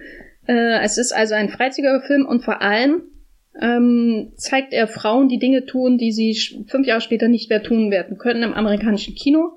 Äh, 0.46 0.80
es 0.82 0.98
ist 0.98 1.12
also 1.12 1.34
ein 1.34 1.48
freizügiger 1.48 2.00
Film 2.00 2.24
und 2.24 2.44
vor 2.44 2.62
allem 2.62 3.02
ähm, 3.60 4.32
zeigt 4.36 4.72
er 4.72 4.86
Frauen, 4.86 5.28
die 5.28 5.40
Dinge 5.40 5.66
tun, 5.66 5.98
die 5.98 6.12
sie 6.12 6.36
fünf 6.68 6.86
Jahre 6.86 7.00
später 7.00 7.26
nicht 7.26 7.50
mehr 7.50 7.62
tun 7.62 7.90
werden 7.90 8.18
können 8.18 8.44
im 8.44 8.54
amerikanischen 8.54 9.16
Kino 9.16 9.52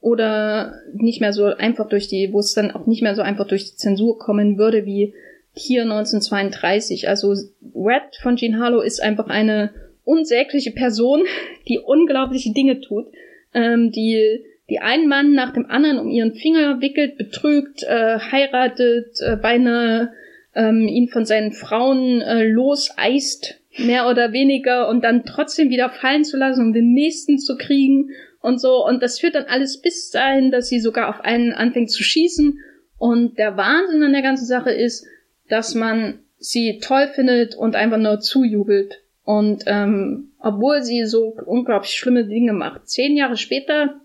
oder 0.00 0.74
nicht 0.92 1.20
mehr 1.20 1.32
so 1.32 1.44
einfach 1.46 1.88
durch 1.88 2.08
die, 2.08 2.30
wo 2.32 2.40
es 2.40 2.52
dann 2.52 2.72
auch 2.72 2.86
nicht 2.86 3.02
mehr 3.02 3.14
so 3.14 3.22
einfach 3.22 3.46
durch 3.46 3.64
die 3.70 3.76
Zensur 3.76 4.18
kommen 4.18 4.58
würde 4.58 4.84
wie 4.84 5.14
hier 5.52 5.82
1932. 5.82 7.08
Also 7.08 7.32
Red 7.74 8.16
von 8.20 8.36
Jean 8.36 8.58
Harlow 8.58 8.80
ist 8.80 9.00
einfach 9.00 9.28
eine 9.28 9.70
unsägliche 10.02 10.72
Person, 10.72 11.22
die 11.68 11.78
unglaubliche 11.78 12.52
Dinge 12.52 12.80
tut 12.80 13.06
ähm, 13.54 13.90
die 13.90 14.44
die 14.70 14.78
einen 14.78 15.08
Mann 15.08 15.34
nach 15.34 15.52
dem 15.52 15.66
anderen 15.70 15.98
um 15.98 16.08
ihren 16.08 16.34
Finger 16.34 16.80
wickelt, 16.80 17.18
betrügt, 17.18 17.82
äh, 17.82 18.18
heiratet, 18.18 19.20
äh, 19.20 19.36
beinahe 19.36 20.12
ähm, 20.54 20.88
ihn 20.88 21.08
von 21.08 21.26
seinen 21.26 21.52
Frauen 21.52 22.22
äh, 22.22 22.44
loseist, 22.48 23.60
mehr 23.76 24.08
oder 24.08 24.32
weniger, 24.32 24.88
und 24.88 25.02
dann 25.02 25.24
trotzdem 25.26 25.68
wieder 25.68 25.90
fallen 25.90 26.24
zu 26.24 26.36
lassen, 26.36 26.62
um 26.62 26.72
den 26.72 26.92
nächsten 26.92 27.38
zu 27.38 27.56
kriegen 27.56 28.10
und 28.40 28.60
so. 28.60 28.86
Und 28.86 29.02
das 29.02 29.18
führt 29.18 29.34
dann 29.34 29.44
alles 29.44 29.82
bis 29.82 30.10
dahin, 30.10 30.50
dass 30.50 30.68
sie 30.68 30.80
sogar 30.80 31.08
auf 31.08 31.20
einen 31.20 31.52
anfängt 31.52 31.90
zu 31.90 32.02
schießen. 32.02 32.58
Und 32.96 33.38
der 33.38 33.56
Wahnsinn 33.56 34.02
an 34.02 34.12
der 34.12 34.22
ganzen 34.22 34.46
Sache 34.46 34.70
ist, 34.70 35.06
dass 35.48 35.74
man 35.74 36.20
sie 36.38 36.78
toll 36.80 37.08
findet 37.14 37.54
und 37.54 37.74
einfach 37.74 37.98
nur 37.98 38.20
zujubelt. 38.20 39.02
Und 39.24 39.64
ähm, 39.66 40.32
obwohl 40.38 40.82
sie 40.82 41.06
so 41.06 41.34
unglaublich 41.46 41.92
schlimme 41.92 42.26
Dinge 42.26 42.52
macht, 42.52 42.88
zehn 42.88 43.16
Jahre 43.16 43.36
später 43.36 44.00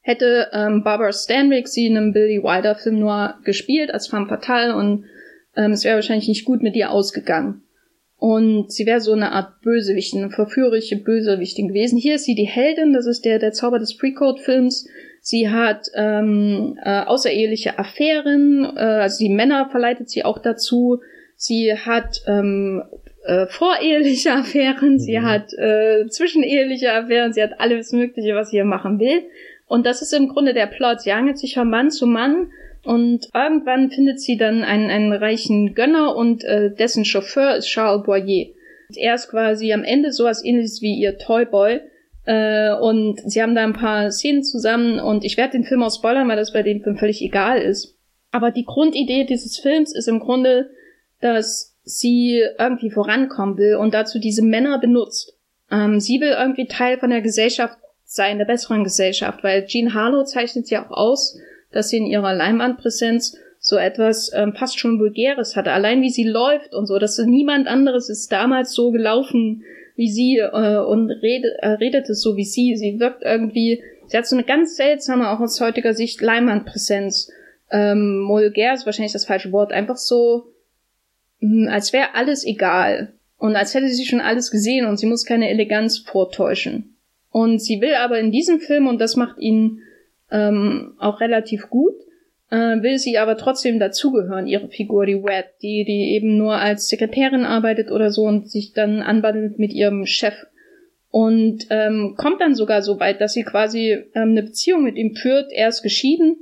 hätte 0.00 0.48
ähm, 0.52 0.82
Barbara 0.82 1.12
Stanwyck 1.12 1.68
sie 1.68 1.86
in 1.86 1.96
einem 1.96 2.12
Billy 2.12 2.42
Wilder 2.42 2.74
Film 2.74 2.98
nur 2.98 3.34
gespielt 3.44 3.92
als 3.92 4.08
femme 4.08 4.26
fatale 4.26 4.74
und 4.76 5.04
ähm, 5.56 5.72
es 5.72 5.84
wäre 5.84 5.96
wahrscheinlich 5.96 6.28
nicht 6.28 6.44
gut 6.44 6.62
mit 6.62 6.76
ihr 6.76 6.90
ausgegangen. 6.90 7.62
Und 8.16 8.72
sie 8.72 8.86
wäre 8.86 9.00
so 9.00 9.12
eine 9.12 9.32
Art 9.32 9.60
Bösewicht, 9.60 10.14
eine 10.14 10.30
verführerische 10.30 10.96
Bösewichtin 10.96 11.68
gewesen. 11.68 11.98
Hier 11.98 12.14
ist 12.14 12.24
sie 12.24 12.34
die 12.34 12.46
Heldin, 12.46 12.92
das 12.92 13.06
ist 13.06 13.24
der, 13.24 13.38
der 13.38 13.52
Zauber 13.52 13.78
des 13.78 13.96
Pre-Code-Films. 13.96 14.88
Sie 15.20 15.50
hat 15.50 15.88
ähm, 15.94 16.78
äh, 16.82 17.00
außereheliche 17.02 17.78
Affären, 17.78 18.64
äh, 18.76 18.80
also 18.80 19.18
die 19.18 19.30
Männer 19.30 19.68
verleitet 19.70 20.08
sie 20.08 20.24
auch 20.24 20.38
dazu. 20.38 21.00
Sie 21.36 21.74
hat 21.74 22.22
ähm, 22.26 22.82
äh, 23.24 23.46
voreheliche 23.46 24.32
Affären, 24.32 24.98
sie 24.98 25.18
mhm. 25.18 25.24
hat 25.24 25.52
äh, 25.54 26.06
zwischeneheliche 26.08 26.92
Affären, 26.92 27.32
sie 27.32 27.42
hat 27.42 27.58
alles 27.58 27.92
Mögliche, 27.92 28.34
was 28.34 28.50
sie 28.50 28.56
hier 28.56 28.64
machen 28.64 28.98
will. 28.98 29.22
Und 29.66 29.86
das 29.86 30.02
ist 30.02 30.12
im 30.12 30.28
Grunde 30.28 30.52
der 30.52 30.66
Plot. 30.66 31.00
Sie 31.00 31.12
hangelt 31.12 31.38
sich 31.38 31.54
von 31.54 31.70
Mann 31.70 31.90
zu 31.90 32.06
Mann 32.06 32.50
und 32.84 33.28
irgendwann 33.34 33.90
findet 33.90 34.20
sie 34.20 34.36
dann 34.36 34.62
einen, 34.62 34.90
einen 34.90 35.12
reichen 35.12 35.74
Gönner 35.74 36.14
und 36.14 36.44
äh, 36.44 36.70
dessen 36.74 37.04
Chauffeur 37.04 37.56
ist 37.56 37.66
Charles 37.66 38.04
Boyer. 38.04 38.48
Er 38.94 39.14
ist 39.14 39.30
quasi 39.30 39.72
am 39.72 39.84
Ende 39.84 40.12
sowas 40.12 40.44
ähnliches 40.44 40.82
wie 40.82 40.94
ihr 40.94 41.16
Toyboy. 41.16 41.80
Äh, 42.26 42.74
und 42.74 43.20
sie 43.24 43.42
haben 43.42 43.54
da 43.54 43.62
ein 43.62 43.72
paar 43.72 44.10
Szenen 44.10 44.44
zusammen 44.44 44.98
und 45.00 45.24
ich 45.24 45.36
werde 45.36 45.52
den 45.52 45.64
Film 45.64 45.82
auch 45.82 45.94
spoilern, 45.94 46.28
weil 46.28 46.36
das 46.36 46.52
bei 46.52 46.62
dem 46.62 46.82
Film 46.82 46.96
völlig 46.96 47.22
egal 47.22 47.58
ist. 47.58 47.98
Aber 48.32 48.50
die 48.50 48.64
Grundidee 48.64 49.24
dieses 49.24 49.58
Films 49.58 49.94
ist 49.94 50.08
im 50.08 50.20
Grunde, 50.20 50.70
dass 51.20 51.73
sie 51.84 52.42
irgendwie 52.58 52.90
vorankommen 52.90 53.56
will 53.58 53.76
und 53.76 53.94
dazu 53.94 54.18
diese 54.18 54.42
Männer 54.42 54.78
benutzt. 54.78 55.34
Ähm, 55.70 56.00
sie 56.00 56.20
will 56.20 56.34
irgendwie 56.38 56.66
Teil 56.66 56.98
von 56.98 57.10
der 57.10 57.20
Gesellschaft 57.20 57.78
sein, 58.04 58.38
der 58.38 58.44
besseren 58.44 58.84
Gesellschaft, 58.84 59.42
weil 59.42 59.66
Jean 59.66 59.94
Harlow 59.94 60.24
zeichnet 60.24 60.66
sie 60.66 60.78
auch 60.78 60.90
aus, 60.90 61.38
dass 61.72 61.88
sie 61.88 61.98
in 61.98 62.06
ihrer 62.06 62.34
Leinwandpräsenz 62.34 63.36
so 63.58 63.76
etwas 63.76 64.30
ähm, 64.34 64.54
fast 64.54 64.78
schon 64.78 64.98
Vulgäres 64.98 65.56
hatte. 65.56 65.72
Allein 65.72 66.02
wie 66.02 66.10
sie 66.10 66.28
läuft 66.28 66.74
und 66.74 66.86
so, 66.86 66.98
dass 66.98 67.18
niemand 67.18 67.66
anderes 67.66 68.08
ist 68.08 68.30
damals 68.30 68.72
so 68.72 68.90
gelaufen 68.90 69.64
wie 69.96 70.10
sie 70.10 70.38
äh, 70.38 70.78
und 70.78 71.10
redet, 71.10 71.52
äh, 71.60 71.68
redet 71.68 72.08
es 72.08 72.20
so 72.20 72.36
wie 72.36 72.44
sie. 72.44 72.76
Sie 72.76 72.98
wirkt 72.98 73.22
irgendwie, 73.22 73.82
sie 74.06 74.16
hat 74.16 74.26
so 74.26 74.36
eine 74.36 74.44
ganz 74.44 74.76
seltsame, 74.76 75.30
auch 75.30 75.40
aus 75.40 75.60
heutiger 75.60 75.94
Sicht, 75.94 76.20
Leinwandpräsenz. 76.20 77.30
Ähm, 77.70 78.26
vulgär 78.28 78.74
ist 78.74 78.86
wahrscheinlich 78.86 79.12
das 79.12 79.26
falsche 79.26 79.52
Wort. 79.52 79.72
Einfach 79.72 79.96
so, 79.96 80.53
als 81.68 81.92
wäre 81.92 82.14
alles 82.14 82.44
egal 82.44 83.14
und 83.38 83.56
als 83.56 83.74
hätte 83.74 83.88
sie 83.88 84.06
schon 84.06 84.20
alles 84.20 84.50
gesehen 84.50 84.86
und 84.86 84.98
sie 84.98 85.06
muss 85.06 85.24
keine 85.24 85.50
Eleganz 85.50 85.98
vortäuschen. 85.98 86.96
Und 87.30 87.60
sie 87.60 87.80
will 87.80 87.94
aber 87.94 88.18
in 88.18 88.30
diesem 88.30 88.60
Film, 88.60 88.86
und 88.86 89.00
das 89.00 89.16
macht 89.16 89.38
ihn 89.38 89.80
ähm, 90.30 90.94
auch 90.98 91.20
relativ 91.20 91.68
gut, 91.68 91.94
äh, 92.50 92.80
will 92.82 92.98
sie 92.98 93.18
aber 93.18 93.36
trotzdem 93.36 93.78
dazugehören, 93.78 94.46
ihre 94.46 94.68
Figur, 94.68 95.06
die 95.06 95.14
Red, 95.14 95.46
die, 95.60 95.84
die 95.84 96.14
eben 96.14 96.38
nur 96.38 96.54
als 96.54 96.88
Sekretärin 96.88 97.44
arbeitet 97.44 97.90
oder 97.90 98.10
so 98.10 98.22
und 98.22 98.50
sich 98.50 98.72
dann 98.72 99.02
anbandelt 99.02 99.58
mit 99.58 99.72
ihrem 99.72 100.06
Chef. 100.06 100.34
Und 101.10 101.66
ähm, 101.70 102.14
kommt 102.16 102.40
dann 102.40 102.54
sogar 102.54 102.82
so 102.82 102.98
weit, 103.00 103.20
dass 103.20 103.32
sie 103.32 103.44
quasi 103.44 103.90
ähm, 104.14 104.30
eine 104.30 104.42
Beziehung 104.44 104.82
mit 104.84 104.96
ihm 104.96 105.14
führt. 105.14 105.52
Er 105.52 105.68
ist 105.68 105.82
geschieden 105.82 106.36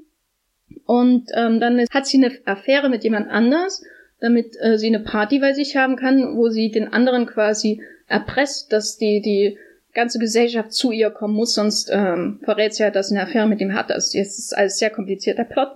und 0.87 1.31
ähm, 1.35 1.61
dann 1.61 1.85
hat 1.91 2.07
sie 2.07 2.19
eine 2.19 2.33
Affäre 2.45 2.89
mit 2.89 3.05
jemand 3.05 3.29
anders 3.31 3.83
damit 4.23 4.57
äh, 4.61 4.79
sie 4.79 4.87
eine 4.87 5.01
Party 5.01 5.41
bei 5.41 5.53
sich 5.53 5.77
haben 5.77 5.97
kann, 5.97 6.37
wo 6.37 6.49
sie 6.49 6.71
den 6.71 6.93
anderen 6.93 7.27
quasi 7.27 7.83
erpresst, 8.07 8.73
dass 8.73 8.97
die, 8.97 9.21
die 9.21 9.59
ganze 9.93 10.19
Gesellschaft 10.19 10.73
zu 10.73 10.93
ihr 10.93 11.11
kommen 11.11 11.35
muss, 11.35 11.55
sonst 11.55 11.91
ähm, 11.93 12.39
verrät 12.45 12.73
sie 12.73 12.85
ja, 12.85 12.91
dass 12.91 13.09
sie 13.09 13.17
eine 13.17 13.29
Affäre 13.29 13.49
mit 13.49 13.61
ihm 13.61 13.75
hat. 13.75 13.91
Also 13.91 14.17
jetzt 14.17 14.39
ist 14.39 14.57
alles 14.57 14.79
sehr 14.79 14.91
komplizierter 14.91 15.45
Plot. 15.45 15.69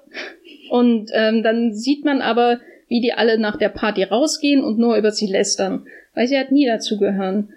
Und 0.71 1.11
ähm, 1.13 1.43
dann 1.43 1.75
sieht 1.75 2.05
man 2.05 2.23
aber, 2.23 2.61
wie 2.89 3.01
die 3.01 3.13
alle 3.13 3.39
nach 3.39 3.57
der 3.57 3.69
Party 3.69 4.05
rausgehen 4.05 4.63
und 4.63 4.79
nur 4.79 4.97
über 4.97 5.11
sie 5.11 5.27
lästern, 5.27 5.87
weil 6.15 6.29
sie 6.29 6.37
halt 6.37 6.53
nie 6.53 6.67
dazugehören. 6.67 7.53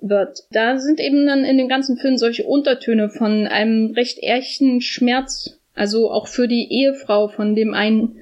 wird. 0.00 0.44
Da 0.52 0.78
sind 0.78 1.00
eben 1.00 1.26
dann 1.26 1.44
in 1.44 1.58
dem 1.58 1.68
ganzen 1.68 1.96
Film 1.96 2.16
solche 2.16 2.44
Untertöne 2.44 3.10
von 3.10 3.46
einem 3.46 3.92
recht 3.92 4.22
echten 4.22 4.80
Schmerz, 4.80 5.58
also 5.74 6.10
auch 6.10 6.28
für 6.28 6.46
die 6.46 6.68
Ehefrau 6.70 7.28
von 7.28 7.54
dem 7.54 7.74
einen 7.74 8.20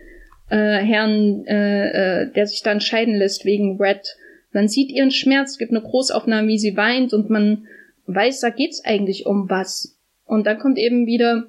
äh, 0.50 0.56
Herrn, 0.56 1.44
äh, 1.46 2.22
äh, 2.22 2.32
der 2.32 2.46
sich 2.46 2.62
dann 2.62 2.80
scheiden 2.80 3.14
lässt 3.14 3.44
wegen 3.44 3.80
Red. 3.80 4.16
Man 4.52 4.68
sieht 4.68 4.90
ihren 4.90 5.10
Schmerz, 5.10 5.58
gibt 5.58 5.72
eine 5.72 5.82
Großaufnahme, 5.82 6.48
wie 6.48 6.58
sie 6.58 6.76
weint 6.76 7.12
und 7.12 7.30
man 7.30 7.66
weiß, 8.06 8.40
da 8.40 8.50
geht's 8.50 8.84
eigentlich 8.84 9.26
um 9.26 9.50
was. 9.50 9.98
Und 10.24 10.46
dann 10.46 10.58
kommt 10.58 10.78
eben 10.78 11.06
wieder 11.06 11.44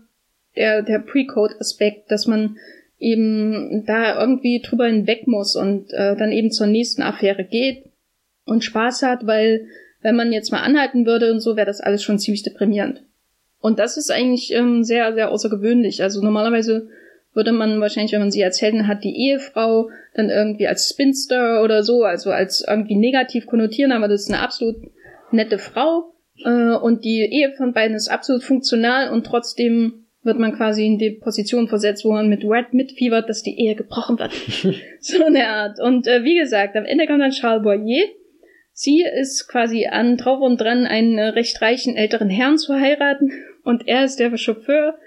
der, 0.55 0.81
der 0.81 0.99
Pre-Code-Aspekt, 0.99 2.11
dass 2.11 2.27
man 2.27 2.57
eben 2.99 3.85
da 3.85 4.19
irgendwie 4.19 4.61
drüber 4.61 4.87
hinweg 4.87 5.27
muss 5.27 5.55
und 5.55 5.93
äh, 5.93 6.15
dann 6.15 6.31
eben 6.31 6.51
zur 6.51 6.67
nächsten 6.67 7.03
Affäre 7.03 7.43
geht 7.43 7.85
und 8.45 8.63
Spaß 8.63 9.03
hat, 9.03 9.27
weil 9.27 9.67
wenn 10.01 10.15
man 10.15 10.31
jetzt 10.31 10.51
mal 10.51 10.61
anhalten 10.61 11.05
würde 11.05 11.31
und 11.31 11.39
so, 11.39 11.55
wäre 11.55 11.67
das 11.67 11.81
alles 11.81 12.03
schon 12.03 12.17
ziemlich 12.17 12.43
deprimierend. 12.43 13.03
Und 13.59 13.79
das 13.79 13.97
ist 13.97 14.11
eigentlich 14.11 14.53
ähm, 14.53 14.83
sehr, 14.83 15.13
sehr 15.13 15.31
außergewöhnlich. 15.31 16.01
Also 16.01 16.23
normalerweise 16.23 16.89
würde 17.38 17.53
man 17.53 17.79
wahrscheinlich, 17.79 18.11
wenn 18.11 18.19
man 18.19 18.31
sie 18.31 18.43
als 18.43 18.61
Helden 18.61 18.88
hat, 18.88 19.03
die 19.03 19.15
Ehefrau 19.15 19.91
dann 20.15 20.29
irgendwie 20.29 20.67
als 20.67 20.89
Spinster 20.89 21.63
oder 21.63 21.83
so, 21.83 22.03
also 22.03 22.31
als 22.31 22.65
irgendwie 22.67 22.95
negativ 22.95 23.45
konnotieren, 23.45 23.91
aber 23.91 24.07
das 24.07 24.23
ist 24.23 24.33
eine 24.33 24.41
absolut 24.41 24.75
nette 25.31 25.59
Frau. 25.59 26.15
Äh, 26.43 26.73
und 26.73 27.05
die 27.05 27.19
Ehe 27.19 27.53
von 27.55 27.73
beiden 27.73 27.95
ist 27.95 28.09
absolut 28.09 28.43
funktional 28.43 29.11
und 29.11 29.25
trotzdem 29.25 30.07
wird 30.23 30.39
man 30.39 30.55
quasi 30.55 30.85
in 30.85 30.97
die 30.97 31.11
Position 31.11 31.67
versetzt, 31.67 32.03
wo 32.03 32.11
man 32.11 32.27
mit 32.27 32.43
Red 32.43 32.73
mitfiebert, 32.73 33.29
dass 33.29 33.43
die 33.43 33.57
Ehe 33.57 33.75
gebrochen 33.75 34.17
wird. 34.19 34.33
so 34.99 35.23
eine 35.23 35.47
Art. 35.47 35.79
Und 35.79 36.07
äh, 36.07 36.23
wie 36.23 36.38
gesagt, 36.38 36.75
am 36.75 36.85
Ende 36.85 37.05
kommt 37.05 37.21
dann 37.21 37.31
Charles 37.31 37.63
Boyer. 37.63 38.03
Sie 38.73 39.03
ist 39.03 39.47
quasi 39.47 39.88
an 39.88 40.17
drauf 40.17 40.41
und 40.41 40.59
dran, 40.59 40.85
einen 40.85 41.19
äh, 41.19 41.27
recht 41.27 41.61
reichen 41.61 41.95
älteren 41.95 42.29
Herrn 42.29 42.57
zu 42.57 42.73
heiraten 42.73 43.31
und 43.63 43.88
er 43.88 44.03
ist 44.03 44.19
der 44.19 44.35
Chauffeur. 44.38 44.97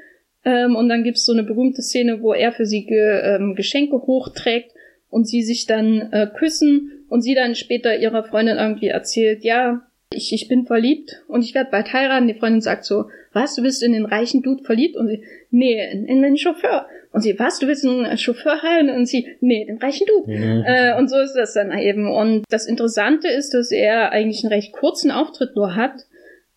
Ähm, 0.44 0.76
und 0.76 0.88
dann 0.88 1.04
gibt's 1.04 1.24
so 1.24 1.32
eine 1.32 1.42
berühmte 1.42 1.82
Szene, 1.82 2.22
wo 2.22 2.32
er 2.32 2.52
für 2.52 2.66
sie 2.66 2.86
ge, 2.86 3.20
ähm, 3.22 3.54
Geschenke 3.54 3.96
hochträgt 3.96 4.72
und 5.10 5.28
sie 5.28 5.42
sich 5.42 5.66
dann 5.66 6.12
äh, 6.12 6.28
küssen 6.34 7.04
und 7.08 7.22
sie 7.22 7.34
dann 7.34 7.54
später 7.54 7.98
ihrer 7.98 8.24
Freundin 8.24 8.56
irgendwie 8.56 8.88
erzählt, 8.88 9.44
ja, 9.44 9.82
ich, 10.12 10.32
ich 10.32 10.48
bin 10.48 10.66
verliebt 10.66 11.22
und 11.28 11.44
ich 11.44 11.54
werde 11.54 11.70
bald 11.70 11.92
heiraten. 11.92 12.26
Die 12.26 12.34
Freundin 12.34 12.60
sagt 12.60 12.84
so, 12.84 13.04
was, 13.32 13.54
du 13.54 13.62
bist 13.62 13.82
in 13.82 13.92
den 13.92 14.06
reichen 14.06 14.42
Dude 14.42 14.64
verliebt? 14.64 14.96
Und 14.96 15.08
sie, 15.08 15.22
nee, 15.50 15.88
in, 15.92 16.06
in 16.06 16.22
den 16.22 16.36
Chauffeur. 16.36 16.86
Und 17.12 17.22
sie, 17.22 17.38
was, 17.38 17.60
du 17.60 17.68
willst 17.68 17.86
einen 17.86 18.18
Chauffeur 18.18 18.60
heiraten? 18.62 18.90
Und 18.90 19.06
sie, 19.06 19.28
nee, 19.40 19.64
den 19.66 19.78
reichen 19.78 20.06
Dude. 20.06 20.32
Mhm. 20.32 20.64
Äh, 20.66 20.98
und 20.98 21.08
so 21.08 21.18
ist 21.18 21.34
das 21.34 21.54
dann 21.54 21.76
eben. 21.78 22.10
Und 22.10 22.44
das 22.48 22.66
Interessante 22.66 23.28
ist, 23.28 23.54
dass 23.54 23.70
er 23.70 24.10
eigentlich 24.10 24.42
einen 24.42 24.52
recht 24.52 24.72
kurzen 24.72 25.12
Auftritt 25.12 25.54
nur 25.54 25.76
hat, 25.76 26.06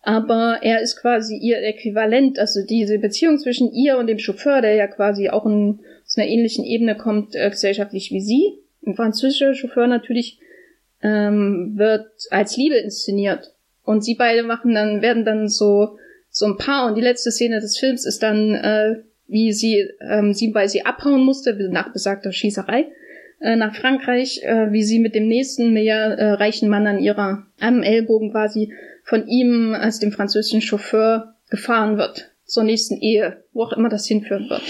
aber 0.04 0.58
er 0.60 0.82
ist 0.82 1.00
quasi 1.00 1.36
ihr 1.36 1.62
Äquivalent. 1.62 2.38
Also 2.38 2.60
diese 2.64 2.98
Beziehung 2.98 3.38
zwischen 3.38 3.72
ihr 3.72 3.96
und 3.96 4.06
dem 4.06 4.18
Chauffeur, 4.18 4.60
der 4.60 4.74
ja 4.74 4.86
quasi 4.86 5.30
auch 5.30 5.46
in, 5.46 5.80
aus 6.06 6.18
einer 6.18 6.28
ähnlichen 6.28 6.64
Ebene 6.64 6.96
kommt, 6.96 7.34
äh, 7.34 7.48
gesellschaftlich 7.48 8.10
wie 8.10 8.20
sie. 8.20 8.58
Ein 8.86 8.94
französischer 8.94 9.54
Chauffeur 9.54 9.86
natürlich 9.86 10.38
ähm, 11.02 11.72
wird 11.76 12.06
als 12.30 12.56
Liebe 12.56 12.76
inszeniert. 12.76 13.54
Und 13.82 14.04
sie 14.04 14.14
beide 14.14 14.42
machen 14.42 14.74
dann, 14.74 15.00
werden 15.00 15.24
dann 15.24 15.48
so, 15.48 15.96
so 16.28 16.46
ein 16.46 16.58
Paar. 16.58 16.86
Und 16.86 16.96
die 16.96 17.02
letzte 17.02 17.30
Szene 17.30 17.60
des 17.60 17.78
Films 17.78 18.04
ist 18.04 18.22
dann, 18.22 18.54
äh, 18.54 18.96
wie 19.26 19.54
sie, 19.54 19.88
ähm, 20.00 20.34
sie, 20.34 20.54
weil 20.54 20.68
sie 20.68 20.84
abhauen 20.84 21.24
musste, 21.24 21.54
nach 21.70 21.92
besagter 21.94 22.30
Schießerei, 22.30 22.88
äh, 23.40 23.56
nach 23.56 23.74
Frankreich, 23.74 24.42
äh, 24.42 24.70
wie 24.70 24.82
sie 24.82 24.98
mit 24.98 25.14
dem 25.14 25.28
nächsten 25.28 25.72
mehr 25.72 26.18
äh, 26.18 26.32
reichen 26.32 26.68
Mann 26.68 26.86
an 26.86 26.98
ihrer, 26.98 27.46
am 27.58 27.82
Ellbogen 27.82 28.32
quasi 28.32 28.70
von 29.04 29.28
ihm 29.28 29.74
als 29.74 30.00
dem 30.00 30.12
französischen 30.12 30.60
Chauffeur 30.60 31.36
gefahren 31.50 31.96
wird. 31.96 32.30
Zur 32.44 32.64
nächsten 32.64 32.96
Ehe, 32.96 33.44
wo 33.52 33.62
auch 33.62 33.72
immer 33.72 33.88
das 33.88 34.06
hinführen 34.06 34.50
wird. 34.50 34.62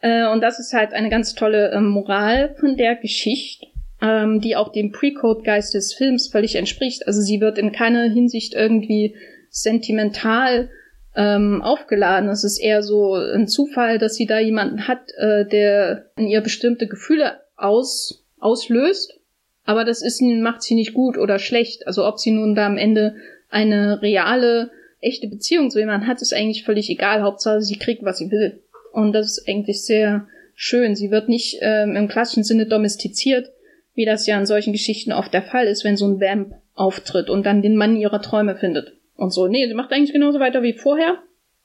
Äh, 0.00 0.26
und 0.28 0.40
das 0.40 0.58
ist 0.58 0.72
halt 0.72 0.92
eine 0.92 1.10
ganz 1.10 1.34
tolle 1.34 1.70
äh, 1.70 1.80
Moral 1.80 2.54
von 2.58 2.76
der 2.76 2.96
Geschichte 2.96 3.66
ähm, 4.00 4.40
die 4.40 4.56
auch 4.56 4.70
dem 4.70 4.92
Pre-Code-Geist 4.92 5.74
des 5.74 5.94
Films 5.94 6.28
völlig 6.28 6.56
entspricht. 6.56 7.06
Also 7.06 7.20
sie 7.20 7.40
wird 7.40 7.58
in 7.58 7.72
keiner 7.72 8.04
Hinsicht 8.04 8.54
irgendwie 8.54 9.16
sentimental 9.50 10.70
ähm, 11.14 11.62
aufgeladen. 11.62 12.28
Es 12.28 12.44
ist 12.44 12.58
eher 12.58 12.82
so 12.82 13.14
ein 13.14 13.48
Zufall, 13.48 13.98
dass 13.98 14.14
sie 14.14 14.26
da 14.26 14.38
jemanden 14.38 14.86
hat, 14.86 15.10
äh, 15.16 15.46
der 15.46 16.10
in 16.16 16.26
ihr 16.26 16.42
bestimmte 16.42 16.86
Gefühle 16.86 17.40
aus, 17.56 18.24
auslöst. 18.38 19.18
Aber 19.64 19.84
das 19.84 20.02
ist, 20.02 20.20
macht 20.20 20.62
sie 20.62 20.74
nicht 20.74 20.94
gut 20.94 21.16
oder 21.16 21.38
schlecht. 21.38 21.86
Also 21.86 22.06
ob 22.06 22.18
sie 22.18 22.30
nun 22.30 22.54
da 22.54 22.66
am 22.66 22.76
Ende 22.76 23.16
eine 23.48 24.02
reale, 24.02 24.70
echte 25.00 25.28
Beziehung 25.28 25.70
zu 25.70 25.78
jemandem 25.78 26.08
hat, 26.08 26.22
ist 26.22 26.34
eigentlich 26.34 26.64
völlig 26.64 26.90
egal. 26.90 27.22
Hauptsache, 27.22 27.62
sie 27.62 27.78
kriegt, 27.78 28.02
was 28.02 28.18
sie 28.18 28.30
will. 28.30 28.62
Und 28.92 29.12
das 29.12 29.26
ist 29.26 29.48
eigentlich 29.48 29.84
sehr 29.84 30.26
schön. 30.54 30.94
Sie 30.94 31.10
wird 31.10 31.28
nicht 31.28 31.58
ähm, 31.60 31.96
im 31.96 32.08
klassischen 32.08 32.44
Sinne 32.44 32.66
domestiziert, 32.66 33.50
wie 33.94 34.04
das 34.04 34.26
ja 34.26 34.38
in 34.38 34.46
solchen 34.46 34.72
Geschichten 34.72 35.12
oft 35.12 35.32
der 35.32 35.42
Fall 35.42 35.66
ist, 35.66 35.84
wenn 35.84 35.96
so 35.96 36.06
ein 36.06 36.20
Vamp 36.20 36.54
auftritt 36.74 37.30
und 37.30 37.44
dann 37.46 37.62
den 37.62 37.76
Mann 37.76 37.96
ihrer 37.96 38.20
Träume 38.20 38.56
findet. 38.56 38.94
Und 39.16 39.32
so, 39.32 39.48
nee, 39.48 39.66
sie 39.66 39.74
macht 39.74 39.92
eigentlich 39.92 40.12
genauso 40.12 40.40
weiter 40.40 40.62
wie 40.62 40.74
vorher, 40.74 41.18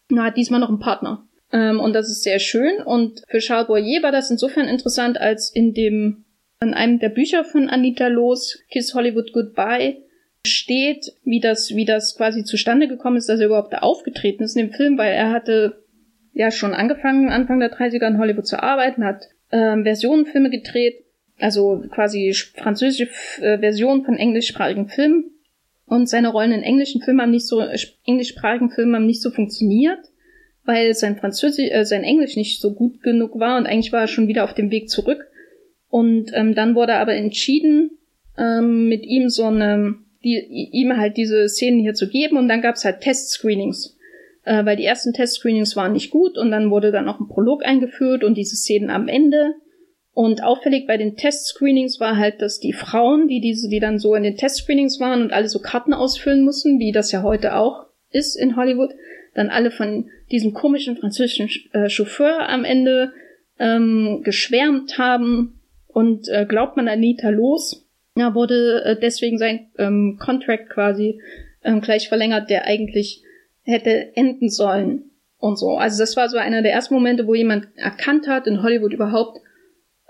nur 0.10 0.24
hat 0.24 0.38
diesmal 0.38 0.60
noch 0.60 0.70
einen 0.70 0.80
Partner. 0.80 1.28
Ähm, 1.52 1.80
und 1.80 1.94
das 1.94 2.10
ist 2.10 2.24
sehr 2.24 2.40
schön. 2.40 2.82
Und 2.82 3.24
für 3.28 3.40
Charles 3.40 3.68
Boyer 3.68 4.04
war 4.04 4.12
das 4.12 4.32
insofern 4.32 4.68
interessant, 4.68 5.20
als 5.20 5.54
in 5.54 5.74
dem, 5.74 6.26
in 6.62 6.74
einem 6.74 7.00
der 7.00 7.10
Bücher 7.10 7.44
von 7.44 7.70
Anita 7.70 8.08
Loos, 8.08 8.60
Kiss 8.72 8.94
Hollywood 8.94 9.34
Goodbye, 9.34 9.98
steht, 10.46 11.14
wie 11.24 11.40
das, 11.40 11.76
wie 11.76 11.86
das 11.86 12.16
quasi 12.18 12.44
zustande 12.44 12.88
gekommen 12.88 13.18
ist, 13.18 13.30
dass 13.30 13.40
er 13.40 13.48
überhaupt 13.48 13.74
da 13.74 13.80
aufgetreten 13.80 14.44
ist 14.44 14.56
in 14.56 14.68
dem 14.68 14.74
Film, 14.74 14.98
weil 14.98 15.14
er 15.14 15.32
hatte 15.32 15.84
ja 16.34 16.52
schon 16.52 16.74
angefangen, 16.74 17.30
Anfang 17.30 17.60
der 17.60 17.72
30er 17.72 18.08
in 18.08 18.18
Hollywood 18.18 18.48
zu 18.48 18.62
arbeiten, 18.62 19.04
hat 19.04 19.24
ähm, 19.52 19.84
Versionenfilme 19.84 20.50
gedreht 20.50 21.04
also 21.42 21.84
quasi 21.90 22.34
französische 22.56 23.10
äh, 23.42 23.58
Version 23.60 24.06
von 24.06 24.16
englischsprachigen 24.16 24.88
Filmen. 24.88 25.32
Und 25.86 26.08
seine 26.08 26.30
Rollen 26.30 26.54
in 26.54 26.64
englischen 26.64 27.02
Filmen 27.02 27.22
haben 27.22 27.32
nicht 27.32 27.48
so, 27.48 27.60
äh, 27.60 27.78
englischsprachigen 28.06 28.70
Filmen 28.70 28.96
haben 28.96 29.06
nicht 29.06 29.22
so 29.22 29.32
funktioniert, 29.32 30.00
weil 30.64 30.94
sein 30.94 31.18
Französisch, 31.18 31.70
äh, 31.72 31.84
sein 31.84 32.04
Englisch 32.04 32.36
nicht 32.36 32.62
so 32.62 32.74
gut 32.74 33.02
genug 33.02 33.40
war 33.40 33.58
und 33.58 33.66
eigentlich 33.66 33.92
war 33.92 34.02
er 34.02 34.08
schon 34.08 34.28
wieder 34.28 34.44
auf 34.44 34.54
dem 34.54 34.72
Weg 34.72 34.90
zurück. 34.90 35.28
Und 35.90 36.32
ähm, 36.34 36.56
dann 36.56 36.76
wurde 36.76 36.96
aber 36.96 37.16
entschieden, 37.16 37.92
ähm, 38.38 38.88
mit 38.88 39.04
ihm 39.04 39.30
so 39.30 39.46
eine, 39.46 39.96
die, 40.24 40.70
ihm 40.72 40.98
halt 40.98 41.18
diese 41.18 41.48
Szenen 41.50 41.80
hier 41.80 41.94
zu 41.94 42.10
geben. 42.10 42.38
Und 42.38 42.48
dann 42.48 42.62
gab's 42.62 42.86
halt 42.86 43.02
Testscreenings. 43.02 43.98
Äh, 44.44 44.66
weil 44.66 44.76
die 44.76 44.86
ersten 44.86 45.14
Testscreenings 45.14 45.76
waren 45.76 45.94
nicht 45.94 46.10
gut 46.10 46.38
und 46.38 46.50
dann 46.52 46.72
wurde 46.72 46.92
dann 46.92 47.08
auch 47.08 47.20
ein 47.20 47.28
Prolog 47.28 47.64
eingeführt 47.64 48.24
und 48.24 48.36
diese 48.36 48.56
Szenen 48.56 48.90
am 48.90 49.08
Ende. 49.08 49.56
Und 50.14 50.44
auffällig 50.44 50.88
bei 50.88 50.98
den 50.98 51.16
Testscreenings 51.16 52.00
war 52.00 52.18
halt, 52.18 52.42
dass 52.42 52.60
die 52.60 52.74
Frauen, 52.74 53.28
die 53.28 53.40
diese, 53.40 53.70
die 53.70 53.80
dann 53.80 54.00
so 54.00 54.16
in 54.16 54.24
den 54.24 54.36
Testscreenings 54.36 55.00
waren 55.00 55.22
und 55.22 55.32
alle 55.32 55.48
so 55.48 55.60
Karten 55.60 55.94
ausfüllen 55.94 56.44
mussten, 56.44 56.80
wie 56.80 56.92
das 56.92 57.12
ja 57.12 57.24
heute 57.24 57.56
auch 57.56 57.86
ist 58.10 58.36
in 58.36 58.58
Hollywood, 58.58 58.92
dann 59.36 59.50
alle 59.50 59.72
von 59.72 60.10
diesem 60.32 60.54
komischen 60.54 60.98
französischen 60.98 61.50
äh, 61.72 61.88
Chauffeur 61.88 62.50
am 62.50 62.66
Ende 62.66 63.14
ähm, 63.58 64.22
geschwärmt 64.24 64.98
haben. 64.98 65.62
Und 65.88 66.28
äh, 66.30 66.46
glaubt 66.46 66.78
man 66.78 66.88
Anita 66.88 67.30
los, 67.30 67.88
ja, 68.18 68.36
wurde 68.36 68.84
äh, 68.84 69.00
deswegen 69.00 69.38
sein 69.38 69.72
ähm, 69.78 70.18
Contract 70.20 70.70
quasi 70.70 71.22
ähm, 71.64 71.82
gleich 71.82 72.10
verlängert, 72.10 72.50
der 72.50 72.66
eigentlich 72.66 73.24
hätte 73.64 74.16
enden 74.16 74.50
sollen 74.50 75.12
und 75.38 75.58
so. 75.58 75.78
Also 75.78 76.00
das 76.00 76.18
war 76.18 76.30
so 76.30 76.38
einer 76.38 76.62
der 76.62 76.74
ersten 76.74 76.94
Momente, 76.94 77.28
wo 77.28 77.36
jemand 77.36 77.68
erkannt 77.76 78.28
hat 78.28 78.48
in 78.48 78.64
Hollywood 78.64 78.94
überhaupt, 78.94 79.40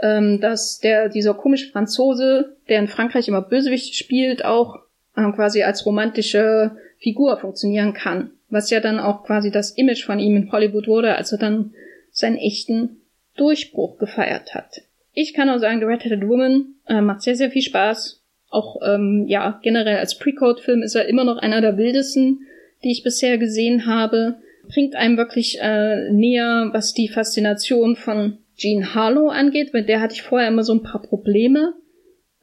ähm, 0.01 0.39
dass 0.41 0.79
der 0.79 1.09
dieser 1.09 1.33
komische 1.33 1.71
Franzose, 1.71 2.57
der 2.69 2.79
in 2.79 2.87
Frankreich 2.87 3.27
immer 3.27 3.41
Bösewicht 3.41 3.95
spielt, 3.95 4.43
auch 4.45 4.79
ähm, 5.15 5.33
quasi 5.33 5.63
als 5.63 5.85
romantische 5.85 6.75
Figur 6.97 7.37
funktionieren 7.37 7.93
kann. 7.93 8.31
Was 8.49 8.69
ja 8.69 8.79
dann 8.79 8.99
auch 8.99 9.23
quasi 9.23 9.51
das 9.51 9.71
Image 9.71 10.03
von 10.05 10.19
ihm 10.19 10.35
in 10.35 10.51
Hollywood 10.51 10.87
wurde, 10.87 11.15
als 11.15 11.31
er 11.31 11.37
dann 11.37 11.73
seinen 12.11 12.37
echten 12.37 13.01
Durchbruch 13.35 13.97
gefeiert 13.97 14.53
hat. 14.53 14.81
Ich 15.13 15.33
kann 15.33 15.49
auch 15.49 15.59
sagen, 15.59 15.79
The 15.79 15.85
Red-Headed 15.85 16.27
Woman 16.27 16.75
äh, 16.87 17.01
macht 17.01 17.21
sehr, 17.21 17.35
sehr 17.35 17.51
viel 17.51 17.61
Spaß. 17.61 18.21
Auch 18.49 18.81
ähm, 18.85 19.25
ja 19.27 19.59
generell 19.63 19.97
als 19.97 20.17
Pre-Code-Film 20.17 20.83
ist 20.83 20.95
er 20.95 21.07
immer 21.07 21.23
noch 21.23 21.37
einer 21.37 21.61
der 21.61 21.77
wildesten, 21.77 22.47
die 22.83 22.91
ich 22.91 23.03
bisher 23.03 23.37
gesehen 23.37 23.85
habe. 23.85 24.37
Bringt 24.67 24.95
einem 24.95 25.17
wirklich 25.17 25.57
äh, 25.61 26.11
näher, 26.11 26.69
was 26.71 26.93
die 26.93 27.07
Faszination 27.07 27.95
von 27.95 28.37
Jean 28.55 28.93
Harlow 28.93 29.29
angeht, 29.29 29.73
mit 29.73 29.89
der 29.89 30.01
hatte 30.01 30.13
ich 30.13 30.21
vorher 30.21 30.47
immer 30.47 30.63
so 30.63 30.73
ein 30.73 30.83
paar 30.83 31.01
Probleme. 31.01 31.73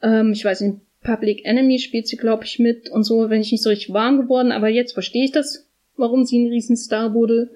Ähm, 0.01 0.31
ich 0.33 0.43
weiß 0.43 0.61
nicht, 0.61 0.79
Public 1.01 1.45
Enemy 1.45 1.79
spielt 1.79 2.07
sie, 2.07 2.17
glaube 2.17 2.43
ich, 2.43 2.59
mit 2.59 2.89
und 2.89 3.03
so, 3.03 3.29
wenn 3.29 3.41
ich 3.41 3.51
nicht 3.51 3.63
so 3.63 3.69
richtig 3.69 3.93
warm 3.93 4.21
geworden, 4.21 4.51
aber 4.51 4.67
jetzt 4.67 4.93
verstehe 4.93 5.23
ich 5.23 5.31
das, 5.31 5.69
warum 5.95 6.25
sie 6.25 6.39
ein 6.39 6.49
Riesenstar 6.49 7.13
wurde. 7.13 7.51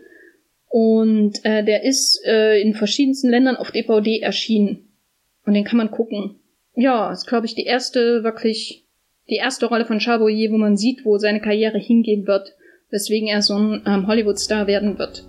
Und 0.70 1.44
äh, 1.44 1.64
der 1.64 1.84
ist 1.84 2.24
äh, 2.26 2.60
in 2.62 2.74
verschiedensten 2.74 3.30
Ländern 3.30 3.58
auf 3.58 3.72
DVD 3.72 4.20
erschienen. 4.20 4.83
Und 5.46 5.54
den 5.54 5.66
kann 5.66 5.78
man 5.78 5.92
gucken. 5.92 6.40
Ja, 6.76 7.12
ist, 7.12 7.28
glaube 7.28 7.46
ich, 7.46 7.56
die 7.56 7.66
erste 7.66 8.24
wirklich 8.24 8.84
die 9.30 9.36
erste 9.36 9.68
Rolle 9.68 9.86
von 9.86 10.00
Charbonnier, 10.00 10.52
wo 10.52 10.58
man 10.58 10.78
sieht, 10.78 11.06
wo 11.06 11.18
seine 11.18 11.40
Karriere 11.40 11.78
hingehen 11.78 12.28
wird, 12.28 12.56
weswegen 12.90 13.28
er 13.28 13.42
so 13.42 13.56
ein 13.56 13.82
ähm, 13.86 14.08
Hollywood-Star 14.08 14.68
werden 14.68 14.98
wird. 15.00 15.26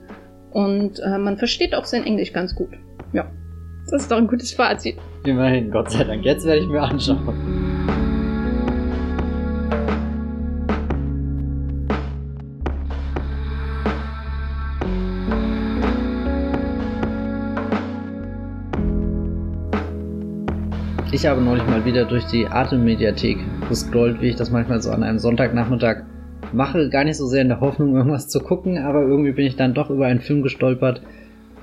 Und 0.51 1.01
äh, 1.01 1.19
man 1.19 1.37
versteht 1.37 1.75
auch 1.75 1.85
sein 1.85 2.05
Englisch 2.05 2.33
ganz 2.33 2.55
gut. 2.55 2.71
Ja, 3.13 3.31
das 3.91 4.03
ist 4.03 4.11
doch 4.11 4.19
ein 4.19 4.27
gutes 4.27 4.53
Fazit. 4.53 4.97
Immerhin, 5.25 5.71
Gott 5.71 5.91
sei 5.91 6.05
Dank. 6.05 6.25
Jetzt 6.25 6.47
werde 6.47 6.61
ich 6.61 6.69
mir 6.69 6.83
anschauen. 6.83 7.44
Ich 21.15 21.27
habe 21.27 21.41
neulich 21.41 21.65
mal 21.65 21.85
wieder 21.85 22.07
durch 22.07 22.25
die 22.25 22.49
Arte-Mediathek 22.49 23.39
gescrollt, 23.69 24.21
wie 24.21 24.31
ich 24.31 24.35
das 24.35 24.51
manchmal 24.51 24.83
so 24.83 24.91
an 24.91 25.05
einem 25.05 25.21
Sonntagnachmittag 25.21 26.03
mache. 26.53 26.89
Gar 26.89 27.05
nicht 27.05 27.19
so 27.19 27.27
sehr 27.27 27.43
in 27.43 27.51
der 27.51 27.61
Hoffnung, 27.61 27.95
irgendwas 27.97 28.29
zu 28.29 28.41
gucken, 28.41 28.79
aber 28.79 29.03
irgendwie 29.03 29.31
bin 29.31 29.47
ich 29.47 29.55
dann 29.55 29.75
doch 29.75 29.91
über 29.91 30.07
einen 30.07 30.19
Film 30.19 30.43
gestolpert, 30.43 31.03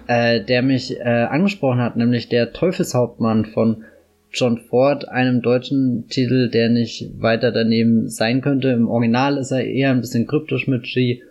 äh, 0.08 0.41
der 0.41 0.62
mich 0.62 0.97
äh, 0.97 1.04
angesprochen 1.04 1.82
hat, 1.82 1.97
nämlich 1.97 2.30
der 2.30 2.54
Teufelshauptmann 2.54 3.43
von 3.43 3.84
John 4.32 4.58
Ford, 4.58 5.10
einem 5.10 5.41
deutschen 5.41 6.08
Titel, 6.08 6.49
der 6.49 6.70
nicht 6.70 7.12
weiter 7.20 7.52
daneben 7.52 8.08
sein 8.08 8.39
könnte. 8.39 8.70
Im 8.70 8.88
Original 8.88 9.36
ist 9.36 9.52
er 9.52 9.66
eher 9.66 9.91
ein 9.91 9.99
bisschen 9.99 10.28
kryptisch 10.28 10.70
mit 10.70 10.88
She 10.88 11.24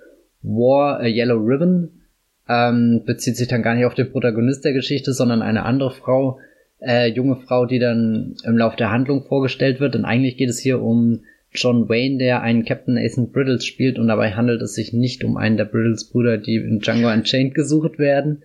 War 0.43 1.01
a 1.01 1.07
Yellow 1.07 1.39
Ribbon. 1.39 2.03
Ähm, 2.47 3.01
bezieht 3.07 3.39
sich 3.39 3.49
dann 3.49 3.63
gar 3.63 3.77
nicht 3.77 3.87
auf 3.87 3.95
den 3.95 4.13
Protagonist 4.13 4.63
der 4.67 4.75
Geschichte, 4.75 5.15
sondern 5.15 5.41
eine 5.41 5.65
andere 5.65 5.91
Frau, 5.91 6.39
äh, 6.81 7.09
junge 7.09 7.37
Frau, 7.37 7.67
die 7.67 7.79
dann 7.79 8.37
im 8.45 8.57
Lauf 8.57 8.77
der 8.77 8.91
Handlung 8.91 9.25
vorgestellt 9.25 9.81
wird. 9.81 9.97
Und 9.97 10.05
eigentlich 10.05 10.37
geht 10.37 10.49
es 10.49 10.59
hier 10.59 10.81
um 10.81 11.21
John 11.53 11.89
Wayne, 11.89 12.19
der 12.19 12.43
einen 12.43 12.65
Captain 12.65 12.95
Nathan 12.95 13.33
Brittles 13.33 13.67
spielt 13.67 13.99
und 13.99 14.07
dabei 14.07 14.33
handelt 14.33 14.63
es 14.63 14.75
sich 14.75 14.93
nicht 14.93 15.25
um 15.25 15.37
einen 15.37 15.57
der 15.57 15.65
Brittles 15.65 16.09
Brüder, 16.09 16.39
die 16.39 16.57
in 16.57 16.79
Django 16.79 17.11
Unchained 17.11 17.55
gesucht 17.55 17.99
werden. 17.99 18.45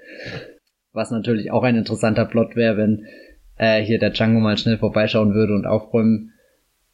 Was 0.92 1.12
natürlich 1.12 1.52
auch 1.52 1.64
ein 1.64 1.76
interessanter 1.76 2.26
Plot 2.26 2.56
wäre, 2.56 2.78
wenn 2.78 3.06
äh, 3.58 3.82
hier 3.82 4.00
der 4.00 4.10
Django 4.10 4.40
mal 4.40 4.58
schnell 4.58 4.78
vorbeischauen 4.78 5.34
würde 5.34 5.54
und 5.54 5.68
aufräumen 5.68 6.32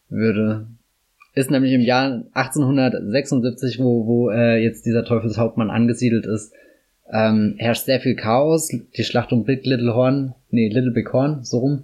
würde. 0.10 0.68
Ist 1.34 1.50
nämlich 1.50 1.72
im 1.72 1.82
Jahr 1.82 2.26
1876, 2.34 3.80
wo, 3.80 4.06
wo 4.06 4.30
äh, 4.32 4.62
jetzt 4.62 4.86
dieser 4.86 5.06
Teufelshauptmann 5.06 5.70
angesiedelt 5.70 6.26
ist, 6.26 6.54
ähm, 7.10 7.56
herrscht 7.58 7.86
sehr 7.86 8.02
viel 8.02 8.16
Chaos. 8.16 8.68
Die 8.68 9.04
Schlacht 9.04 9.32
um 9.32 9.46
Big 9.46 9.66
Little 9.66 9.96
Horn, 9.96 10.34
nee, 10.52 10.70
Little 10.70 10.92
Big 10.92 11.12
Horn, 11.12 11.44
so 11.44 11.60
rum, 11.60 11.84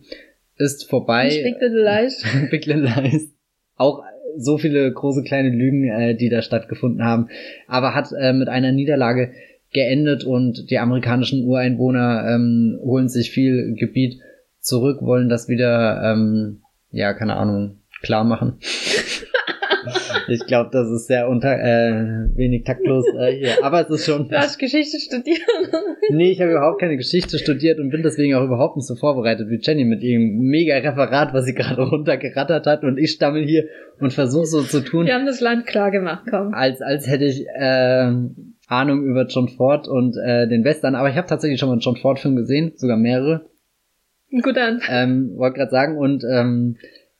ist 0.57 0.89
vorbei. 0.89 1.25
Nicht 1.25 1.43
Big 1.43 1.61
Little 1.61 1.83
Lies. 1.83 2.23
Big 2.51 2.65
Little 2.65 2.83
Lies. 2.83 3.33
Auch 3.75 4.03
so 4.37 4.57
viele 4.57 4.91
große 4.91 5.23
kleine 5.23 5.49
Lügen, 5.49 5.85
äh, 5.85 6.15
die 6.15 6.29
da 6.29 6.41
stattgefunden 6.41 7.03
haben. 7.03 7.29
Aber 7.67 7.93
hat 7.93 8.11
äh, 8.11 8.33
mit 8.33 8.49
einer 8.49 8.71
Niederlage 8.71 9.31
geendet 9.73 10.23
und 10.23 10.69
die 10.69 10.79
amerikanischen 10.79 11.45
Ureinwohner 11.45 12.25
ähm, 12.29 12.79
holen 12.81 13.09
sich 13.09 13.31
viel 13.31 13.75
Gebiet 13.75 14.19
zurück, 14.59 15.01
wollen 15.01 15.29
das 15.29 15.49
wieder, 15.49 16.01
ähm, 16.03 16.61
ja, 16.91 17.13
keine 17.13 17.35
Ahnung, 17.35 17.79
klar 18.01 18.23
machen. 18.23 18.59
Ich 20.29 20.45
glaube, 20.45 20.69
das 20.71 20.89
ist 20.89 21.07
sehr 21.07 21.29
unter 21.29 21.53
äh, 21.53 22.29
wenig 22.35 22.63
taktlos 22.63 23.05
äh, 23.17 23.31
hier. 23.31 23.63
Aber 23.63 23.81
es 23.81 23.89
ist 23.89 24.05
schon. 24.05 24.27
Du 24.27 24.37
hast 24.37 24.57
Geschichte 24.57 24.99
studiert. 24.99 25.41
nee, 26.09 26.31
ich 26.31 26.41
habe 26.41 26.51
überhaupt 26.51 26.79
keine 26.79 26.97
Geschichte 26.97 27.39
studiert 27.39 27.79
und 27.79 27.89
bin 27.89 28.03
deswegen 28.03 28.35
auch 28.35 28.43
überhaupt 28.43 28.75
nicht 28.75 28.87
so 28.87 28.95
vorbereitet 28.95 29.49
wie 29.49 29.59
Jenny 29.61 29.85
mit 29.85 30.03
ihrem 30.03 30.37
mega 30.39 30.75
Referat, 30.75 31.33
was 31.33 31.45
sie 31.45 31.53
gerade 31.53 31.81
runtergerattert 31.81 32.65
hat. 32.65 32.83
Und 32.83 32.97
ich 32.97 33.11
stammel 33.11 33.45
hier 33.45 33.65
und 33.99 34.13
versuche 34.13 34.45
so 34.45 34.61
zu 34.61 34.81
tun. 34.81 35.05
Wir 35.05 35.13
haben 35.13 35.25
das 35.25 35.41
Land 35.41 35.65
klar 35.65 35.91
gemacht, 35.91 36.25
komm. 36.29 36.53
Als, 36.53 36.81
als 36.81 37.07
hätte 37.07 37.25
ich 37.25 37.45
äh, 37.47 38.11
Ahnung 38.67 39.03
über 39.03 39.25
John 39.27 39.47
Ford 39.47 39.87
und 39.87 40.15
äh, 40.17 40.47
den 40.47 40.63
Western. 40.63 40.95
Aber 40.95 41.09
ich 41.09 41.15
habe 41.15 41.27
tatsächlich 41.27 41.59
schon 41.59 41.69
mal 41.69 41.73
einen 41.73 41.81
John 41.81 41.95
Ford-Film 41.95 42.35
gesehen, 42.35 42.73
sogar 42.75 42.97
mehrere. 42.97 43.49
Gut 44.41 44.57
an. 44.57 44.81
Ähm, 44.89 45.31
Wollte 45.37 45.59
gerade 45.59 45.71
sagen 45.71 45.97
und 45.97 46.23
ähm, 46.29 46.75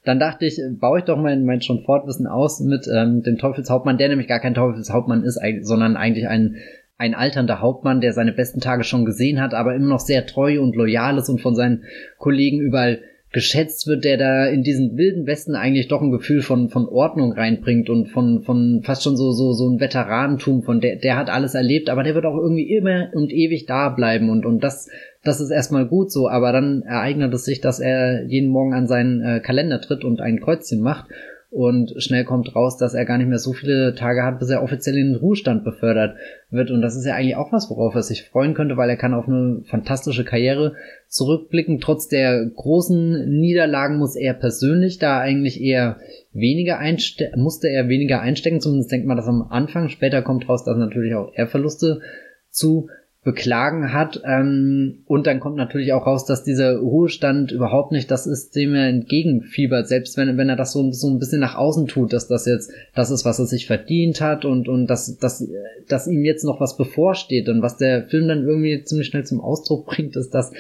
dann 0.08 0.20
dachte 0.20 0.46
ich, 0.46 0.62
baue 0.80 1.00
ich 1.00 1.06
doch 1.06 1.18
mein, 1.18 1.44
mein 1.44 1.62
schon 1.62 1.84
Fortwissen 1.84 2.28
aus 2.28 2.62
mit 2.62 2.88
ähm, 2.88 3.24
dem 3.24 3.38
Teufelshauptmann, 3.38 3.98
der 3.98 4.08
nämlich 4.08 4.28
gar 4.28 4.40
kein 4.40 4.54
Teufelshauptmann 4.54 5.24
ist, 5.24 5.40
sondern 5.62 5.98
eigentlich 5.98 6.28
ein, 6.30 6.56
ein 6.98 7.14
alternder 7.14 7.60
Hauptmann, 7.60 8.00
der 8.00 8.14
seine 8.14 8.32
besten 8.32 8.62
Tage 8.62 8.86
schon 8.86 9.04
gesehen 9.04 9.42
hat, 9.42 9.54
aber 9.54 9.76
immer 9.76 9.88
noch 9.88 10.00
sehr 10.00 10.26
treu 10.26 10.62
und 10.62 10.78
loyal 10.78 11.18
ist 11.18 11.28
und 11.28 11.42
von 11.42 11.56
seinen 11.56 11.84
Kollegen 12.18 12.62
überall 12.62 13.00
geschätzt 13.34 13.88
wird, 13.88 14.06
der 14.06 14.18
da 14.18 14.46
in 14.46 14.64
diesen 14.64 14.98
wilden 14.98 15.28
Westen 15.28 15.56
eigentlich 15.56 15.90
doch 15.90 16.02
ein 16.02 16.12
Gefühl 16.12 16.42
von, 16.42 16.70
von 16.70 16.88
Ordnung 16.88 17.34
reinbringt 17.34 17.90
und 17.90 18.08
von, 18.08 18.44
von 18.44 18.82
fast 18.84 19.04
schon 19.04 19.18
so, 19.18 19.32
so, 19.32 19.52
so 19.52 19.68
ein 19.70 19.82
Veteranentum, 19.82 20.64
von 20.64 20.80
der, 20.80 20.96
der 20.96 21.18
hat 21.18 21.30
alles 21.30 21.54
erlebt, 21.54 21.90
aber 21.90 22.04
der 22.04 22.16
wird 22.16 22.26
auch 22.26 22.38
irgendwie 22.38 22.74
immer 22.74 23.10
und 23.14 23.34
ewig 23.34 23.66
da 23.66 23.90
bleiben 23.90 24.30
und, 24.30 24.46
und 24.46 24.64
das, 24.64 24.90
das 25.28 25.42
ist 25.42 25.52
erstmal 25.52 25.88
gut 25.88 26.12
so, 26.12 26.30
aber 26.30 26.52
dann 26.52 26.84
ereignet 26.84 27.34
es 27.34 27.46
sich, 27.46 27.62
dass 27.62 27.80
er 27.80 28.24
jeden 28.24 28.50
Morgen 28.50 28.74
an 28.74 28.88
seinen 28.88 29.22
äh, 29.22 29.40
Kalender 29.40 29.82
tritt 29.82 30.04
und 30.04 30.22
ein 30.22 30.40
Kreuzchen 30.40 30.82
macht 30.82 31.08
und 31.50 31.94
schnell 31.98 32.26
kommt 32.26 32.56
raus, 32.56 32.78
dass 32.78 32.94
er 32.94 33.06
gar 33.06 33.18
nicht 33.18 33.30
mehr 33.30 33.40
so 33.40 33.54
viele 33.54 33.96
Tage 33.96 34.24
hat, 34.24 34.40
bis 34.40 34.50
er 34.50 34.64
offiziell 34.64 34.98
in 34.98 35.14
den 35.14 35.16
Ruhestand 35.16 35.64
befördert 35.64 36.18
wird. 36.50 36.72
Und 36.72 36.82
das 36.82 36.98
ist 36.98 37.06
ja 37.06 37.16
eigentlich 37.16 37.38
auch 37.38 37.54
was, 37.54 37.70
worauf 37.70 37.96
er 37.96 38.04
sich 38.04 38.30
freuen 38.30 38.54
könnte, 38.54 38.76
weil 38.76 38.90
er 38.90 38.98
kann 38.98 39.14
auf 39.14 39.28
eine 39.28 39.62
fantastische 39.66 40.26
Karriere 40.26 40.76
zurückblicken. 41.08 41.80
Trotz 41.80 42.10
der 42.10 42.46
großen 42.46 43.30
Niederlagen 43.40 43.98
muss 43.98 44.18
er 44.18 44.34
persönlich 44.34 45.00
da 45.00 45.20
eigentlich 45.20 45.62
eher 45.62 45.98
weniger 46.34 46.80
einstecken, 46.80 47.42
musste 47.42 47.70
er 47.70 47.88
weniger 47.88 48.20
einstecken. 48.20 48.60
Zumindest 48.60 48.92
denkt 48.92 49.08
man 49.08 49.18
das 49.18 49.28
am 49.28 49.48
Anfang. 49.50 49.88
Später 49.88 50.22
kommt 50.22 50.50
raus, 50.50 50.66
dass 50.66 50.78
natürlich 50.78 51.16
auch 51.16 51.32
er 51.34 51.48
Verluste 51.48 52.02
zu 52.50 52.90
beklagen 53.28 53.92
hat. 53.92 54.22
Ähm, 54.24 55.00
und 55.06 55.28
dann 55.28 55.42
kommt 55.42 55.58
natürlich 55.58 55.92
auch 55.92 56.08
raus, 56.08 56.24
dass 56.24 56.46
dieser 56.46 56.78
Ruhestand 56.78 57.52
überhaupt 57.52 57.92
nicht 57.92 58.10
das 58.10 58.26
ist, 58.26 58.56
dem 58.56 58.74
er 58.74 58.88
entgegenfiebert, 58.88 59.86
selbst 59.90 60.16
wenn, 60.16 60.38
wenn 60.38 60.48
er 60.48 60.56
das 60.56 60.72
so, 60.72 60.94
so 60.94 61.10
ein 61.10 61.20
bisschen 61.20 61.42
nach 61.42 61.56
außen 61.56 61.88
tut, 61.88 62.14
dass 62.14 62.30
das 62.30 62.46
jetzt 62.46 62.72
das 62.96 63.12
ist, 63.12 63.26
was 63.26 63.40
er 63.40 63.46
sich 63.46 63.68
verdient 63.68 64.22
hat 64.22 64.46
und, 64.46 64.70
und 64.70 64.88
dass, 64.88 65.18
dass, 65.18 65.46
dass 65.90 66.08
ihm 66.08 66.24
jetzt 66.24 66.46
noch 66.46 66.62
was 66.62 66.78
bevorsteht. 66.78 67.50
Und 67.50 67.62
was 67.62 67.76
der 67.76 68.08
Film 68.08 68.30
dann 68.30 68.46
irgendwie 68.46 68.82
ziemlich 68.86 69.08
schnell 69.08 69.26
zum 69.26 69.42
Ausdruck 69.42 69.88
bringt, 69.88 70.16
ist, 70.16 70.30
dass, 70.30 70.54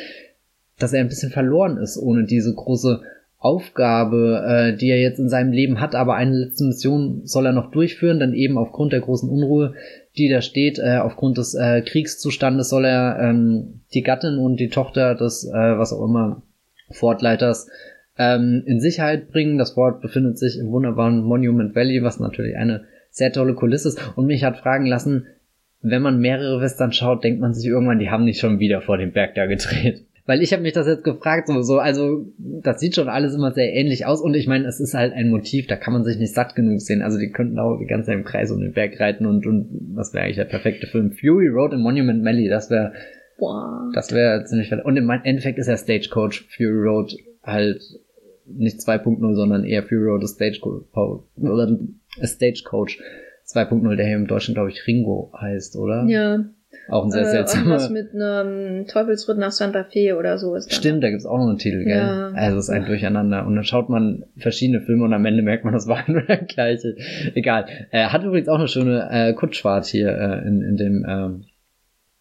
dass 0.77 0.91
er 0.91 0.99
ein 0.99 1.07
bisschen 1.07 1.31
verloren 1.31 1.77
ist 1.77 1.97
ohne 1.97 2.25
diese 2.25 2.53
große 2.53 2.99
Aufgabe, 3.39 4.43
äh, 4.47 4.77
die 4.77 4.89
er 4.89 4.99
jetzt 4.99 5.19
in 5.19 5.29
seinem 5.29 5.51
Leben 5.51 5.79
hat, 5.79 5.93
aber 5.93 6.15
eine 6.15 6.35
letzte 6.35 6.65
Mission 6.65 7.21
soll 7.23 7.45
er 7.45 7.53
noch 7.53 7.69
durchführen, 7.69 8.19
dann 8.19 8.33
eben 8.33 8.57
aufgrund 8.57 8.93
der 8.93 9.01
großen 9.01 9.29
Unruhe, 9.29 9.75
die 10.17 10.27
da 10.27 10.41
steht, 10.41 10.79
äh, 10.79 10.97
aufgrund 10.97 11.37
des 11.37 11.53
äh, 11.53 11.81
Kriegszustandes 11.81 12.69
soll 12.69 12.85
er 12.85 13.19
ähm, 13.19 13.81
die 13.93 14.01
Gattin 14.01 14.39
und 14.39 14.59
die 14.59 14.69
Tochter 14.69 15.13
des, 15.13 15.45
äh, 15.45 15.77
was 15.77 15.93
auch 15.93 16.03
immer, 16.03 16.41
Fortleiters 16.89 17.69
ähm, 18.17 18.63
in 18.65 18.79
Sicherheit 18.79 19.29
bringen. 19.29 19.57
Das 19.57 19.71
Fort 19.71 20.01
befindet 20.01 20.39
sich 20.39 20.57
im 20.57 20.71
wunderbaren 20.71 21.21
Monument 21.21 21.75
Valley, 21.75 22.01
was 22.01 22.19
natürlich 22.19 22.57
eine 22.57 22.85
sehr 23.11 23.31
tolle 23.31 23.53
Kulisse 23.53 23.89
ist 23.89 23.99
und 24.15 24.25
mich 24.25 24.43
hat 24.43 24.57
fragen 24.57 24.85
lassen, 24.85 25.27
wenn 25.81 26.01
man 26.01 26.19
mehrere 26.19 26.59
Western 26.59 26.91
schaut, 26.91 27.23
denkt 27.23 27.39
man 27.39 27.53
sich 27.53 27.67
irgendwann, 27.67 27.99
die 27.99 28.09
haben 28.09 28.25
nicht 28.25 28.39
schon 28.39 28.59
wieder 28.59 28.81
vor 28.81 28.97
dem 28.97 29.11
Berg 29.11 29.35
da 29.35 29.45
gedreht. 29.45 30.06
Weil 30.27 30.41
ich 30.41 30.51
habe 30.51 30.61
mich 30.61 30.73
das 30.73 30.87
jetzt 30.87 31.05
gefragt, 31.05 31.47
so, 31.47 31.61
so, 31.61 31.79
also 31.79 32.25
das 32.37 32.81
sieht 32.81 32.95
schon 32.95 33.07
alles 33.07 33.33
immer 33.33 33.53
sehr 33.53 33.73
ähnlich 33.73 34.05
aus 34.05 34.21
und 34.21 34.33
ich 34.33 34.45
meine, 34.45 34.67
es 34.67 34.81
ist 34.81 34.93
halt 34.93 35.13
ein 35.13 35.29
Motiv, 35.29 35.67
da 35.67 35.77
kann 35.77 35.93
man 35.93 36.03
sich 36.03 36.17
nicht 36.17 36.33
satt 36.33 36.53
genug 36.53 36.81
sehen. 36.81 37.01
Also 37.01 37.17
die 37.17 37.31
könnten 37.31 37.57
auch 37.57 37.77
die 37.79 37.85
ganze 37.85 38.07
Zeit 38.07 38.17
im 38.17 38.25
Kreis 38.25 38.51
um 38.51 38.59
den 38.59 38.73
Berg 38.73 38.99
reiten 38.99 39.25
und, 39.25 39.47
und 39.47 39.69
was 39.95 40.13
wäre 40.13 40.25
eigentlich 40.25 40.35
der 40.35 40.43
perfekte 40.43 40.85
Film? 40.85 41.13
Fury 41.13 41.47
Road 41.47 41.71
in 41.71 41.79
Monument 41.79 42.25
Valley, 42.25 42.49
das 42.49 42.69
wäre 42.69 42.91
das 43.93 44.11
wäre 44.13 44.43
ziemlich 44.45 44.71
Und 44.83 44.97
im 44.97 45.09
Endeffekt 45.09 45.59
ist 45.59 45.67
ja 45.67 45.77
Stagecoach 45.77 46.45
Fury 46.49 46.87
Road 46.87 47.15
halt 47.43 47.81
nicht 48.45 48.79
2.0, 48.79 49.33
sondern 49.33 49.63
eher 49.63 49.83
Fury 49.83 50.09
Road 50.09 50.27
Stagecoach, 50.27 50.83
oder 50.93 51.77
Stagecoach 52.21 52.99
2.0, 53.45 53.95
der 53.95 54.05
hier 54.05 54.15
im 54.17 54.27
Deutschen, 54.27 54.55
glaube 54.55 54.71
ich, 54.71 54.85
Ringo 54.87 55.31
heißt, 55.39 55.77
oder? 55.77 56.05
Ja. 56.07 56.45
Auch 56.89 57.05
ein 57.05 57.11
sehr 57.11 57.23
äh, 57.23 57.31
seltsamer. 57.31 57.89
Mit 57.89 58.13
einem 58.13 58.87
Teufelsritt 58.87 59.37
nach 59.37 59.51
Santa 59.51 59.83
Fe 59.83 60.15
oder 60.17 60.37
so 60.37 60.55
ist. 60.55 60.71
Da. 60.71 60.75
Stimmt, 60.75 61.03
da 61.03 61.09
gibt's 61.09 61.25
auch 61.25 61.37
noch 61.37 61.47
einen 61.47 61.57
Titel, 61.57 61.83
gell? 61.83 61.97
Ja. 61.97 62.31
Also 62.33 62.57
es 62.57 62.65
ist 62.65 62.69
ein 62.69 62.85
Durcheinander. 62.85 63.45
Und 63.45 63.55
dann 63.55 63.63
schaut 63.63 63.89
man 63.89 64.25
verschiedene 64.37 64.81
Filme 64.81 65.03
und 65.03 65.13
am 65.13 65.25
Ende 65.25 65.43
merkt 65.43 65.63
man, 65.63 65.73
das 65.73 65.87
war 65.87 66.03
nur 66.07 66.21
der 66.21 66.37
gleiche. 66.37 66.95
Egal. 67.35 67.65
Äh, 67.91 68.05
hat 68.07 68.23
übrigens 68.23 68.47
auch 68.47 68.59
eine 68.59 68.67
schöne 68.67 69.07
äh, 69.11 69.33
Kutschfahrt 69.33 69.85
hier 69.85 70.09
äh, 70.09 70.47
in, 70.47 70.61
in 70.61 70.77
dem 70.77 71.05
ähm, 71.07 71.43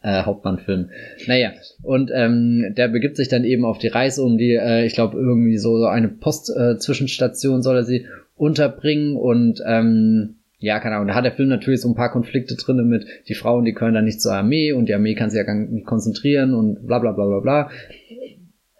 äh, 0.02 0.22
Hauptmannfilm. 0.22 0.90
Naja, 1.26 1.52
und 1.82 2.10
ähm, 2.14 2.74
der 2.76 2.88
begibt 2.88 3.16
sich 3.16 3.28
dann 3.28 3.44
eben 3.44 3.64
auf 3.64 3.78
die 3.78 3.88
Reise 3.88 4.22
um 4.22 4.38
die, 4.38 4.52
äh, 4.52 4.84
ich 4.86 4.94
glaube, 4.94 5.18
irgendwie 5.18 5.58
so, 5.58 5.78
so 5.78 5.86
eine 5.86 6.08
Post-Zwischenstation 6.08 7.58
äh, 7.60 7.62
soll 7.62 7.76
er 7.76 7.84
sie 7.84 8.06
unterbringen 8.36 9.16
und 9.16 9.62
ähm, 9.66 10.36
ja, 10.58 10.80
keine 10.80 10.96
Ahnung, 10.96 11.08
da 11.08 11.14
hat 11.14 11.24
der 11.24 11.32
Film 11.32 11.48
natürlich 11.48 11.82
so 11.82 11.88
ein 11.88 11.94
paar 11.94 12.10
Konflikte 12.10 12.56
drinne 12.56 12.82
mit, 12.82 13.06
die 13.28 13.34
Frauen, 13.34 13.64
die 13.64 13.74
können 13.74 13.94
dann 13.94 14.04
nicht 14.04 14.22
zur 14.22 14.32
Armee 14.32 14.72
und 14.72 14.88
die 14.88 14.94
Armee 14.94 15.14
kann 15.14 15.30
sich 15.30 15.36
ja 15.36 15.44
gar 15.44 15.54
nicht 15.54 15.86
konzentrieren 15.86 16.54
und 16.54 16.86
bla 16.86 16.98
bla 16.98 17.12
bla 17.12 17.26
bla 17.26 17.40
bla. 17.40 17.70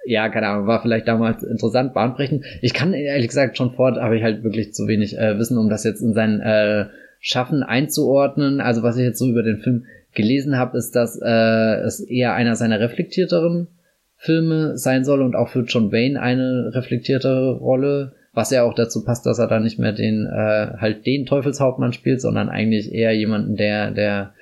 ja, 0.07 0.29
keine 0.31 0.49
Ahnung, 0.49 0.67
war 0.67 0.81
vielleicht 0.81 1.07
damals 1.07 1.43
interessant, 1.43 1.93
bahnbrechend. 1.93 2.45
Ich 2.63 2.73
kann 2.73 2.95
ehrlich 2.95 3.29
gesagt 3.29 3.59
schon 3.59 3.73
fort, 3.73 3.97
habe 3.97 4.17
ich 4.17 4.23
halt 4.23 4.43
wirklich 4.43 4.73
zu 4.73 4.87
wenig 4.89 5.19
äh, 5.19 5.39
Wissen, 5.39 5.59
um 5.59 5.69
das 5.69 5.85
jetzt 5.85 6.01
in 6.01 6.15
sein 6.15 6.41
äh, 6.41 6.87
Schaffen 7.21 7.63
einzuordnen. 7.63 8.61
Also 8.61 8.83
was 8.83 8.97
ich 8.97 9.05
jetzt 9.05 9.19
so 9.19 9.29
über 9.29 9.43
den 9.43 9.59
Film 9.59 9.85
gelesen 10.15 10.57
habe, 10.57 10.79
ist, 10.79 10.97
dass 10.97 11.21
äh, 11.21 11.81
es 11.85 12.01
eher 12.01 12.35
einer 12.35 12.57
seiner 12.57 12.81
reflektierteren 12.81 13.69
Filme 14.17 14.79
sein 14.79 15.05
soll 15.05 15.21
und 15.21 15.37
auch 15.37 15.51
für 15.51 15.61
John 15.61 15.93
Wayne 15.93 16.21
eine 16.21 16.71
reflektiertere 16.73 17.59
Rolle, 17.59 18.15
was 18.37 18.51
ja 18.51 18.65
auch 18.65 18.75
dazu 18.75 19.03
passt, 19.03 19.25
dass 19.25 19.39
er 19.39 19.49
dann 19.49 19.65
nicht 19.65 19.79
mehr 19.79 19.93
den 19.93 20.27
äh, 20.27 20.77
halt 20.79 21.07
den 21.07 21.25
Teufelshauptmann 21.25 21.95
spielt, 21.95 22.21
sondern 22.21 22.51
eigentlich 22.51 22.93
eher 22.93 23.13
jemanden, 23.17 23.57
der 23.57 23.91
der 23.93 24.35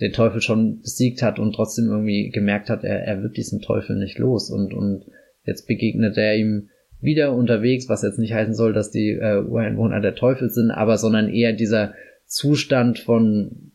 den 0.00 0.12
Teufel 0.12 0.40
schon 0.40 0.80
besiegt 0.80 1.22
hat 1.22 1.38
und 1.38 1.54
trotzdem 1.54 1.86
irgendwie 1.86 2.30
gemerkt 2.30 2.68
hat, 2.68 2.82
er, 2.82 3.04
er 3.04 3.22
wird 3.22 3.36
diesen 3.36 3.62
Teufel 3.62 3.96
nicht 3.96 4.18
los. 4.18 4.50
Und 4.50 4.74
und 4.74 5.04
jetzt 5.44 5.68
begegnet 5.68 6.18
er 6.18 6.36
ihm 6.36 6.70
wieder 7.00 7.34
unterwegs, 7.34 7.88
was 7.88 8.02
jetzt 8.02 8.18
nicht 8.18 8.34
heißen 8.34 8.54
soll, 8.54 8.72
dass 8.72 8.90
die 8.90 9.10
äh, 9.10 9.40
Ureinwohner 9.40 10.00
der 10.00 10.16
Teufel 10.16 10.50
sind, 10.50 10.72
aber 10.72 10.98
sondern 10.98 11.28
eher 11.28 11.52
dieser 11.52 11.94
Zustand 12.26 12.98
von 12.98 13.70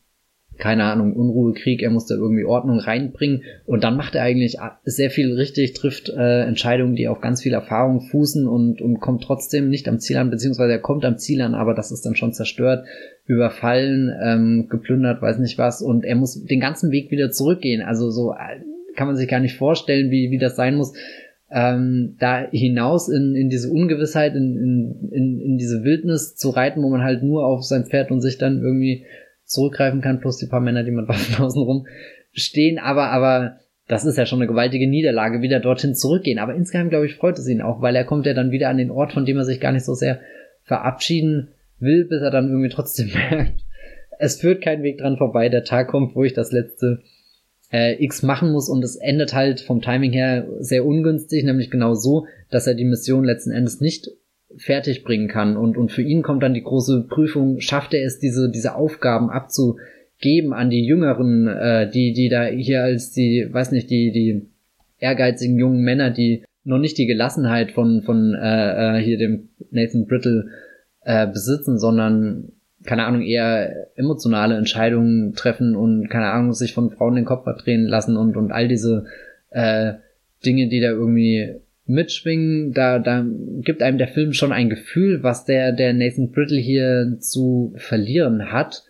keine 0.62 0.84
Ahnung, 0.84 1.14
Unruhe, 1.14 1.54
Krieg, 1.54 1.82
er 1.82 1.90
muss 1.90 2.06
da 2.06 2.14
irgendwie 2.14 2.46
Ordnung 2.46 2.78
reinbringen. 2.78 3.42
Und 3.66 3.84
dann 3.84 3.98
macht 3.98 4.14
er 4.14 4.22
eigentlich 4.22 4.58
sehr 4.84 5.10
viel 5.10 5.34
richtig, 5.34 5.74
trifft 5.74 6.10
äh, 6.10 6.44
Entscheidungen, 6.44 6.96
die 6.96 7.08
auf 7.08 7.20
ganz 7.20 7.42
viel 7.42 7.54
Erfahrung 7.54 8.02
fußen 8.02 8.48
und, 8.48 8.80
und 8.80 9.00
kommt 9.00 9.24
trotzdem 9.24 9.70
nicht 9.70 9.90
am 9.90 10.00
Ziel 10.00 10.18
an, 10.18 10.30
beziehungsweise 10.30 10.74
er 10.74 10.80
kommt 10.80 11.04
am 11.04 11.18
Ziel 11.18 11.42
an, 11.42 11.56
aber 11.56 11.74
das 11.74 11.92
ist 11.92 12.06
dann 12.06 12.16
schon 12.16 12.34
zerstört, 12.34 12.86
überfallen, 13.26 14.14
ähm, 14.24 14.68
geplündert, 14.70 15.20
weiß 15.20 15.40
nicht 15.40 15.58
was. 15.58 15.82
Und 15.82 16.06
er 16.06 16.16
muss 16.16 16.46
den 16.46 16.60
ganzen 16.60 16.92
Weg 16.92 17.10
wieder 17.10 17.32
zurückgehen, 17.32 17.82
also 17.82 18.12
so 18.12 18.34
äh, 18.34 18.62
kann 18.96 19.08
man 19.08 19.16
sich 19.16 19.28
gar 19.28 19.40
nicht 19.40 19.58
vorstellen, 19.58 20.12
wie, 20.12 20.30
wie 20.30 20.38
das 20.38 20.56
sein 20.56 20.76
muss, 20.76 20.94
ähm, 21.50 22.18
da 22.20 22.48
hinaus 22.52 23.10
in, 23.10 23.36
in 23.36 23.50
diese 23.50 23.72
Ungewissheit, 23.72 24.36
in, 24.36 25.10
in, 25.12 25.42
in 25.42 25.58
diese 25.58 25.84
Wildnis 25.84 26.36
zu 26.36 26.50
reiten, 26.52 26.84
wo 26.84 26.90
man 26.90 27.02
halt 27.02 27.24
nur 27.24 27.46
auf 27.46 27.64
sein 27.64 27.86
Pferd 27.86 28.12
und 28.12 28.22
sich 28.22 28.38
dann 28.38 28.62
irgendwie 28.62 29.06
zurückgreifen 29.52 30.02
kann, 30.02 30.20
plus 30.20 30.38
die 30.38 30.48
paar 30.48 30.62
Männer, 30.62 30.84
die 30.84 30.92
mit 30.92 31.08
Waffen 31.08 31.36
außen 31.44 31.88
stehen. 32.34 32.80
Aber, 32.80 33.10
aber 33.10 33.58
das 33.88 34.06
ist 34.06 34.18
ja 34.18 34.26
schon 34.26 34.40
eine 34.40 34.48
gewaltige 34.48 34.88
Niederlage, 34.88 35.42
wieder 35.42 35.60
dorthin 35.60 35.96
zurückgehen. 35.96 36.40
Aber 36.40 36.56
insgeheim, 36.56 36.90
glaube 36.90 37.06
ich, 37.06 37.16
freut 37.16 37.38
es 37.38 37.48
ihn 37.48 37.62
auch, 37.62 37.82
weil 37.82 37.96
er 37.96 38.06
kommt 38.06 38.26
ja 38.26 38.34
dann 38.34 38.52
wieder 38.52 38.70
an 38.70 38.78
den 38.78 38.92
Ort, 38.92 39.14
von 39.14 39.26
dem 39.26 39.38
er 39.38 39.46
sich 39.46 39.60
gar 39.60 39.72
nicht 39.72 39.86
so 39.86 39.94
sehr 39.94 40.20
verabschieden 40.64 41.50
will, 41.80 42.06
bis 42.06 42.22
er 42.22 42.32
dann 42.32 42.50
irgendwie 42.50 42.70
trotzdem 42.70 43.12
merkt, 43.30 43.60
es 44.20 44.40
führt 44.40 44.64
kein 44.64 44.84
Weg 44.84 45.00
dran 45.00 45.18
vorbei. 45.18 45.50
Der 45.50 45.64
Tag 45.64 45.90
kommt, 45.90 46.16
wo 46.16 46.24
ich 46.24 46.34
das 46.34 46.52
letzte 46.52 47.02
äh, 47.72 48.02
X 48.04 48.22
machen 48.22 48.52
muss 48.52 48.70
und 48.70 48.84
es 48.84 48.96
endet 48.96 49.34
halt 49.34 49.62
vom 49.62 49.82
Timing 49.82 50.12
her 50.12 50.48
sehr 50.60 50.86
ungünstig, 50.86 51.44
nämlich 51.44 51.72
genau 51.72 51.96
so, 51.96 52.28
dass 52.50 52.68
er 52.68 52.76
die 52.76 52.86
Mission 52.86 53.24
letzten 53.24 53.52
Endes 53.52 53.82
nicht 53.82 54.10
fertig 54.58 55.04
bringen 55.04 55.28
kann. 55.28 55.58
Und, 55.58 55.78
und 55.78 55.92
für 55.92 56.02
ihn 56.02 56.22
kommt 56.22 56.44
dann 56.44 56.54
die 56.54 56.64
große 56.64 57.08
Prüfung, 57.10 57.60
schafft 57.60 57.94
er 57.94 58.06
es, 58.06 58.20
diese, 58.20 58.50
diese 58.50 58.76
Aufgaben 58.76 59.30
abzugeben 59.30 60.54
an 60.54 60.70
die 60.70 60.86
Jüngeren, 60.86 61.48
äh, 61.48 61.90
die, 61.90 62.14
die 62.14 62.30
da 62.30 62.46
hier 62.46 62.84
als 62.84 63.12
die, 63.12 63.48
weiß 63.50 63.72
nicht, 63.72 63.90
die, 63.90 64.12
die 64.12 64.48
ehrgeizigen 65.00 65.58
jungen 65.58 65.82
Männer, 65.82 66.12
die 66.12 66.44
noch 66.64 66.78
nicht 66.78 66.98
die 66.98 67.08
Gelassenheit 67.08 67.72
von, 67.72 68.04
von 68.04 68.36
äh, 68.36 69.00
äh, 69.00 69.02
hier 69.02 69.18
dem 69.18 69.50
Nathan 69.72 70.06
Brittle 70.06 70.48
äh, 71.04 71.28
besitzen, 71.28 71.80
sondern 71.80 72.52
keine 72.84 73.06
Ahnung, 73.06 73.22
eher 73.22 73.96
emotionale 73.96 74.58
Entscheidungen 74.58 75.34
treffen 75.34 75.76
und 75.76 76.10
keine 76.10 76.32
Ahnung, 76.32 76.54
sich 76.54 76.74
von 76.74 76.90
Frauen 76.90 77.16
den 77.16 77.26
Kopf 77.26 77.44
verdrehen 77.44 77.86
lassen 77.86 78.18
und, 78.18 78.38
und 78.38 78.52
all 78.52 78.68
diese 78.68 79.06
äh, 79.52 79.94
Dinge, 80.44 80.68
die 80.70 80.80
da 80.80 80.90
irgendwie 80.90 81.56
mitschwingen, 81.92 82.74
da, 82.74 83.00
da 83.00 83.26
gibt 83.62 83.82
einem 83.82 83.98
der 83.98 84.08
Film 84.08 84.34
schon 84.34 84.52
ein 84.52 84.70
Gefühl, 84.70 85.24
was 85.24 85.46
der, 85.46 85.72
der 85.72 85.94
Nathan 85.94 86.32
Brittle 86.32 86.60
hier 86.60 87.18
zu 87.20 87.74
verlieren 87.78 88.52
hat. 88.52 88.84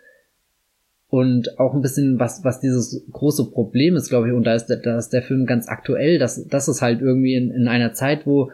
Und 1.07 1.59
auch 1.59 1.73
ein 1.73 1.81
bisschen, 1.81 2.19
was, 2.19 2.45
was 2.45 2.61
dieses 2.61 3.05
große 3.11 3.51
Problem 3.51 3.97
ist, 3.97 4.09
glaube 4.09 4.29
ich, 4.29 4.33
und 4.33 4.45
da 4.45 4.55
ist, 4.55 4.67
da 4.67 4.97
ist 4.97 5.09
der 5.09 5.21
Film 5.21 5.45
ganz 5.45 5.67
aktuell, 5.67 6.19
dass, 6.19 6.47
das 6.47 6.69
ist 6.69 6.81
halt 6.81 7.01
irgendwie 7.01 7.35
in, 7.35 7.51
in 7.51 7.67
einer 7.67 7.91
Zeit, 7.91 8.25
wo 8.25 8.49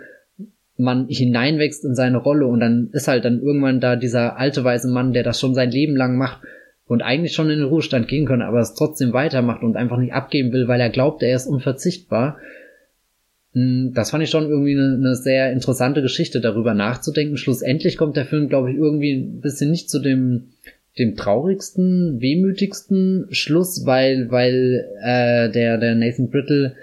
man 0.78 1.07
hineinwächst 1.07 1.86
in 1.86 1.95
seine 1.95 2.18
Rolle 2.18 2.48
und 2.48 2.60
dann 2.60 2.90
ist 2.94 3.07
halt 3.07 3.26
dann 3.26 3.41
irgendwann 3.41 3.80
da 3.80 3.95
dieser 3.95 4.38
alte 4.38 4.64
weiße 4.64 4.88
Mann, 4.88 5.14
der 5.14 5.24
das 5.24 5.40
schon 5.40 5.56
sein 5.56 5.72
Leben 5.72 5.95
lang 5.95 6.18
macht 6.18 6.41
und 6.88 7.02
eigentlich 7.02 7.34
schon 7.34 7.49
in 7.49 7.60
den 7.60 7.68
Ruhestand 7.68 8.07
gehen 8.07 8.26
könnte, 8.26 8.45
aber 8.45 8.60
es 8.60 8.76
trotzdem 8.76 9.14
weitermacht 9.14 9.61
und 9.61 9.76
einfach 9.76 9.98
nicht 9.98 10.14
abgeben 10.14 10.52
will, 10.53 10.68
weil 10.68 10.80
er 10.80 10.90
glaubt, 10.90 11.22
er 11.22 11.36
ist 11.36 11.48
unverzichtbar. 11.48 12.38
Hm, 13.58 13.94
das 13.96 14.12
fand 14.12 14.24
ich 14.24 14.30
schon 14.30 14.48
irgendwie 14.48 14.78
eine, 14.78 14.94
eine, 14.94 15.16
sehr 15.16 15.52
interessante 15.52 16.04
Geschichte, 16.04 16.42
darüber 16.42 16.76
nachzudenken. 16.76 17.38
Schlussendlich 17.38 17.98
kommt 17.98 18.16
der 18.16 18.26
Film, 18.26 18.50
glaube 18.50 18.70
ich, 18.70 18.78
irgendwie 18.78 19.14
ein 19.14 19.42
bisschen 19.42 19.72
nicht 19.72 19.90
zu 19.90 20.00
dem, 20.00 20.50
dem 21.00 21.16
traurigsten, 21.16 22.22
wehmütigsten 22.22 23.26
Schluss, 23.32 23.86
weil, 23.88 24.30
weil 24.30 24.86
äh, 25.02 25.50
der, 25.50 25.80
der 25.80 25.96
Nathan 25.96 26.30
Brittle 26.30 26.76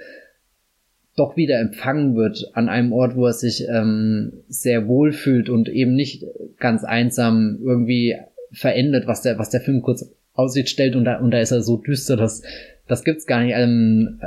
doch 1.17 1.37
wieder 1.37 1.61
empfangen 1.61 2.17
wird 2.17 2.51
an 2.55 2.69
einem 2.69 2.93
Ort, 2.93 3.15
wo 3.15 3.27
er 3.27 3.33
sich 3.33 3.69
ähm, 3.69 4.33
sehr 4.49 4.89
wohl 4.89 5.13
fühlt 5.13 5.49
und 5.49 5.69
eben 5.69 5.95
nicht 5.95 6.25
ganz 6.59 6.83
einsam 6.83 7.61
irgendwie 7.63 8.17
verendet, 8.51 9.07
was 9.07 9.23
der, 9.23 9.39
was 9.39 9.51
der 9.51 9.61
Film 9.61 9.81
kurz 9.81 10.13
aussieht, 10.33 10.69
stellt 10.69 10.97
und 10.97 11.05
da, 11.05 11.21
und 11.21 11.31
da 11.31 11.39
ist 11.39 11.53
er 11.53 11.63
so 11.63 11.77
düster, 11.77 12.17
dass 12.17 12.43
das 12.89 13.05
gibt's 13.05 13.27
gar 13.27 13.45
nicht. 13.45 13.55
Ähm, 13.57 14.19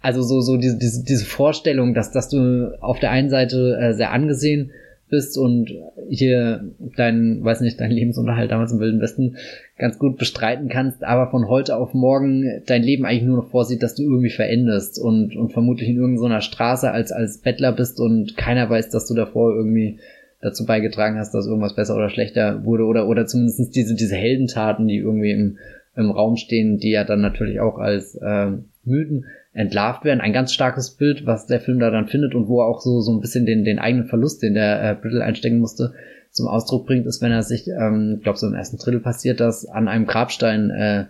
also 0.00 0.22
so, 0.22 0.40
so 0.40 0.56
diese, 0.56 0.78
diese, 0.78 1.04
diese 1.04 1.24
Vorstellung, 1.24 1.94
dass, 1.94 2.12
dass 2.12 2.28
du 2.28 2.76
auf 2.80 3.00
der 3.00 3.10
einen 3.10 3.30
Seite 3.30 3.78
äh, 3.80 3.92
sehr 3.94 4.12
angesehen 4.12 4.70
bist 5.10 5.38
und 5.38 5.72
hier 6.08 6.64
dein, 6.96 7.42
weiß 7.42 7.62
nicht, 7.62 7.80
dein 7.80 7.90
Lebensunterhalt 7.90 8.50
damals 8.50 8.72
im 8.72 8.78
Wilden 8.78 9.00
Westen 9.00 9.36
ganz 9.78 9.98
gut 9.98 10.18
bestreiten 10.18 10.68
kannst, 10.68 11.02
aber 11.02 11.30
von 11.30 11.48
heute 11.48 11.76
auf 11.76 11.94
morgen 11.94 12.62
dein 12.66 12.82
Leben 12.82 13.06
eigentlich 13.06 13.24
nur 13.24 13.38
noch 13.38 13.50
vorsieht, 13.50 13.82
dass 13.82 13.94
du 13.94 14.02
irgendwie 14.02 14.30
veränderst 14.30 15.00
und, 15.00 15.34
und 15.34 15.52
vermutlich 15.52 15.88
in 15.88 15.96
irgendeiner 15.96 16.40
Straße 16.40 16.90
als, 16.90 17.10
als 17.10 17.38
Bettler 17.38 17.72
bist 17.72 18.00
und 18.00 18.36
keiner 18.36 18.68
weiß, 18.68 18.90
dass 18.90 19.06
du 19.06 19.14
davor 19.14 19.54
irgendwie 19.54 19.98
dazu 20.40 20.66
beigetragen 20.66 21.18
hast, 21.18 21.32
dass 21.32 21.46
irgendwas 21.46 21.74
besser 21.74 21.96
oder 21.96 22.10
schlechter 22.10 22.64
wurde 22.64 22.84
oder, 22.84 23.08
oder 23.08 23.26
zumindest 23.26 23.74
diese, 23.74 23.94
diese 23.94 24.14
Heldentaten, 24.14 24.86
die 24.86 24.98
irgendwie 24.98 25.32
im, 25.32 25.58
im 25.96 26.10
Raum 26.10 26.36
stehen, 26.36 26.78
die 26.78 26.90
ja 26.90 27.04
dann 27.04 27.20
natürlich 27.20 27.60
auch 27.60 27.78
als 27.78 28.14
äh, 28.14 28.52
Mythen 28.84 29.24
entlarvt 29.52 30.04
werden. 30.04 30.20
Ein 30.20 30.32
ganz 30.32 30.52
starkes 30.52 30.96
Bild, 30.96 31.26
was 31.26 31.46
der 31.46 31.60
Film 31.60 31.80
da 31.80 31.90
dann 31.90 32.08
findet 32.08 32.34
und 32.34 32.48
wo 32.48 32.60
er 32.60 32.66
auch 32.66 32.80
so, 32.80 33.00
so 33.00 33.12
ein 33.12 33.20
bisschen 33.20 33.46
den, 33.46 33.64
den 33.64 33.78
eigenen 33.78 34.06
Verlust, 34.06 34.42
den 34.42 34.54
der 34.54 34.82
äh, 34.82 34.94
Brittle 34.94 35.24
einstecken 35.24 35.58
musste, 35.58 35.94
zum 36.30 36.46
Ausdruck 36.46 36.86
bringt, 36.86 37.06
ist, 37.06 37.22
wenn 37.22 37.32
er 37.32 37.42
sich, 37.42 37.68
ähm, 37.68 38.16
ich 38.18 38.22
glaube, 38.22 38.38
so 38.38 38.46
im 38.46 38.54
ersten 38.54 38.76
Drittel 38.76 39.00
passiert 39.00 39.40
das, 39.40 39.66
an 39.66 39.88
einem 39.88 40.06
Grabstein 40.06 40.70
äh, 40.70 41.04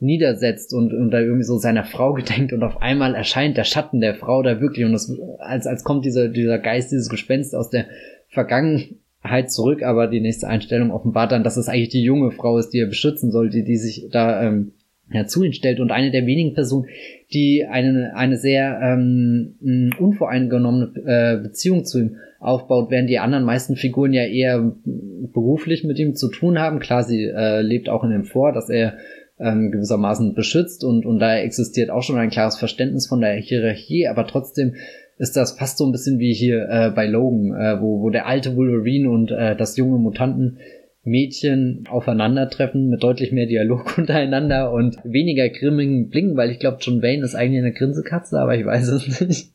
niedersetzt 0.00 0.74
und, 0.74 0.92
und 0.92 1.10
da 1.10 1.20
irgendwie 1.20 1.44
so 1.44 1.58
seiner 1.58 1.84
Frau 1.84 2.12
gedenkt 2.14 2.52
und 2.52 2.62
auf 2.62 2.82
einmal 2.82 3.14
erscheint 3.14 3.56
der 3.56 3.64
Schatten 3.64 4.00
der 4.00 4.14
Frau 4.14 4.42
da 4.42 4.60
wirklich 4.60 4.84
und 4.84 4.92
das, 4.92 5.12
als, 5.38 5.66
als 5.66 5.84
kommt 5.84 6.04
dieser, 6.04 6.28
dieser 6.28 6.58
Geist, 6.58 6.92
dieses 6.92 7.08
Gespenst 7.08 7.54
aus 7.54 7.70
der 7.70 7.86
Vergangenheit 8.28 9.50
zurück, 9.50 9.82
aber 9.82 10.08
die 10.08 10.20
nächste 10.20 10.48
Einstellung 10.48 10.90
offenbart 10.90 11.32
dann, 11.32 11.44
dass 11.44 11.56
es 11.56 11.68
eigentlich 11.68 11.90
die 11.90 12.02
junge 12.02 12.32
Frau 12.32 12.58
ist, 12.58 12.70
die 12.70 12.80
er 12.80 12.88
beschützen 12.88 13.30
soll, 13.30 13.50
die, 13.50 13.64
die 13.64 13.76
sich 13.76 14.08
da 14.10 14.42
ähm, 14.42 14.72
ja, 15.12 15.26
zu 15.26 15.44
ihm 15.44 15.52
stellt 15.52 15.80
und 15.80 15.92
eine 15.92 16.10
der 16.10 16.26
wenigen 16.26 16.54
Personen, 16.54 16.88
die 17.34 17.66
eine, 17.68 18.14
eine 18.14 18.36
sehr 18.36 18.78
ähm, 18.80 19.90
unvoreingenommene 19.98 20.92
äh, 21.04 21.42
Beziehung 21.42 21.84
zu 21.84 22.00
ihm 22.00 22.16
aufbaut, 22.38 22.90
während 22.90 23.10
die 23.10 23.18
anderen 23.18 23.44
meisten 23.44 23.76
Figuren 23.76 24.12
ja 24.12 24.24
eher 24.24 24.72
beruflich 24.84 25.84
mit 25.84 25.98
ihm 25.98 26.14
zu 26.14 26.28
tun 26.28 26.58
haben. 26.58 26.78
Klar, 26.78 27.02
sie 27.02 27.24
äh, 27.24 27.62
lebt 27.62 27.88
auch 27.88 28.04
in 28.04 28.12
ihm 28.12 28.24
vor, 28.24 28.52
dass 28.52 28.70
er 28.70 28.94
ähm, 29.38 29.72
gewissermaßen 29.72 30.34
beschützt 30.34 30.84
und, 30.84 31.04
und 31.04 31.18
da 31.18 31.36
existiert 31.36 31.90
auch 31.90 32.02
schon 32.02 32.18
ein 32.18 32.30
klares 32.30 32.56
Verständnis 32.56 33.06
von 33.06 33.20
der 33.20 33.34
Hierarchie, 33.34 34.06
aber 34.06 34.26
trotzdem 34.26 34.74
ist 35.18 35.36
das 35.36 35.52
fast 35.52 35.78
so 35.78 35.86
ein 35.86 35.92
bisschen 35.92 36.18
wie 36.18 36.32
hier 36.32 36.68
äh, 36.68 36.90
bei 36.90 37.06
Logan, 37.06 37.54
äh, 37.54 37.80
wo, 37.80 38.00
wo 38.00 38.10
der 38.10 38.26
alte 38.26 38.56
Wolverine 38.56 39.10
und 39.10 39.30
äh, 39.30 39.56
das 39.56 39.76
junge 39.76 39.98
Mutanten 39.98 40.58
Mädchen 41.04 41.84
aufeinandertreffen 41.88 42.88
mit 42.88 43.02
deutlich 43.02 43.30
mehr 43.30 43.46
Dialog 43.46 43.98
untereinander 43.98 44.72
und 44.72 44.96
weniger 45.04 45.48
grimmigen 45.48 46.08
Blicken, 46.08 46.36
weil 46.36 46.50
ich 46.50 46.58
glaube, 46.58 46.78
John 46.80 47.02
Wayne 47.02 47.24
ist 47.24 47.34
eigentlich 47.34 47.60
eine 47.60 47.72
Grinsekatze, 47.72 48.38
aber 48.38 48.56
ich 48.56 48.64
weiß 48.64 48.88
es 48.88 49.20
nicht. 49.28 49.52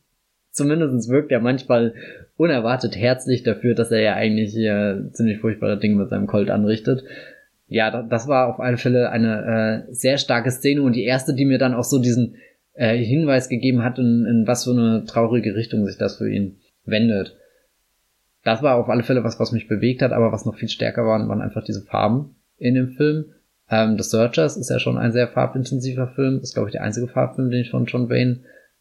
Zumindest 0.52 1.08
wirkt 1.08 1.30
er 1.30 1.40
manchmal 1.40 1.94
unerwartet 2.36 2.96
herzlich 2.96 3.42
dafür, 3.42 3.74
dass 3.74 3.92
er 3.92 4.00
ja 4.00 4.14
eigentlich 4.14 4.52
hier 4.52 5.08
ziemlich 5.12 5.38
furchtbare 5.38 5.78
Dinge 5.78 5.96
mit 5.96 6.10
seinem 6.10 6.26
Colt 6.26 6.50
anrichtet. 6.50 7.04
Ja, 7.68 8.02
das 8.02 8.26
war 8.26 8.48
auf 8.48 8.58
alle 8.58 8.76
Fälle 8.76 9.10
eine 9.10 9.86
äh, 9.88 9.92
sehr 9.92 10.18
starke 10.18 10.50
Szene 10.50 10.82
und 10.82 10.96
die 10.96 11.04
erste, 11.04 11.34
die 11.34 11.44
mir 11.44 11.58
dann 11.58 11.74
auch 11.74 11.84
so 11.84 12.00
diesen 12.00 12.34
äh, 12.74 12.96
Hinweis 12.96 13.48
gegeben 13.48 13.84
hat, 13.84 13.98
in, 14.00 14.26
in 14.26 14.44
was 14.46 14.64
für 14.64 14.72
eine 14.72 15.04
traurige 15.04 15.54
Richtung 15.54 15.86
sich 15.86 15.96
das 15.96 16.16
für 16.16 16.28
ihn 16.28 16.56
wendet 16.84 17.36
das 18.42 18.62
war 18.62 18.76
auf 18.76 18.88
alle 18.88 19.02
Fälle 19.02 19.24
was, 19.24 19.38
was 19.38 19.52
mich 19.52 19.68
bewegt 19.68 20.02
hat, 20.02 20.12
aber 20.12 20.32
was 20.32 20.46
noch 20.46 20.56
viel 20.56 20.68
stärker 20.68 21.04
waren, 21.04 21.28
waren 21.28 21.42
einfach 21.42 21.64
diese 21.64 21.82
Farben 21.82 22.36
in 22.56 22.74
dem 22.74 22.90
Film. 22.90 23.26
Ähm, 23.70 23.96
The 23.98 24.04
Searchers 24.04 24.56
ist 24.56 24.70
ja 24.70 24.78
schon 24.78 24.98
ein 24.98 25.12
sehr 25.12 25.28
farbintensiver 25.28 26.08
Film. 26.08 26.40
Das 26.40 26.50
ist, 26.50 26.54
glaube 26.54 26.68
ich, 26.68 26.72
der 26.72 26.82
einzige 26.82 27.08
Farbfilm, 27.08 27.50
den 27.50 27.60
ich 27.60 27.70
von 27.70 27.84
John 27.86 28.08
Wayne 28.08 28.40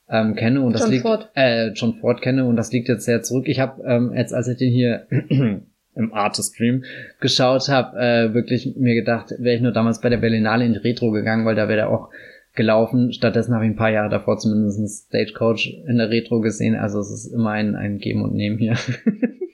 ähm, 0.10 0.36
kenne 0.36 0.62
und 0.62 0.74
das 0.74 0.82
John 0.82 0.92
liegt 0.92 1.04
Ford. 1.04 1.30
äh 1.36 1.70
John 1.74 1.96
Ford 1.96 2.22
kenne 2.22 2.46
und 2.46 2.56
das 2.56 2.72
liegt 2.72 2.90
jetzt 2.90 3.06
sehr 3.06 3.22
zurück. 3.22 3.48
Ich 3.48 3.60
habe 3.60 3.84
ähm, 3.84 4.14
jetzt 4.16 4.34
als 4.34 4.48
ich 4.48 4.58
den 4.58 4.72
hier 4.72 5.06
im 5.96 6.14
Artist 6.14 6.56
Stream 6.56 6.84
geschaut 7.20 7.70
habe, 7.70 8.00
äh, 8.00 8.34
wirklich 8.34 8.76
mir 8.78 8.96
gedacht, 8.96 9.36
wäre 9.38 9.56
ich 9.56 9.62
nur 9.62 9.72
damals 9.72 10.02
bei 10.02 10.10
der 10.10 10.18
Berlinale 10.18 10.66
in 10.66 10.74
die 10.74 10.80
Retro 10.80 11.12
gegangen, 11.12 11.46
weil 11.46 11.56
da 11.56 11.68
wäre 11.68 11.78
der 11.78 11.90
auch 11.90 12.10
gelaufen. 12.56 13.14
Stattdessen 13.14 13.54
habe 13.54 13.66
ich 13.66 13.72
ein 13.72 13.76
paar 13.76 13.92
Jahre 13.92 14.10
davor 14.10 14.38
zumindest 14.40 14.80
einen 14.80 14.88
Stagecoach 14.88 15.84
in 15.88 15.98
der 15.98 16.10
Retro 16.10 16.42
gesehen. 16.42 16.76
Also 16.76 17.00
es 17.00 17.12
ist 17.12 17.32
immer 17.32 17.52
ein, 17.52 17.76
ein 17.76 18.00
Geben 18.00 18.24
und 18.24 18.34
Nehmen 18.34 18.58
hier. 18.58 18.76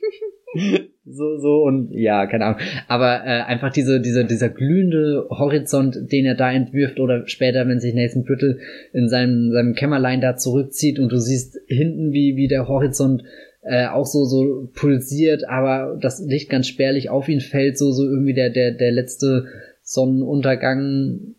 so, 1.06 1.38
so 1.38 1.64
und 1.64 1.92
ja, 1.92 2.26
keine 2.26 2.46
Ahnung. 2.46 2.60
Aber 2.88 3.22
äh, 3.26 3.42
einfach 3.44 3.72
diese, 3.72 4.02
diese, 4.02 4.26
dieser 4.26 4.50
glühende 4.50 5.28
Horizont, 5.30 6.12
den 6.12 6.26
er 6.26 6.36
da 6.36 6.52
entwirft 6.52 7.00
oder 7.00 7.28
später, 7.28 7.68
wenn 7.68 7.80
sich 7.80 7.94
Nathan 7.94 8.24
Brittle 8.24 8.60
in 8.94 9.08
seinem, 9.10 9.52
seinem 9.52 9.74
Kämmerlein 9.74 10.22
da 10.22 10.36
zurückzieht 10.36 11.00
und 11.00 11.12
du 11.12 11.18
siehst 11.18 11.60
hinten, 11.68 12.12
wie, 12.12 12.36
wie 12.36 12.48
der 12.48 12.68
Horizont 12.68 13.24
äh, 13.62 13.88
auch 13.88 14.06
so, 14.06 14.26
so 14.26 14.70
pulsiert, 14.76 15.48
aber 15.48 15.98
das 16.00 16.24
Licht 16.26 16.50
ganz 16.50 16.68
spärlich 16.68 17.10
auf 17.10 17.28
ihn 17.28 17.42
fällt, 17.42 17.78
so, 17.78 17.92
so 17.92 18.04
irgendwie 18.04 18.34
der, 18.34 18.50
der, 18.50 18.72
der 18.72 18.92
letzte 18.92 19.46
Sonnenuntergang 19.82 21.36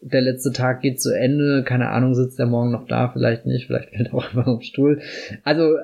der 0.00 0.20
letzte 0.20 0.52
Tag 0.52 0.80
geht 0.80 1.00
zu 1.00 1.10
Ende, 1.10 1.64
keine 1.64 1.88
Ahnung, 1.88 2.14
sitzt 2.14 2.38
er 2.38 2.46
morgen 2.46 2.70
noch 2.70 2.86
da, 2.86 3.08
vielleicht 3.08 3.46
nicht, 3.46 3.66
vielleicht 3.66 3.90
fällt 3.90 4.08
er 4.08 4.14
auch 4.14 4.26
einfach 4.26 4.46
im 4.46 4.60
Stuhl. 4.60 5.00
Also, 5.42 5.76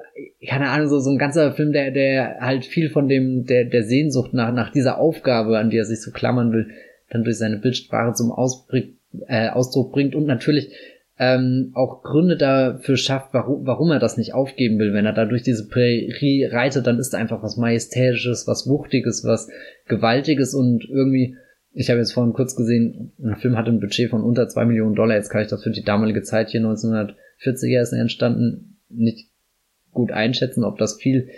keine 0.46 0.68
Ahnung, 0.68 0.88
so, 0.88 1.00
so 1.00 1.10
ein 1.10 1.18
ganzer 1.18 1.52
Film, 1.52 1.72
der, 1.72 1.90
der 1.90 2.38
halt 2.40 2.64
viel 2.64 2.90
von 2.90 3.08
dem, 3.08 3.44
der, 3.44 3.64
der 3.64 3.82
Sehnsucht 3.82 4.32
nach, 4.32 4.52
nach 4.52 4.70
dieser 4.70 4.98
Aufgabe, 4.98 5.58
an 5.58 5.70
die 5.70 5.78
er 5.78 5.84
sich 5.84 6.00
so 6.00 6.12
klammern 6.12 6.52
will, 6.52 6.68
dann 7.10 7.24
durch 7.24 7.38
seine 7.38 7.58
Bildsprache 7.58 8.14
zum 8.14 8.30
Ausbring, 8.30 8.96
äh, 9.26 9.48
Ausdruck 9.48 9.92
bringt 9.92 10.14
und 10.14 10.26
natürlich 10.26 10.72
ähm, 11.18 11.70
auch 11.74 12.02
Gründe 12.02 12.36
dafür 12.36 12.96
schafft, 12.96 13.28
warum, 13.32 13.66
warum 13.66 13.90
er 13.92 14.00
das 14.00 14.16
nicht 14.16 14.34
aufgeben 14.34 14.78
will. 14.78 14.92
Wenn 14.92 15.06
er 15.06 15.12
da 15.12 15.24
durch 15.24 15.42
diese 15.42 15.68
Prärie 15.68 16.44
reitet, 16.44 16.86
dann 16.86 16.98
ist 16.98 17.14
da 17.14 17.18
einfach 17.18 17.42
was 17.42 17.56
Majestätisches, 17.56 18.48
was 18.48 18.68
Wuchtiges, 18.68 19.24
was 19.24 19.48
Gewaltiges 19.86 20.54
und 20.54 20.84
irgendwie 20.88 21.36
ich 21.74 21.90
habe 21.90 21.98
jetzt 21.98 22.12
vorhin 22.12 22.32
kurz 22.32 22.54
gesehen, 22.54 23.12
ein 23.22 23.36
Film 23.36 23.56
hatte 23.56 23.70
ein 23.70 23.80
Budget 23.80 24.10
von 24.10 24.22
unter 24.22 24.48
zwei 24.48 24.64
Millionen 24.64 24.94
Dollar. 24.94 25.16
Jetzt 25.16 25.28
kann 25.28 25.42
ich 25.42 25.48
das 25.48 25.62
für 25.62 25.70
die 25.70 25.82
damalige 25.82 26.22
Zeit 26.22 26.50
hier 26.50 26.60
1940er 26.60 27.80
ist 27.80 27.92
er 27.92 28.00
entstanden 28.00 28.78
nicht 28.88 29.28
gut 29.92 30.12
einschätzen, 30.12 30.64
ob 30.64 30.78
das 30.78 30.94
viel 30.94 31.28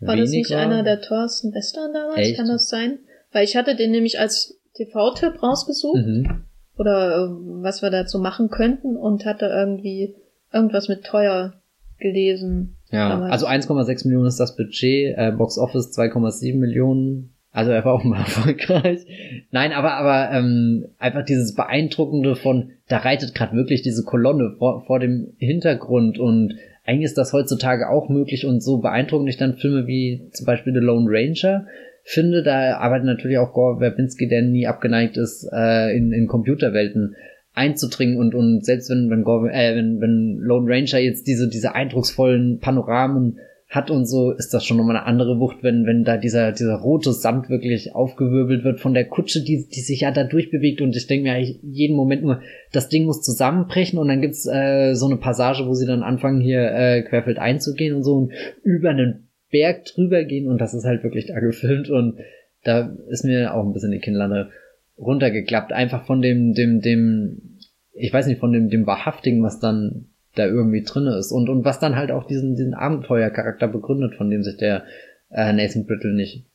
war 0.00 0.16
das 0.16 0.30
nicht 0.30 0.50
war. 0.50 0.58
einer 0.58 0.82
der 0.82 1.00
teuersten 1.00 1.54
Western 1.54 1.92
damals? 1.94 2.18
Echt? 2.18 2.36
Kann 2.36 2.48
das 2.48 2.68
sein? 2.68 2.98
Weil 3.32 3.44
ich 3.44 3.56
hatte 3.56 3.74
den 3.74 3.90
nämlich 3.90 4.20
als 4.20 4.58
TV-Tipp 4.74 5.42
rausgesucht 5.42 6.04
mhm. 6.04 6.44
oder 6.76 7.16
äh, 7.16 7.28
was 7.62 7.80
wir 7.80 7.90
dazu 7.90 8.18
machen 8.18 8.50
könnten 8.50 8.96
und 8.96 9.24
hatte 9.24 9.46
irgendwie 9.46 10.14
irgendwas 10.52 10.88
mit 10.88 11.04
teuer 11.04 11.54
gelesen. 11.98 12.76
Ja, 12.90 13.08
damals. 13.08 13.32
also 13.32 13.46
1,6 13.46 14.06
Millionen 14.06 14.26
ist 14.26 14.38
das 14.38 14.56
Budget, 14.56 15.16
äh, 15.16 15.32
Box 15.32 15.58
Office 15.58 15.96
2,7 15.96 16.58
Millionen, 16.58 17.34
also 17.56 17.70
er 17.70 17.86
war 17.86 17.94
auch 17.94 18.04
mal 18.04 18.18
erfolgreich. 18.18 19.06
Nein, 19.50 19.72
aber 19.72 19.94
aber 19.94 20.30
ähm, 20.36 20.88
einfach 20.98 21.24
dieses 21.24 21.54
beeindruckende 21.54 22.36
von, 22.36 22.72
da 22.86 22.98
reitet 22.98 23.34
gerade 23.34 23.56
wirklich 23.56 23.80
diese 23.80 24.04
Kolonne 24.04 24.56
vor, 24.58 24.84
vor 24.84 25.00
dem 25.00 25.32
Hintergrund 25.38 26.18
und 26.18 26.54
eigentlich 26.84 27.06
ist 27.06 27.16
das 27.16 27.32
heutzutage 27.32 27.88
auch 27.88 28.10
möglich 28.10 28.44
und 28.44 28.62
so 28.62 28.78
beeindruckend 28.78 29.30
ich 29.30 29.38
dann 29.38 29.56
Filme 29.56 29.86
wie 29.86 30.28
zum 30.32 30.44
Beispiel 30.44 30.74
The 30.74 30.80
Lone 30.80 31.06
Ranger 31.08 31.66
finde, 32.04 32.42
da 32.42 32.76
arbeitet 32.76 33.06
natürlich 33.06 33.38
auch 33.38 33.54
Gore 33.54 33.78
Verbinski, 33.78 34.28
der 34.28 34.42
nie 34.42 34.66
abgeneigt 34.66 35.16
ist, 35.16 35.48
äh, 35.50 35.96
in, 35.96 36.12
in 36.12 36.26
Computerwelten 36.26 37.16
einzudringen 37.54 38.18
und 38.18 38.34
und 38.34 38.66
selbst 38.66 38.90
wenn 38.90 39.08
wenn 39.08 39.24
Gore, 39.24 39.50
äh, 39.50 39.74
wenn 39.74 39.98
wenn 40.02 40.36
Lone 40.40 40.68
Ranger 40.68 40.98
jetzt 40.98 41.26
diese 41.26 41.48
diese 41.48 41.74
eindrucksvollen 41.74 42.60
Panoramen 42.60 43.38
hat 43.76 43.90
und 43.90 44.06
so, 44.06 44.32
ist 44.32 44.52
das 44.52 44.64
schon 44.64 44.78
nochmal 44.78 44.96
eine 44.96 45.06
andere 45.06 45.38
Wucht, 45.38 45.58
wenn, 45.62 45.86
wenn 45.86 46.02
da 46.02 46.16
dieser, 46.16 46.50
dieser 46.50 46.74
rote 46.74 47.12
Sand 47.12 47.48
wirklich 47.48 47.94
aufgewirbelt 47.94 48.64
wird 48.64 48.80
von 48.80 48.94
der 48.94 49.04
Kutsche, 49.04 49.44
die, 49.44 49.68
die 49.68 49.80
sich 49.80 50.00
ja 50.00 50.10
da 50.10 50.24
durchbewegt. 50.24 50.80
Und 50.80 50.96
ich 50.96 51.06
denke 51.06 51.24
mir 51.24 51.34
eigentlich 51.34 51.60
jeden 51.62 51.94
Moment 51.94 52.24
nur, 52.24 52.40
das 52.72 52.88
Ding 52.88 53.04
muss 53.04 53.22
zusammenbrechen 53.22 53.98
und 53.98 54.08
dann 54.08 54.22
gibt's 54.22 54.46
äh, 54.46 54.94
so 54.94 55.06
eine 55.06 55.18
Passage, 55.18 55.66
wo 55.66 55.74
sie 55.74 55.86
dann 55.86 56.02
anfangen 56.02 56.40
hier 56.40 56.72
äh, 56.72 57.02
querfeld 57.02 57.38
einzugehen 57.38 57.94
und 57.94 58.02
so 58.02 58.16
und 58.16 58.32
über 58.64 58.90
einen 58.90 59.28
Berg 59.50 59.84
drüber 59.84 60.24
gehen. 60.24 60.48
Und 60.48 60.60
das 60.60 60.74
ist 60.74 60.84
halt 60.84 61.04
wirklich 61.04 61.26
da 61.26 61.38
gefilmt 61.38 61.88
und 61.88 62.18
da 62.64 62.96
ist 63.10 63.24
mir 63.24 63.54
auch 63.54 63.64
ein 63.64 63.72
bisschen 63.72 63.92
die 63.92 64.00
Kinnlande 64.00 64.50
runtergeklappt, 64.98 65.72
einfach 65.72 66.06
von 66.06 66.22
dem, 66.22 66.54
dem, 66.54 66.80
dem, 66.80 67.58
ich 67.92 68.12
weiß 68.12 68.26
nicht, 68.26 68.40
von 68.40 68.52
dem, 68.52 68.70
dem 68.70 68.86
Wahrhaftigen, 68.86 69.42
was 69.42 69.60
dann 69.60 70.06
da 70.38 70.46
irgendwie 70.46 70.82
drinne 70.82 71.16
ist 71.16 71.32
und 71.32 71.48
und 71.48 71.64
was 71.64 71.80
dann 71.80 71.96
halt 71.96 72.10
auch 72.10 72.24
diesen 72.24 72.54
diesen 72.54 72.74
Abenteuercharakter 72.74 73.68
begründet, 73.68 74.14
von 74.14 74.30
dem 74.30 74.42
sich 74.42 74.56
der 74.56 74.84
äh, 75.30 75.52
Nathan 75.52 75.86
Brittle 75.86 76.14
nicht 76.14 76.46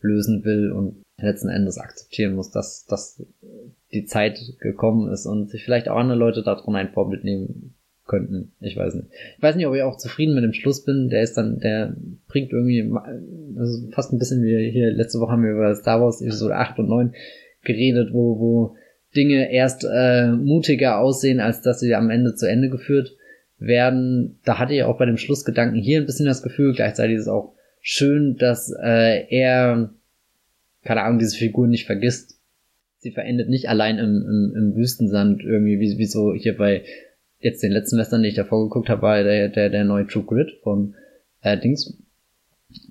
lösen 0.00 0.44
will 0.44 0.72
und 0.72 1.02
letzten 1.18 1.48
Endes 1.48 1.78
akzeptieren 1.78 2.34
muss, 2.34 2.50
dass 2.50 2.84
dass 2.86 3.22
die 3.92 4.04
Zeit 4.04 4.38
gekommen 4.60 5.10
ist 5.12 5.26
und 5.26 5.50
sich 5.50 5.64
vielleicht 5.64 5.88
auch 5.88 5.96
andere 5.96 6.18
Leute 6.18 6.42
daran 6.42 6.76
ein 6.76 6.92
Vorbild 6.92 7.24
nehmen 7.24 7.74
könnten. 8.06 8.52
Ich 8.60 8.76
weiß 8.76 8.94
nicht. 8.94 9.08
Ich 9.36 9.42
weiß 9.42 9.56
nicht, 9.56 9.66
ob 9.66 9.74
ich 9.74 9.82
auch 9.82 9.96
zufrieden 9.96 10.34
mit 10.34 10.44
dem 10.44 10.52
Schluss 10.52 10.84
bin. 10.84 11.08
Der 11.08 11.22
ist 11.22 11.34
dann, 11.36 11.60
der 11.60 11.96
bringt 12.26 12.52
irgendwie, 12.52 12.80
ist 13.60 13.94
fast 13.94 14.12
ein 14.12 14.18
bisschen 14.18 14.42
wie 14.42 14.70
hier, 14.70 14.90
letzte 14.90 15.20
Woche 15.20 15.32
haben 15.32 15.44
wir 15.44 15.52
über 15.52 15.74
Star 15.74 16.00
Wars 16.00 16.20
Episode 16.20 16.56
8 16.56 16.78
und 16.80 16.88
9 16.88 17.14
geredet, 17.62 18.12
wo, 18.12 18.38
wo 18.38 18.76
Dinge 19.14 19.52
erst 19.52 19.86
äh, 19.90 20.32
mutiger 20.32 20.98
aussehen, 20.98 21.40
als 21.40 21.62
dass 21.62 21.80
sie 21.80 21.94
am 21.94 22.10
Ende 22.10 22.34
zu 22.34 22.48
Ende 22.48 22.70
geführt 22.70 23.16
werden. 23.66 24.38
Da 24.44 24.58
hatte 24.58 24.74
ich 24.74 24.82
auch 24.82 24.98
bei 24.98 25.06
dem 25.06 25.16
Schlussgedanken 25.16 25.80
hier 25.80 26.00
ein 26.00 26.06
bisschen 26.06 26.26
das 26.26 26.42
Gefühl, 26.42 26.74
gleichzeitig 26.74 27.16
ist 27.16 27.22
es 27.22 27.28
auch 27.28 27.54
schön, 27.80 28.36
dass 28.36 28.72
äh, 28.82 29.26
er, 29.28 29.90
keine 30.84 31.02
Ahnung, 31.02 31.18
diese 31.18 31.36
Figur 31.36 31.66
nicht 31.66 31.86
vergisst. 31.86 32.38
Sie 32.98 33.10
verendet 33.10 33.48
nicht 33.48 33.68
allein 33.68 33.98
im, 33.98 34.22
im, 34.22 34.54
im 34.56 34.76
Wüstensand 34.76 35.42
irgendwie, 35.42 35.80
wie, 35.80 35.98
wie 35.98 36.06
so 36.06 36.34
hier 36.34 36.56
bei 36.56 36.84
jetzt 37.40 37.62
den 37.62 37.72
letzten 37.72 37.98
Western, 37.98 38.22
den 38.22 38.30
ich 38.30 38.36
davor 38.36 38.62
geguckt 38.68 38.88
habe, 38.88 39.02
war 39.02 39.22
der, 39.22 39.48
der, 39.48 39.68
der 39.68 39.84
neue 39.84 40.06
True 40.06 40.24
Grit 40.24 40.52
von 40.62 40.94
äh, 41.40 41.58
Dings, 41.58 41.98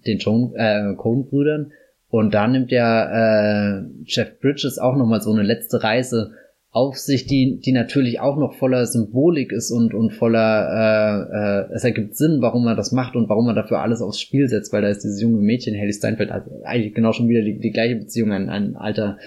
den 0.06 0.18
Joan, 0.18 0.54
äh, 0.56 0.94
Coen-Brüdern. 0.96 1.72
Und 2.10 2.34
da 2.34 2.48
nimmt 2.48 2.72
ja 2.72 3.78
äh, 3.78 3.84
Jeff 4.06 4.38
Bridges 4.42 4.78
auch 4.78 4.98
nochmal 4.98 5.22
so 5.22 5.32
eine 5.32 5.44
letzte 5.44 5.82
Reise 5.82 6.34
auf 6.72 6.98
sich, 6.98 7.26
die, 7.26 7.60
die 7.60 7.74
natürlich 7.74 8.22
auch 8.22 8.38
noch 8.38 8.54
voller 8.54 8.86
Symbolik 8.86 9.52
ist 9.52 9.72
und, 9.72 9.94
und 9.94 10.12
voller, 10.12 11.28
äh, 11.70 11.74
äh, 11.74 11.76
es 11.76 11.84
ergibt 11.84 12.16
Sinn, 12.16 12.38
warum 12.40 12.66
er 12.66 12.76
das 12.76 12.94
macht 12.94 13.18
und 13.18 13.28
warum 13.28 13.48
er 13.48 13.54
dafür 13.54 13.80
alles 13.80 14.02
aufs 14.02 14.22
Spiel 14.22 14.48
setzt, 14.48 14.72
weil 14.72 14.82
da 14.82 14.88
ist 14.88 15.04
dieses 15.04 15.22
junge 15.22 15.42
Mädchen, 15.42 15.78
Haley 15.78 15.92
Steinfeld, 15.92 16.32
also 16.32 16.50
eigentlich 16.64 16.94
genau 16.94 17.12
schon 17.12 17.28
wieder 17.28 17.42
die, 17.42 17.60
die 17.60 17.72
gleiche 17.72 17.98
Beziehung, 17.98 18.32
ein, 18.32 18.50
ein 18.50 18.78
alter, 18.78 19.18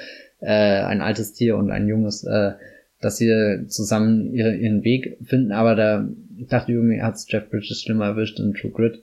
äh, 0.40 0.46
ein 0.46 1.02
altes 1.02 1.34
Tier 1.34 1.58
und 1.58 1.70
ein 1.70 1.86
junges, 1.86 2.24
äh, 2.24 2.52
dass 3.02 3.18
sie 3.18 3.66
zusammen 3.68 4.32
ihre, 4.32 4.54
ihren 4.54 4.82
Weg 4.82 5.18
finden, 5.22 5.52
aber 5.52 5.74
da 5.74 6.08
dachte 6.48 6.72
ich 6.72 6.76
irgendwie, 6.76 7.02
hat's 7.02 7.30
Jeff 7.30 7.50
Bridges 7.50 7.82
schlimmer 7.82 8.06
erwischt 8.06 8.40
in 8.40 8.54
True 8.54 8.70
Grit 8.70 9.02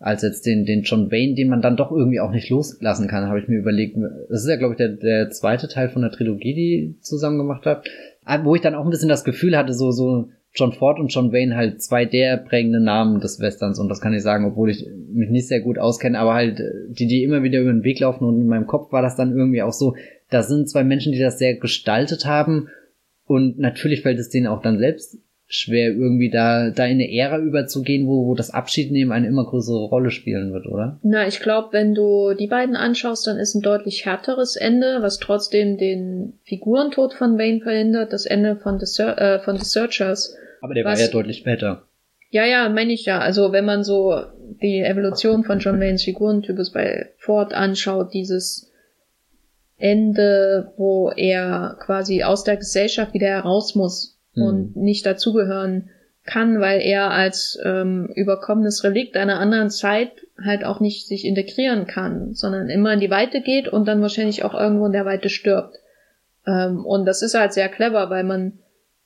als 0.00 0.22
jetzt 0.22 0.46
den, 0.46 0.64
den 0.64 0.82
John 0.82 1.12
Wayne, 1.12 1.34
den 1.34 1.50
man 1.50 1.60
dann 1.60 1.76
doch 1.76 1.92
irgendwie 1.92 2.20
auch 2.20 2.30
nicht 2.30 2.48
loslassen 2.48 3.06
kann, 3.06 3.28
habe 3.28 3.38
ich 3.38 3.48
mir 3.48 3.58
überlegt. 3.58 3.96
Das 4.30 4.42
ist 4.42 4.48
ja, 4.48 4.56
glaube 4.56 4.72
ich, 4.72 4.78
der, 4.78 4.88
der 4.88 5.30
zweite 5.30 5.68
Teil 5.68 5.90
von 5.90 6.00
der 6.00 6.10
Trilogie, 6.10 6.54
die 6.54 6.96
ich 6.96 7.02
zusammen 7.02 7.36
gemacht 7.36 7.66
habe. 7.66 7.82
Ah, 8.24 8.42
wo 8.42 8.54
ich 8.54 8.62
dann 8.62 8.74
auch 8.74 8.84
ein 8.84 8.90
bisschen 8.90 9.10
das 9.10 9.24
Gefühl 9.24 9.56
hatte, 9.56 9.74
so, 9.74 9.90
so 9.90 10.28
John 10.54 10.72
Ford 10.72 10.98
und 10.98 11.12
John 11.12 11.32
Wayne 11.32 11.54
halt 11.54 11.82
zwei 11.82 12.06
der 12.06 12.38
prägenden 12.38 12.82
Namen 12.82 13.20
des 13.20 13.40
Westerns 13.40 13.78
und 13.78 13.88
das 13.88 14.00
kann 14.00 14.14
ich 14.14 14.22
sagen, 14.22 14.46
obwohl 14.46 14.70
ich 14.70 14.86
mich 15.12 15.30
nicht 15.30 15.46
sehr 15.46 15.60
gut 15.60 15.78
auskenne, 15.78 16.18
aber 16.18 16.34
halt 16.34 16.60
die, 16.88 17.06
die 17.06 17.22
immer 17.22 17.42
wieder 17.42 17.60
über 17.60 17.72
den 17.72 17.84
Weg 17.84 18.00
laufen 18.00 18.24
und 18.24 18.40
in 18.40 18.48
meinem 18.48 18.66
Kopf 18.66 18.90
war 18.92 19.02
das 19.02 19.16
dann 19.16 19.36
irgendwie 19.36 19.62
auch 19.62 19.72
so, 19.72 19.94
da 20.28 20.42
sind 20.42 20.68
zwei 20.68 20.82
Menschen, 20.82 21.12
die 21.12 21.20
das 21.20 21.38
sehr 21.38 21.54
gestaltet 21.54 22.26
haben 22.26 22.68
und 23.26 23.58
natürlich 23.60 24.02
fällt 24.02 24.18
es 24.18 24.28
denen 24.28 24.48
auch 24.48 24.60
dann 24.60 24.78
selbst 24.78 25.18
schwer, 25.52 25.90
irgendwie 25.90 26.30
da, 26.30 26.70
da 26.70 26.84
in 26.84 26.92
eine 26.92 27.12
Ära 27.12 27.38
überzugehen, 27.38 28.06
wo, 28.06 28.26
wo 28.26 28.34
das 28.36 28.50
Abschiednehmen 28.50 29.10
eine 29.10 29.26
immer 29.26 29.44
größere 29.44 29.84
Rolle 29.86 30.12
spielen 30.12 30.52
wird, 30.52 30.66
oder? 30.66 31.00
Na, 31.02 31.26
ich 31.26 31.40
glaube, 31.40 31.72
wenn 31.72 31.92
du 31.92 32.34
die 32.34 32.46
beiden 32.46 32.76
anschaust, 32.76 33.26
dann 33.26 33.36
ist 33.36 33.56
ein 33.56 33.60
deutlich 33.60 34.06
härteres 34.06 34.54
Ende, 34.54 34.98
was 35.00 35.18
trotzdem 35.18 35.76
den 35.76 36.34
Figurentod 36.44 37.14
von 37.14 37.36
Wayne 37.36 37.60
verhindert, 37.60 38.12
das 38.12 38.26
Ende 38.26 38.56
von 38.56 38.78
The, 38.78 39.02
äh, 39.02 39.40
von 39.40 39.58
The 39.58 39.64
Searchers. 39.64 40.36
Aber 40.60 40.74
der 40.74 40.84
was, 40.84 41.00
war 41.00 41.06
ja 41.06 41.12
deutlich 41.12 41.38
später. 41.38 41.82
Ja, 42.30 42.44
ja, 42.44 42.68
meine 42.68 42.92
ich 42.92 43.04
ja. 43.04 43.18
Also 43.18 43.50
wenn 43.50 43.64
man 43.64 43.82
so 43.82 44.22
die 44.62 44.78
Evolution 44.78 45.42
von 45.42 45.58
John 45.58 45.80
Waynes 45.80 46.04
Figurentypus 46.04 46.70
bei 46.70 47.10
Ford 47.18 47.52
anschaut, 47.54 48.14
dieses 48.14 48.70
Ende, 49.78 50.72
wo 50.76 51.10
er 51.10 51.76
quasi 51.80 52.22
aus 52.22 52.44
der 52.44 52.56
Gesellschaft 52.56 53.14
wieder 53.14 53.26
heraus 53.26 53.74
muss, 53.74 54.19
mhm. 54.34 54.42
und 54.42 54.76
nicht 54.76 55.06
dazugehören 55.06 55.90
kann, 56.24 56.60
weil 56.60 56.80
er 56.80 57.10
als 57.10 57.58
ähm, 57.64 58.10
überkommenes 58.14 58.84
Relikt 58.84 59.16
einer 59.16 59.40
anderen 59.40 59.70
Zeit 59.70 60.12
halt 60.42 60.64
auch 60.64 60.80
nicht 60.80 61.06
sich 61.06 61.24
integrieren 61.24 61.86
kann, 61.86 62.34
sondern 62.34 62.68
immer 62.68 62.92
in 62.92 63.00
die 63.00 63.10
Weite 63.10 63.40
geht 63.40 63.68
und 63.68 63.86
dann 63.88 64.02
wahrscheinlich 64.02 64.44
auch 64.44 64.54
irgendwo 64.54 64.86
in 64.86 64.92
der 64.92 65.06
Weite 65.06 65.28
stirbt. 65.28 65.76
Ähm, 66.46 66.84
und 66.84 67.06
das 67.06 67.22
ist 67.22 67.34
halt 67.34 67.52
sehr 67.52 67.68
clever, 67.68 68.10
weil 68.10 68.24
man 68.24 68.58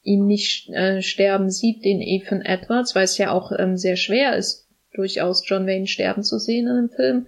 ihn 0.03 0.27
nicht 0.27 0.69
äh, 0.71 1.01
sterben 1.03 1.51
sieht, 1.51 1.85
den 1.85 2.01
Ethan 2.01 2.43
Edwards, 2.43 2.95
weil 2.95 3.05
es 3.05 3.17
ja 3.17 3.31
auch 3.31 3.53
ähm, 3.57 3.77
sehr 3.77 3.97
schwer 3.97 4.37
ist, 4.37 4.69
durchaus 4.93 5.49
John 5.49 5.67
Wayne 5.67 5.87
sterben 5.87 6.23
zu 6.23 6.39
sehen 6.39 6.67
in 6.67 6.73
einem 6.73 6.91
Film, 6.91 7.27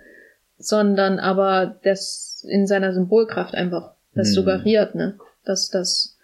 sondern 0.59 1.19
aber 1.19 1.79
das 1.85 2.45
in 2.49 2.67
seiner 2.67 2.93
Symbolkraft 2.93 3.55
einfach 3.55 3.95
das 4.15 4.29
hm. 4.29 4.35
suggeriert, 4.35 4.95
ne, 4.95 5.19
dass 5.45 5.69
das 5.71 6.16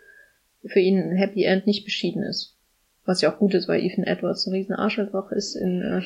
für 0.65 0.81
ihn 0.81 0.99
ein 0.99 1.17
Happy 1.17 1.45
End 1.45 1.67
nicht 1.67 1.85
beschieden 1.85 2.23
ist. 2.23 2.57
Was 3.05 3.21
ja 3.21 3.33
auch 3.33 3.39
gut 3.39 3.55
ist, 3.55 3.69
weil 3.69 3.83
Ethan 3.83 4.05
Edwards 4.05 4.47
ein 4.47 4.53
riesen 4.53 4.75
Arschloch 4.75 5.33
ist 5.33 5.57
in 5.57 5.83
äh, 5.83 6.03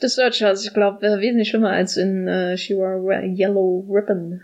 The 0.00 0.08
Searchers. 0.08 0.64
Ich 0.64 0.72
glaube, 0.72 1.04
äh, 1.04 1.20
wesentlich 1.20 1.48
schlimmer 1.48 1.70
als 1.70 1.96
in 1.96 2.28
äh, 2.28 2.56
She 2.56 2.76
Wore 2.76 3.24
Yellow 3.24 3.86
Ribbon. 3.90 4.40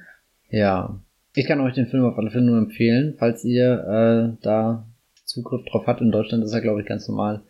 Ja. 0.50 1.00
Ich 1.36 1.46
kann 1.46 1.60
euch 1.60 1.74
den 1.74 1.86
Film 1.86 2.04
auf 2.04 2.16
alle 2.16 2.30
Fälle 2.30 2.44
nur 2.44 2.58
empfehlen, 2.58 3.14
falls 3.18 3.44
ihr 3.44 4.34
äh, 4.36 4.42
da 4.42 4.86
Zugriff 5.24 5.64
drauf 5.64 5.86
habt. 5.86 6.00
In 6.00 6.12
Deutschland 6.12 6.44
ist 6.44 6.52
er, 6.52 6.60
glaube 6.60 6.80
ich, 6.80 6.86
ganz 6.86 7.08
normal 7.08 7.42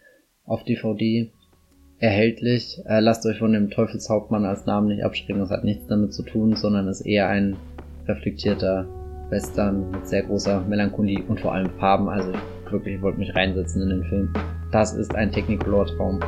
auf 0.44 0.64
DVD 0.64 1.30
erhältlich. 1.98 2.80
Äh, 2.86 3.00
lasst 3.00 3.26
euch 3.26 3.38
von 3.38 3.52
dem 3.52 3.70
Teufelshauptmann 3.70 4.44
als 4.44 4.66
Namen 4.66 4.88
nicht 4.88 5.04
abschrecken. 5.04 5.40
Das 5.40 5.50
hat 5.50 5.64
nichts 5.64 5.86
damit 5.86 6.14
zu 6.14 6.22
tun, 6.22 6.56
sondern 6.56 6.88
ist 6.88 7.02
eher 7.02 7.28
ein 7.28 7.56
reflektierter 8.06 8.86
Western 9.34 9.90
mit 9.90 10.06
sehr 10.06 10.22
großer 10.22 10.60
Melancholie 10.68 11.24
und 11.26 11.40
vor 11.40 11.52
allem 11.54 11.68
Farben. 11.80 12.08
Also 12.08 12.30
ich 12.30 12.72
wirklich 12.72 13.02
wollte 13.02 13.18
mich 13.18 13.34
reinsetzen 13.34 13.82
in 13.82 13.88
den 13.88 14.04
Film. 14.04 14.32
Das 14.70 14.94
ist 14.94 15.14
ein 15.14 15.32
Technicolor-Traum. 15.32 16.20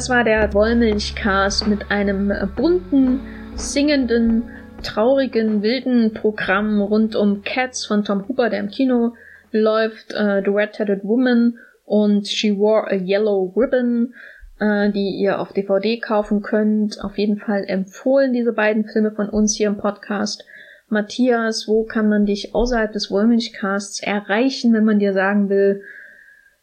Das 0.00 0.08
war 0.08 0.24
der 0.24 0.54
Wollmilchcast 0.54 1.66
mit 1.68 1.90
einem 1.90 2.32
bunten, 2.56 3.20
singenden, 3.54 4.44
traurigen, 4.82 5.60
wilden 5.60 6.14
Programm 6.14 6.80
rund 6.80 7.14
um 7.14 7.42
Cats 7.42 7.84
von 7.84 8.02
Tom 8.02 8.26
Hooper, 8.26 8.48
der 8.48 8.60
im 8.60 8.70
Kino 8.70 9.12
läuft, 9.52 10.14
uh, 10.14 10.40
The 10.42 10.52
Red-Headed 10.52 11.04
Woman 11.04 11.58
und 11.84 12.26
She 12.26 12.56
Wore 12.56 12.90
a 12.90 12.94
Yellow 12.94 13.52
Ribbon, 13.54 14.14
uh, 14.58 14.90
die 14.90 15.18
ihr 15.20 15.38
auf 15.38 15.52
DVD 15.52 15.98
kaufen 15.98 16.40
könnt. 16.40 17.04
Auf 17.04 17.18
jeden 17.18 17.36
Fall 17.36 17.64
empfohlen 17.66 18.32
diese 18.32 18.54
beiden 18.54 18.86
Filme 18.86 19.10
von 19.10 19.28
uns 19.28 19.54
hier 19.54 19.68
im 19.68 19.76
Podcast. 19.76 20.46
Matthias, 20.88 21.68
wo 21.68 21.84
kann 21.84 22.08
man 22.08 22.24
dich 22.24 22.54
außerhalb 22.54 22.90
des 22.90 23.10
Wollmilchcasts 23.10 24.02
erreichen, 24.02 24.72
wenn 24.72 24.86
man 24.86 24.98
dir 24.98 25.12
sagen 25.12 25.50
will, 25.50 25.82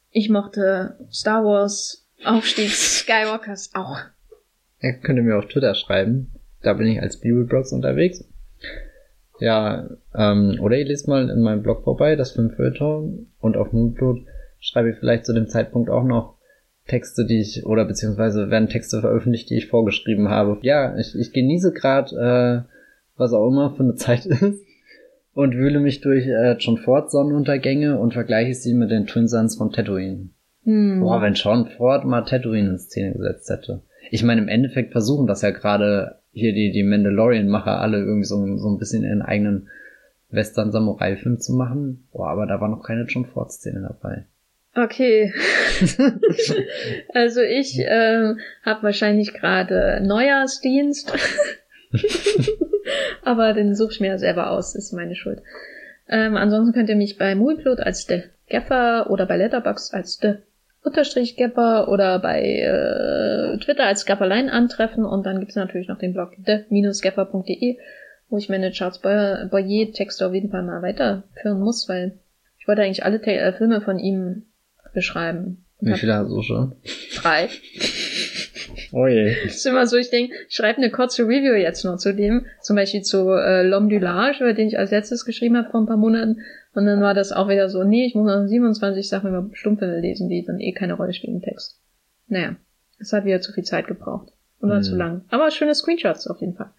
ich 0.10 0.32
mochte 0.32 0.98
Star 1.12 1.46
Wars, 1.46 2.07
Aufstieg 2.26 2.72
Skywalkers 2.72 3.72
auch. 3.74 3.98
Er 4.80 4.94
könnte 4.94 5.22
mir 5.22 5.38
auf 5.38 5.48
Twitter 5.48 5.76
schreiben. 5.76 6.32
Da 6.62 6.74
bin 6.74 6.88
ich 6.88 7.02
als 7.02 7.20
Bibelblogs 7.20 7.72
unterwegs. 7.72 8.24
Ja, 9.40 9.88
ähm, 10.16 10.58
oder 10.62 10.78
ihr 10.78 10.86
lest 10.86 11.08
mal 11.08 11.30
in 11.30 11.42
meinem 11.42 11.62
Blog 11.62 11.84
vorbei, 11.84 12.16
das 12.16 12.32
Filmfeuilleton. 12.32 13.28
Und 13.40 13.58
auf 13.58 13.72
Moonblood 13.72 14.26
schreibe 14.60 14.90
ich 14.92 14.98
vielleicht 14.98 15.26
zu 15.26 15.34
dem 15.34 15.48
Zeitpunkt 15.48 15.90
auch 15.90 16.04
noch 16.04 16.38
Texte, 16.88 17.26
die 17.26 17.42
ich, 17.42 17.66
oder 17.66 17.86
beziehungsweise 17.86 18.50
werden 18.50 18.70
Texte 18.70 19.02
veröffentlicht, 19.02 19.50
die 19.50 19.58
ich 19.58 19.68
vorgeschrieben 19.68 20.30
habe. 20.30 20.58
Ja, 20.62 20.98
ich, 20.98 21.16
ich 21.16 21.34
genieße 21.34 21.74
gerade, 21.74 22.66
äh, 22.68 22.74
was 23.18 23.34
auch 23.34 23.48
immer 23.48 23.76
für 23.76 23.84
eine 23.84 23.96
Zeit 23.96 24.26
ist. 24.26 24.66
Und 25.34 25.54
wühle 25.54 25.80
mich 25.80 26.02
durch 26.02 26.26
äh, 26.26 26.54
John 26.58 26.78
Ford 26.78 27.12
Sonnenuntergänge 27.12 28.00
und 28.00 28.14
vergleiche 28.14 28.56
sie 28.56 28.74
mit 28.74 28.90
den 28.90 29.06
Twin 29.06 29.28
Suns 29.28 29.56
von 29.56 29.72
Tatooine. 29.72 30.30
Hm. 30.68 31.00
Boah, 31.00 31.22
wenn 31.22 31.34
Sean 31.34 31.66
Ford 31.66 32.04
mal 32.04 32.24
Tatooine 32.24 32.72
in 32.72 32.78
Szene 32.78 33.14
gesetzt 33.14 33.50
hätte. 33.50 33.84
Ich 34.12 34.22
meine, 34.22 34.42
im 34.42 34.50
Endeffekt 34.50 34.92
versuchen 34.92 35.26
das 35.26 35.42
ja 35.42 35.52
gerade 35.52 36.20
hier 36.34 36.54
die, 36.54 36.72
die 36.72 36.84
Mandalorian-Macher 36.84 37.80
alle 37.80 38.00
irgendwie 38.00 38.26
so, 38.26 38.58
so 38.58 38.70
ein 38.70 38.78
bisschen 38.78 39.04
ihren 39.04 39.22
eigenen 39.22 39.70
Western-Samurai-Film 40.30 41.40
zu 41.40 41.54
machen. 41.54 42.10
Boah, 42.12 42.32
aber 42.32 42.46
da 42.48 42.60
war 42.60 42.68
noch 42.68 42.84
keine 42.84 43.04
John 43.04 43.26
Ford-Szene 43.26 43.80
dabei. 43.88 44.26
Okay. 44.76 45.34
also 47.14 47.40
ich 47.42 47.80
äh, 47.80 48.36
habe 48.64 48.84
wahrscheinlich 48.84 49.34
gerade 49.34 50.02
Neujahrsdienst. 50.06 51.14
aber 53.24 53.54
den 53.54 53.74
suche 53.74 53.94
ich 53.94 54.00
mir 54.02 54.08
ja 54.08 54.18
selber 54.18 54.52
aus, 54.52 54.76
ist 54.76 54.92
meine 54.92 55.16
Schuld. 55.16 55.42
Ähm, 56.10 56.36
ansonsten 56.36 56.74
könnt 56.74 56.90
ihr 56.90 56.98
mich 56.98 57.18
bei 57.18 57.36
Movieplot 57.36 57.80
als 57.80 58.06
The 58.06 58.24
Gaffer 58.50 59.10
oder 59.10 59.26
bei 59.26 59.38
Letterbox 59.38 59.94
als 59.94 60.20
The 60.22 60.36
unterstrich 60.88 61.36
Gapper 61.38 61.90
oder 61.90 62.20
bei 62.20 62.42
äh, 62.42 63.58
Twitter 63.60 63.86
als 63.86 64.06
Gapperlein 64.06 64.50
antreffen 64.50 65.06
und 65.06 65.26
dann 65.26 65.40
gibt's 65.40 65.56
natürlich 65.56 65.88
noch 65.88 66.00
den 66.00 66.14
Blog 66.14 66.32
de-gapper.de, 66.38 67.78
wo 68.30 68.38
ich 68.38 68.50
meine 68.50 68.72
Charles 68.72 69.00
Boyer 69.00 69.50
Texte 69.94 70.28
auf 70.28 70.34
jeden 70.34 70.50
Fall 70.50 70.64
mal 70.64 70.82
weiterführen 70.82 71.60
muss, 71.60 71.88
weil 71.88 72.20
ich 72.60 72.68
wollte 72.68 72.82
eigentlich 72.82 73.06
alle 73.06 73.22
äh, 73.22 73.54
Filme 73.54 73.82
von 73.82 74.00
ihm 74.00 74.44
beschreiben. 74.94 75.66
Wie 75.80 75.94
viele 75.94 76.16
hast 76.16 76.30
du 76.30 76.42
schon? 76.42 76.76
Drei. 77.16 77.50
Oh 78.92 79.08
je. 79.08 79.36
Das 79.44 79.56
ist 79.56 79.66
immer 79.66 79.86
so, 79.86 79.98
ich 79.98 80.10
denke, 80.10 80.34
ich 80.48 80.56
schreibe 80.56 80.78
eine 80.78 80.92
kurze 80.92 81.24
Review 81.24 81.54
jetzt 81.54 81.84
noch 81.84 81.98
zu 81.98 82.14
dem, 82.14 82.46
zum 82.62 82.76
Beispiel 82.76 83.02
zu 83.02 83.30
äh, 83.30 83.64
L'Homme 83.64 83.90
du 83.90 84.00
Large, 84.00 84.44
über 84.44 84.54
den 84.54 84.68
ich 84.68 84.80
als 84.80 84.92
letztes 84.92 85.26
geschrieben 85.26 85.58
habe 85.58 85.70
vor 85.70 85.82
ein 85.82 85.86
paar 85.86 85.98
Monaten. 85.98 86.38
Und 86.78 86.86
dann 86.86 87.02
war 87.02 87.16
das 87.16 87.32
auch 87.32 87.50
wieder 87.50 87.70
so, 87.70 87.84
nee, 87.84 88.06
ich 88.06 88.14
muss 88.14 88.28
noch 88.28 88.46
27 88.46 89.10
Sachen 89.10 89.30
über 89.30 89.50
Stummfilme 89.54 90.00
lesen, 90.00 90.30
die 90.30 90.46
dann 90.46 90.60
eh 90.60 90.74
keine 90.74 90.94
Rolle 90.94 91.12
spielen 91.12 91.38
im 91.38 91.42
Text. 91.42 91.80
Naja, 92.28 92.56
es 93.00 93.12
hat 93.14 93.26
wieder 93.26 93.42
zu 93.42 93.52
viel 93.52 93.64
Zeit 93.64 93.88
gebraucht. 93.88 94.32
Und 94.60 94.70
war 94.70 94.78
mhm. 94.78 94.84
zu 94.84 94.96
lang. 94.96 95.22
Aber 95.30 95.50
schöne 95.50 95.74
Screenshots 95.74 96.28
auf 96.28 96.40
jeden 96.40 96.54
Fall. 96.54 96.70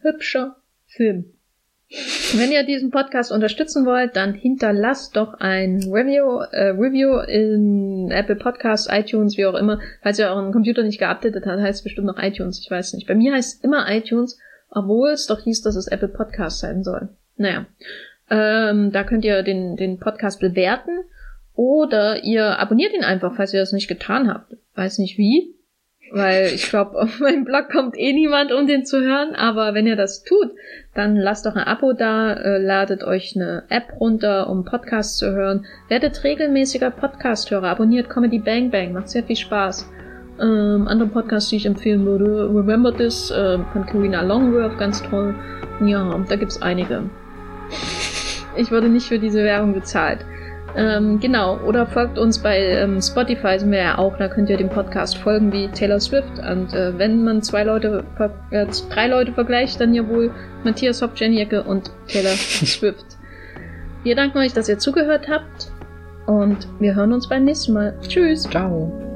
Hübscher 0.00 0.56
Film. 0.86 1.26
Wenn 2.34 2.50
ihr 2.50 2.64
diesen 2.64 2.90
Podcast 2.90 3.30
unterstützen 3.30 3.86
wollt, 3.86 4.16
dann 4.16 4.34
hinterlasst 4.34 5.16
doch 5.16 5.34
ein 5.34 5.76
Review, 5.92 6.40
äh, 6.50 6.70
Review 6.70 7.20
in 7.20 8.10
Apple 8.10 8.34
Podcasts, 8.34 8.88
iTunes, 8.90 9.36
wie 9.36 9.46
auch 9.46 9.54
immer. 9.54 9.78
Falls 10.02 10.18
ihr 10.18 10.26
euren 10.26 10.50
Computer 10.50 10.82
nicht 10.82 10.98
geupdatet 10.98 11.46
habt, 11.46 11.60
heißt 11.60 11.78
es 11.78 11.84
bestimmt 11.84 12.08
noch 12.08 12.20
iTunes, 12.20 12.58
ich 12.58 12.68
weiß 12.68 12.94
nicht. 12.94 13.06
Bei 13.06 13.14
mir 13.14 13.32
heißt 13.32 13.58
es 13.58 13.60
immer 13.62 13.88
iTunes, 13.88 14.40
obwohl 14.70 15.10
es 15.10 15.28
doch 15.28 15.40
hieß, 15.40 15.62
dass 15.62 15.76
es 15.76 15.86
Apple 15.86 16.08
Podcast 16.08 16.58
sein 16.58 16.82
soll. 16.82 17.10
Naja. 17.36 17.66
Ähm, 18.30 18.92
da 18.92 19.04
könnt 19.04 19.24
ihr 19.24 19.42
den, 19.42 19.76
den 19.76 19.98
Podcast 19.98 20.40
bewerten 20.40 20.98
oder 21.54 22.24
ihr 22.24 22.58
abonniert 22.58 22.92
ihn 22.92 23.04
einfach, 23.04 23.34
falls 23.36 23.54
ihr 23.54 23.60
das 23.60 23.72
nicht 23.72 23.88
getan 23.88 24.28
habt. 24.28 24.56
Weiß 24.74 24.98
nicht 24.98 25.16
wie, 25.16 25.54
weil 26.12 26.46
ich 26.54 26.68
glaube, 26.68 26.98
auf 27.00 27.20
meinem 27.20 27.44
Blog 27.44 27.70
kommt 27.70 27.98
eh 27.98 28.12
niemand, 28.12 28.52
um 28.52 28.66
den 28.66 28.84
zu 28.84 29.00
hören. 29.00 29.34
Aber 29.34 29.74
wenn 29.74 29.86
ihr 29.86 29.96
das 29.96 30.22
tut, 30.22 30.50
dann 30.94 31.16
lasst 31.16 31.46
doch 31.46 31.56
ein 31.56 31.64
Abo 31.64 31.92
da, 31.92 32.32
äh, 32.34 32.58
ladet 32.58 33.04
euch 33.04 33.34
eine 33.36 33.64
App 33.68 34.00
runter, 34.00 34.48
um 34.50 34.64
Podcasts 34.64 35.18
zu 35.18 35.32
hören. 35.32 35.66
Werdet 35.88 36.22
regelmäßiger 36.24 36.90
Podcast-Hörer, 36.90 37.68
abonniert 37.68 38.10
Comedy 38.10 38.38
Bang 38.38 38.70
Bang, 38.70 38.92
macht 38.92 39.08
sehr 39.08 39.24
viel 39.24 39.36
Spaß. 39.36 39.90
Ähm, 40.38 40.86
andere 40.86 41.08
Podcasts, 41.08 41.48
die 41.48 41.56
ich 41.56 41.66
empfehlen 41.66 42.04
würde, 42.04 42.50
Remember 42.54 42.94
This 42.94 43.30
äh, 43.30 43.58
von 43.72 43.86
Karina 43.86 44.20
Longworth, 44.22 44.78
ganz 44.78 45.02
toll. 45.02 45.34
Ja, 45.84 46.22
da 46.28 46.36
gibt's 46.36 46.60
einige. 46.60 47.08
Ich 48.56 48.70
wurde 48.70 48.88
nicht 48.88 49.06
für 49.06 49.18
diese 49.18 49.42
Werbung 49.44 49.74
bezahlt. 49.74 50.24
Ähm, 50.76 51.20
genau, 51.20 51.58
oder 51.60 51.86
folgt 51.86 52.18
uns 52.18 52.38
bei 52.38 52.58
ähm, 52.58 53.00
Spotify, 53.00 53.58
sind 53.58 53.70
wir 53.70 53.78
ja 53.78 53.98
auch, 53.98 54.16
da 54.18 54.28
könnt 54.28 54.50
ihr 54.50 54.58
dem 54.58 54.68
Podcast 54.68 55.16
folgen 55.16 55.50
wie 55.50 55.68
Taylor 55.68 56.00
Swift. 56.00 56.38
Und 56.38 56.74
äh, 56.74 56.98
wenn 56.98 57.24
man 57.24 57.42
zwei 57.42 57.64
Leute, 57.64 58.04
äh, 58.50 58.66
drei 58.90 59.06
Leute 59.06 59.32
vergleicht, 59.32 59.80
dann 59.80 59.94
ja 59.94 60.06
wohl 60.06 60.30
Matthias 60.64 61.00
Hopp, 61.00 61.12
Jenny 61.16 61.40
Ecke 61.40 61.62
und 61.62 61.90
Taylor 62.08 62.30
Swift. 62.36 63.06
Wir 64.02 64.16
danken 64.16 64.38
euch, 64.38 64.52
dass 64.52 64.68
ihr 64.68 64.78
zugehört 64.78 65.28
habt 65.30 65.72
und 66.26 66.68
wir 66.78 66.94
hören 66.94 67.12
uns 67.12 67.28
beim 67.28 67.44
nächsten 67.44 67.72
Mal. 67.72 67.98
Tschüss. 68.06 68.42
Ciao. 68.42 69.15